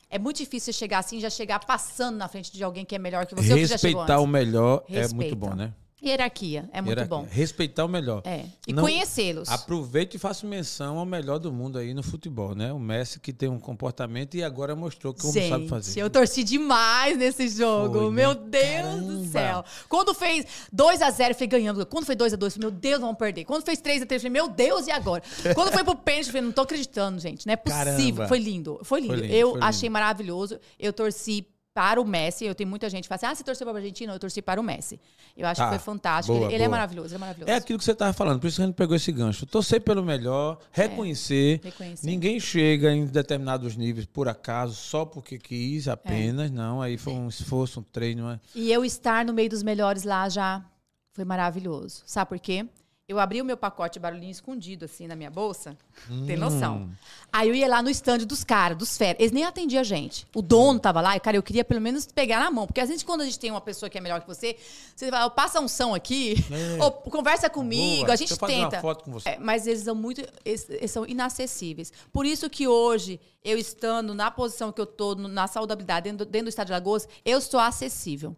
É 0.07 0.20
muito 0.20 0.38
difícil 0.38 0.72
você 0.72 0.78
chegar 0.78 0.99
assim, 0.99 1.20
já 1.20 1.32
chegar 1.32 1.66
passando 1.66 2.18
na 2.18 2.28
frente 2.28 2.51
de 2.53 2.64
alguém 2.64 2.86
que 2.86 2.93
é 2.93 2.99
melhor 2.99 3.26
que 3.26 3.34
você. 3.34 3.47
que 3.47 3.55
Respeitar 3.55 4.14
antes. 4.14 4.24
o 4.24 4.28
melhor 4.28 4.84
é 4.88 4.99
Respeita. 4.99 5.16
muito 5.16 5.36
bom, 5.36 5.55
né? 5.55 5.74
Hierarquia, 6.10 6.70
é 6.72 6.82
muito 6.82 6.97
Hierarquia. 6.99 7.18
bom. 7.18 7.28
Respeitar 7.30 7.86
o 7.86 7.88
melhor. 7.88 8.22
É. 8.26 8.45
E 8.68 8.74
conhecê-los. 8.74 9.49
Aproveite 9.49 10.18
e 10.18 10.20
faça 10.20 10.45
menção 10.45 10.97
ao 10.97 11.06
melhor 11.06 11.39
do 11.39 11.51
mundo 11.51 11.78
aí 11.78 11.93
no 11.93 12.04
futebol, 12.04 12.54
né? 12.56 12.72
O 12.74 12.80
Messi 12.80 13.20
que 13.20 13.32
tem 13.34 13.49
um 13.49 13.60
comportamento 13.60 14.36
e 14.36 14.43
agora 14.43 14.76
mostrou 14.76 15.14
como 15.14 15.34
Gente, 15.34 15.49
sabe 15.49 15.68
fazer. 15.68 15.99
eu 16.01 16.10
torci 16.10 16.43
demais 16.43 17.18
nesse 17.18 17.47
jogo. 17.49 17.93
Foi, 17.99 18.10
né? 18.10 18.12
meu 18.12 18.36
Deus 18.36 19.01
do 19.01 19.08
Caramba. 19.08 19.26
céu. 19.28 19.66
Quando 19.89 20.14
fez 20.14 20.45
2x0, 20.76 21.30
eu 21.30 21.36
falei, 21.36 21.47
ganhamos. 21.47 21.86
Quando 21.86 22.06
foi 22.06 22.16
2x2, 22.16 22.32
eu 22.43 22.51
falei, 22.51 22.60
meu 22.60 22.72
Deus, 22.72 22.99
vamos 23.01 23.18
perder. 23.18 23.45
Quando 23.45 23.64
fez 23.64 23.80
3x3, 23.82 24.12
eu 24.14 24.20
falei, 24.20 24.30
meu 24.30 24.47
Deus, 24.49 24.88
e 24.88 24.91
agora? 24.91 25.24
Quando 25.56 25.72
foi 25.72 25.84
pro 25.84 25.95
pênalti, 25.95 26.28
eu 26.28 26.32
falei, 26.34 26.41
não 26.41 26.51
tô 26.51 26.62
acreditando, 26.62 27.20
gente. 27.20 27.45
Não 27.45 27.54
é 27.54 27.58
possível. 27.58 28.28
Foi 28.28 28.39
lindo. 28.39 28.80
Foi 28.84 28.99
lindo. 28.99 29.14
Foi 29.14 29.22
lindo, 29.22 29.34
eu 29.36 29.47
foi 29.51 29.56
lindo. 29.60 29.66
achei 29.66 29.89
maravilhoso. 29.89 30.60
Eu 30.80 30.91
torci 30.93 31.45
para 31.74 31.99
o 31.99 32.05
Messi. 32.05 32.45
Eu 32.45 32.53
tenho 32.53 32.69
muita 32.69 32.89
gente 32.89 33.03
que 33.03 33.07
fala 33.07 33.15
assim: 33.17 33.26
ah, 33.26 33.36
você 33.36 33.43
torceu 33.43 33.65
para 33.65 33.76
a 33.76 33.80
Argentina? 33.80 34.13
Eu 34.13 34.19
torci 34.19 34.41
para 34.41 34.59
o 34.59 34.63
Messi. 34.63 34.99
Eu 35.36 35.47
acho 35.47 35.61
Ah, 35.61 35.65
que 35.65 35.69
foi 35.71 35.80
fantástico. 35.80 36.34
boa, 36.38 36.45
ele 36.47 36.55
ele 36.55 36.63
é 36.63 36.67
boa. 36.67 36.78
maravilhoso, 36.78 37.07
ele 37.09 37.15
é 37.15 37.17
maravilhoso. 37.19 37.51
É 37.51 37.55
aquilo 37.55 37.80
que 37.80 37.86
você 37.86 37.91
estava 37.91 38.13
falando, 38.13 38.39
por 38.39 38.47
isso 38.47 38.57
que 38.57 38.61
a 38.61 38.65
gente 38.65 38.76
pegou 38.76 38.95
esse 38.95 39.11
gancho. 39.11 39.45
Torcer 39.45 39.82
pelo 39.82 40.03
melhor, 40.03 40.59
reconhecer. 40.71 41.59
É, 41.63 41.67
reconhecer. 41.69 42.05
Ninguém 42.05 42.39
chega 42.39 42.91
em 42.93 43.05
determinados 43.05 43.76
níveis 43.76 44.05
por 44.05 44.28
acaso, 44.28 44.76
só 44.76 45.05
porque 45.05 45.38
quis 45.39 45.88
apenas. 45.88 46.51
Não, 46.51 46.82
aí 46.82 46.97
foi 46.97 47.13
um 47.13 47.28
esforço, 47.28 47.80
um 47.80 47.84
treino. 47.84 48.39
E 48.53 48.71
eu 48.71 48.86
estar 48.86 49.26
no 49.26 49.34
meio 49.34 49.49
dos 49.49 49.63
melhores 49.63 50.03
lá 50.03 50.30
já 50.30 50.63
foi 51.11 51.26
maravilhoso. 51.26 52.03
Sabe 52.05 52.30
por 52.30 52.39
quê? 52.39 52.65
Eu 53.06 53.20
abri 53.20 53.41
o 53.41 53.45
meu 53.45 53.58
pacote 53.58 53.95
de 53.95 53.99
barulhinho 53.99 54.32
escondido, 54.32 54.86
assim, 54.86 55.08
na 55.08 55.16
minha 55.16 55.30
bolsa. 55.30 55.78
Tem 56.26 56.38
noção. 56.38 56.89
Aí 57.34 57.49
eu 57.49 57.54
ia 57.54 57.68
lá 57.68 57.82
no 57.82 57.89
stand 57.89 58.20
dos 58.20 58.45
caras, 58.45 58.78
dos 58.78 58.97
feras. 58.97 59.20
Eles 59.20 59.34
nem 59.34 59.43
atendiam 59.43 59.82
a 59.82 59.84
gente. 59.84 60.26
O 60.34 60.41
dono 60.41 60.80
tava 60.80 61.01
lá 61.01 61.14
e, 61.14 61.20
cara, 61.20 61.36
eu 61.36 61.43
queria 61.43 61.66
pelo 61.66 61.82
menos 61.82 62.06
pegar 62.06 62.39
na 62.39 62.49
mão. 62.49 62.66
Porque 62.66 62.80
às 62.80 62.88
vezes, 62.88 63.04
quando 63.04 63.20
a 63.20 63.26
gente 63.26 63.38
tem 63.38 63.51
uma 63.51 63.60
pessoa 63.60 63.89
que 63.89 63.97
é 63.97 64.01
melhor 64.01 64.22
que 64.22 64.28
você, 64.28 64.56
você 64.95 65.10
fala, 65.10 65.30
passa 65.30 65.60
um 65.60 65.68
som 65.68 65.93
aqui, 65.93 66.36
ou 66.82 66.91
conversa 66.93 67.49
comigo, 67.49 68.04
Boa, 68.06 68.14
a 68.14 68.16
gente 68.16 68.30
deixa 68.30 68.34
eu 68.36 68.38
fazer 68.38 68.54
uma 68.56 68.70
tenta. 68.70 68.82
foto 68.82 69.04
com 69.04 69.12
você. 69.12 69.30
É, 69.30 69.38
mas 69.38 69.68
eles 69.68 69.82
são 69.84 69.95
muito. 69.95 70.22
Eles, 70.45 70.70
eles 70.70 70.89
são 70.91 71.06
inacessíveis. 71.06 71.91
Por 72.14 72.26
isso 72.26 72.49
que 72.49 72.70
hoje, 72.70 73.20
eu 73.43 73.58
estando 73.58 74.16
na 74.16 74.32
posição 74.32 74.72
que 74.72 74.80
eu 74.80 74.86
tô, 74.86 75.14
na 75.16 75.45
saudabilidade, 75.47 76.06
dentro, 76.10 76.26
do- 76.26 76.32
dentro 76.32 76.45
do 76.45 76.49
Estado 76.49 76.68
de 76.68 76.72
Lagoas, 76.74 77.06
eu 77.26 77.41
sou 77.41 77.60
acessível. 77.60 78.34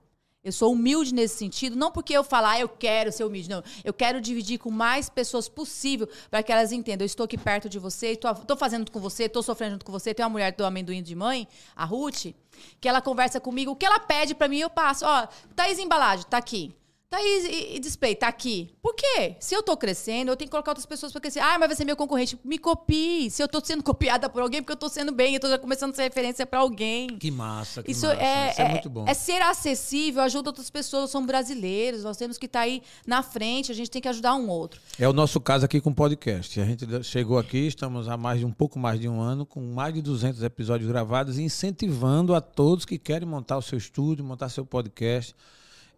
Eu 0.46 0.52
sou 0.52 0.74
humilde 0.74 1.12
nesse 1.12 1.38
sentido, 1.38 1.76
não 1.76 1.92
porque 1.92 2.14
eu 2.14 2.24
falar, 2.24 2.52
ah, 2.52 2.60
eu 2.60 2.70
quero 2.70 3.12
ser 3.12 3.24
humilde, 3.24 3.50
não. 3.50 3.64
Eu 3.84 3.92
quero 3.92 4.22
dividir 4.22 4.60
com 4.60 4.70
mais 4.70 5.10
pessoas 5.10 5.50
possível 5.50 6.08
para 6.30 6.44
que 6.44 6.52
elas 6.52 6.72
entendam. 6.72 7.04
Eu 7.04 7.08
estou 7.08 7.24
aqui 7.24 7.36
perto 7.36 7.68
de 7.68 7.80
você, 7.80 8.12
estou 8.12 8.56
fazendo 8.56 8.92
com 8.92 9.00
você, 9.00 9.24
estou 9.24 9.42
sofrendo 9.42 9.72
junto 9.72 9.86
com 9.86 9.92
você. 9.92 10.14
Tem 10.14 10.24
uma 10.24 10.30
mulher 10.30 10.52
do 10.52 10.64
amendoim 10.64 11.02
de 11.02 11.16
mãe, 11.16 11.48
a 11.76 11.84
Ruth, 11.84 12.28
que 12.80 12.88
ela 12.88 13.02
conversa 13.02 13.40
comigo. 13.40 13.72
O 13.72 13.76
que 13.76 13.88
ela 13.88 14.00
pede 14.00 14.36
para 14.36 14.48
mim, 14.48 14.60
eu 14.60 14.70
passo. 14.70 15.04
Ó, 15.04 15.28
Thaís 15.56 15.80
Embalagem, 15.80 16.28
tá 16.30 16.38
aqui. 16.38 16.76
Thaís 17.10 17.46
e, 17.46 17.76
e 17.76 17.80
display, 17.80 18.16
tá 18.16 18.28
aqui. 18.28 18.74
Por 18.82 18.94
quê? 18.96 19.36
Se 19.40 19.56
eu 19.56 19.62
tô 19.64 19.78
crescendo, 19.78 20.32
eu 20.32 20.36
tenho 20.36 20.48
que 20.48 20.52
colocar 20.52 20.72
outras 20.72 20.86
pessoas 20.86 21.12
para 21.12 21.22
crescer. 21.22 21.40
Ah, 21.40 21.58
mas 21.60 21.68
vai 21.70 21.76
ser 21.76 21.86
meu 21.86 21.96
concorrente. 21.96 22.38
Me 22.44 22.58
copie. 22.58 23.30
Se 23.30 23.42
eu 23.44 23.48
tô 23.48 23.64
sendo 23.64 23.82
copiada 23.84 24.28
por 24.30 24.42
alguém, 24.42 24.62
porque 24.62 24.74
eu 24.74 24.78
tô 24.78 24.90
sendo 24.90 25.12
bem, 25.12 25.36
eu 25.36 25.40
tô 25.40 25.60
começando 25.60 25.92
a 25.92 25.96
ser 25.96 26.04
referência 26.04 26.46
para 26.46 26.60
alguém. 26.60 27.08
Que 27.18 27.30
massa, 27.32 27.84
que 27.84 27.92
Isso 27.92 28.08
massa. 28.08 28.22
é, 28.22 28.52
Isso 28.52 28.62
é, 28.62 28.66
é- 28.66 28.70
muito 28.72 28.90
bom. 28.90 29.06
é 29.08 29.14
ser 29.14 29.42
acessível, 29.42 30.22
ajuda 30.24 30.50
outras 30.50 30.70
pessoas, 30.70 31.10
são 31.12 31.26
brasileiros, 31.26 32.04
nós 32.04 32.18
temos 32.18 32.38
que 32.38 32.48
estar 32.48 32.62
aí 32.62 32.82
na 33.06 33.22
frente, 33.24 33.72
a 33.72 33.76
gente 33.76 33.90
tem 33.92 34.02
que 34.02 34.08
ajudar 34.10 34.36
um 34.36 34.50
outro. 34.50 34.82
É 35.00 35.08
o 35.08 35.14
nosso 35.14 35.40
caso 35.40 35.64
aqui 35.66 35.80
com 35.80 35.92
o 35.92 35.96
podcast. 35.96 36.60
A 36.60 36.66
gente 36.66 36.86
chegou 37.04 37.38
aqui, 37.38 37.68
estamos 37.68 38.10
há 38.10 38.18
mais 38.18 38.40
de 38.40 38.46
um 38.46 38.52
pouco 38.52 38.78
mais 38.80 39.00
de 39.00 39.08
um 39.08 39.22
ano, 39.22 39.46
com 39.46 39.62
mais 39.62 39.94
de 39.94 40.02
200 40.02 40.42
episódios 40.44 40.90
gravados, 40.90 41.38
incentivando 41.38 42.34
a 42.34 42.42
todos 42.42 42.84
que 42.86 42.98
querem 42.98 43.28
montar 43.28 43.58
o 43.58 43.62
seu 43.62 43.78
estúdio, 43.78 44.26
montar 44.26 44.50
seu 44.50 44.66
podcast. 44.66 45.36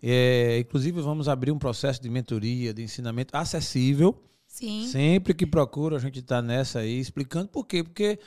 É, 0.02 0.60
inclusive, 0.60 1.02
vamos 1.02 1.28
abrir 1.28 1.52
um 1.52 1.60
processo 1.60 2.02
de 2.02 2.10
mentoria, 2.10 2.74
de 2.74 2.84
ensinamento 2.84 3.36
acessível. 3.36 4.22
Sim. 4.48 4.88
Sempre 4.88 5.34
que 5.34 5.46
procura, 5.46 5.98
a 5.98 6.00
gente 6.00 6.20
está 6.20 6.42
nessa 6.42 6.80
aí, 6.80 7.00
explicando 7.00 7.48
por 7.48 7.66
quê. 7.66 7.84
Porque 7.84 8.20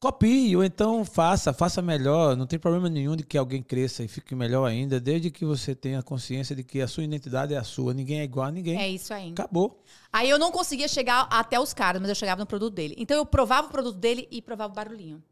copie, 0.00 0.56
ou 0.56 0.64
então 0.64 1.04
faça, 1.04 1.52
faça 1.52 1.82
melhor. 1.82 2.36
Não 2.36 2.46
tem 2.46 2.58
problema 2.58 2.88
nenhum 2.88 3.14
de 3.14 3.22
que 3.22 3.36
alguém 3.36 3.62
cresça 3.62 4.02
e 4.02 4.08
fique 4.08 4.34
melhor 4.34 4.64
ainda, 4.64 4.98
desde 4.98 5.30
que 5.30 5.44
você 5.44 5.74
tenha 5.74 6.02
consciência 6.02 6.56
de 6.56 6.64
que 6.64 6.80
a 6.80 6.88
sua 6.88 7.04
identidade 7.04 7.54
é 7.54 7.58
a 7.58 7.62
sua. 7.62 7.92
Ninguém 7.92 8.20
é 8.20 8.24
igual 8.24 8.46
a 8.46 8.50
ninguém. 8.50 8.80
É 8.80 8.88
isso 8.88 9.12
aí. 9.12 9.30
Acabou. 9.32 9.84
Aí 10.12 10.28
eu 10.28 10.38
não 10.38 10.50
conseguia 10.50 10.88
chegar 10.88 11.28
até 11.30 11.60
os 11.60 11.74
caras, 11.74 12.00
mas 12.00 12.08
eu 12.08 12.14
chegava 12.14 12.40
no 12.40 12.46
produto 12.46 12.74
dele. 12.74 12.94
Então 12.98 13.16
eu 13.16 13.26
provava 13.26 13.68
o 13.68 13.70
produto 13.70 13.98
dele 13.98 14.26
e 14.30 14.40
provava 14.40 14.72
o 14.72 14.74
barulhinho. 14.74 15.22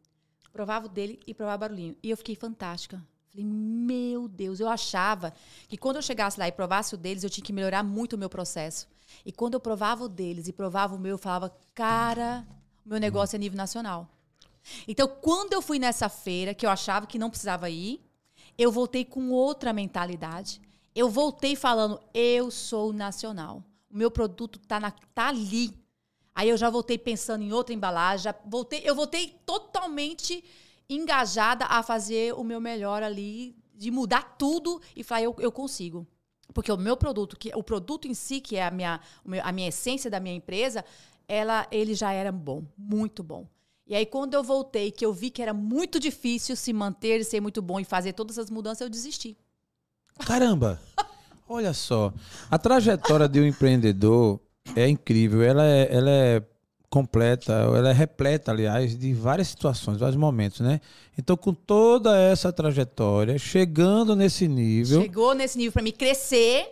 Provava 0.53 0.87
o 0.87 0.89
dele 0.89 1.19
e 1.27 1.33
provava 1.33 1.57
o 1.57 1.61
barulhinho. 1.61 1.97
E 2.03 2.11
eu 2.11 2.17
fiquei 2.17 2.37
fantástica. 2.37 3.03
Falei, 3.39 3.45
meu 3.45 4.27
Deus, 4.27 4.59
eu 4.59 4.69
achava 4.69 5.33
que 5.69 5.77
quando 5.77 5.97
eu 5.97 6.03
chegasse 6.03 6.39
lá 6.41 6.49
e 6.49 6.53
provasse 6.53 6.95
o 6.95 6.99
deles, 6.99 7.23
eu 7.23 7.31
tinha 7.31 7.45
que 7.45 7.53
melhorar 7.53 7.85
muito 7.85 8.15
o 8.15 8.19
meu 8.19 8.29
processo. 8.29 8.89
E 9.25 9.31
quando 9.31 9.55
eu 9.55 9.61
provava 9.61 10.05
o 10.05 10.09
deles 10.09 10.49
e 10.49 10.53
provava 10.53 10.97
o 10.97 10.99
meu, 10.99 11.13
eu 11.13 11.19
falava, 11.19 11.57
cara, 11.73 12.45
meu 12.85 12.99
negócio 12.99 13.37
é 13.37 13.39
nível 13.39 13.57
nacional. 13.57 14.09
Então, 14.89 15.07
quando 15.07 15.53
eu 15.53 15.63
fui 15.63 15.79
nessa 15.79 16.09
feira, 16.09 16.53
que 16.53 16.67
eu 16.67 16.71
achava 16.71 17.07
que 17.07 17.19
não 17.19 17.31
precisava 17.31 17.71
ir, 17.71 18.01
eu 18.57 18.73
voltei 18.73 19.05
com 19.05 19.31
outra 19.31 19.73
mentalidade. 19.73 20.61
Eu 20.95 21.09
voltei 21.09 21.55
falando, 21.55 22.01
eu 22.13 22.51
sou 22.51 22.93
nacional. 22.93 23.63
O 23.89 23.97
meu 23.97 24.11
produto 24.11 24.59
tá, 24.59 24.81
na, 24.81 24.91
tá 24.91 25.29
ali. 25.29 25.73
Aí 26.35 26.49
eu 26.49 26.57
já 26.57 26.69
voltei 26.69 26.99
pensando 26.99 27.43
em 27.43 27.53
outra 27.53 27.75
embalagem, 27.75 28.33
voltei, 28.45 28.83
eu 28.85 28.95
voltei 28.95 29.41
totalmente 29.47 30.45
engajada 30.89 31.67
a 31.67 31.83
fazer 31.83 32.33
o 32.35 32.43
meu 32.43 32.61
melhor 32.61 33.03
ali, 33.03 33.57
de 33.75 33.91
mudar 33.91 34.37
tudo 34.39 34.81
e 34.97 35.05
falar, 35.05 35.23
eu, 35.23 35.37
eu 35.39 35.53
consigo. 35.53 36.07
Porque 36.55 36.73
o 36.73 36.79
meu 36.79 36.97
produto, 36.97 37.37
que 37.37 37.53
o 37.55 37.63
produto 37.63 38.09
em 38.09 38.15
si, 38.15 38.41
que 38.41 38.57
é 38.57 38.67
a 38.67 38.71
minha, 38.71 39.01
a 39.43 39.53
minha 39.53 39.69
essência 39.69 40.11
da 40.11 40.19
minha 40.19 40.35
empresa, 40.35 40.85
ela, 41.29 41.67
ele 41.71 41.95
já 41.95 42.13
era 42.13 42.33
bom, 42.33 42.65
muito 42.77 43.23
bom. 43.23 43.47
E 43.87 43.95
aí, 43.95 44.05
quando 44.05 44.35
eu 44.35 44.43
voltei, 44.43 44.91
que 44.91 45.05
eu 45.05 45.13
vi 45.13 45.31
que 45.31 45.41
era 45.41 45.55
muito 45.55 45.99
difícil 45.99 46.57
se 46.57 46.73
manter, 46.73 47.25
ser 47.25 47.41
muito 47.41 47.63
bom 47.63 47.81
e 47.81 47.85
fazer 47.85 48.13
todas 48.13 48.39
as 48.39 48.51
mudanças, 48.51 48.83
eu 48.83 48.89
desisti. 48.89 49.37
Caramba! 50.27 50.81
Olha 51.49 51.73
só. 51.73 52.13
A 52.51 52.59
trajetória 52.59 53.27
de 53.27 53.41
um 53.41 53.47
empreendedor 53.47 54.41
é 54.77 54.87
incrível. 54.87 55.43
Ela 55.43 55.65
é, 55.65 55.95
ela 55.95 56.11
é 56.11 56.43
completa, 56.91 57.53
ela 57.53 57.91
é 57.91 57.93
repleta, 57.93 58.51
aliás, 58.51 58.99
de 58.99 59.13
várias 59.13 59.49
situações, 59.49 59.99
vários 59.99 60.17
momentos, 60.17 60.61
né? 60.61 60.81
Então, 61.17 61.37
com 61.37 61.53
toda 61.53 62.19
essa 62.19 62.53
trajetória, 62.53 63.39
chegando 63.39 64.17
nesse 64.17 64.49
nível. 64.49 65.03
Chegou 65.03 65.35
nesse 65.35 65.59
nível 65.59 65.73
para 65.73 65.83
me 65.83 65.93
crescer, 65.93 66.67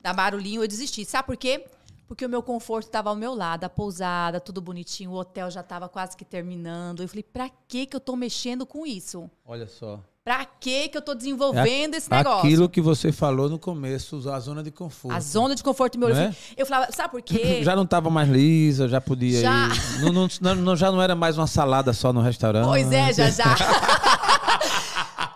dar 0.00 0.12
barulhinho, 0.12 0.62
eu 0.62 0.68
desisti. 0.68 1.04
Sabe 1.04 1.26
por 1.26 1.36
quê? 1.36 1.64
Porque 2.08 2.26
o 2.26 2.28
meu 2.28 2.42
conforto 2.42 2.86
estava 2.86 3.10
ao 3.10 3.14
meu 3.14 3.34
lado, 3.34 3.62
a 3.62 3.68
pousada, 3.68 4.40
tudo 4.40 4.60
bonitinho, 4.60 5.12
o 5.12 5.14
hotel 5.14 5.48
já 5.48 5.60
estava 5.60 5.88
quase 5.88 6.16
que 6.16 6.24
terminando. 6.24 7.02
Eu 7.02 7.08
falei, 7.08 7.22
pra 7.22 7.48
que 7.68 7.86
que 7.86 7.94
eu 7.94 8.00
tô 8.00 8.16
mexendo 8.16 8.66
com 8.66 8.84
isso? 8.84 9.30
Olha 9.46 9.68
só. 9.68 10.02
Pra 10.30 10.44
que 10.60 10.88
que 10.88 10.96
eu 10.96 11.02
tô 11.02 11.12
desenvolvendo 11.12 11.94
esse 11.96 12.06
É 12.08 12.18
negócio? 12.18 12.38
Aquilo 12.46 12.68
que 12.68 12.80
você 12.80 13.10
falou 13.10 13.48
no 13.50 13.58
começo, 13.58 14.30
a 14.30 14.38
zona 14.38 14.62
de 14.62 14.70
conforto. 14.70 15.12
A 15.16 15.18
zona 15.18 15.56
de 15.56 15.62
conforto 15.64 15.98
meu 15.98 16.08
é? 16.14 16.32
Eu 16.56 16.64
falava, 16.64 16.92
sabe 16.92 17.10
por 17.10 17.20
quê? 17.20 17.58
Já 17.64 17.74
não 17.74 17.82
estava 17.82 18.08
mais 18.10 18.28
lisa, 18.28 18.86
já 18.88 19.00
podia 19.00 19.40
Já. 19.40 19.68
ir. 19.98 20.02
Não- 20.02 20.28
não- 20.40 20.54
não- 20.54 20.76
já 20.76 20.92
não 20.92 21.02
era 21.02 21.16
mais 21.16 21.36
uma 21.36 21.48
salada 21.48 21.92
só 21.92 22.12
no 22.12 22.20
restaurante. 22.20 22.64
Pois 22.64 22.92
é, 22.92 23.12
já 23.12 23.28
já. 23.28 23.44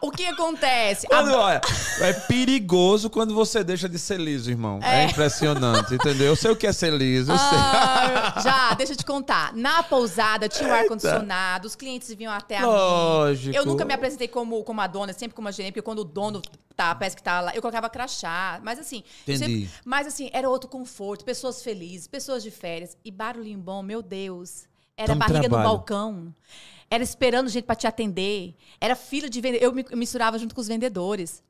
o 0.07 0.11
que 0.11 0.27
acontece? 0.27 1.07
A- 1.07 1.11
Quando, 1.11 1.33
olha, 1.35 1.61
é 2.01 2.13
perigoso 2.13 3.09
quando 3.11 3.35
você 3.35 3.63
deixa 3.65 3.89
de 3.89 3.99
ser 3.99 4.21
liso, 4.21 4.51
irmão. 4.51 4.81
É, 4.83 5.05
impressionante, 5.05 5.95
entendeu? 5.95 6.27
Eu 6.29 6.37
sei 6.37 6.51
o 6.51 6.57
que 6.57 6.67
é 6.67 6.73
ser 6.73 6.93
liso, 6.93 7.33
eu 7.33 7.39
sei. 7.39 7.59
Ah, 7.59 8.41
já, 8.43 8.75
deixa 8.75 8.93
eu 8.93 8.97
te 8.97 9.05
contar. 9.05 9.55
Na 9.55 9.83
pousada 9.83 10.49
tinha 10.49 10.69
um 10.69 10.73
ar-condicionado, 10.73 11.67
os 11.67 11.75
clientes 11.75 12.13
vinham 12.15 12.33
até 12.33 12.57
a 12.59 12.61
mim. 12.61 12.67
Lógico. 12.67 13.57
Eu 13.57 13.65
nunca 13.65 13.85
me 13.85 13.95
apresentei 13.95 14.29
como, 14.29 14.63
como 14.65 14.81
a 14.81 14.87
dona, 14.87 15.13
sempre 15.13 15.35
como 15.35 15.49
a 15.49 15.51
gerente, 15.51 15.73
porque 15.73 15.83
quando 15.83 16.01
o 16.01 16.05
dono 16.05 16.41
tá, 16.77 16.95
parece 16.95 17.17
que 17.17 17.23
tá 17.23 17.41
lá, 17.41 17.55
eu 17.55 17.61
colocava 17.63 17.89
crachá. 17.89 18.61
Mas 18.63 18.79
assim. 18.79 19.03
Entendi. 19.27 19.69
mas 19.85 20.07
assim, 20.07 20.29
era 20.33 20.49
outro 20.49 20.69
conforto, 20.69 21.25
pessoas 21.25 21.63
felizes, 21.63 22.07
pessoas 22.07 22.43
de 22.43 22.51
férias. 22.51 22.97
E 23.05 23.11
barulhinho 23.11 23.59
bom, 23.59 23.83
meu 23.83 24.03
Deus. 24.03 24.65
Era 24.97 25.09
Tamo 25.09 25.19
barriga 25.19 25.41
trabalho. 25.41 25.63
no 25.63 25.69
balcão. 25.69 26.35
Era 26.91 27.03
esperando 27.03 27.49
gente 27.49 27.65
pra 27.65 27.75
te 27.75 27.87
atender. 27.87 28.55
Era 28.81 28.95
fila 28.95 29.29
de 29.29 29.41
vender. 29.41 29.63
Eu 29.63 29.73
me 29.73 29.85
misturava 29.93 30.39
junto 30.39 30.55
com 30.55 30.61
os 30.61 30.69
vendedores. 30.69 31.43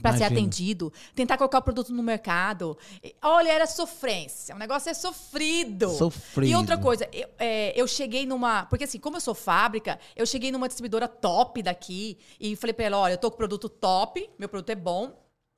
Pra 0.00 0.16
ser 0.16 0.24
atendido, 0.24 0.90
tentar 1.14 1.36
colocar 1.36 1.58
o 1.58 1.62
produto 1.62 1.92
no 1.92 2.02
mercado. 2.02 2.78
Olha, 3.20 3.52
era 3.52 3.66
sofrência. 3.66 4.54
O 4.54 4.58
negócio 4.58 4.88
é 4.88 4.94
sofrido. 4.94 5.90
Sofrido. 5.90 6.50
E 6.50 6.56
outra 6.56 6.78
coisa, 6.78 7.06
eu, 7.12 7.28
é, 7.38 7.78
eu 7.78 7.86
cheguei 7.86 8.24
numa. 8.24 8.64
Porque 8.66 8.84
assim, 8.84 8.98
como 8.98 9.18
eu 9.18 9.20
sou 9.20 9.34
fábrica, 9.34 10.00
eu 10.16 10.24
cheguei 10.24 10.50
numa 10.50 10.66
distribuidora 10.66 11.06
top 11.06 11.62
daqui 11.62 12.16
e 12.40 12.56
falei 12.56 12.72
pra 12.72 12.86
ela: 12.86 12.98
olha, 13.00 13.12
eu 13.12 13.18
tô 13.18 13.30
com 13.30 13.36
produto 13.36 13.68
top, 13.68 14.30
meu 14.38 14.48
produto 14.48 14.70
é 14.70 14.74
bom, 14.74 15.12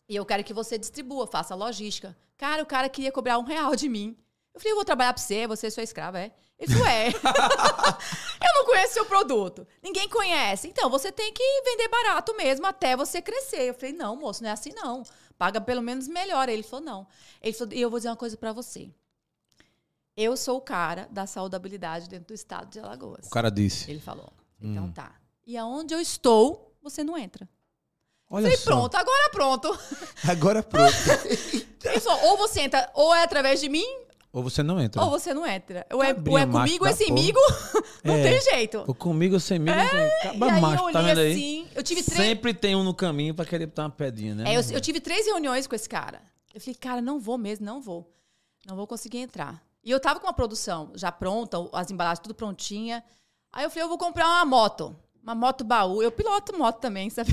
e 0.09 0.17
eu 0.17 0.27
quero 0.27 0.43
que 0.43 0.53
você 0.53 0.77
distribua, 0.77 1.29
faça 1.29 1.55
logística. 1.55 2.17
Cara, 2.37 2.61
o 2.61 2.67
cara 2.67 2.89
queria 2.89 3.13
cobrar 3.13 3.39
um 3.39 3.45
real 3.45 3.77
de 3.77 3.89
mim. 3.89 4.17
Eu 4.53 4.61
falei, 4.61 4.73
eu 4.73 4.77
vou 4.77 4.85
trabalhar 4.85 5.13
pra 5.13 5.23
você, 5.23 5.47
você 5.47 5.69
é 5.69 5.71
sua 5.71 5.83
escrava, 5.85 6.19
é? 6.19 6.33
Ele 6.59 6.73
falou, 6.73 6.87
é. 6.87 7.09
eu 7.11 8.55
não 8.55 8.65
conheço 8.65 8.95
seu 8.95 9.05
produto. 9.07 9.67
Ninguém 9.83 10.09
conhece. 10.09 10.69
Então, 10.69 10.89
você 10.89 11.11
tem 11.11 11.33
que 11.33 11.63
vender 11.65 11.89
barato 11.89 12.35
mesmo 12.37 12.67
até 12.67 12.97
você 12.97 13.21
crescer. 13.21 13.63
Eu 13.63 13.75
falei, 13.75 13.93
não, 13.93 14.17
moço, 14.17 14.43
não 14.43 14.51
é 14.51 14.53
assim 14.53 14.73
não. 14.75 15.03
Paga 15.37 15.61
pelo 15.61 15.83
menos 15.83 16.07
melhor. 16.07 16.49
Ele 16.49 16.63
falou, 16.63 16.85
não. 16.85 17.07
Ele 17.43 17.53
falou, 17.53 17.75
e 17.75 17.81
eu 17.81 17.91
vou 17.91 17.99
dizer 17.99 18.09
uma 18.09 18.17
coisa 18.17 18.37
para 18.37 18.53
você. 18.53 18.91
Eu 20.17 20.37
sou 20.37 20.59
o 20.59 20.61
cara 20.61 21.09
da 21.11 21.27
saudabilidade 21.27 22.09
dentro 22.09 22.29
do 22.29 22.35
estado 22.35 22.71
de 22.71 22.79
Alagoas. 22.79 23.27
O 23.27 23.31
cara 23.31 23.51
disse. 23.51 23.91
Ele 23.91 24.01
falou. 24.01 24.33
Então 24.61 24.91
tá. 24.93 25.13
E 25.47 25.57
aonde 25.57 25.93
eu 25.93 26.01
estou, 26.01 26.73
você 26.81 27.03
não 27.03 27.19
entra. 27.19 27.49
Olha 28.31 28.45
Falei, 28.45 28.57
só. 28.57 28.65
pronto, 28.65 28.95
agora 28.95 29.31
pronto. 29.31 29.79
Agora 30.27 30.63
pronto. 30.63 30.95
Ele 31.85 32.01
falou, 32.01 32.31
ou 32.31 32.37
você 32.39 32.63
entra, 32.63 32.91
ou 32.95 33.15
é 33.15 33.23
através 33.23 33.61
de 33.61 33.69
mim, 33.69 33.85
Ou 34.35 34.43
você 34.43 34.62
não 34.64 34.80
entra. 34.80 35.01
ou 35.03 35.11
você 35.11 35.32
não 35.32 35.47
entra. 35.47 35.87
Ou 35.93 36.03
é, 36.03 36.09
ou 36.28 36.37
é 36.39 36.45
comigo, 36.45 36.85
ou 36.85 36.91
é 36.91 36.93
semigo. 36.93 37.39
não 38.03 38.14
É. 38.16 38.22
tem 38.24 38.41
jeito. 38.41 38.82
Ou 38.87 38.93
comigo 38.95 39.35
ou 39.35 39.41
sem 39.41 39.61
mim. 39.61 39.70
não 39.70 39.89
tem- 39.89 40.01
E 40.01 40.11
Acaba 40.28 40.47
aí 40.53 40.61
macho, 40.61 40.89
eu 40.89 40.93
tá 40.93 40.99
olhei 40.99 41.14
vendo 41.14 41.20
aí? 41.20 41.32
assim, 41.32 41.68
eu 41.74 41.82
tive 41.85 42.03
três... 42.03 42.20
Sempre 42.20 42.53
tem 42.53 42.74
um 42.74 42.82
no 42.82 42.93
caminho 42.93 43.32
pra 43.32 43.45
querer 43.45 43.66
botar 43.66 43.85
uma 43.85 43.91
pedinha, 43.91 44.35
né? 44.35 44.53
É, 44.53 44.57
eu, 44.59 44.62
eu 44.72 44.80
tive 44.80 44.99
três 45.01 45.24
reuniões 45.24 45.68
com 45.68 45.74
esse 45.76 45.89
cara. 45.89 46.20
Eu 46.53 46.61
falei, 46.61 46.74
cara, 46.74 47.01
não 47.01 47.20
vou 47.20 47.39
mesmo, 47.39 47.64
não 47.64 47.80
vou. 47.80 48.12
Não 48.66 48.74
vou 48.74 48.87
conseguir 48.89 49.18
entrar. 49.18 49.62
E 49.85 49.91
eu 49.91 50.01
tava 50.01 50.18
com 50.18 50.26
uma 50.26 50.32
produção 50.32 50.91
já 50.97 51.12
pronta, 51.12 51.57
as 51.72 51.91
embalagens 51.93 52.18
tudo 52.18 52.35
prontinha. 52.35 53.05
Aí 53.53 53.62
eu 53.64 53.70
falei, 53.70 53.85
eu 53.85 53.89
vou 53.89 53.99
comprar 53.99 54.26
uma 54.26 54.45
moto. 54.45 54.97
Uma 55.22 55.35
moto 55.37 55.62
baú. 55.62 56.03
Eu 56.03 56.11
piloto 56.11 56.59
moto 56.59 56.80
também, 56.80 57.09
sabe? 57.11 57.32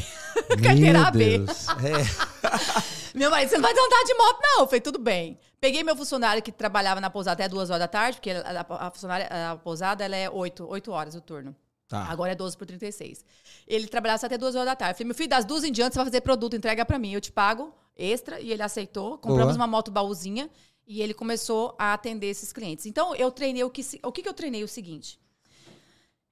Carteira 0.63 0.99
Meu 0.99 1.07
AB. 1.07 1.37
Deus. 1.39 1.67
É. 1.69 2.31
Meu 3.17 3.29
marido, 3.31 3.49
você 3.49 3.55
não 3.57 3.63
vai 3.63 3.71
andar 3.71 4.03
de 4.05 4.13
moto, 4.13 4.39
não. 4.43 4.59
Eu 4.61 4.65
falei, 4.67 4.81
tudo 4.81 4.99
bem. 4.99 5.37
Peguei 5.62 5.84
meu 5.84 5.95
funcionário 5.95 6.41
que 6.41 6.51
trabalhava 6.51 6.99
na 6.99 7.12
pousada 7.12 7.43
até 7.43 7.47
duas 7.47 7.70
horas 7.70 7.82
da 7.82 7.88
tarde, 7.88 8.18
porque 8.18 8.32
a, 8.32 8.89
funcionária, 8.89 9.51
a 9.51 9.55
pousada 9.55 10.03
ela 10.03 10.16
é 10.16 10.28
oito, 10.28 10.68
oito 10.68 10.91
horas 10.91 11.14
o 11.14 11.22
turno. 11.22 11.55
Tá. 11.88 12.03
Agora 12.05 12.32
é 12.32 12.36
12 12.36 12.57
por 12.57 12.66
36. 12.66 13.24
Ele 13.68 13.86
trabalhava 13.86 14.26
até 14.26 14.39
duas 14.39 14.55
horas 14.55 14.66
da 14.66 14.76
tarde. 14.76 14.93
Eu 14.93 14.97
falei, 14.97 15.07
meu 15.09 15.16
filho, 15.16 15.30
das 15.30 15.45
duas 15.45 15.64
em 15.64 15.72
diante 15.72 15.93
você 15.93 15.99
vai 15.99 16.05
fazer 16.05 16.22
produto, 16.22 16.55
entrega 16.55 16.84
pra 16.84 16.97
mim. 16.97 17.14
Eu 17.14 17.22
te 17.22 17.32
pago 17.32 17.76
extra. 17.95 18.39
E 18.39 18.51
ele 18.51 18.64
aceitou. 18.64 19.20
Compramos 19.20 19.55
Boa. 19.55 19.66
uma 19.66 19.68
moto 19.68 19.91
baúzinha 19.91 20.49
e 20.88 20.99
ele 20.99 21.14
começou 21.14 21.76
a 21.78 21.93
atender 21.93 22.28
esses 22.28 22.51
clientes. 22.51 22.88
Então, 22.88 23.14
eu 23.16 23.30
treinei 23.30 23.64
o 23.64 23.70
que... 23.70 23.84
O 24.03 24.12
que, 24.12 24.24
que 24.24 24.30
eu 24.30 24.34
treinei? 24.34 24.64
O 24.64 24.68
seguinte. 24.68 25.20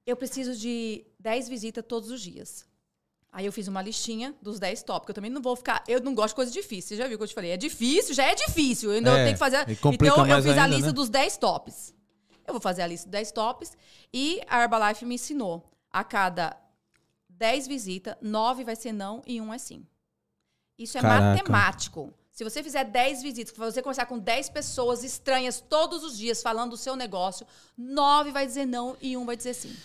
Eu 0.04 0.16
preciso 0.16 0.56
de 0.56 1.06
10 1.20 1.48
visitas 1.48 1.84
todos 1.86 2.10
os 2.10 2.20
dias. 2.20 2.66
Aí 3.32 3.46
eu 3.46 3.52
fiz 3.52 3.68
uma 3.68 3.80
listinha 3.80 4.34
dos 4.42 4.58
10 4.58 4.82
top, 4.82 5.00
porque 5.00 5.10
eu 5.12 5.14
também 5.14 5.30
não 5.30 5.40
vou 5.40 5.54
ficar. 5.54 5.84
Eu 5.86 6.00
não 6.00 6.14
gosto 6.14 6.30
de 6.30 6.34
coisa 6.36 6.50
difícil. 6.52 6.88
Você 6.88 6.96
já 6.96 7.06
viu 7.06 7.14
o 7.14 7.18
que 7.18 7.24
eu 7.24 7.28
te 7.28 7.34
falei? 7.34 7.52
É 7.52 7.56
difícil, 7.56 8.12
já 8.14 8.24
é 8.24 8.34
difícil. 8.34 8.90
Eu 8.90 8.96
ainda 8.96 9.10
É, 9.12 9.22
tenho 9.24 9.34
que 9.34 9.38
fazer. 9.38 9.58
Então, 9.68 10.26
eu 10.26 10.42
fiz 10.42 10.46
a 10.58 10.64
ainda, 10.64 10.66
lista 10.66 10.86
né? 10.88 10.92
dos 10.92 11.08
10 11.08 11.36
tops. 11.36 11.94
Eu 12.46 12.54
vou 12.54 12.60
fazer 12.60 12.82
a 12.82 12.86
lista 12.88 13.06
dos 13.06 13.12
10 13.12 13.30
tops. 13.32 13.72
E 14.12 14.40
a 14.48 14.62
Herbalife 14.62 15.04
me 15.04 15.14
ensinou. 15.14 15.64
A 15.92 16.02
cada 16.02 16.56
10 17.28 17.66
visitas, 17.68 18.16
9 18.20 18.64
vai 18.64 18.74
ser 18.76 18.92
não 18.92 19.22
e 19.26 19.40
1 19.40 19.54
é 19.54 19.58
sim. 19.58 19.86
Isso 20.78 20.98
é 20.98 21.00
Caraca. 21.00 21.24
matemático. 21.36 22.12
Se 22.32 22.42
você 22.42 22.62
fizer 22.62 22.84
10 22.84 23.22
visitas, 23.22 23.54
você 23.56 23.82
conversar 23.82 24.06
com 24.06 24.18
10 24.18 24.48
pessoas 24.48 25.04
estranhas 25.04 25.60
todos 25.60 26.02
os 26.02 26.16
dias 26.16 26.42
falando 26.42 26.70
do 26.70 26.76
seu 26.76 26.96
negócio, 26.96 27.46
9 27.76 28.30
vai 28.32 28.46
dizer 28.46 28.66
não 28.66 28.96
e 29.00 29.16
1 29.16 29.24
vai 29.26 29.36
dizer 29.36 29.54
sim. 29.54 29.76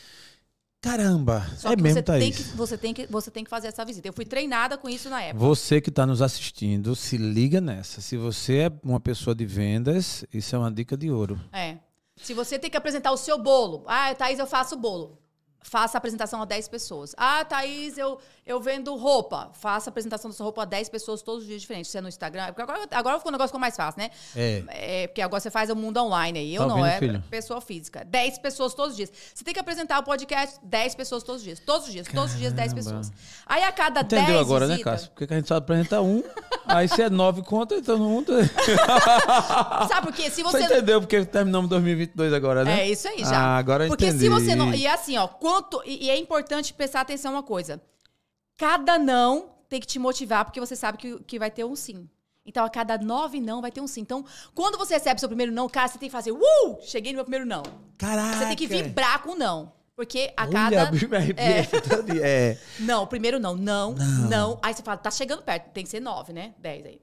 Caramba. 0.86 1.48
Só 1.58 1.72
é 1.72 1.76
que 1.76 1.82
mesmo, 1.82 1.96
você, 1.96 2.04
tem 2.04 2.20
Thaís. 2.20 2.38
que, 2.38 2.44
você, 2.56 2.78
tem 2.78 2.94
que, 2.94 3.08
você 3.08 3.32
tem 3.32 3.44
que 3.44 3.50
fazer 3.50 3.70
essa 3.70 3.84
visita. 3.84 4.08
Eu 4.08 4.14
fui 4.14 4.24
treinada 4.24 4.78
com 4.78 4.88
isso 4.88 5.10
na 5.10 5.20
época. 5.20 5.44
Você 5.44 5.82
que 5.82 5.90
está 5.90 6.06
nos 6.06 6.22
assistindo, 6.22 6.96
se 6.96 7.18
liga 7.18 7.60
nessa. 7.60 8.02
Se 8.02 8.16
você 8.16 8.58
é 8.58 8.72
uma 8.84 9.00
pessoa 9.00 9.34
de 9.34 9.48
vendas, 9.48 10.24
isso 10.32 10.56
é 10.56 10.60
uma 10.60 10.72
dica 10.72 10.96
de 10.96 11.10
ouro. 11.10 11.42
É. 11.52 11.78
Se 12.18 12.36
você 12.36 12.60
tem 12.60 12.70
que 12.70 12.78
apresentar 12.78 13.12
o 13.12 13.18
seu 13.18 13.42
bolo. 13.42 13.84
Ah, 13.88 14.14
Thaís, 14.14 14.38
eu 14.38 14.46
faço 14.46 14.78
bolo. 14.78 15.20
Faça 15.68 15.98
a 15.98 16.00
apresentação 16.00 16.40
a 16.44 16.46
10 16.46 16.68
pessoas. 16.68 17.16
Ah, 17.18 17.44
Thaís, 17.44 17.98
eu, 17.98 18.20
eu 18.46 18.60
vendo 18.62 18.96
roupa. 18.96 19.50
Faça 19.54 19.90
a 19.90 19.92
apresentação 19.92 20.30
da 20.30 20.38
sua 20.38 20.44
roupa 20.44 20.62
a 20.62 20.66
10 20.66 20.90
pessoas 20.90 21.24
todos 21.24 21.42
os 21.42 21.48
dias 21.48 21.60
diferentes. 21.60 21.90
Se 21.90 21.98
é 21.98 22.02
no 22.02 22.08
Instagram. 22.08 22.46
Porque 22.54 22.62
agora, 22.62 22.88
agora 22.92 23.18
o 23.26 23.32
negócio 23.32 23.48
ficou 23.48 23.60
mais 23.60 23.76
fácil, 23.76 24.00
né? 24.00 24.12
É. 24.36 24.64
É, 24.68 25.08
porque 25.08 25.24
agora 25.24 25.40
você 25.42 25.50
faz 25.50 25.72
o 25.72 25.76
mundo 25.76 25.98
online 25.98 26.38
aí. 26.38 26.54
Eu 26.54 26.62
Tá 26.62 26.68
não, 26.68 26.78
ouvindo, 26.78 26.94
é 26.94 27.00
filho? 27.00 27.24
pessoa 27.32 27.60
física. 27.60 28.06
10 28.06 28.38
pessoas 28.38 28.76
todos 28.76 28.92
os 28.92 28.98
dias. 28.98 29.12
Você 29.34 29.44
tem 29.44 29.56
que 29.56 29.60
apresentar 29.60 29.98
o 30.00 30.04
podcast 30.04 30.60
10 30.62 30.94
pessoas 30.94 31.24
todos 31.24 31.42
os 31.42 31.44
dias. 31.46 31.60
Todos 31.60 31.88
os 31.88 31.92
dias, 31.94 32.08
todos 32.14 32.34
os 32.34 32.38
dias 32.40 32.54
10 32.54 32.74
Caramba. 32.74 32.90
pessoas. 33.00 33.12
Aí 33.48 33.64
a 33.64 33.72
cada 33.72 34.04
10 34.04 34.22
Entendeu 34.22 34.40
agora, 34.40 34.68
né, 34.68 34.78
Cássio? 34.78 35.10
Porque 35.16 35.34
a 35.34 35.38
gente 35.38 35.48
só 35.48 35.56
apresenta 35.56 36.00
um, 36.00 36.22
aí 36.68 36.88
se 36.88 37.02
é 37.02 37.10
nove 37.10 37.42
conta, 37.42 37.74
então 37.74 37.98
não. 37.98 38.24
Sabe 39.88 40.08
por 40.08 40.14
quê? 40.14 40.30
Se 40.30 40.44
Você 40.44 40.60
você 40.60 40.64
entendeu 40.66 41.02
porque 41.02 41.26
terminamos 41.26 41.70
2022 41.70 42.34
agora, 42.34 42.64
né? 42.64 42.82
É 42.82 42.90
isso 42.90 43.08
aí 43.08 43.20
já. 43.26 43.36
Ah, 43.38 43.58
agora 43.58 43.86
eu 43.86 43.90
Porque 43.90 44.06
entendi. 44.06 44.24
se 44.24 44.30
você 44.30 44.56
não. 44.56 44.74
E 44.74 44.86
assim, 44.88 45.18
ó, 45.18 45.28
quanto. 45.62 45.82
E, 45.86 46.06
e 46.06 46.10
é 46.10 46.18
importante 46.18 46.74
prestar 46.74 47.02
atenção 47.02 47.34
uma 47.34 47.44
coisa. 47.44 47.82
Cada 48.58 48.98
não 48.98 49.50
tem 49.68 49.80
que 49.80 49.88
te 49.88 50.00
motivar, 50.00 50.46
porque 50.46 50.60
você 50.60 50.76
sabe 50.76 50.98
que, 50.98 51.20
que 51.24 51.40
vai 51.40 51.52
ter 51.52 51.64
um 51.66 51.76
sim. 51.76 52.10
Então, 52.46 52.64
a 52.64 52.70
cada 52.70 52.98
nove 52.98 53.42
não 53.42 53.60
vai 53.62 53.72
ter 53.72 53.82
um 53.82 53.88
sim. 53.88 54.02
Então, 54.02 54.24
quando 54.54 54.78
você 54.78 54.94
recebe 54.94 55.20
seu 55.20 55.28
primeiro 55.28 55.52
não, 55.52 55.68
cara, 55.68 55.88
você 55.88 55.98
tem 55.98 56.10
que 56.10 56.14
fazer, 56.14 56.32
uh! 56.32 56.78
Cheguei 56.82 57.12
no 57.12 57.18
meu 57.18 57.26
primeiro 57.26 57.46
não. 57.46 57.64
Caraca. 57.98 58.38
Você 58.38 58.46
tem 58.48 58.56
que 58.56 58.68
vibrar 58.68 59.24
com 59.24 59.32
o 59.32 59.36
não. 59.36 59.74
Porque 59.96 60.32
a 60.36 60.44
Olha, 60.44 60.52
cada. 60.52 60.70
dia. 62.04 62.22
É. 62.22 62.60
Não, 62.82 63.08
primeiro 63.08 63.40
não, 63.40 63.56
não, 63.56 63.94
Não. 63.94 64.30
não, 64.30 64.60
Aí 64.62 64.74
você 64.74 64.84
fala, 64.84 64.98
tá 64.98 65.10
chegando 65.10 65.42
perto, 65.42 65.72
tem 65.72 65.86
que 65.86 65.90
ser 65.90 66.02
nove, 66.02 66.34
né? 66.34 66.54
Dez 66.58 66.86
aí. 66.86 67.02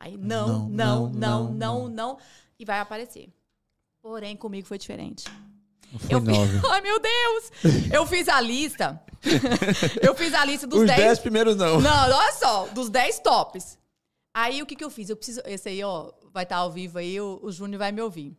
Aí, 0.00 0.16
não, 0.16 0.48
Não, 0.48 0.68
não, 0.68 0.68
não, 0.68 1.10
não, 1.10 1.44
não, 1.44 1.52
não, 1.52 1.88
não, 1.88 2.18
E 2.58 2.64
vai 2.64 2.80
aparecer. 2.80 3.28
Porém, 4.00 4.34
comigo 4.34 4.66
foi 4.66 4.78
diferente. 4.78 5.26
Foi 5.98 6.14
Eu 6.14 6.20
fiz- 6.20 6.38
nove. 6.38 6.60
Ai, 6.70 6.80
meu 6.80 7.00
Deus! 7.00 7.52
Eu 7.92 8.06
fiz 8.06 8.28
a 8.28 8.40
lista. 8.40 9.00
eu 10.02 10.14
fiz 10.14 10.34
a 10.34 10.44
lista 10.44 10.66
dos 10.66 10.80
Os 10.80 10.86
10. 10.86 10.98
10 10.98 11.18
primeiros 11.20 11.56
não. 11.56 11.80
Não, 11.80 12.04
olha 12.04 12.32
só, 12.32 12.66
dos 12.68 12.88
10 12.90 13.18
tops. 13.20 13.78
Aí 14.34 14.62
o 14.62 14.66
que, 14.66 14.74
que 14.74 14.84
eu 14.84 14.90
fiz? 14.90 15.10
Eu 15.10 15.16
preciso. 15.16 15.42
Esse 15.44 15.68
aí, 15.68 15.84
ó, 15.84 16.10
vai 16.32 16.44
estar 16.44 16.56
ao 16.56 16.70
vivo 16.70 16.98
aí, 16.98 17.20
o, 17.20 17.38
o 17.42 17.52
Júnior 17.52 17.78
vai 17.78 17.92
me 17.92 18.00
ouvir. 18.00 18.36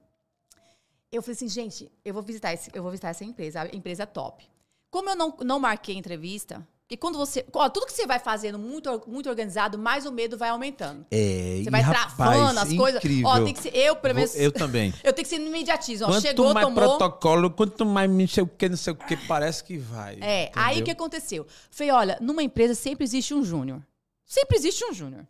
Eu 1.12 1.22
falei 1.22 1.36
assim, 1.36 1.47
gente, 1.47 1.91
eu 2.04 2.14
vou 2.14 2.24
visitar, 2.24 2.51
esse, 2.54 2.72
eu 2.74 2.82
vou 2.82 2.91
visitar 2.91 3.10
essa 3.10 3.24
empresa, 3.24 3.62
a 3.62 3.76
empresa 3.76 4.06
top. 4.08 4.49
Como 4.89 5.10
eu 5.10 5.16
não, 5.16 5.38
não 5.41 5.60
marquei 5.60 5.95
entrevista, 5.95 6.68
porque 6.94 6.98
quando 6.98 7.18
você. 7.18 7.46
Ó, 7.54 7.70
tudo 7.70 7.86
que 7.86 7.94
você 7.94 8.06
vai 8.06 8.20
fazendo 8.20 8.60
muito, 8.60 9.02
muito 9.08 9.30
organizado, 9.30 9.78
mais 9.78 10.06
o 10.06 10.12
medo 10.12 10.38
vai 10.38 10.50
aumentando. 10.50 11.06
É, 11.10 11.60
Você 11.62 11.68
e, 11.68 11.72
vai 11.72 11.82
rapaz, 11.82 12.14
travando 12.14 12.60
as 12.60 12.74
coisas. 12.74 13.04
incrível. 13.04 13.28
Ó, 13.28 13.41
tem 13.41 13.54
que 13.54 13.62
ser. 13.62 13.76
Eu, 13.76 13.96
pelo 13.96 14.16
menos. 14.16 14.36
Eu 14.36 14.52
também. 14.52 14.94
Eu 15.04 15.12
tenho 15.14 15.24
que 15.24 15.30
ser 15.30 15.39
no 15.39 15.48
imediatismo. 15.48 16.08
Ó, 16.08 16.12
Quanto 16.12 16.22
chegou, 16.22 16.54
mais 16.54 16.66
tomou. 16.66 16.84
protocolo, 16.84 17.50
quanto 17.50 17.86
mais 17.86 18.10
não 18.10 18.28
sei 18.28 18.44
o 18.44 18.48
que, 18.48 18.70
não 18.70 18.78
sei 18.78 18.94
o 18.94 18.96
que, 18.96 19.18
parece 19.28 19.64
que 19.64 19.78
vai. 19.78 20.18
É, 20.22 20.52
aí 20.56 20.74
o 20.82 20.84
que 20.84 20.91
entendeu? 20.91 20.94
aconteceu? 20.94 21.48
Falei, 21.72 21.91
olha, 21.91 22.18
numa 22.22 22.44
empresa 22.44 22.76
sempre 22.76 23.04
existe 23.04 23.34
um 23.34 23.44
júnior. 23.44 23.82
Sempre 24.26 24.58
existe 24.58 24.86
um 24.86 24.94
júnior. 24.94 25.26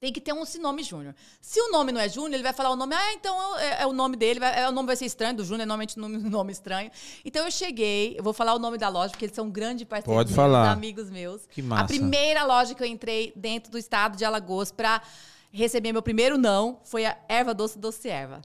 Tem 0.00 0.12
que 0.12 0.20
ter 0.20 0.32
um 0.32 0.44
nome 0.60 0.84
júnior. 0.84 1.12
Se 1.40 1.60
o 1.60 1.72
nome 1.72 1.90
não 1.90 2.00
é 2.00 2.08
júnior, 2.08 2.34
ele 2.34 2.42
vai 2.44 2.52
falar 2.52 2.70
o 2.70 2.76
nome, 2.76 2.94
ah, 2.94 3.12
então 3.14 3.58
é, 3.58 3.82
é 3.82 3.86
o 3.86 3.92
nome 3.92 4.16
dele, 4.16 4.38
vai, 4.38 4.60
é, 4.60 4.68
o 4.68 4.72
nome 4.72 4.86
vai 4.86 4.94
ser 4.94 5.06
estranho, 5.06 5.34
do 5.36 5.44
júnior 5.44 5.62
é 5.62 5.66
normalmente 5.66 5.98
nome, 5.98 6.18
nome 6.30 6.52
estranho. 6.52 6.88
Então 7.24 7.44
eu 7.44 7.50
cheguei, 7.50 8.14
eu 8.16 8.22
vou 8.22 8.32
falar 8.32 8.54
o 8.54 8.60
nome 8.60 8.78
da 8.78 8.88
loja, 8.88 9.10
porque 9.10 9.24
eles 9.24 9.34
são 9.34 9.50
grandes 9.50 9.84
parceiros 9.88 10.14
Pode 10.16 10.28
meus, 10.30 10.36
falar. 10.36 10.70
amigos 10.70 11.10
meus. 11.10 11.46
Que 11.46 11.60
massa. 11.60 11.82
A 11.82 11.86
primeira 11.86 12.44
loja 12.44 12.76
que 12.76 12.82
eu 12.82 12.86
entrei 12.86 13.32
dentro 13.34 13.72
do 13.72 13.78
estado 13.78 14.16
de 14.16 14.24
Alagoas 14.24 14.70
para 14.70 15.02
receber 15.50 15.92
meu 15.92 16.02
primeiro 16.02 16.38
não 16.38 16.78
foi 16.84 17.04
a 17.04 17.16
Erva 17.28 17.52
Doce 17.52 17.76
Doce 17.76 18.08
Erva. 18.08 18.40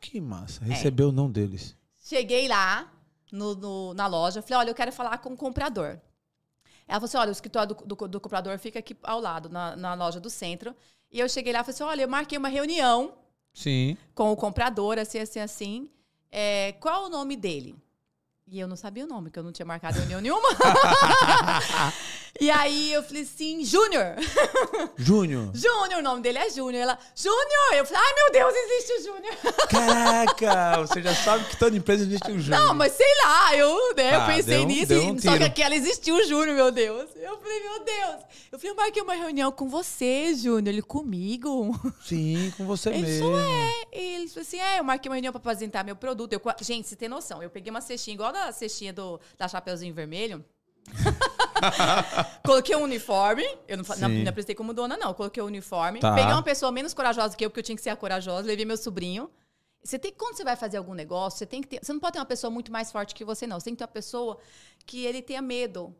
Que 0.00 0.16
É. 0.16 0.20
massa. 0.22 0.64
Recebeu 0.64 1.10
o 1.10 1.12
não 1.12 1.30
deles. 1.30 1.76
Cheguei 2.02 2.48
lá 2.48 2.90
no- 3.30 3.54
no- 3.54 3.92
na 3.92 4.06
loja, 4.06 4.40
falei, 4.40 4.58
olha, 4.60 4.70
eu 4.70 4.74
quero 4.74 4.92
falar 4.92 5.18
com 5.18 5.34
o 5.34 5.36
comprador. 5.36 5.98
Ela 6.88 7.00
falou 7.00 7.04
assim, 7.06 7.16
olha, 7.18 7.28
o 7.30 7.32
escritório 7.32 7.74
do, 7.74 7.96
do- 7.96 8.08
do 8.08 8.20
comprador 8.20 8.58
fica 8.58 8.78
aqui 8.78 8.96
ao 9.02 9.20
lado, 9.20 9.48
na, 9.48 9.74
na 9.76 9.94
loja 9.94 10.20
do 10.20 10.30
centro. 10.30 10.74
E 11.10 11.18
eu 11.18 11.28
cheguei 11.28 11.52
lá 11.52 11.60
e 11.60 11.62
falei 11.64 11.74
assim, 11.74 11.84
olha, 11.84 12.02
eu 12.02 12.08
marquei 12.08 12.38
uma 12.38 12.48
reunião 12.48 13.14
Sim. 13.52 13.96
com 14.14 14.30
o 14.32 14.36
comprador, 14.36 14.98
assim, 14.98 15.18
assim, 15.18 15.40
assim. 15.40 15.90
É, 16.30 16.72
qual 16.80 17.04
é 17.04 17.06
o 17.06 17.10
nome 17.10 17.36
dele? 17.36 17.74
E 18.48 18.60
eu 18.60 18.68
não 18.68 18.76
sabia 18.76 19.04
o 19.04 19.08
nome, 19.08 19.24
porque 19.28 19.38
eu 19.38 19.42
não 19.42 19.50
tinha 19.52 19.66
marcado 19.66 19.98
reunião 19.98 20.20
nenhuma. 20.20 20.48
e 22.40 22.50
aí 22.50 22.92
eu 22.92 23.02
falei 23.02 23.22
assim, 23.22 23.64
Júnior. 23.64 24.14
Júnior. 24.96 25.50
Júnior, 25.54 26.00
o 26.00 26.02
nome 26.02 26.22
dele 26.22 26.38
é 26.38 26.50
Júnior. 26.50 26.82
Ela, 26.82 26.98
Júnior! 27.14 27.74
Eu 27.74 27.84
falei, 27.86 28.02
ai 28.04 28.14
meu 28.14 28.32
Deus, 28.32 28.54
existe 28.54 28.92
o 28.92 29.02
Júnior. 29.12 29.34
Caraca, 29.70 30.78
você 30.86 31.02
já 31.02 31.14
sabe 31.14 31.44
que 31.46 31.56
toda 31.56 31.76
empresa 31.76 32.04
existe 32.04 32.30
um 32.30 32.38
Júnior. 32.40 32.60
Não, 32.66 32.74
mas 32.74 32.92
sei 32.92 33.06
lá, 33.24 33.56
eu, 33.56 33.94
né, 33.94 34.14
eu 34.14 34.20
Ah, 34.20 34.26
pensei 34.26 34.58
deu 34.58 34.66
nisso, 34.66 34.86
deu 34.86 35.02
um 35.02 35.18
só 35.18 35.36
que 35.36 35.44
aquela 35.44 35.74
existiu 35.74 36.16
o 36.16 36.22
Júnior, 36.24 36.54
meu 36.54 36.70
Deus. 36.70 37.08
Eu 37.16 37.38
falei, 37.38 37.60
meu 37.60 37.84
Deus. 37.84 38.24
Eu 38.52 38.58
falei, 38.58 38.70
eu 38.72 38.76
marquei 38.76 39.02
uma 39.02 39.14
reunião 39.14 39.50
com 39.52 39.68
você, 39.68 40.34
Júnior. 40.34 40.68
Ele, 40.68 40.82
comigo? 40.82 41.74
Sim, 42.04 42.52
com 42.56 42.64
você 42.66 42.90
Ele 42.90 43.02
mesmo. 43.02 43.24
falou, 43.24 43.40
é. 43.40 43.72
Ele 43.92 44.28
falou 44.28 44.42
assim, 44.42 44.58
é, 44.60 44.78
eu 44.78 44.84
marquei 44.84 45.08
uma 45.10 45.16
reunião 45.16 45.32
pra 45.32 45.38
apresentar 45.38 45.84
meu 45.84 45.96
produto. 45.96 46.32
Eu, 46.32 46.40
gente, 46.60 46.88
você 46.88 46.96
tem 46.96 47.08
noção, 47.08 47.42
eu 47.42 47.50
peguei 47.50 47.70
uma 47.70 47.80
cestinha, 47.80 48.14
igual 48.14 48.32
da 48.32 48.52
cestinha 48.52 48.92
do, 48.92 49.20
da 49.38 49.48
Chapeuzinho 49.48 49.94
Vermelho. 49.94 50.44
Coloquei 52.44 52.76
um 52.76 52.82
uniforme. 52.82 53.44
Eu 53.66 53.78
não, 53.78 53.84
não, 53.98 54.08
não 54.08 54.28
apresentei 54.28 54.54
como 54.54 54.72
dona, 54.72 54.96
não. 54.96 55.12
Coloquei 55.14 55.42
o 55.42 55.46
uniforme. 55.46 56.00
Tá. 56.00 56.14
Peguei 56.14 56.32
uma 56.32 56.42
pessoa 56.42 56.70
menos 56.72 56.94
corajosa 56.94 57.36
que 57.36 57.44
eu, 57.44 57.50
porque 57.50 57.60
eu 57.60 57.64
tinha 57.64 57.76
que 57.76 57.82
ser 57.82 57.90
a 57.90 57.96
corajosa. 57.96 58.46
Levei 58.46 58.64
meu 58.64 58.76
sobrinho. 58.76 59.30
Você 59.82 59.98
tem 59.98 60.12
quando 60.12 60.36
você 60.36 60.42
vai 60.42 60.56
fazer 60.56 60.78
algum 60.78 60.94
negócio, 60.94 61.38
você 61.38 61.46
tem 61.46 61.62
que 61.62 61.68
ter, 61.68 61.78
você 61.80 61.92
não 61.92 62.00
pode 62.00 62.14
ter 62.14 62.18
uma 62.18 62.26
pessoa 62.26 62.50
muito 62.50 62.72
mais 62.72 62.90
forte 62.90 63.14
que 63.14 63.24
você 63.24 63.46
não. 63.46 63.60
Você 63.60 63.66
tem 63.66 63.74
que 63.74 63.78
ter 63.78 63.84
uma 63.84 63.88
pessoa 63.88 64.38
que 64.84 65.04
ele 65.04 65.22
tenha 65.22 65.40
medo 65.40 65.94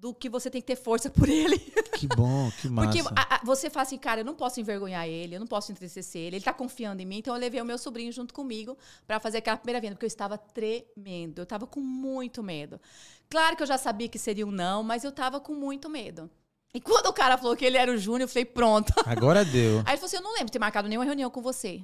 do 0.00 0.14
que 0.14 0.28
você 0.28 0.50
tem 0.50 0.60
que 0.60 0.66
ter 0.66 0.76
força 0.76 1.08
por 1.10 1.28
ele. 1.28 1.58
Que 1.94 2.06
bom, 2.06 2.50
que 2.60 2.68
massa. 2.68 2.88
Porque 2.90 3.08
a, 3.14 3.36
a, 3.36 3.40
você 3.44 3.70
fala 3.70 3.82
assim, 3.82 3.98
cara, 3.98 4.20
eu 4.20 4.24
não 4.24 4.34
posso 4.34 4.60
envergonhar 4.60 5.06
ele, 5.06 5.36
eu 5.36 5.40
não 5.40 5.46
posso 5.46 5.72
entristecer 5.72 6.20
ele, 6.20 6.36
ele 6.36 6.44
tá 6.44 6.52
confiando 6.52 7.02
em 7.02 7.06
mim, 7.06 7.18
então 7.18 7.34
eu 7.34 7.40
levei 7.40 7.60
o 7.60 7.64
meu 7.64 7.78
sobrinho 7.78 8.12
junto 8.12 8.34
comigo 8.34 8.76
para 9.06 9.18
fazer 9.18 9.38
aquela 9.38 9.56
primeira 9.56 9.80
venda, 9.80 9.94
porque 9.94 10.04
eu 10.04 10.08
estava 10.08 10.36
tremendo, 10.36 11.38
eu 11.38 11.44
estava 11.44 11.66
com 11.66 11.80
muito 11.80 12.42
medo. 12.42 12.80
Claro 13.28 13.56
que 13.56 13.62
eu 13.62 13.66
já 13.66 13.78
sabia 13.78 14.08
que 14.08 14.18
seria 14.18 14.46
um 14.46 14.50
não, 14.50 14.82
mas 14.82 15.04
eu 15.04 15.10
estava 15.10 15.40
com 15.40 15.54
muito 15.54 15.88
medo. 15.88 16.30
E 16.74 16.80
quando 16.80 17.06
o 17.06 17.12
cara 17.12 17.38
falou 17.38 17.56
que 17.56 17.64
ele 17.64 17.78
era 17.78 17.90
o 17.90 17.96
Júnior, 17.96 18.22
eu 18.22 18.28
falei, 18.28 18.44
pronto. 18.44 18.92
Agora 19.06 19.44
deu. 19.44 19.78
Aí 19.86 19.94
ele 19.94 19.96
falou 19.96 20.06
assim, 20.06 20.16
eu 20.16 20.22
não 20.22 20.32
lembro 20.32 20.46
de 20.46 20.52
ter 20.52 20.58
marcado 20.58 20.88
nenhuma 20.88 21.06
reunião 21.06 21.30
com 21.30 21.40
você. 21.40 21.82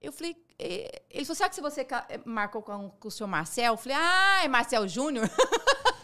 Eu 0.00 0.10
falei, 0.10 0.34
eh, 0.58 1.02
ele 1.10 1.24
falou, 1.24 1.36
será 1.36 1.48
que 1.48 1.54
se 1.54 1.60
você 1.60 1.82
eh, 1.82 2.20
marcou 2.24 2.62
com, 2.62 2.90
com 2.98 3.08
o 3.08 3.10
senhor 3.10 3.28
Marcel? 3.28 3.74
Eu 3.74 3.76
falei, 3.76 3.96
ah, 4.00 4.40
é 4.42 4.48
Marcel 4.48 4.88
Júnior? 4.88 5.28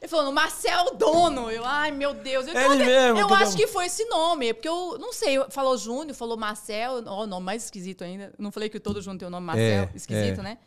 Ele 0.00 0.08
falou, 0.08 0.32
Marcel 0.32 0.94
Dono. 0.96 1.50
Eu, 1.50 1.64
ai, 1.64 1.90
meu 1.90 2.12
Deus. 2.12 2.46
Eu, 2.46 2.56
Ele 2.56 2.84
mesmo, 2.84 3.18
eu 3.20 3.32
acho 3.34 3.56
que 3.56 3.66
foi 3.66 3.86
esse 3.86 4.04
nome, 4.06 4.52
porque 4.52 4.68
eu 4.68 4.98
não 4.98 5.12
sei, 5.12 5.38
falou 5.50 5.76
Júnior, 5.78 6.14
falou 6.14 6.36
Marcel, 6.36 7.02
ó, 7.06 7.22
o 7.22 7.26
nome 7.26 7.46
mais 7.46 7.64
esquisito 7.64 8.02
ainda. 8.02 8.32
Não 8.38 8.50
falei 8.50 8.68
que 8.68 8.80
todo 8.80 9.00
Júnior 9.00 9.18
tem 9.20 9.28
o 9.28 9.30
nome 9.30 9.46
Marcel, 9.46 9.84
É, 9.84 9.90
esquisito, 9.94 10.40
é. 10.40 10.42
né? 10.42 10.58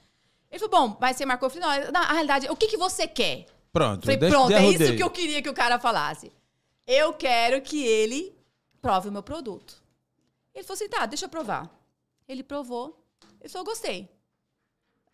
Ele 0.49 0.59
falou, 0.59 0.89
bom, 0.89 0.97
mas 1.01 1.17
você 1.17 1.25
marcou, 1.25 1.47
eu 1.47 1.49
falei, 1.49 1.83
não, 1.85 1.91
na 1.91 2.13
realidade, 2.13 2.47
o 2.49 2.55
que, 2.55 2.67
que 2.67 2.77
você 2.77 3.07
quer? 3.07 3.45
Pronto, 3.73 4.05
Falei, 4.05 4.17
pronto, 4.17 4.53
é 4.53 4.65
isso 4.67 4.95
que 4.95 5.03
eu 5.03 5.09
queria 5.09 5.41
que 5.41 5.49
o 5.49 5.53
cara 5.53 5.77
falasse. 5.77 6.31
Eu 6.87 7.11
quero 7.11 7.61
que 7.61 7.85
ele 7.85 8.33
prove 8.81 9.09
o 9.09 9.11
meu 9.11 9.21
produto. 9.21 9.83
Ele 10.53 10.63
falou 10.63 10.75
assim, 10.75 10.87
tá, 10.87 11.05
deixa 11.05 11.25
eu 11.25 11.29
provar. 11.29 11.69
Ele 12.25 12.41
provou. 12.41 13.03
Ele 13.41 13.49
falou, 13.49 13.65
gostei. 13.65 14.09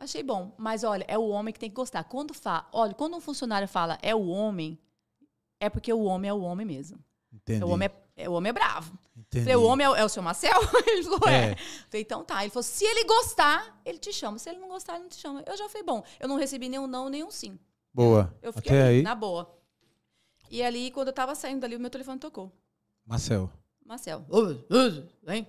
Achei 0.02 0.24
bom. 0.24 0.52
Mas 0.58 0.84
olha, 0.84 1.06
é 1.08 1.16
o 1.16 1.28
homem 1.30 1.54
que 1.54 1.60
tem 1.60 1.70
que 1.70 1.76
gostar. 1.76 2.04
Quando 2.06 2.34
fala, 2.34 2.68
olha, 2.74 2.92
quando 2.96 3.16
um 3.16 3.22
funcionário 3.22 3.68
fala 3.68 4.00
é 4.02 4.16
o 4.16 4.28
homem, 4.28 4.80
é 5.60 5.70
porque 5.70 5.94
o 5.94 6.02
homem 6.02 6.28
é 6.28 6.34
o 6.34 6.42
homem 6.42 6.66
mesmo. 6.66 6.98
Entendi. 7.32 7.64
O 7.64 7.70
homem 7.70 7.88
é, 8.16 8.24
é- 8.24 8.28
o 8.30 8.34
homem 8.34 8.50
é 8.50 8.54
bravo. 8.54 8.98
Entendi. 9.16 9.46
Falei, 9.46 9.56
o 9.56 9.64
homem 9.64 9.86
é, 9.86 9.90
o- 9.92 9.96
é 9.96 10.04
o 10.04 10.10
seu 10.10 10.24
Marcel? 10.24 10.60
Ele 10.88 11.04
falou, 11.04 11.30
é. 11.30 11.52
É. 11.52 11.56
Falei, 11.56 12.02
então 12.02 12.24
tá. 12.24 12.42
Ele 12.42 12.50
falou, 12.50 12.64
se 12.64 12.84
ele 12.84 13.04
gostar, 13.06 13.80
ele 13.86 14.00
te 14.00 14.12
chama. 14.12 14.40
Se 14.40 14.50
ele 14.50 14.58
não 14.60 14.70
gostar, 14.70 14.94
ele 14.96 15.04
não 15.04 15.10
te 15.10 15.18
chama. 15.18 15.44
Eu 15.46 15.56
já 15.56 15.70
falei, 15.70 15.84
bom, 15.84 16.04
eu 16.20 16.28
não 16.28 16.36
recebi 16.36 16.68
nenhum 16.68 16.88
não, 16.88 17.08
nenhum 17.08 17.30
sim. 17.30 17.60
Boa. 17.94 18.36
Eu 18.42 18.52
fiquei 18.52 18.72
Até 18.72 18.88
ali, 18.88 18.96
aí, 18.98 19.02
na 19.04 19.14
boa. 19.14 19.56
E 20.50 20.64
ali, 20.64 20.90
quando 20.90 21.10
eu 21.10 21.14
tava 21.14 21.36
saindo 21.36 21.60
dali, 21.62 21.76
o 21.76 21.80
meu 21.80 21.92
telefone 21.92 22.20
tocou. 22.20 22.52
Marcel. 23.06 23.52
Marcel, 23.86 24.26
ô, 24.30 24.40
ô, 24.40 25.04
vem. 25.22 25.48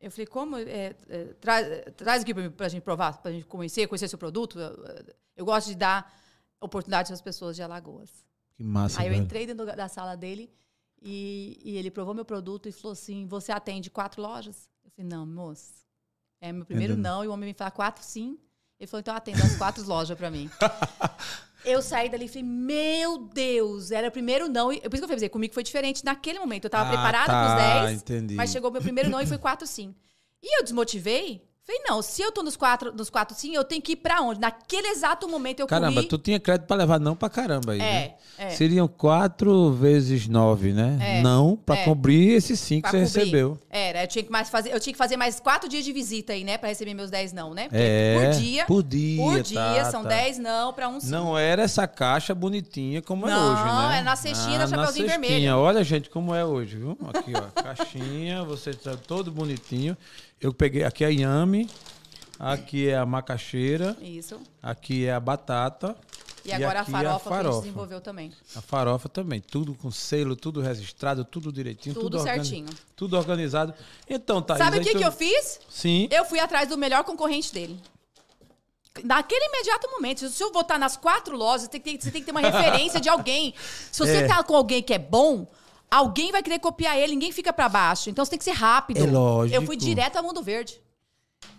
Eu 0.00 0.10
falei, 0.10 0.26
como? 0.26 0.56
É, 0.56 0.94
é, 1.08 1.24
traz, 1.40 1.66
traz 1.96 2.22
aqui 2.22 2.34
mim, 2.34 2.50
pra 2.50 2.68
gente 2.68 2.82
provar, 2.82 3.20
pra 3.20 3.32
gente 3.32 3.46
conhecer, 3.46 3.86
conhecer 3.86 4.08
seu 4.08 4.18
produto. 4.18 4.58
Eu, 4.58 5.14
eu 5.36 5.44
gosto 5.44 5.68
de 5.68 5.74
dar 5.74 6.12
oportunidade 6.60 7.12
às 7.12 7.20
pessoas 7.20 7.56
de 7.56 7.62
Alagoas. 7.62 8.10
Que 8.54 8.64
massa, 8.64 9.00
Aí 9.00 9.08
eu 9.08 9.14
entrei 9.14 9.46
dentro 9.46 9.66
da 9.66 9.88
sala 9.88 10.16
dele 10.16 10.50
e, 11.00 11.58
e 11.62 11.76
ele 11.76 11.90
provou 11.90 12.14
meu 12.14 12.24
produto 12.24 12.68
e 12.68 12.72
falou 12.72 12.92
assim: 12.92 13.26
Você 13.26 13.52
atende 13.52 13.90
quatro 13.90 14.22
lojas? 14.22 14.68
Eu 14.84 14.90
falei: 14.90 15.08
Não, 15.10 15.26
moço. 15.26 15.84
É 16.40 16.52
meu 16.52 16.64
primeiro 16.64 16.94
Entendeu? 16.94 17.10
não. 17.10 17.24
E 17.24 17.28
o 17.28 17.32
homem 17.32 17.48
me 17.48 17.54
fala 17.54 17.70
quatro 17.70 18.02
sim. 18.02 18.38
Ele 18.78 18.86
falou: 18.86 19.00
Então 19.00 19.14
atenda 19.14 19.42
as 19.44 19.56
quatro 19.56 19.84
lojas 19.88 20.16
pra 20.16 20.30
mim. 20.30 20.50
Eu 21.66 21.82
saí 21.82 22.08
dali 22.08 22.24
e 22.26 22.28
falei: 22.28 22.44
Meu 22.44 23.18
Deus, 23.18 23.90
era 23.90 24.08
o 24.08 24.10
primeiro 24.12 24.48
não. 24.48 24.72
E, 24.72 24.80
por 24.80 24.94
isso 24.94 25.04
que 25.06 25.12
eu 25.12 25.16
falei: 25.16 25.28
Comigo 25.28 25.52
foi 25.52 25.62
diferente 25.64 26.04
naquele 26.04 26.38
momento. 26.38 26.64
Eu 26.64 26.70
tava 26.70 26.88
Ah, 26.88 26.92
preparada 26.92 27.26
tá, 27.26 27.44
pros 27.56 27.82
10, 27.90 28.02
entendi. 28.02 28.34
mas 28.34 28.50
chegou 28.50 28.70
meu 28.70 28.80
primeiro 28.80 29.10
não 29.10 29.20
e 29.20 29.26
foi 29.26 29.36
quatro 29.38 29.66
sim. 29.66 29.94
E 30.42 30.58
eu 30.58 30.62
desmotivei. 30.62 31.42
Falei, 31.66 31.82
não, 31.88 32.00
se 32.00 32.22
eu 32.22 32.30
tô 32.30 32.44
nos 32.44 32.54
quatro, 32.56 32.92
nos 32.94 33.10
quatro 33.10 33.36
sim, 33.36 33.52
eu 33.56 33.64
tenho 33.64 33.82
que 33.82 33.92
ir 33.92 33.96
pra 33.96 34.20
onde? 34.20 34.38
Naquele 34.40 34.86
exato 34.86 35.28
momento 35.28 35.58
eu 35.58 35.66
Caramba, 35.66 35.94
corri. 35.94 36.06
tu 36.06 36.16
tinha 36.16 36.38
crédito 36.38 36.68
pra 36.68 36.76
levar 36.76 37.00
não 37.00 37.16
pra 37.16 37.28
caramba 37.28 37.72
aí, 37.72 37.78
né? 37.78 38.14
É, 38.38 38.44
é. 38.46 38.50
Seriam 38.50 38.86
quatro 38.86 39.72
vezes 39.72 40.28
nove, 40.28 40.72
né? 40.72 40.96
É, 41.00 41.22
Não 41.22 41.56
pra 41.56 41.76
é. 41.78 41.84
cobrir 41.84 42.30
esses 42.34 42.60
cinco 42.60 42.82
Pra 42.82 42.92
que 42.92 42.98
você 43.04 43.18
cobrir. 43.18 43.24
recebeu. 43.24 43.58
Era, 43.68 44.04
eu 44.04 44.06
tinha 44.06 44.22
que 44.22 44.30
mais 44.30 44.48
fazer, 44.48 44.72
eu 44.72 44.78
tinha 44.78 44.92
que 44.92 44.98
fazer 44.98 45.16
mais 45.16 45.40
quatro 45.40 45.68
dias 45.68 45.84
de 45.84 45.92
visita 45.92 46.32
aí, 46.34 46.44
né, 46.44 46.56
Pra 46.56 46.68
receber 46.68 46.94
meus 46.94 47.10
10 47.10 47.32
não, 47.32 47.52
né? 47.52 47.64
Porque 47.64 47.76
É, 47.82 48.14
por 48.30 48.40
dia, 48.40 48.64
por 48.66 48.82
dia, 48.84 49.22
por 49.24 49.42
dia 49.42 49.82
tá, 49.82 49.90
são 49.90 50.02
tá. 50.04 50.10
10 50.10 50.38
não 50.38 50.72
pra 50.72 50.88
um 50.88 51.00
sim. 51.00 51.10
Não 51.10 51.36
era 51.36 51.62
essa 51.62 51.88
caixa 51.88 52.32
bonitinha 52.32 53.02
como 53.02 53.26
é 53.26 53.30
Não, 53.32 53.52
hoje, 53.54 53.64
né? 53.64 53.98
é 53.98 54.02
na 54.02 54.14
cestinha 54.14 54.58
da 54.60 54.68
na 54.68 54.76
Chapeuzinho. 54.76 55.08
Vermelho. 55.08 55.56
Olha, 55.58 55.82
gente, 55.82 56.08
como 56.10 56.32
é 56.32 56.44
hoje, 56.44 56.76
viu? 56.76 56.96
Aqui, 57.12 57.32
ó, 57.34 57.50
caixinha, 57.60 58.44
você 58.44 58.72
tá 58.72 58.96
todo 58.96 59.32
bonitinho. 59.32 59.96
Eu 60.40 60.52
peguei 60.52 60.84
aqui 60.84 61.04
a 61.04 61.10
inhame, 61.10 61.68
aqui 62.38 62.88
é 62.88 62.96
a 62.96 63.06
macaxeira, 63.06 63.96
Isso. 64.00 64.38
aqui 64.62 65.06
é 65.06 65.12
a 65.12 65.20
batata. 65.20 65.96
E 66.44 66.52
agora 66.52 66.78
a 66.78 66.82
aqui 66.82 66.92
farofa, 66.92 67.08
que 67.24 67.28
a 67.28 67.30
gente 67.32 67.42
farofa. 67.42 67.60
desenvolveu 67.62 68.00
também. 68.00 68.32
A 68.54 68.60
farofa 68.60 69.08
também, 69.08 69.40
tudo 69.40 69.74
com 69.74 69.90
selo, 69.90 70.36
tudo 70.36 70.60
registrado, 70.60 71.24
tudo 71.24 71.50
direitinho, 71.52 71.92
tudo, 71.94 72.04
Tudo 72.04 72.18
organi- 72.18 72.44
certinho. 72.44 72.68
Tudo 72.94 73.16
organizado. 73.16 73.74
Então, 74.08 74.40
Thaís... 74.40 74.58
Sabe 74.58 74.78
o 74.78 74.80
que, 74.82 74.92
tu- 74.92 74.98
que 74.98 75.04
eu 75.04 75.10
fiz? 75.10 75.58
Sim. 75.68 76.06
Eu 76.08 76.24
fui 76.24 76.38
atrás 76.38 76.68
do 76.68 76.78
melhor 76.78 77.02
concorrente 77.02 77.52
dele. 77.52 77.80
Naquele 79.02 79.44
imediato 79.46 79.90
momento, 79.90 80.28
se 80.28 80.42
eu 80.42 80.52
botar 80.52 80.78
nas 80.78 80.96
quatro 80.96 81.36
lojas, 81.36 81.66
tem 81.68 81.80
que 81.80 81.92
ter- 81.98 82.02
você 82.04 82.10
tem 82.12 82.22
que 82.22 82.26
ter 82.26 82.30
uma 82.30 82.40
referência 82.40 83.00
de 83.00 83.08
alguém. 83.08 83.52
Se 83.90 83.98
você 83.98 84.18
É. 84.24 84.26
tá 84.28 84.42
com 84.44 84.54
alguém 84.54 84.82
que 84.82 84.94
é 84.94 84.98
bom, 84.98 85.46
alguém 85.90 86.32
vai 86.32 86.42
querer 86.42 86.58
copiar 86.58 86.96
ele, 86.98 87.12
ninguém 87.12 87.32
fica 87.32 87.52
pra 87.52 87.68
baixo. 87.68 88.10
Então 88.10 88.24
você 88.24 88.30
tem 88.30 88.38
que 88.38 88.44
ser 88.44 88.52
rápido. 88.52 88.98
É 88.98 89.06
lógico. 89.06 89.56
Eu 89.56 89.62
fui 89.66 89.76
direto 89.76 90.16
ao 90.16 90.22
Mundo 90.22 90.42
Verde. 90.42 90.80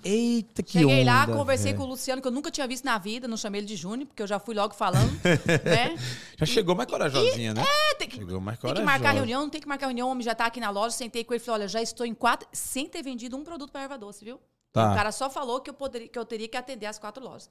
Eita, 0.03 0.63
que 0.63 0.73
Cheguei 0.73 1.03
lá, 1.03 1.23
onda, 1.23 1.33
conversei 1.33 1.71
velho. 1.71 1.77
com 1.77 1.83
o 1.83 1.89
Luciano, 1.89 2.21
que 2.21 2.27
eu 2.27 2.31
nunca 2.31 2.49
tinha 2.51 2.67
visto 2.67 2.83
na 2.85 2.97
vida, 2.97 3.27
não 3.27 3.37
chamei 3.37 3.59
ele 3.61 3.67
de 3.67 3.75
Júnior, 3.75 4.07
porque 4.07 4.21
eu 4.21 4.27
já 4.27 4.39
fui 4.39 4.55
logo 4.55 4.73
falando, 4.73 5.11
né? 5.63 5.95
Já 6.37 6.45
chegou 6.45 6.75
mais 6.75 6.89
corajosinha, 6.89 7.53
né? 7.53 7.63
É, 7.63 7.95
tem 7.95 8.07
que, 8.07 8.17
Chegou 8.17 8.39
mais 8.41 8.57
tem 8.57 8.69
que 8.69 8.73
corajosa. 8.75 8.85
marcar 8.85 9.11
reunião, 9.11 9.41
não 9.41 9.49
tem 9.49 9.61
que 9.61 9.67
marcar 9.67 9.87
reunião, 9.87 10.07
o 10.07 10.11
homem 10.11 10.23
já 10.23 10.33
tá 10.35 10.45
aqui 10.45 10.59
na 10.59 10.69
loja, 10.69 10.95
sentei 10.95 11.23
com 11.23 11.33
ele 11.33 11.41
e 11.41 11.45
falei, 11.45 11.61
olha, 11.61 11.67
já 11.67 11.81
estou 11.81 12.05
em 12.05 12.13
quatro, 12.13 12.47
sem 12.51 12.87
ter 12.87 13.01
vendido 13.03 13.35
um 13.37 13.43
produto 13.43 13.71
para 13.71 13.81
erva 13.83 13.97
doce, 13.97 14.23
viu? 14.25 14.39
Tá. 14.71 14.91
O 14.91 14.95
cara 14.95 15.11
só 15.11 15.29
falou 15.29 15.61
que 15.61 15.69
eu, 15.69 15.73
poderia, 15.73 16.07
que 16.07 16.17
eu 16.19 16.25
teria 16.25 16.47
que 16.47 16.57
atender 16.57 16.85
as 16.85 16.99
quatro 16.99 17.23
lojas. 17.23 17.49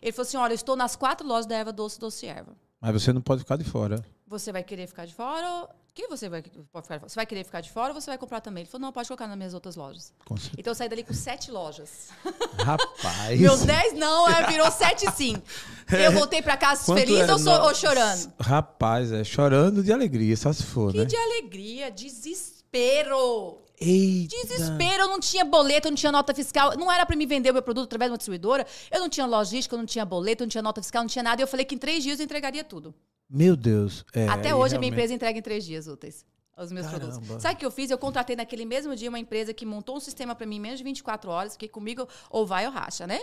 Ele 0.00 0.12
falou 0.12 0.26
assim, 0.26 0.36
olha, 0.36 0.52
eu 0.52 0.56
estou 0.56 0.76
nas 0.76 0.94
quatro 0.96 1.26
lojas 1.26 1.46
da 1.46 1.56
erva 1.56 1.72
doce, 1.72 1.98
doce 1.98 2.26
e 2.26 2.28
erva. 2.28 2.54
Mas 2.80 2.92
você 2.92 3.12
não 3.12 3.20
pode 3.20 3.40
ficar 3.40 3.56
de 3.56 3.64
fora. 3.64 4.04
Você 4.26 4.50
vai 4.52 4.62
querer 4.62 4.86
ficar 4.86 5.06
de 5.06 5.14
fora 5.14 5.48
ou... 5.48 5.68
Que 5.94 6.06
você 6.08 6.26
vai, 6.26 6.42
pode 6.72 6.86
ficar? 6.86 6.98
Você 7.00 7.14
vai 7.16 7.26
querer 7.26 7.44
ficar 7.44 7.60
de 7.60 7.70
fora 7.70 7.92
ou 7.92 8.00
você 8.00 8.10
vai 8.10 8.16
comprar 8.16 8.40
também? 8.40 8.62
Ele 8.62 8.70
falou, 8.70 8.86
não, 8.86 8.92
pode 8.92 9.06
colocar 9.08 9.26
nas 9.26 9.36
minhas 9.36 9.52
outras 9.52 9.76
lojas. 9.76 10.10
Então 10.56 10.70
eu 10.70 10.74
saí 10.74 10.88
dali 10.88 11.04
com 11.04 11.12
sete 11.12 11.50
lojas. 11.50 12.08
Rapaz. 12.58 13.38
Meus 13.38 13.60
10 13.60 13.92
não, 13.94 14.26
é, 14.28 14.46
virou 14.46 14.70
7 14.70 15.10
sim. 15.14 15.36
Eu 15.92 16.12
voltei 16.12 16.40
pra 16.40 16.56
casa 16.56 16.86
Quanto 16.86 16.98
feliz 17.00 17.28
é? 17.28 17.32
ou, 17.32 17.38
sou- 17.38 17.60
ou 17.62 17.74
chorando? 17.74 18.32
Rapaz, 18.40 19.12
é 19.12 19.22
chorando 19.22 19.82
de 19.82 19.92
alegria, 19.92 20.34
só 20.34 20.50
se 20.50 20.62
for, 20.62 20.92
Que 20.92 20.98
né? 20.98 21.04
de 21.04 21.16
alegria, 21.16 21.90
desespero. 21.90 23.58
Eita. 23.78 24.34
Desespero, 24.46 25.02
eu 25.02 25.08
não 25.08 25.20
tinha 25.20 25.44
boleto, 25.44 25.88
eu 25.88 25.90
não 25.90 25.96
tinha 25.96 26.12
nota 26.12 26.32
fiscal. 26.34 26.76
Não 26.78 26.90
era 26.90 27.04
pra 27.04 27.16
me 27.16 27.26
vender 27.26 27.50
o 27.50 27.52
meu 27.52 27.62
produto 27.62 27.84
através 27.86 28.08
de 28.08 28.12
uma 28.12 28.16
distribuidora. 28.18 28.64
Eu 28.90 29.00
não 29.00 29.08
tinha 29.08 29.26
logística, 29.26 29.74
eu 29.74 29.78
não 29.78 29.86
tinha 29.86 30.04
boleto, 30.04 30.42
eu 30.42 30.46
não 30.46 30.50
tinha 30.50 30.62
nota 30.62 30.80
fiscal, 30.80 31.02
não 31.02 31.08
tinha 31.08 31.22
nada. 31.22 31.42
E 31.42 31.44
eu 31.44 31.48
falei 31.48 31.66
que 31.66 31.74
em 31.74 31.78
três 31.78 32.02
dias 32.02 32.18
eu 32.20 32.24
entregaria 32.24 32.62
tudo. 32.64 32.94
Meu 33.34 33.56
Deus. 33.56 34.04
É, 34.12 34.28
Até 34.28 34.54
hoje 34.54 34.76
a 34.76 34.78
minha 34.78 34.90
realmente- 34.90 34.92
empresa 34.92 35.14
entrega 35.14 35.38
em 35.38 35.42
três 35.42 35.64
dias 35.64 35.86
úteis. 35.86 36.26
Os 36.54 36.70
meus 36.70 36.86
Caramba. 36.86 37.06
produtos. 37.14 37.42
Sabe 37.42 37.54
o 37.54 37.58
que 37.58 37.64
eu 37.64 37.70
fiz? 37.70 37.90
Eu 37.90 37.96
contratei 37.96 38.36
naquele 38.36 38.66
mesmo 38.66 38.94
dia 38.94 39.08
uma 39.08 39.18
empresa 39.18 39.54
que 39.54 39.64
montou 39.64 39.96
um 39.96 40.00
sistema 40.00 40.34
pra 40.34 40.46
mim 40.46 40.56
em 40.56 40.60
menos 40.60 40.78
de 40.78 40.84
24 40.84 41.30
horas, 41.30 41.56
que 41.56 41.66
comigo 41.66 42.06
ou 42.28 42.46
vai 42.46 42.66
ou 42.66 42.72
racha, 42.72 43.06
né? 43.06 43.22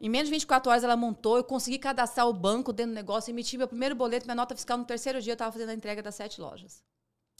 Em 0.00 0.08
menos 0.08 0.28
de 0.28 0.32
24 0.34 0.70
horas 0.70 0.84
ela 0.84 0.96
montou, 0.96 1.36
eu 1.38 1.42
consegui 1.44 1.78
cadastrar 1.78 2.28
o 2.28 2.32
banco 2.32 2.72
dentro 2.72 2.92
do 2.92 2.94
negócio, 2.94 3.32
emiti 3.32 3.58
meu 3.58 3.66
primeiro 3.66 3.96
boleto, 3.96 4.26
minha 4.26 4.34
nota 4.36 4.54
fiscal 4.54 4.78
no 4.78 4.84
terceiro 4.84 5.20
dia, 5.20 5.32
eu 5.32 5.34
estava 5.34 5.50
fazendo 5.50 5.70
a 5.70 5.74
entrega 5.74 6.00
das 6.02 6.14
sete 6.14 6.40
lojas. 6.40 6.84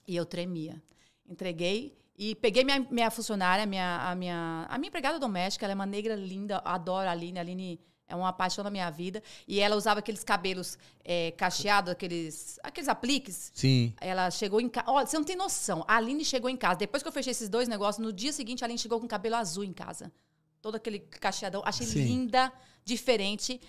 E 0.08 0.16
eu 0.16 0.26
tremia. 0.26 0.82
Entreguei 1.28 1.96
e 2.18 2.34
peguei 2.34 2.64
minha, 2.64 2.80
minha 2.90 3.10
funcionária, 3.10 3.64
minha, 3.64 4.10
a, 4.10 4.14
minha, 4.16 4.66
a 4.68 4.76
minha 4.78 4.88
empregada 4.88 5.18
doméstica, 5.20 5.66
ela 5.66 5.72
é 5.72 5.76
uma 5.76 5.86
negra 5.86 6.16
linda, 6.16 6.60
adoro 6.64 7.06
a 7.08 7.12
Aline, 7.12 7.38
a 7.38 7.42
Aline 7.42 7.80
é 8.08 8.14
uma 8.14 8.32
paixão 8.32 8.62
da 8.62 8.70
minha 8.70 8.88
vida. 8.90 9.22
E 9.46 9.60
ela 9.60 9.76
usava 9.76 10.00
aqueles 10.00 10.22
cabelos 10.22 10.78
é, 11.04 11.32
cacheados, 11.32 11.90
aqueles, 11.90 12.58
aqueles 12.62 12.88
apliques. 12.88 13.50
Sim. 13.54 13.92
Ela 14.00 14.30
chegou 14.30 14.60
em 14.60 14.68
casa. 14.68 14.90
Olha, 14.90 15.06
você 15.06 15.16
não 15.16 15.24
tem 15.24 15.36
noção. 15.36 15.84
A 15.88 15.96
Aline 15.96 16.24
chegou 16.24 16.48
em 16.48 16.56
casa. 16.56 16.76
Depois 16.76 17.02
que 17.02 17.08
eu 17.08 17.12
fechei 17.12 17.32
esses 17.32 17.48
dois 17.48 17.68
negócios, 17.68 18.04
no 18.04 18.12
dia 18.12 18.32
seguinte 18.32 18.62
a 18.62 18.66
Aline 18.66 18.78
chegou 18.78 19.00
com 19.00 19.08
cabelo 19.08 19.36
azul 19.36 19.64
em 19.64 19.72
casa. 19.72 20.12
Todo 20.62 20.76
aquele 20.76 21.00
cacheadão. 21.00 21.62
Achei 21.64 21.86
Sim. 21.86 22.04
linda, 22.04 22.52
diferente. 22.84 23.60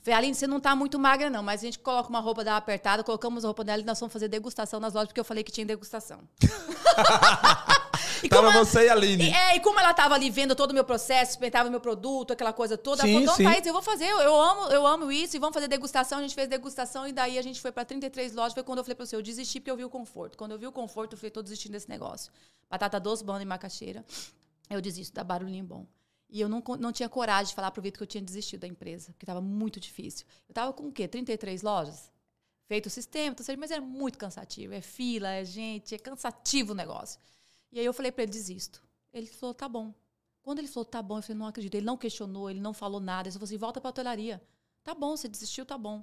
Falei, 0.00 0.18
Aline, 0.18 0.34
você 0.34 0.46
não 0.46 0.60
tá 0.60 0.76
muito 0.76 0.98
magra, 0.98 1.28
não, 1.28 1.42
mas 1.42 1.60
a 1.60 1.64
gente 1.64 1.78
coloca 1.78 2.08
uma 2.08 2.20
roupa 2.20 2.44
da 2.44 2.56
apertada, 2.56 3.02
colocamos 3.02 3.44
a 3.44 3.48
roupa 3.48 3.64
dela 3.64 3.82
e 3.82 3.84
nós 3.84 3.98
vamos 3.98 4.12
fazer 4.12 4.28
degustação 4.28 4.78
nas 4.78 4.94
lojas, 4.94 5.08
porque 5.08 5.20
eu 5.20 5.24
falei 5.24 5.42
que 5.42 5.50
tinha 5.50 5.66
degustação. 5.66 6.20
e 8.22 8.28
Tava 8.28 8.50
ela- 8.52 8.64
você 8.64 8.86
e 8.86 8.88
a 8.88 8.92
Aline. 8.92 9.24
e, 9.30 9.32
é, 9.32 9.56
e 9.56 9.60
como 9.60 9.78
ela 9.80 9.92
tava 9.94 10.14
ali 10.14 10.30
vendo 10.30 10.54
todo 10.54 10.70
o 10.70 10.74
meu 10.74 10.84
processo, 10.84 11.32
experimentava 11.32 11.68
meu 11.70 11.80
produto, 11.80 12.32
aquela 12.32 12.52
coisa 12.52 12.76
toda, 12.78 13.02
Sim, 13.02 13.10
ela 13.10 13.20
falou, 13.20 13.36
sim. 13.36 13.42
então, 13.42 13.52
Thaís, 13.52 13.66
eu 13.66 13.72
vou 13.72 13.82
fazer, 13.82 14.04
eu, 14.06 14.18
eu 14.20 14.40
amo, 14.40 14.62
eu 14.72 14.86
amo 14.86 15.12
isso, 15.12 15.36
e 15.36 15.38
vamos 15.38 15.54
fazer 15.54 15.68
degustação. 15.68 16.18
A 16.18 16.22
gente 16.22 16.34
fez 16.34 16.48
degustação, 16.48 17.06
e 17.06 17.12
daí 17.12 17.38
a 17.38 17.42
gente 17.42 17.60
foi 17.60 17.70
pra 17.72 17.84
33 17.84 18.34
lojas. 18.34 18.54
Foi 18.54 18.62
quando 18.62 18.78
eu 18.78 18.84
falei 18.84 18.94
pra 18.96 19.06
você, 19.06 19.16
eu 19.16 19.22
desisti 19.22 19.60
porque 19.60 19.70
eu 19.70 19.76
vi 19.76 19.84
o 19.84 19.90
conforto. 19.90 20.36
Quando 20.36 20.52
eu 20.52 20.58
vi 20.58 20.66
o 20.66 20.72
conforto, 20.72 21.12
eu 21.14 21.18
falei, 21.18 21.30
tô 21.30 21.42
desistindo 21.42 21.72
desse 21.72 21.88
negócio. 21.88 22.32
Batata 22.70 22.98
doce, 23.00 23.24
banda 23.24 23.42
e 23.42 23.46
macaxeira. 23.46 24.04
Eu 24.68 24.80
desisto, 24.80 25.14
dá 25.14 25.24
barulhinho 25.24 25.64
bom. 25.64 25.86
E 26.30 26.40
eu 26.42 26.48
não, 26.48 26.62
não 26.78 26.92
tinha 26.92 27.08
coragem 27.08 27.46
de 27.48 27.54
falar 27.54 27.70
pro 27.70 27.80
Vitor 27.80 27.96
que 27.98 28.02
eu 28.02 28.06
tinha 28.06 28.22
desistido 28.22 28.60
da 28.60 28.66
empresa, 28.66 29.12
porque 29.12 29.24
estava 29.24 29.40
muito 29.40 29.80
difícil. 29.80 30.26
Eu 30.46 30.52
estava 30.52 30.72
com 30.74 30.88
o 30.88 30.92
quê? 30.92 31.08
33 31.08 31.62
lojas? 31.62 32.10
Feito 32.66 32.84
o 32.84 32.90
sistema, 32.90 33.34
mas 33.58 33.70
era 33.70 33.80
muito 33.80 34.18
cansativo. 34.18 34.74
É 34.74 34.82
fila, 34.82 35.30
é 35.30 35.42
gente, 35.42 35.94
é 35.94 35.98
cansativo 35.98 36.72
o 36.72 36.74
negócio. 36.74 37.18
E 37.72 37.78
aí 37.78 37.84
eu 37.84 37.92
falei 37.92 38.10
para 38.10 38.22
ele, 38.22 38.32
desisto. 38.32 38.82
Ele 39.12 39.26
falou, 39.26 39.54
tá 39.54 39.68
bom. 39.68 39.94
Quando 40.42 40.60
ele 40.60 40.68
falou, 40.68 40.84
tá 40.84 41.02
bom, 41.02 41.18
eu 41.18 41.22
falei, 41.22 41.38
não 41.38 41.46
acredito. 41.46 41.74
Ele 41.74 41.86
não 41.86 41.96
questionou, 41.96 42.50
ele 42.50 42.60
não 42.60 42.72
falou 42.72 43.00
nada. 43.00 43.28
Ele 43.28 43.34
falou 43.34 43.44
assim, 43.44 43.58
volta 43.58 43.80
pra 43.80 43.90
hotelaria. 43.90 44.42
Tá 44.82 44.94
bom, 44.94 45.16
você 45.16 45.28
desistiu, 45.28 45.66
tá 45.66 45.76
bom. 45.76 46.02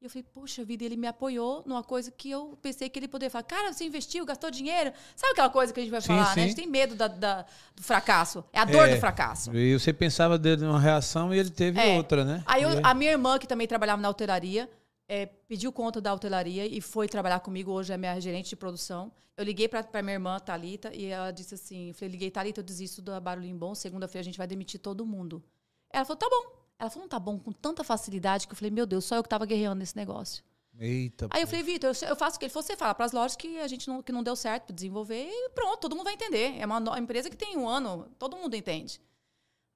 E 0.00 0.04
eu 0.04 0.10
falei, 0.10 0.26
poxa 0.34 0.62
vida, 0.62 0.84
ele 0.84 0.96
me 0.96 1.06
apoiou 1.06 1.62
numa 1.64 1.82
coisa 1.82 2.10
que 2.10 2.30
eu 2.30 2.58
pensei 2.60 2.90
que 2.90 2.98
ele 2.98 3.08
poderia 3.08 3.30
falar. 3.30 3.44
Cara, 3.44 3.72
você 3.72 3.84
investiu, 3.84 4.26
gastou 4.26 4.50
dinheiro. 4.50 4.92
Sabe 5.14 5.32
aquela 5.32 5.48
coisa 5.48 5.72
que 5.72 5.80
a 5.80 5.82
gente 5.82 5.90
vai 5.90 6.02
sim, 6.02 6.08
falar, 6.08 6.26
sim. 6.26 6.36
né? 6.36 6.42
A 6.42 6.46
gente 6.48 6.56
tem 6.56 6.66
medo 6.66 6.94
da, 6.94 7.08
da, 7.08 7.46
do 7.74 7.82
fracasso. 7.82 8.44
É 8.52 8.60
a 8.60 8.66
dor 8.66 8.86
é, 8.86 8.94
do 8.94 9.00
fracasso. 9.00 9.56
E 9.56 9.72
você 9.72 9.94
pensava 9.94 10.38
dele 10.38 10.66
numa 10.66 10.78
reação 10.78 11.34
e 11.34 11.38
ele 11.38 11.48
teve 11.48 11.80
é. 11.80 11.96
outra, 11.96 12.26
né? 12.26 12.42
Aí 12.44 12.62
eu, 12.62 12.68
a 12.82 12.92
minha 12.92 13.12
irmã, 13.12 13.38
que 13.38 13.46
também 13.46 13.66
trabalhava 13.66 14.02
na 14.02 14.10
hotelaria, 14.10 14.68
é, 15.08 15.26
pediu 15.26 15.72
conta 15.72 16.00
da 16.00 16.12
hotelaria 16.12 16.66
e 16.66 16.80
foi 16.80 17.08
trabalhar 17.08 17.40
comigo. 17.40 17.70
Hoje 17.70 17.92
é 17.92 17.96
minha 17.96 18.18
gerente 18.20 18.48
de 18.48 18.56
produção. 18.56 19.12
Eu 19.36 19.44
liguei 19.44 19.68
para 19.68 20.02
minha 20.02 20.14
irmã, 20.14 20.38
Talita, 20.38 20.94
e 20.94 21.06
ela 21.06 21.30
disse 21.30 21.54
assim: 21.54 21.88
eu 21.88 21.94
falei, 21.94 22.10
liguei, 22.10 22.30
Talita, 22.30 22.60
eu 22.60 22.64
desisto 22.64 23.02
do 23.02 23.18
Barulhinho 23.20 23.56
Bom. 23.56 23.74
Segunda-feira 23.74 24.22
a 24.22 24.24
gente 24.24 24.38
vai 24.38 24.46
demitir 24.46 24.80
todo 24.80 25.04
mundo. 25.04 25.44
Ela 25.90 26.04
falou, 26.04 26.16
tá 26.16 26.28
bom. 26.28 26.56
Ela 26.78 26.90
falou, 26.90 27.04
não 27.04 27.08
tá 27.08 27.18
bom, 27.18 27.38
com 27.38 27.52
tanta 27.52 27.82
facilidade 27.82 28.46
que 28.46 28.52
eu 28.52 28.56
falei, 28.56 28.70
meu 28.70 28.86
Deus, 28.86 29.04
só 29.04 29.16
eu 29.16 29.22
que 29.22 29.28
tava 29.28 29.46
guerreando 29.46 29.76
nesse 29.76 29.96
negócio. 29.96 30.44
Eita. 30.78 31.26
Aí 31.30 31.40
eu 31.40 31.46
falei, 31.46 31.62
Vitor, 31.62 31.92
eu 32.06 32.16
faço 32.16 32.36
o 32.36 32.38
que 32.38 32.44
ele 32.44 32.52
falou, 32.52 32.66
você 32.66 32.76
fala 32.76 32.94
para 32.94 33.06
as 33.06 33.12
lojas 33.12 33.34
que 33.34 33.58
a 33.58 33.66
gente 33.66 33.88
não, 33.88 34.02
que 34.02 34.12
não 34.12 34.22
deu 34.22 34.36
certo 34.36 34.66
para 34.66 34.74
desenvolver 34.74 35.26
e 35.26 35.48
pronto, 35.50 35.80
todo 35.80 35.96
mundo 35.96 36.04
vai 36.04 36.12
entender. 36.12 36.58
É 36.58 36.66
uma 36.66 36.98
empresa 36.98 37.30
que 37.30 37.36
tem 37.36 37.56
um 37.56 37.66
ano, 37.66 38.10
todo 38.18 38.36
mundo 38.36 38.54
entende. 38.54 39.00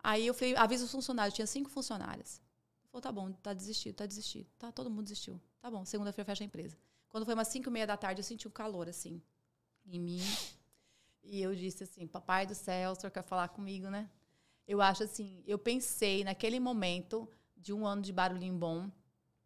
Aí 0.03 0.27
eu 0.27 0.35
falei, 0.35 0.55
avisa 0.57 0.85
os 0.85 0.93
funcionários, 0.93 1.35
tinha 1.35 1.47
cinco 1.47 1.71
funcionárias. 1.71 2.41
Falou, 2.91 3.01
tá 3.01 3.13
bom, 3.13 3.33
tá 3.33 3.53
desistido, 3.55 3.95
tá 3.95 4.07
desistido. 4.07 4.47
Tá, 4.59 4.73
todo 4.73 4.91
mundo 4.91 5.05
desistiu. 5.05 5.41
Tá 5.61 5.71
bom, 5.71 5.85
segunda-feira 5.85 6.27
fecha 6.27 6.45
a 6.45 6.47
empresa. 6.47 6.77
Quando 7.09 7.25
foi 7.25 7.35
umas 7.35 7.49
cinco 7.49 7.69
e 7.69 7.73
meia 7.73 7.87
da 7.87 7.97
tarde, 7.97 8.21
eu 8.21 8.25
senti 8.25 8.49
um 8.49 8.51
calor, 8.51 8.89
assim, 8.89 9.23
em 9.87 9.99
mim. 9.99 10.21
E 11.23 11.41
eu 11.41 11.55
disse 11.55 11.85
assim, 11.85 12.07
papai 12.07 12.47
do 12.47 12.55
céu, 12.55 12.93
o 12.93 12.95
senhor 12.95 13.11
quer 13.11 13.23
falar 13.23 13.49
comigo, 13.49 13.89
né? 13.89 14.11
Eu 14.67 14.81
acho 14.81 15.03
assim, 15.03 15.43
eu 15.47 15.59
pensei 15.59 16.25
naquele 16.25 16.59
momento 16.59 17.29
de 17.57 17.73
um 17.73 17.87
ano 17.87 18.03
de 18.03 18.13
barulhinho 18.13 18.55
bom, 18.55 18.91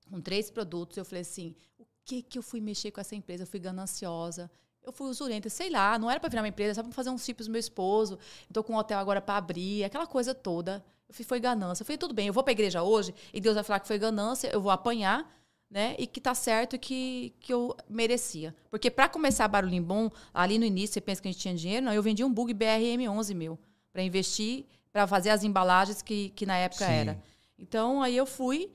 com 0.09 0.20
três 0.20 0.51
produtos, 0.51 0.97
eu 0.97 1.05
falei 1.05 1.22
assim, 1.22 1.55
o 1.78 1.86
que 2.05 2.22
que 2.22 2.38
eu 2.38 2.42
fui 2.42 2.61
mexer 2.61 2.90
com 2.90 3.01
essa 3.01 3.14
empresa? 3.14 3.42
Eu 3.42 3.47
fui 3.47 3.59
gananciosa, 3.59 4.51
eu 4.85 4.93
fui 4.93 5.09
usurenta, 5.09 5.49
sei 5.49 5.70
lá, 5.70 5.99
não 5.99 6.11
era 6.11 6.20
para 6.20 6.28
virar 6.28 6.43
uma 6.43 6.49
empresa, 6.49 6.74
só 6.74 6.82
para 6.82 6.93
fazer 6.93 7.11
um 7.11 7.16
do 7.16 7.51
meu 7.51 7.59
esposo. 7.59 8.18
Tô 8.53 8.62
com 8.62 8.74
um 8.74 8.76
hotel 8.76 8.99
agora 8.99 9.20
para 9.20 9.37
abrir, 9.37 9.85
aquela 9.85 10.07
coisa 10.07 10.35
toda. 10.35 10.85
Eu 11.09 11.14
fui, 11.14 11.24
foi 11.24 11.41
ganância. 11.41 11.82
Eu 11.82 11.87
falei, 11.87 11.99
tudo 11.99 12.14
bem, 12.14 12.26
eu 12.26 12.32
vou 12.32 12.43
para 12.43 12.51
a 12.51 12.53
igreja 12.53 12.82
hoje 12.82 13.14
e 13.32 13.41
Deus 13.41 13.55
vai 13.55 13.64
falar 13.64 13.80
que 13.80 13.89
foi 13.89 13.99
ganância, 13.99 14.49
eu 14.49 14.61
vou 14.61 14.70
apanhar, 14.70 15.28
né? 15.70 15.95
E 15.99 16.07
que 16.07 16.20
tá 16.20 16.35
certo 16.35 16.78
que, 16.78 17.35
que 17.41 17.53
eu 17.53 17.74
merecia. 17.89 18.55
Porque 18.70 18.91
para 18.91 19.09
começar 19.09 19.49
barulhinho 19.49 19.82
bom, 19.82 20.11
ali 20.32 20.59
no 20.59 20.64
início, 20.64 20.95
você 20.95 21.01
pensa 21.01 21.22
que 21.22 21.28
a 21.28 21.32
gente 21.32 21.41
tinha 21.41 21.55
dinheiro, 21.55 21.87
não, 21.87 21.93
eu 21.93 22.03
vendi 22.03 22.22
um 22.22 22.32
bug 22.32 22.53
BRM11 22.55 23.35
meu 23.35 23.59
para 23.93 24.03
investir, 24.03 24.66
para 24.93 25.07
fazer 25.07 25.30
as 25.30 25.45
embalagens 25.45 26.03
que, 26.03 26.28
que 26.30 26.45
na 26.45 26.57
época 26.57 26.87
Sim. 26.87 26.93
era. 26.93 27.22
Então, 27.59 28.03
aí 28.03 28.16
eu 28.16 28.26
fui, 28.26 28.70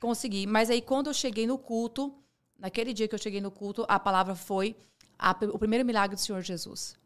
consegui. 0.00 0.46
Mas 0.46 0.70
aí, 0.70 0.80
quando 0.80 1.08
eu 1.08 1.14
cheguei 1.14 1.46
no 1.46 1.58
culto, 1.58 2.14
naquele 2.58 2.92
dia 2.92 3.06
que 3.06 3.14
eu 3.14 3.18
cheguei 3.18 3.40
no 3.40 3.50
culto, 3.50 3.84
a 3.88 3.98
palavra 3.98 4.34
foi 4.34 4.76
a, 5.22 5.30
o 5.52 5.58
primeiro 5.58 5.84
milagre 5.84 6.16
do 6.16 6.20
Senhor 6.20 6.42
Jesus. 6.42 6.96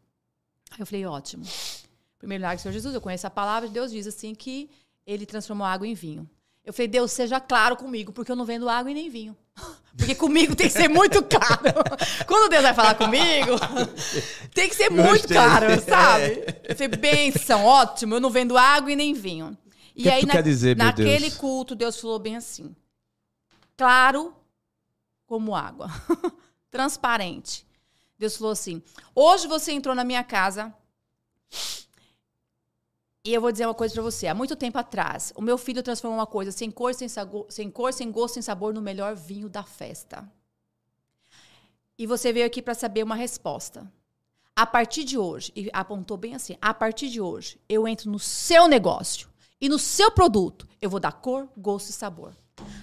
Aí 0.71 0.79
eu 0.79 0.85
falei, 0.85 1.05
ótimo. 1.05 1.45
Primeiro 2.17 2.41
milagre 2.41 2.57
do 2.57 2.61
Senhor 2.63 2.73
Jesus, 2.73 2.95
eu 2.95 3.01
conheço 3.01 3.27
a 3.27 3.29
palavra, 3.29 3.69
Deus 3.69 3.91
diz 3.91 4.07
assim 4.07 4.33
que 4.33 4.69
ele 5.05 5.25
transformou 5.25 5.67
água 5.67 5.87
em 5.87 5.93
vinho. 5.93 6.27
Eu 6.65 6.73
falei, 6.73 6.87
Deus, 6.87 7.11
seja 7.11 7.39
claro 7.39 7.77
comigo, 7.77 8.11
porque 8.11 8.31
eu 8.31 8.35
não 8.35 8.43
vendo 8.43 8.67
água 8.67 8.91
e 8.91 8.93
nem 8.93 9.09
vinho. 9.09 9.37
Porque 9.97 10.13
comigo 10.13 10.55
tem 10.55 10.67
que 10.67 10.73
ser 10.73 10.87
muito 10.87 11.23
caro. 11.23 11.73
Quando 12.27 12.51
Deus 12.51 12.61
vai 12.61 12.73
falar 12.75 12.93
comigo, 12.93 13.53
tem 14.53 14.69
que 14.69 14.75
ser 14.75 14.91
muito 14.91 15.27
caro, 15.27 15.65
sabe? 15.81 16.43
Eu 16.63 16.75
falei, 16.75 16.89
benção, 16.89 17.65
ótimo, 17.65 18.13
eu 18.13 18.19
não 18.19 18.29
vendo 18.29 18.55
água 18.55 18.91
e 18.91 18.95
nem 18.95 19.15
vinho. 19.15 19.57
E 19.95 20.03
que 20.03 20.09
aí, 20.09 20.23
na, 20.23 20.39
dizer, 20.39 20.77
naquele 20.77 21.21
Deus? 21.21 21.37
culto, 21.37 21.73
Deus 21.73 21.99
falou 21.99 22.19
bem 22.19 22.35
assim: 22.35 22.75
claro 23.75 24.35
como 25.25 25.55
água, 25.55 25.89
transparente. 26.69 27.66
Deus 28.17 28.37
falou 28.37 28.51
assim: 28.51 28.81
hoje 29.13 29.47
você 29.47 29.71
entrou 29.71 29.93
na 29.93 30.03
minha 30.03 30.23
casa. 30.23 30.73
E 33.23 33.33
eu 33.33 33.41
vou 33.41 33.51
dizer 33.51 33.65
uma 33.65 33.73
coisa 33.73 33.93
para 33.93 34.03
você. 34.03 34.25
Há 34.27 34.33
muito 34.33 34.55
tempo 34.55 34.77
atrás, 34.77 35.33
o 35.35 35.41
meu 35.41 35.57
filho 35.57 35.83
transformou 35.83 36.17
uma 36.17 36.25
coisa 36.25 36.51
sem 36.51 36.71
cor, 36.71 36.93
sem, 36.93 37.09
sabor, 37.09 37.45
sem 37.49 37.69
cor, 37.69 37.91
sem 37.91 38.09
gosto, 38.09 38.35
sem 38.35 38.41
sabor 38.41 38.73
no 38.73 38.81
melhor 38.81 39.15
vinho 39.15 39.49
da 39.49 39.63
festa. 39.63 40.25
E 41.97 42.07
você 42.07 42.31
veio 42.31 42.45
aqui 42.45 42.61
para 42.61 42.73
saber 42.73 43.03
uma 43.03 43.15
resposta. 43.15 43.91
A 44.55 44.65
partir 44.65 45.03
de 45.03 45.17
hoje, 45.17 45.51
e 45.55 45.69
apontou 45.73 46.15
bem 46.15 46.35
assim: 46.35 46.57
a 46.61 46.73
partir 46.73 47.09
de 47.09 47.19
hoje, 47.19 47.59
eu 47.67 47.87
entro 47.87 48.09
no 48.09 48.17
seu 48.17 48.67
negócio 48.67 49.29
e 49.59 49.67
no 49.67 49.77
seu 49.77 50.09
produto, 50.09 50.67
eu 50.81 50.89
vou 50.89 50.99
dar 50.99 51.11
cor, 51.11 51.49
gosto 51.57 51.89
e 51.89 51.93
sabor. 51.93 52.35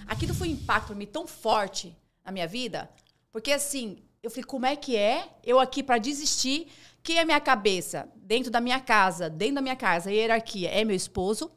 Aquilo 0.05 0.33
foi 0.33 0.49
um 0.49 0.51
impacto 0.51 0.87
para 0.87 0.95
mim 0.95 1.07
tão 1.07 1.25
forte 1.25 1.97
na 2.23 2.31
minha 2.31 2.47
vida, 2.47 2.89
porque 3.31 3.51
assim, 3.51 3.97
eu 4.25 4.31
falei, 4.31 4.43
como 4.43 4.65
é 4.65 4.75
que 4.75 4.95
é 4.95 5.29
eu 5.43 5.59
aqui 5.59 5.83
para 5.83 5.99
desistir? 5.99 6.67
Quem 7.03 7.19
é 7.19 7.23
minha 7.23 7.39
cabeça? 7.39 8.09
Dentro 8.15 8.49
da 8.49 8.59
minha 8.59 8.79
casa, 8.79 9.29
dentro 9.29 9.55
da 9.55 9.61
minha 9.61 9.75
casa, 9.75 10.09
a 10.09 10.13
hierarquia 10.13 10.67
é 10.71 10.83
meu 10.83 10.95
esposo. 10.95 11.51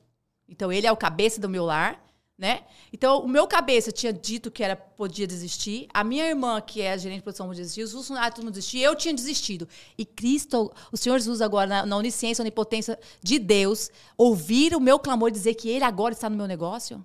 Então, 0.46 0.70
ele 0.70 0.86
é 0.86 0.92
o 0.92 0.96
cabeça 0.96 1.40
do 1.40 1.48
meu 1.48 1.64
lar, 1.64 1.98
né? 2.36 2.64
Então, 2.92 3.20
o 3.20 3.28
meu 3.28 3.46
cabeça 3.46 3.90
tinha 3.90 4.12
dito 4.12 4.50
que 4.50 4.62
era 4.62 4.76
podia 4.76 5.26
desistir. 5.26 5.88
A 5.94 6.04
minha 6.04 6.26
irmã, 6.26 6.60
que 6.60 6.82
é 6.82 6.92
a 6.92 6.98
gerente 6.98 7.20
de 7.20 7.22
produção, 7.22 7.46
podia 7.46 7.62
desistir. 7.62 7.84
Os 7.84 7.92
funcionários, 7.92 8.34
todo 8.34 8.44
mundo. 8.44 8.60
Eu 8.74 8.94
tinha 8.94 9.14
desistido. 9.14 9.66
E 9.96 10.04
Cristo, 10.04 10.70
o 10.92 10.96
Senhor 10.98 11.18
Jesus 11.18 11.40
agora, 11.40 11.66
na, 11.66 11.86
na 11.86 11.96
onisciência, 11.96 12.42
onipotência 12.42 12.98
de 13.22 13.38
Deus, 13.38 13.90
ouvir 14.14 14.76
o 14.76 14.80
meu 14.80 14.98
clamor 14.98 15.30
dizer 15.30 15.54
que 15.54 15.70
ele 15.70 15.84
agora 15.84 16.12
está 16.12 16.28
no 16.28 16.36
meu 16.36 16.46
negócio? 16.46 16.96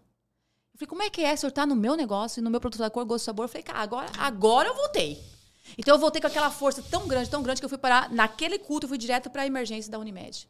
Eu 0.73 0.80
falei, 0.80 0.90
como 0.90 1.03
é 1.03 1.10
que 1.10 1.22
é? 1.22 1.34
O 1.34 1.38
senhor 1.38 1.49
está 1.49 1.65
no 1.65 1.76
meu 1.76 1.95
negócio 1.95 2.41
e 2.41 2.44
no 2.44 2.49
meu 2.49 2.60
produto 2.60 2.80
da 2.80 2.90
cor, 2.90 3.06
gosto, 3.06 3.23
sabor? 3.23 3.45
Eu 3.45 3.49
falei, 3.49 3.64
cara, 3.64 3.80
agora, 3.80 4.11
agora 4.18 4.68
eu 4.68 4.76
voltei. 4.76 5.32
Então 5.77 5.95
eu 5.95 5.99
voltei 5.99 6.22
com 6.22 6.27
aquela 6.27 6.49
força 6.49 6.84
tão 6.84 7.07
grande, 7.07 7.30
tão 7.30 7.41
grande, 7.41 7.61
que 7.61 7.65
eu 7.65 7.69
fui 7.69 7.77
parar 7.77 8.11
naquele 8.11 8.60
culto, 8.60 8.85
eu 8.85 8.90
fui 8.90 8.98
direto 8.98 9.30
para 9.30 9.44
a 9.44 9.48
emergência 9.48 9.91
da 9.91 9.99
Unimed. 9.99 10.48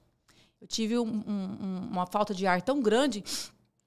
Eu 0.60 0.68
tive 0.68 0.98
um, 0.98 1.24
um, 1.28 1.90
uma 1.92 2.06
falta 2.06 2.34
de 2.34 2.48
ar 2.48 2.62
tão 2.62 2.82
grande 2.82 3.24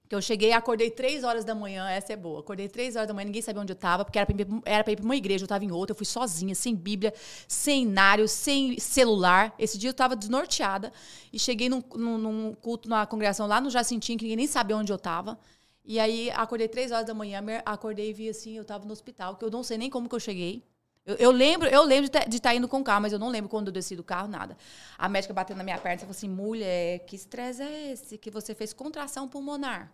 que 0.07 0.15
eu 0.15 0.21
cheguei, 0.21 0.53
acordei 0.53 0.89
três 0.89 1.23
horas 1.23 1.43
da 1.43 1.53
manhã, 1.53 1.89
essa 1.89 2.13
é 2.13 2.15
boa. 2.15 2.39
Acordei 2.39 2.69
três 2.69 2.95
horas 2.95 3.07
da 3.07 3.13
manhã, 3.13 3.25
ninguém 3.25 3.41
sabia 3.41 3.61
onde 3.61 3.73
eu 3.73 3.75
estava, 3.75 4.05
porque 4.05 4.17
era 4.17 4.25
para 4.25 4.93
ir, 4.93 4.95
para 4.95 5.03
uma 5.03 5.15
igreja, 5.15 5.43
eu 5.43 5.45
estava 5.45 5.65
em 5.65 5.71
outra, 5.71 5.91
eu 5.91 5.97
fui 5.97 6.05
sozinha, 6.05 6.55
sem 6.55 6.73
Bíblia, 6.73 7.13
sem 7.47 7.83
inário, 7.83 8.27
sem 8.27 8.79
celular. 8.79 9.53
Esse 9.59 9.77
dia 9.77 9.89
eu 9.89 9.91
estava 9.91 10.15
desnorteada 10.15 10.93
e 11.31 11.37
cheguei 11.37 11.67
num, 11.67 11.83
num, 11.95 12.17
num, 12.17 12.53
culto 12.53 12.87
na 12.87 13.05
congregação 13.05 13.47
lá 13.47 13.59
no 13.59 13.69
Jacintinho, 13.69 14.17
que 14.17 14.23
ninguém 14.23 14.37
nem 14.37 14.47
sabia 14.47 14.77
onde 14.77 14.91
eu 14.91 14.95
estava. 14.95 15.37
E 15.83 15.99
aí 15.99 16.29
acordei 16.31 16.67
três 16.67 16.91
horas 16.91 17.05
da 17.05 17.13
manhã, 17.13 17.43
acordei 17.65 18.09
e 18.09 18.13
vi 18.13 18.29
assim, 18.29 18.55
eu 18.55 18.61
estava 18.61 18.85
no 18.85 18.93
hospital, 18.93 19.35
que 19.35 19.43
eu 19.43 19.51
não 19.51 19.63
sei 19.63 19.77
nem 19.77 19.89
como 19.89 20.07
que 20.07 20.15
eu 20.15 20.19
cheguei. 20.19 20.63
Eu, 21.07 21.15
eu, 21.15 21.31
lembro, 21.31 21.69
eu 21.69 21.83
lembro 21.83 22.11
de 22.11 22.35
estar 22.35 22.49
tá 22.49 22.53
indo 22.53 22.67
com 22.67 22.81
o 22.81 22.83
carro, 22.83 23.01
mas 23.01 23.13
eu 23.13 23.19
não 23.19 23.29
lembro 23.29 23.49
quando 23.49 23.67
eu 23.67 23.73
desci 23.73 23.95
do 23.95 24.03
carro, 24.03 24.27
nada. 24.27 24.57
A 24.97 25.07
médica 25.07 25.33
bateu 25.33 25.55
na 25.55 25.63
minha 25.63 25.77
perna 25.77 25.95
e 25.95 25.99
falou 25.99 26.11
assim: 26.11 26.27
mulher, 26.27 26.99
que 27.05 27.15
estresse 27.15 27.63
é 27.63 27.91
esse 27.93 28.17
que 28.17 28.29
você 28.29 28.53
fez 28.53 28.73
contração 28.73 29.25
pulmonar? 29.25 29.89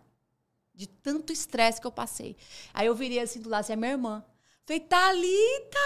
De 0.74 0.88
tanto 0.88 1.32
estresse 1.32 1.80
que 1.80 1.86
eu 1.86 1.92
passei. 1.92 2.36
Aí 2.74 2.88
eu 2.88 2.96
virei 2.96 3.20
assim 3.20 3.40
do 3.40 3.48
lado, 3.48 3.60
assim, 3.60 3.74
a 3.74 3.76
minha 3.76 3.92
irmã. 3.92 4.24
Falei, 4.66 4.80
Thalita, 4.80 5.78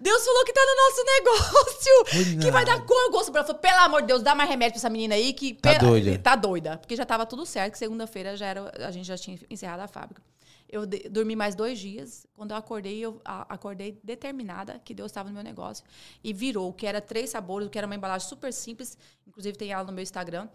Deus 0.00 0.24
falou 0.24 0.44
que 0.44 0.52
tá 0.52 0.60
no 0.60 0.74
nosso 0.76 1.04
negócio, 2.26 2.40
que 2.42 2.50
vai 2.50 2.64
dar 2.64 2.84
cor, 2.84 3.10
gosto. 3.10 3.34
Ela 3.34 3.44
falou, 3.44 3.60
pelo 3.60 3.78
amor 3.78 4.00
de 4.02 4.08
Deus, 4.08 4.22
dá 4.22 4.34
mais 4.34 4.50
remédio 4.50 4.72
pra 4.72 4.80
essa 4.80 4.90
menina 4.90 5.14
aí 5.14 5.32
que... 5.32 5.54
Tá 5.54 5.78
pela... 5.78 5.90
doida. 5.90 6.18
Tá 6.18 6.36
doida. 6.36 6.78
Porque 6.78 6.96
já 6.96 7.06
tava 7.06 7.24
tudo 7.24 7.46
certo, 7.46 7.72
que 7.72 7.78
segunda-feira 7.78 8.36
já 8.36 8.46
era, 8.46 8.72
a 8.86 8.90
gente 8.90 9.06
já 9.06 9.16
tinha 9.16 9.38
encerrado 9.48 9.80
a 9.80 9.88
fábrica. 9.88 10.20
Eu 10.68 10.86
dormi 10.86 11.34
mais 11.34 11.54
dois 11.54 11.78
dias. 11.78 12.26
Quando 12.34 12.50
eu 12.50 12.56
acordei, 12.56 12.98
eu 12.98 13.20
acordei 13.24 13.98
determinada 14.04 14.78
que 14.84 14.94
Deus 14.94 15.10
estava 15.10 15.28
no 15.28 15.34
meu 15.34 15.42
negócio. 15.42 15.84
E 16.22 16.32
virou, 16.32 16.72
que 16.72 16.86
era 16.86 17.00
três 17.00 17.30
sabores, 17.30 17.68
o 17.68 17.70
que 17.70 17.78
era 17.78 17.86
uma 17.86 17.96
embalagem 17.96 18.28
super 18.28 18.52
simples. 18.52 18.98
Inclusive 19.26 19.56
tem 19.56 19.72
ela 19.72 19.84
no 19.84 19.92
meu 19.92 20.02
Instagram, 20.02 20.48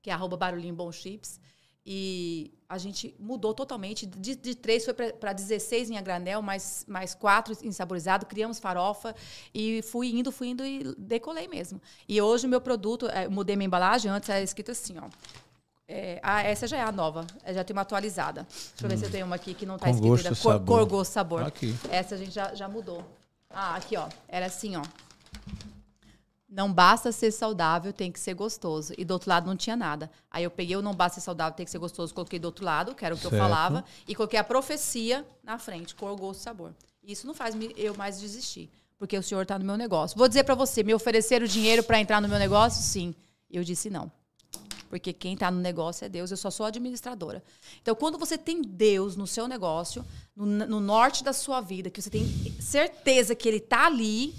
que 0.00 0.10
é 0.10 0.12
arroba 0.12 0.36
barulhinho 0.36 0.74
bom 0.74 0.90
chips. 0.90 1.40
E 1.90 2.52
a 2.68 2.76
gente 2.76 3.14
mudou 3.18 3.54
totalmente. 3.54 4.04
De, 4.04 4.34
de 4.34 4.54
três 4.54 4.84
foi 4.84 4.92
para 4.92 5.32
16 5.32 5.90
em 5.90 5.96
a 5.96 6.02
granel, 6.02 6.42
mais, 6.42 6.84
mais 6.86 7.14
quatro 7.14 7.56
em 7.62 7.72
saborizado. 7.72 8.26
Criamos 8.26 8.58
farofa 8.58 9.14
e 9.54 9.80
fui 9.82 10.10
indo, 10.10 10.30
fui 10.30 10.48
indo 10.48 10.64
e 10.66 10.94
decolei 10.98 11.48
mesmo. 11.48 11.80
E 12.06 12.20
hoje 12.20 12.46
o 12.46 12.50
meu 12.50 12.60
produto, 12.60 13.06
é, 13.08 13.26
mudei 13.26 13.56
minha 13.56 13.66
embalagem, 13.66 14.10
antes 14.10 14.28
era 14.28 14.42
escrito 14.42 14.70
assim, 14.70 14.96
ó. 14.98 15.08
É, 15.90 16.20
ah, 16.22 16.42
essa 16.42 16.66
já 16.66 16.76
é 16.76 16.82
a 16.82 16.92
nova. 16.92 17.26
Já 17.46 17.64
tem 17.64 17.74
uma 17.74 17.80
atualizada. 17.80 18.46
Deixa 18.50 18.74
eu 18.82 18.86
hum. 18.86 18.88
ver 18.90 18.98
se 18.98 19.04
eu 19.06 19.10
tenho 19.10 19.24
uma 19.24 19.36
aqui 19.36 19.54
que 19.54 19.64
não 19.64 19.76
está 19.76 19.88
escrita 19.88 20.28
ainda. 20.28 20.36
Cor, 20.36 20.60
cor, 20.60 20.84
gosto, 20.84 21.12
sabor. 21.12 21.42
Aqui. 21.42 21.74
Essa 21.90 22.14
a 22.14 22.18
gente 22.18 22.30
já, 22.30 22.54
já 22.54 22.68
mudou. 22.68 23.02
Ah, 23.48 23.76
aqui, 23.76 23.96
ó. 23.96 24.06
Era 24.28 24.46
assim, 24.46 24.76
ó. 24.76 24.82
não 26.46 26.70
basta 26.70 27.10
ser 27.10 27.30
saudável, 27.30 27.90
tem 27.90 28.12
que 28.12 28.20
ser 28.20 28.34
gostoso. 28.34 28.92
E 28.98 29.04
do 29.04 29.12
outro 29.12 29.30
lado 29.30 29.46
não 29.46 29.56
tinha 29.56 29.76
nada. 29.76 30.10
Aí 30.30 30.44
eu 30.44 30.50
peguei 30.50 30.76
o 30.76 30.82
não 30.82 30.94
basta 30.94 31.20
ser 31.20 31.24
saudável, 31.24 31.56
tem 31.56 31.64
que 31.64 31.72
ser 31.72 31.78
gostoso, 31.78 32.12
coloquei 32.12 32.38
do 32.38 32.44
outro 32.44 32.66
lado, 32.66 32.94
que 32.94 33.04
era 33.04 33.14
o 33.14 33.16
que 33.16 33.22
Certo. 33.22 33.34
eu 33.34 33.40
falava, 33.40 33.82
e 34.06 34.14
coloquei 34.14 34.38
a 34.38 34.44
profecia 34.44 35.26
na 35.42 35.58
frente, 35.58 35.94
cor, 35.94 36.14
gosto, 36.16 36.40
sabor. 36.40 36.74
Isso 37.02 37.26
não 37.26 37.32
faz 37.32 37.54
eu 37.76 37.94
mais 37.96 38.20
desistir, 38.20 38.70
porque 38.98 39.16
o 39.16 39.22
senhor 39.22 39.40
está 39.40 39.58
no 39.58 39.64
meu 39.64 39.78
negócio. 39.78 40.18
Vou 40.18 40.28
dizer 40.28 40.44
para 40.44 40.54
você, 40.54 40.82
me 40.82 40.92
ofereceram 40.92 41.46
dinheiro 41.46 41.82
para 41.82 41.98
entrar 41.98 42.20
no 42.20 42.28
meu 42.28 42.38
negócio? 42.38 42.82
Sim. 42.82 43.14
Eu 43.50 43.64
disse 43.64 43.88
não. 43.88 44.12
Porque 44.88 45.12
quem 45.12 45.34
está 45.34 45.50
no 45.50 45.60
negócio 45.60 46.04
é 46.04 46.08
Deus, 46.08 46.30
eu 46.30 46.36
só 46.36 46.50
sou 46.50 46.64
administradora. 46.66 47.42
Então, 47.82 47.94
quando 47.94 48.18
você 48.18 48.38
tem 48.38 48.62
Deus 48.62 49.16
no 49.16 49.26
seu 49.26 49.46
negócio, 49.46 50.04
no, 50.34 50.46
no 50.46 50.80
norte 50.80 51.22
da 51.22 51.32
sua 51.32 51.60
vida, 51.60 51.90
que 51.90 52.00
você 52.00 52.10
tem 52.10 52.26
certeza 52.60 53.34
que 53.34 53.46
Ele 53.48 53.58
está 53.58 53.86
ali, 53.86 54.34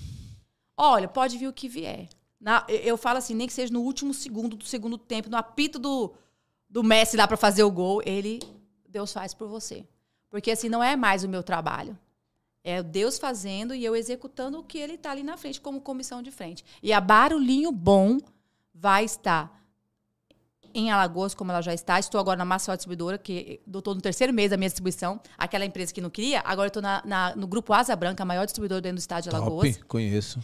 olha, 0.76 1.08
pode 1.08 1.38
vir 1.38 1.48
o 1.48 1.54
que 1.54 1.70
vier. 1.70 2.10
Na- 2.40 2.66
eu- 2.70 2.98
falo 2.98 3.18
assim, 3.18 3.36
nem 3.36 3.48
que 3.48 3.54
seja 3.54 3.72
no 3.72 3.82
último 3.82 4.14
segundo 4.14 4.56
do 4.56 4.66
segundo 4.66 4.98
tempo, 4.98 5.30
no 5.30 5.38
apito 5.38 5.78
do, 5.78 6.14
do 6.70 6.84
Messi 6.84 7.16
lá 7.18 7.28
para 7.28 7.38
fazer 7.38 7.64
o 7.64 7.72
gol, 7.72 8.02
ele, 8.06 8.40
Deus 8.88 9.12
faz 9.14 9.34
por 9.34 9.48
você. 9.48 9.86
Porque 10.30 10.52
assim, 10.52 10.70
não 10.70 10.84
é 10.84 10.96
mais 10.96 11.24
o 11.24 11.30
meu 11.30 11.44
trabalho. 11.44 11.98
É 12.64 12.82
Deus 12.84 13.18
fazendo 13.18 13.74
e 13.74 13.84
eu 13.84 13.96
executando 13.96 14.60
o 14.60 14.64
que 14.64 14.78
ele 14.78 14.94
está 14.96 15.12
ali 15.12 15.24
na 15.24 15.38
frente, 15.38 15.62
como 15.62 15.82
comissão 15.82 16.22
de 16.22 16.32
frente. 16.32 16.64
E 16.84 16.92
a 16.94 17.00
Barulhinho 17.02 17.72
Bom 17.72 18.18
vai 18.74 19.06
estar 19.06 19.59
em 20.74 20.92
Alagoas, 20.92 21.34
como 21.34 21.52
ela 21.52 21.62
já 21.62 21.74
está. 21.74 22.00
Estou 22.00 22.20
agora 22.20 22.38
na 22.38 22.46
Maceió 22.46 22.76
Distribuidora, 22.76 23.18
que 23.18 23.60
estou 23.66 23.96
no 23.96 24.02
terceiro 24.02 24.34
mês 24.34 24.50
da 24.52 24.58
minha 24.58 24.68
distribuição. 24.70 25.20
Aquela 25.38 25.66
empresa 25.66 25.94
que 25.94 26.02
não 26.02 26.10
queria, 26.10 26.42
agora 26.46 26.68
estou 26.68 26.82
na, 26.82 27.02
na- 27.06 27.36
no 27.36 27.48
Grupo 27.48 27.74
Asa 27.74 27.96
Branca, 27.96 28.24
a 28.24 28.26
maior 28.26 28.46
distribuidora 28.46 28.82
dentro 28.82 28.98
do 28.98 29.00
estado 29.00 29.24
de 29.24 29.30
Alagoas. 29.30 29.76
Top, 29.78 29.86
conheço. 29.88 30.40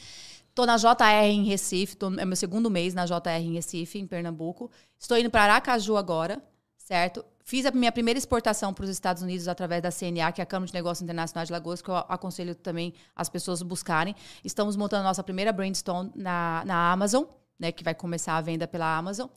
Estou 0.49 0.65
na 0.65 0.77
JR 0.77 1.25
em 1.25 1.43
Recife, 1.43 1.97
tô, 1.97 2.07
é 2.17 2.23
meu 2.25 2.35
segundo 2.37 2.69
mês 2.71 2.93
na 2.93 3.05
JR 3.05 3.41
em 3.41 3.53
Recife, 3.53 3.99
em 3.99 4.07
Pernambuco. 4.07 4.71
Estou 4.97 5.17
indo 5.17 5.29
para 5.29 5.43
Aracaju 5.43 5.97
agora, 5.97 6.41
certo? 6.77 7.25
Fiz 7.43 7.65
a 7.65 7.71
minha 7.71 7.91
primeira 7.91 8.17
exportação 8.17 8.73
para 8.73 8.85
os 8.85 8.89
Estados 8.89 9.21
Unidos 9.21 9.47
através 9.47 9.81
da 9.83 9.91
CNA, 9.91 10.31
que 10.31 10.41
é 10.41 10.43
a 10.43 10.45
Câmara 10.47 10.65
de 10.67 10.73
Negócios 10.73 11.03
Internacionais 11.03 11.47
de 11.47 11.53
Alagoas, 11.53 11.81
que 11.81 11.89
eu 11.89 11.95
aconselho 11.95 12.55
também 12.55 12.93
as 13.15 13.29
pessoas 13.29 13.61
buscarem. 13.61 14.15
Estamos 14.43 14.75
montando 14.75 15.01
a 15.01 15.03
nossa 15.03 15.21
primeira 15.21 15.51
Brainstorm 15.53 16.09
na, 16.15 16.63
na 16.65 16.91
Amazon, 16.91 17.25
né, 17.59 17.71
que 17.71 17.83
vai 17.83 17.93
começar 17.93 18.35
a 18.37 18.41
venda 18.41 18.65
pela 18.67 18.97
Amazon. 18.97 19.27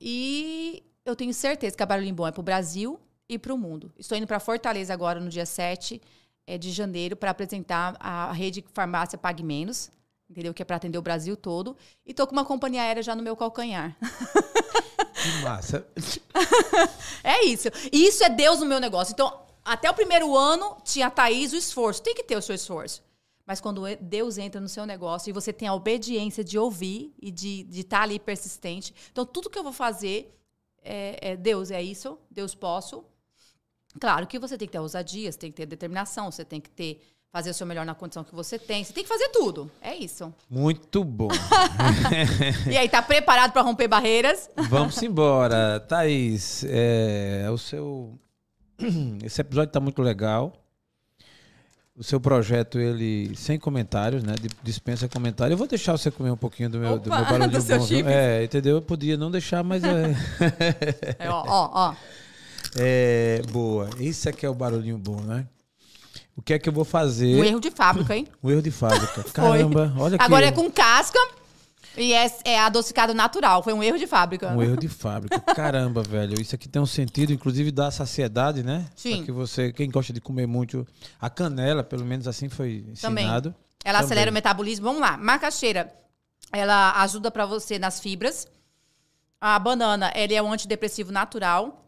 E 0.00 0.82
eu 1.04 1.14
tenho 1.14 1.34
certeza 1.34 1.76
que 1.76 1.82
a 1.82 1.86
Barulhinho 1.86 2.14
Bom 2.14 2.26
é 2.26 2.32
para 2.32 2.40
o 2.40 2.44
Brasil 2.44 2.98
e 3.28 3.38
para 3.38 3.52
o 3.52 3.58
mundo. 3.58 3.92
Estou 3.98 4.16
indo 4.16 4.26
para 4.26 4.40
Fortaleza 4.40 4.92
agora, 4.92 5.20
no 5.20 5.28
dia 5.28 5.44
7 5.46 6.00
é, 6.46 6.56
de 6.56 6.70
janeiro, 6.70 7.16
para 7.16 7.30
apresentar 7.30 7.96
a 8.00 8.32
rede 8.32 8.64
Farmácia 8.72 9.18
Pague 9.18 9.42
Menos, 9.42 9.90
entendeu? 10.28 10.54
Que 10.54 10.62
é 10.62 10.64
para 10.64 10.76
atender 10.76 10.98
o 10.98 11.02
Brasil 11.02 11.36
todo. 11.36 11.76
E 12.06 12.14
tô 12.14 12.26
com 12.26 12.32
uma 12.32 12.44
companhia 12.44 12.82
aérea 12.82 13.02
já 13.02 13.14
no 13.14 13.22
meu 13.22 13.36
calcanhar. 13.36 13.96
Que 15.22 15.42
massa. 15.42 15.86
É 17.22 17.44
isso. 17.44 17.68
E 17.92 18.06
isso 18.06 18.24
é 18.24 18.30
Deus 18.30 18.60
no 18.60 18.66
meu 18.66 18.80
negócio. 18.80 19.12
Então, 19.12 19.42
até 19.62 19.90
o 19.90 19.94
primeiro 19.94 20.34
ano 20.34 20.78
tinha 20.82 21.08
a 21.08 21.10
Thaís 21.10 21.52
o 21.52 21.56
esforço. 21.56 22.02
Tem 22.02 22.14
que 22.14 22.24
ter 22.24 22.34
o 22.34 22.40
seu 22.40 22.54
esforço. 22.54 23.02
Mas 23.50 23.60
quando 23.60 23.82
Deus 24.00 24.38
entra 24.38 24.60
no 24.60 24.68
seu 24.68 24.86
negócio 24.86 25.28
e 25.28 25.32
você 25.32 25.52
tem 25.52 25.66
a 25.66 25.74
obediência 25.74 26.44
de 26.44 26.56
ouvir 26.56 27.12
e 27.20 27.32
de 27.32 27.66
estar 27.72 28.02
ali 28.02 28.16
persistente. 28.16 28.94
Então, 29.10 29.26
tudo 29.26 29.50
que 29.50 29.58
eu 29.58 29.64
vou 29.64 29.72
fazer 29.72 30.32
é, 30.80 31.32
é 31.32 31.36
Deus, 31.36 31.72
é 31.72 31.82
isso. 31.82 32.16
Deus 32.30 32.54
posso. 32.54 33.04
Claro 33.98 34.24
que 34.28 34.38
você 34.38 34.56
tem 34.56 34.68
que 34.68 34.72
ter 34.72 34.78
ousadia, 34.78 35.32
você 35.32 35.36
tem 35.36 35.50
que 35.50 35.56
ter 35.56 35.66
determinação, 35.66 36.30
você 36.30 36.44
tem 36.44 36.60
que 36.60 36.70
ter 36.70 37.00
fazer 37.32 37.50
o 37.50 37.54
seu 37.54 37.66
melhor 37.66 37.84
na 37.84 37.92
condição 37.92 38.22
que 38.22 38.32
você 38.32 38.56
tem. 38.56 38.84
Você 38.84 38.92
tem 38.92 39.02
que 39.02 39.08
fazer 39.08 39.30
tudo. 39.30 39.68
É 39.82 39.96
isso. 39.96 40.32
Muito 40.48 41.02
bom. 41.02 41.26
E 42.70 42.76
aí, 42.76 42.88
tá 42.88 43.02
preparado 43.02 43.50
para 43.50 43.62
romper 43.62 43.88
barreiras? 43.88 44.48
Vamos 44.68 45.02
embora. 45.02 45.80
Thaís, 45.80 46.64
é, 46.68 47.48
o 47.50 47.58
seu. 47.58 48.16
Esse 49.24 49.40
episódio 49.40 49.70
está 49.70 49.80
muito 49.80 50.00
legal. 50.02 50.52
O 51.96 52.02
seu 52.04 52.18
projeto, 52.20 52.78
ele 52.78 53.34
sem 53.36 53.58
comentários, 53.58 54.22
né? 54.22 54.34
Di- 54.40 54.48
Dispensa 54.62 55.08
comentário. 55.08 55.52
Eu 55.54 55.58
vou 55.58 55.66
deixar 55.66 55.92
você 55.92 56.10
comer 56.10 56.30
um 56.30 56.36
pouquinho 56.36 56.70
do 56.70 56.78
meu, 56.78 56.98
do 56.98 57.08
Opa, 57.10 57.16
meu 57.20 57.24
barulho 57.30 57.50
do 57.58 57.60
seu. 57.60 58.08
É, 58.08 58.44
entendeu? 58.44 58.76
Eu 58.76 58.82
podia 58.82 59.16
não 59.16 59.30
deixar, 59.30 59.62
mas 59.62 59.82
é. 59.84 60.14
É, 61.18 61.28
ó, 61.28 61.44
ó, 61.46 61.70
ó. 61.90 61.94
é 62.76 63.42
boa. 63.50 63.90
Isso 63.98 64.28
aqui 64.28 64.46
é 64.46 64.48
o 64.48 64.54
barulhinho 64.54 64.96
bom, 64.96 65.20
né? 65.20 65.46
O 66.36 66.40
que 66.42 66.54
é 66.54 66.58
que 66.58 66.68
eu 66.68 66.72
vou 66.72 66.84
fazer? 66.86 67.34
Um 67.38 67.44
erro 67.44 67.60
de 67.60 67.70
fábrica, 67.70 68.16
hein? 68.16 68.26
Um 68.42 68.50
erro 68.50 68.62
de 68.62 68.70
fábrica. 68.70 69.22
Caramba, 69.34 69.92
olha 69.98 70.14
aqui. 70.16 70.24
Agora 70.24 70.46
é 70.46 70.52
com 70.52 70.70
casca 70.70 71.18
e 71.96 72.12
é, 72.14 72.30
é 72.44 72.58
adocicado 72.60 73.12
natural. 73.14 73.62
Foi 73.62 73.72
um 73.72 73.82
erro 73.82 73.98
de 73.98 74.06
fábrica. 74.06 74.48
Um 74.52 74.62
erro 74.62 74.76
de 74.76 74.88
fábrica. 74.88 75.38
Caramba, 75.40 76.02
velho. 76.06 76.40
Isso 76.40 76.54
aqui 76.54 76.68
tem 76.68 76.80
um 76.80 76.86
sentido, 76.86 77.32
inclusive, 77.32 77.70
da 77.70 77.90
saciedade, 77.90 78.62
né? 78.62 78.86
Sim. 78.94 79.16
Pra 79.18 79.26
que 79.26 79.32
você, 79.32 79.72
quem 79.72 79.90
gosta 79.90 80.12
de 80.12 80.20
comer 80.20 80.46
muito, 80.46 80.86
a 81.20 81.28
canela, 81.28 81.82
pelo 81.82 82.04
menos 82.04 82.26
assim 82.28 82.48
foi 82.48 82.84
Também. 83.00 83.24
ensinado. 83.24 83.54
Ela 83.84 83.98
Também. 83.98 84.06
acelera 84.06 84.30
o 84.30 84.34
metabolismo. 84.34 84.86
Vamos 84.86 85.00
lá. 85.00 85.16
Macaxeira, 85.16 85.92
ela 86.52 87.00
ajuda 87.02 87.30
pra 87.30 87.46
você 87.46 87.78
nas 87.78 87.98
fibras. 88.00 88.46
A 89.40 89.58
banana, 89.58 90.12
ele 90.14 90.34
é 90.34 90.42
um 90.42 90.52
antidepressivo 90.52 91.10
natural. 91.10 91.86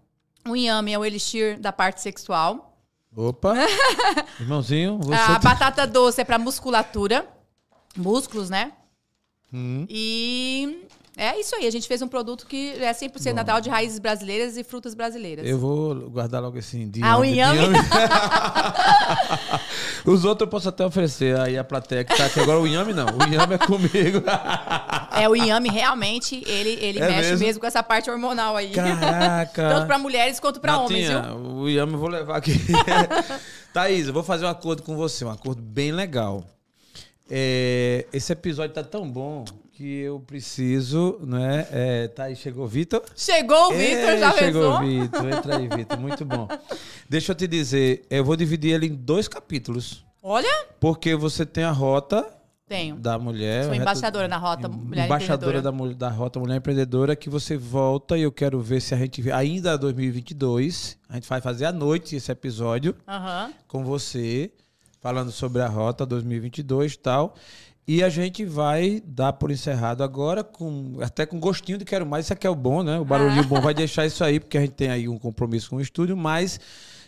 O 0.49 0.57
inhame 0.57 0.93
é 0.93 0.99
o 0.99 1.05
elixir 1.05 1.61
da 1.61 1.71
parte 1.73 2.01
sexual. 2.01 2.77
Opa! 3.15 3.55
Irmãozinho, 4.41 4.99
você. 4.99 5.15
A 5.15 5.27
tá- 5.27 5.39
batata 5.39 5.87
doce 5.87 6.21
é 6.21 6.25
pra 6.25 6.39
musculatura. 6.39 7.27
Músculos, 7.97 8.49
né? 8.49 8.73
Hum. 9.53 9.87
E 9.89 10.87
é 11.17 11.39
isso 11.39 11.55
aí. 11.55 11.67
A 11.67 11.71
gente 11.71 11.87
fez 11.87 12.01
um 12.01 12.09
produto 12.09 12.47
que 12.47 12.71
é 12.81 12.93
100% 12.93 13.33
natural 13.35 13.61
de 13.61 13.69
raízes 13.69 13.99
brasileiras 13.99 14.57
e 14.57 14.65
frutas 14.65 14.95
brasileiras. 14.95 15.47
Eu 15.47 15.59
vou 15.59 15.95
guardar 16.11 16.41
logo 16.41 16.57
esse 16.59 16.85
de 16.87 17.03
Ah, 17.03 17.19
o 17.19 17.25
inhame? 17.25 17.59
Os 20.05 20.25
outros 20.25 20.47
eu 20.47 20.51
posso 20.51 20.69
até 20.69 20.85
oferecer 20.85 21.39
aí 21.39 21.57
a 21.59 21.63
plateia 21.65 22.03
que 22.03 22.17
tá 22.17 22.27
aqui. 22.27 22.41
Agora 22.41 22.59
o 22.59 22.67
inhame 22.67 22.93
não. 22.93 23.07
O 23.07 23.23
inhame 23.29 23.55
é 23.55 23.59
comigo. 23.59 24.23
É, 25.15 25.29
o 25.29 25.37
inhame 25.37 25.69
realmente, 25.69 26.43
ele, 26.47 26.71
ele 26.81 26.99
É 26.99 27.07
mexe 27.07 27.31
mesmo? 27.33 27.39
mesmo? 27.45 27.61
com 27.61 27.67
essa 27.67 27.83
parte 27.83 28.11
hormonal 28.11 28.57
aí. 28.57 28.71
Caraca! 28.71 29.69
Tanto 29.69 29.87
pra 29.87 29.99
mulheres 29.99 30.41
quanto 30.41 30.59
pra 30.59 30.79
homens, 30.81 31.07
viu? 31.07 31.19
o 31.37 31.69
Yami 31.69 31.93
eu 31.93 31.99
vou 31.99 32.09
levar 32.09 32.39
aqui. 32.39 32.55
Thaís, 33.75 34.07
eu 34.07 34.15
vou 34.15 34.23
fazer 34.23 34.47
um 34.47 34.49
acordo 34.49 34.83
com 34.83 34.97
você, 34.97 35.23
um 35.23 35.31
acordo 35.31 35.61
bem 35.61 35.93
legal. 35.93 36.43
É, 37.35 38.05
esse 38.13 38.31
episódio 38.31 38.75
tá 38.75 38.85
tão 38.85 39.11
bom 39.11 39.43
que 39.73 40.01
eu 40.01 40.21
preciso, 40.21 41.19
né? 41.23 41.67
É, 41.71 42.09
Thaís, 42.09 42.39
chegou 42.39 42.67
o 42.67 42.69
Vitor? 42.69 43.03
Chegou 43.17 43.69
o 43.69 43.71
Vitor, 43.75 43.97
É, 44.11 44.19
já 44.19 44.33
Chegou 44.33 44.71
o? 44.75 44.79
Vitor, 44.81 45.29
entra 45.31 45.57
aí, 45.57 45.67
Vitor, 45.67 45.99
muito 45.99 46.27
bom. 46.27 46.47
Deixa 47.09 47.33
eu 47.33 47.37
te 47.37 47.47
dizer, 47.47 48.05
eu 48.11 48.23
vou 48.23 48.37
dividir 48.37 48.75
ele 48.75 48.87
em 48.87 48.95
dois 48.95 49.29
capítulos. 49.29 50.05
Olha, 50.23 50.67
Porque 50.79 51.17
você 51.17 51.47
tem 51.47 51.65
a 51.65 51.71
rota 51.73 52.23
tenho. 52.69 52.97
da 52.97 53.19
mulher. 53.19 53.65
Sou 53.65 53.75
embaixadora 53.75 54.29
na 54.29 54.37
Rota 54.37 54.69
Mulher 54.69 55.07
embaixadora 55.07 55.59
Empreendedora. 55.59 55.95
da, 55.95 56.09
da 56.09 56.15
Rota 56.15 56.39
Mulher 56.39 56.57
Empreendedora, 56.59 57.17
que 57.17 57.31
você 57.31 57.57
volta 57.57 58.17
e 58.19 58.23
eu 58.23 58.31
quero 58.31 58.61
ver 58.61 58.81
se 58.83 58.95
a 58.95 58.99
gente 58.99 59.33
ainda 59.33 59.77
2022. 59.79 60.99
A 61.09 61.15
gente 61.15 61.29
vai 61.29 61.41
fazer 61.41 61.65
à 61.65 61.73
noite 61.73 62.15
esse 62.15 62.31
episódio 62.31 62.95
Aham. 63.09 63.53
com 63.67 63.83
você, 63.85 64.53
falando 65.03 65.33
sobre 65.33 65.61
a 65.61 65.67
Rota 65.67 66.07
2022 66.07 66.93
e 66.93 66.99
tal. 66.99 67.35
E 67.87 68.01
a 68.05 68.09
gente 68.09 68.45
vai 68.45 69.03
dar 69.05 69.33
por 69.33 69.51
encerrado 69.51 70.05
agora, 70.05 70.45
com 70.45 70.99
até 71.03 71.27
com 71.27 71.41
gostinho 71.41 71.77
de 71.77 71.85
quero 71.85 72.07
mais. 72.07 72.27
Isso 72.27 72.33
aqui 72.33 72.47
é 72.47 72.51
o 72.51 72.55
bom, 72.55 72.85
né? 72.85 73.01
O 73.01 73.05
barulhinho 73.05 73.45
bom 73.45 73.61
vai 73.61 73.75
deixar 73.75 74.07
isso 74.07 74.23
aí, 74.23 74.39
porque 74.39 74.57
a 74.57 74.61
gente 74.61 74.75
tem 74.75 74.89
aí 74.89 75.09
um 75.09 75.19
compromisso 75.19 75.69
com 75.71 75.77
o 75.77 75.81
estúdio, 75.81 76.17
mas 76.17 76.61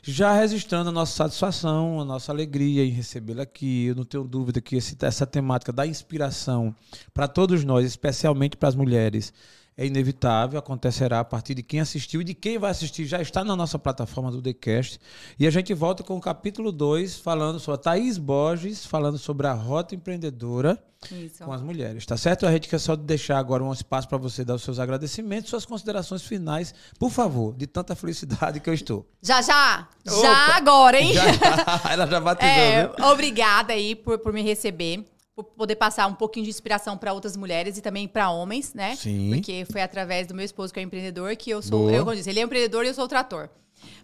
já 0.02 0.34
registrando 0.34 0.88
a 0.88 0.92
nossa 0.92 1.14
satisfação, 1.14 2.00
a 2.00 2.04
nossa 2.04 2.32
alegria 2.32 2.84
em 2.84 2.90
recebê-la 2.90 3.44
aqui. 3.44 3.86
Eu 3.86 3.94
não 3.94 4.04
tenho 4.04 4.24
dúvida 4.24 4.60
que 4.60 4.74
esse- 4.74 4.96
essa 5.00 5.24
temática 5.24 5.72
da 5.72 5.86
inspiração 5.86 6.74
para 7.14 7.28
todos 7.28 7.64
nós, 7.64 7.86
especialmente 7.86 8.56
para 8.56 8.68
as 8.68 8.74
mulheres, 8.74 9.32
é 9.76 9.84
inevitável, 9.86 10.58
acontecerá 10.58 11.18
a 11.20 11.24
partir 11.24 11.54
de 11.54 11.62
quem 11.62 11.80
assistiu 11.80 12.20
e 12.20 12.24
de 12.24 12.32
quem 12.34 12.58
vai 12.58 12.70
assistir. 12.70 13.06
Já 13.06 13.20
está 13.20 13.42
na 13.42 13.56
nossa 13.56 13.78
plataforma 13.78 14.30
do 14.30 14.40
TheCast. 14.40 15.00
E 15.38 15.46
a 15.46 15.50
gente 15.50 15.74
volta 15.74 16.02
com 16.04 16.16
o 16.16 16.20
capítulo 16.20 16.70
2, 16.70 17.16
falando 17.18 17.58
sobre 17.58 17.80
a 17.80 17.82
Thaís 17.82 18.16
Borges, 18.16 18.86
falando 18.86 19.18
sobre 19.18 19.48
a 19.48 19.52
rota 19.52 19.94
empreendedora 19.94 20.80
Isso. 21.10 21.42
com 21.44 21.52
as 21.52 21.60
mulheres, 21.60 22.06
tá 22.06 22.16
certo? 22.16 22.46
A 22.46 22.52
gente 22.52 22.68
quer 22.68 22.78
só 22.78 22.94
deixar 22.94 23.36
agora 23.38 23.64
um 23.64 23.72
espaço 23.72 24.08
para 24.08 24.16
você 24.16 24.44
dar 24.44 24.54
os 24.54 24.62
seus 24.62 24.78
agradecimentos, 24.78 25.50
suas 25.50 25.66
considerações 25.66 26.22
finais, 26.22 26.72
por 26.98 27.10
favor, 27.10 27.52
de 27.56 27.66
tanta 27.66 27.96
felicidade 27.96 28.60
que 28.60 28.70
eu 28.70 28.74
estou. 28.74 29.04
Já, 29.20 29.42
já. 29.42 29.88
Opa. 30.06 30.20
Já 30.22 30.56
agora, 30.56 31.00
hein? 31.00 31.12
Já- 31.14 31.24
ela 31.90 32.06
já 32.06 32.20
batizou, 32.20 32.48
É, 32.54 32.86
viu? 32.96 33.06
obrigada 33.06 33.72
aí 33.72 33.96
por, 33.96 34.18
por 34.20 34.32
me 34.32 34.40
receber, 34.40 35.04
poder 35.42 35.74
passar 35.74 36.06
um 36.06 36.14
pouquinho 36.14 36.44
de 36.44 36.50
inspiração 36.50 36.96
para 36.96 37.12
outras 37.12 37.36
mulheres 37.36 37.76
e 37.76 37.82
também 37.82 38.06
para 38.06 38.30
homens, 38.30 38.72
né? 38.72 38.94
Sim. 38.94 39.30
Porque 39.34 39.64
foi 39.64 39.82
através 39.82 40.26
do 40.26 40.34
meu 40.34 40.44
esposo 40.44 40.72
que 40.72 40.78
é 40.78 40.82
empreendedor 40.82 41.34
que 41.34 41.50
eu 41.50 41.60
sou, 41.60 41.80
Boa. 41.80 41.92
eu 41.92 42.04
como 42.04 42.14
disse, 42.14 42.30
ele 42.30 42.40
é 42.40 42.42
empreendedor 42.42 42.84
e 42.84 42.88
eu 42.88 42.94
sou 42.94 43.04
o 43.04 43.08
trator. 43.08 43.48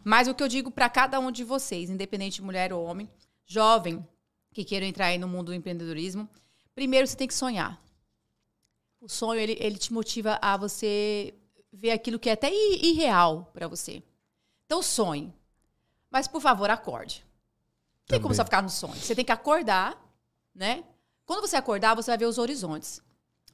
Mas 0.02 0.26
o 0.26 0.34
que 0.34 0.42
eu 0.42 0.48
digo 0.48 0.70
para 0.70 0.88
cada 0.88 1.20
um 1.20 1.30
de 1.30 1.44
vocês, 1.44 1.88
independente 1.88 2.36
de 2.36 2.42
mulher 2.42 2.72
ou 2.72 2.84
homem, 2.84 3.08
jovem 3.46 4.04
que 4.52 4.64
queira 4.64 4.84
entrar 4.84 5.06
aí 5.06 5.18
no 5.18 5.28
mundo 5.28 5.46
do 5.46 5.54
empreendedorismo, 5.54 6.28
primeiro 6.74 7.06
você 7.06 7.16
tem 7.16 7.28
que 7.28 7.34
sonhar. 7.34 7.80
O 9.00 9.08
sonho, 9.08 9.40
ele, 9.40 9.56
ele 9.60 9.78
te 9.78 9.92
motiva 9.92 10.38
a 10.42 10.56
você 10.56 11.32
ver 11.72 11.92
aquilo 11.92 12.18
que 12.18 12.28
é 12.28 12.32
até 12.32 12.52
irreal 12.52 13.50
para 13.52 13.68
você. 13.68 14.02
Então, 14.66 14.82
sonhe. 14.82 15.32
Mas, 16.10 16.26
por 16.28 16.40
favor, 16.40 16.68
acorde. 16.68 17.24
Não 18.00 18.06
tem 18.08 18.20
como 18.20 18.34
você 18.34 18.44
ficar 18.44 18.62
no 18.62 18.68
sonho. 18.68 18.96
Você 18.96 19.14
tem 19.14 19.24
que 19.24 19.32
acordar, 19.32 19.96
né? 20.54 20.84
Quando 21.30 21.42
você 21.42 21.54
acordar, 21.54 21.94
você 21.94 22.10
vai 22.10 22.18
ver 22.18 22.24
os 22.24 22.38
horizontes. 22.38 23.00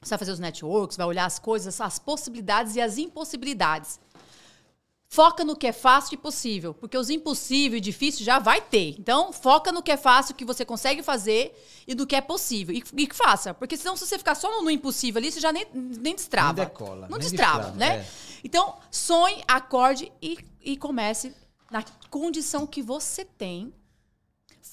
Você 0.01 0.09
vai 0.09 0.19
fazer 0.19 0.33
os 0.33 0.39
networks, 0.39 0.97
vai 0.97 1.07
olhar 1.07 1.27
as 1.27 1.39
coisas, 1.39 1.79
as 1.79 1.99
possibilidades 1.99 2.75
e 2.75 2.81
as 2.81 2.97
impossibilidades. 2.97 4.01
Foca 5.07 5.45
no 5.45 5.55
que 5.55 5.67
é 5.67 5.75
fácil 5.75 6.15
e 6.15 6.17
possível, 6.17 6.73
porque 6.73 6.97
os 6.97 7.11
impossíveis 7.11 7.77
e 7.77 7.81
difíceis 7.83 8.25
já 8.25 8.39
vai 8.39 8.63
ter. 8.63 8.97
Então, 8.99 9.31
foca 9.31 9.71
no 9.71 9.83
que 9.83 9.93
é 9.93 9.99
fácil, 9.99 10.35
que 10.35 10.43
você 10.43 10.65
consegue 10.65 11.03
fazer 11.03 11.55
e 11.87 11.95
do 11.95 12.07
que 12.07 12.17
é 12.17 12.23
possível. 12.23 12.75
E, 12.75 12.83
e 12.97 13.09
faça, 13.13 13.53
porque 13.53 13.77
senão 13.77 13.95
se 13.95 14.07
você 14.07 14.17
ficar 14.17 14.37
só 14.37 14.51
no, 14.51 14.63
no, 14.63 14.71
impossível 14.71 15.19
ali, 15.19 15.31
você 15.31 15.39
já 15.39 15.53
nem, 15.53 15.67
nem 15.75 16.15
destrava. 16.15 16.63
Nem 16.63 16.69
decola. 16.69 17.09
Não 17.11 17.19
nem 17.19 17.29
destrava, 17.29 17.73
destrava, 17.73 17.77
né? 17.77 17.97
É. 17.99 18.07
Então, 18.43 18.75
sonhe, 18.91 19.45
acorde 19.47 20.11
e, 20.23 20.39
e 20.63 20.79
comece 20.79 21.35
na 21.71 21.85
condição 22.09 22.67
que 22.67 22.81
você 22.81 23.23
tem. 23.23 23.71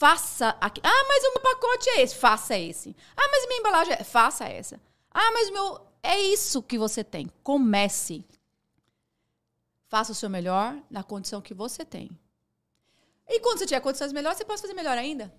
Faça 0.04 0.50
aqui. 0.60 0.82
Ah, 0.84 1.06
mas 1.08 1.24
o 1.24 1.32
meu 1.32 1.40
pacote 1.40 1.90
é 1.92 2.02
esse. 2.02 2.16
Faça 2.16 2.60
esse. 2.60 2.94
Ah, 3.16 3.30
mas 3.32 3.48
minha 3.48 3.62
embalagem 3.62 3.94
é. 3.94 4.04
Faça 4.04 4.44
essa. 4.44 4.78
Ah, 5.10 5.32
mas 5.32 5.50
meu. 5.50 5.80
É 6.04 6.20
isso 6.20 6.62
que 6.62 6.78
você 6.78 7.06
tem. 7.06 7.32
Comece. 7.42 8.26
Faça 9.88 10.12
o 10.12 10.16
seu 10.16 10.30
melhor 10.30 10.76
na 10.92 11.04
condição 11.04 11.40
que 11.40 11.54
você 11.54 11.86
tem. 11.86 12.10
E 13.30 13.40
quando 13.40 13.60
você 13.60 13.66
tiver 13.66 13.80
condições 13.80 14.12
melhores, 14.12 14.38
você 14.38 14.44
pode 14.44 14.60
fazer 14.60 14.74
melhor 14.74 14.98
ainda. 14.98 15.34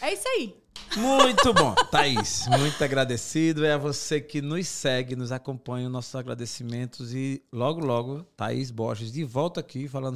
É 0.00 0.12
isso 0.12 0.26
aí. 0.26 0.56
Muito 0.96 1.54
bom, 1.54 1.74
Thaís. 1.88 2.48
Muito 2.48 2.82
agradecido. 2.82 3.64
É 3.64 3.74
a 3.74 3.78
você 3.78 4.20
que 4.20 4.42
nos 4.42 4.66
segue, 4.66 5.14
nos 5.14 5.30
acompanha, 5.30 5.88
nossos 5.88 6.16
agradecimentos. 6.16 7.14
E 7.14 7.40
logo, 7.52 7.78
logo, 7.78 8.24
Thaís 8.36 8.72
Borges 8.72 9.12
de 9.12 9.22
volta 9.22 9.60
aqui 9.60 9.86
falando 9.86 10.06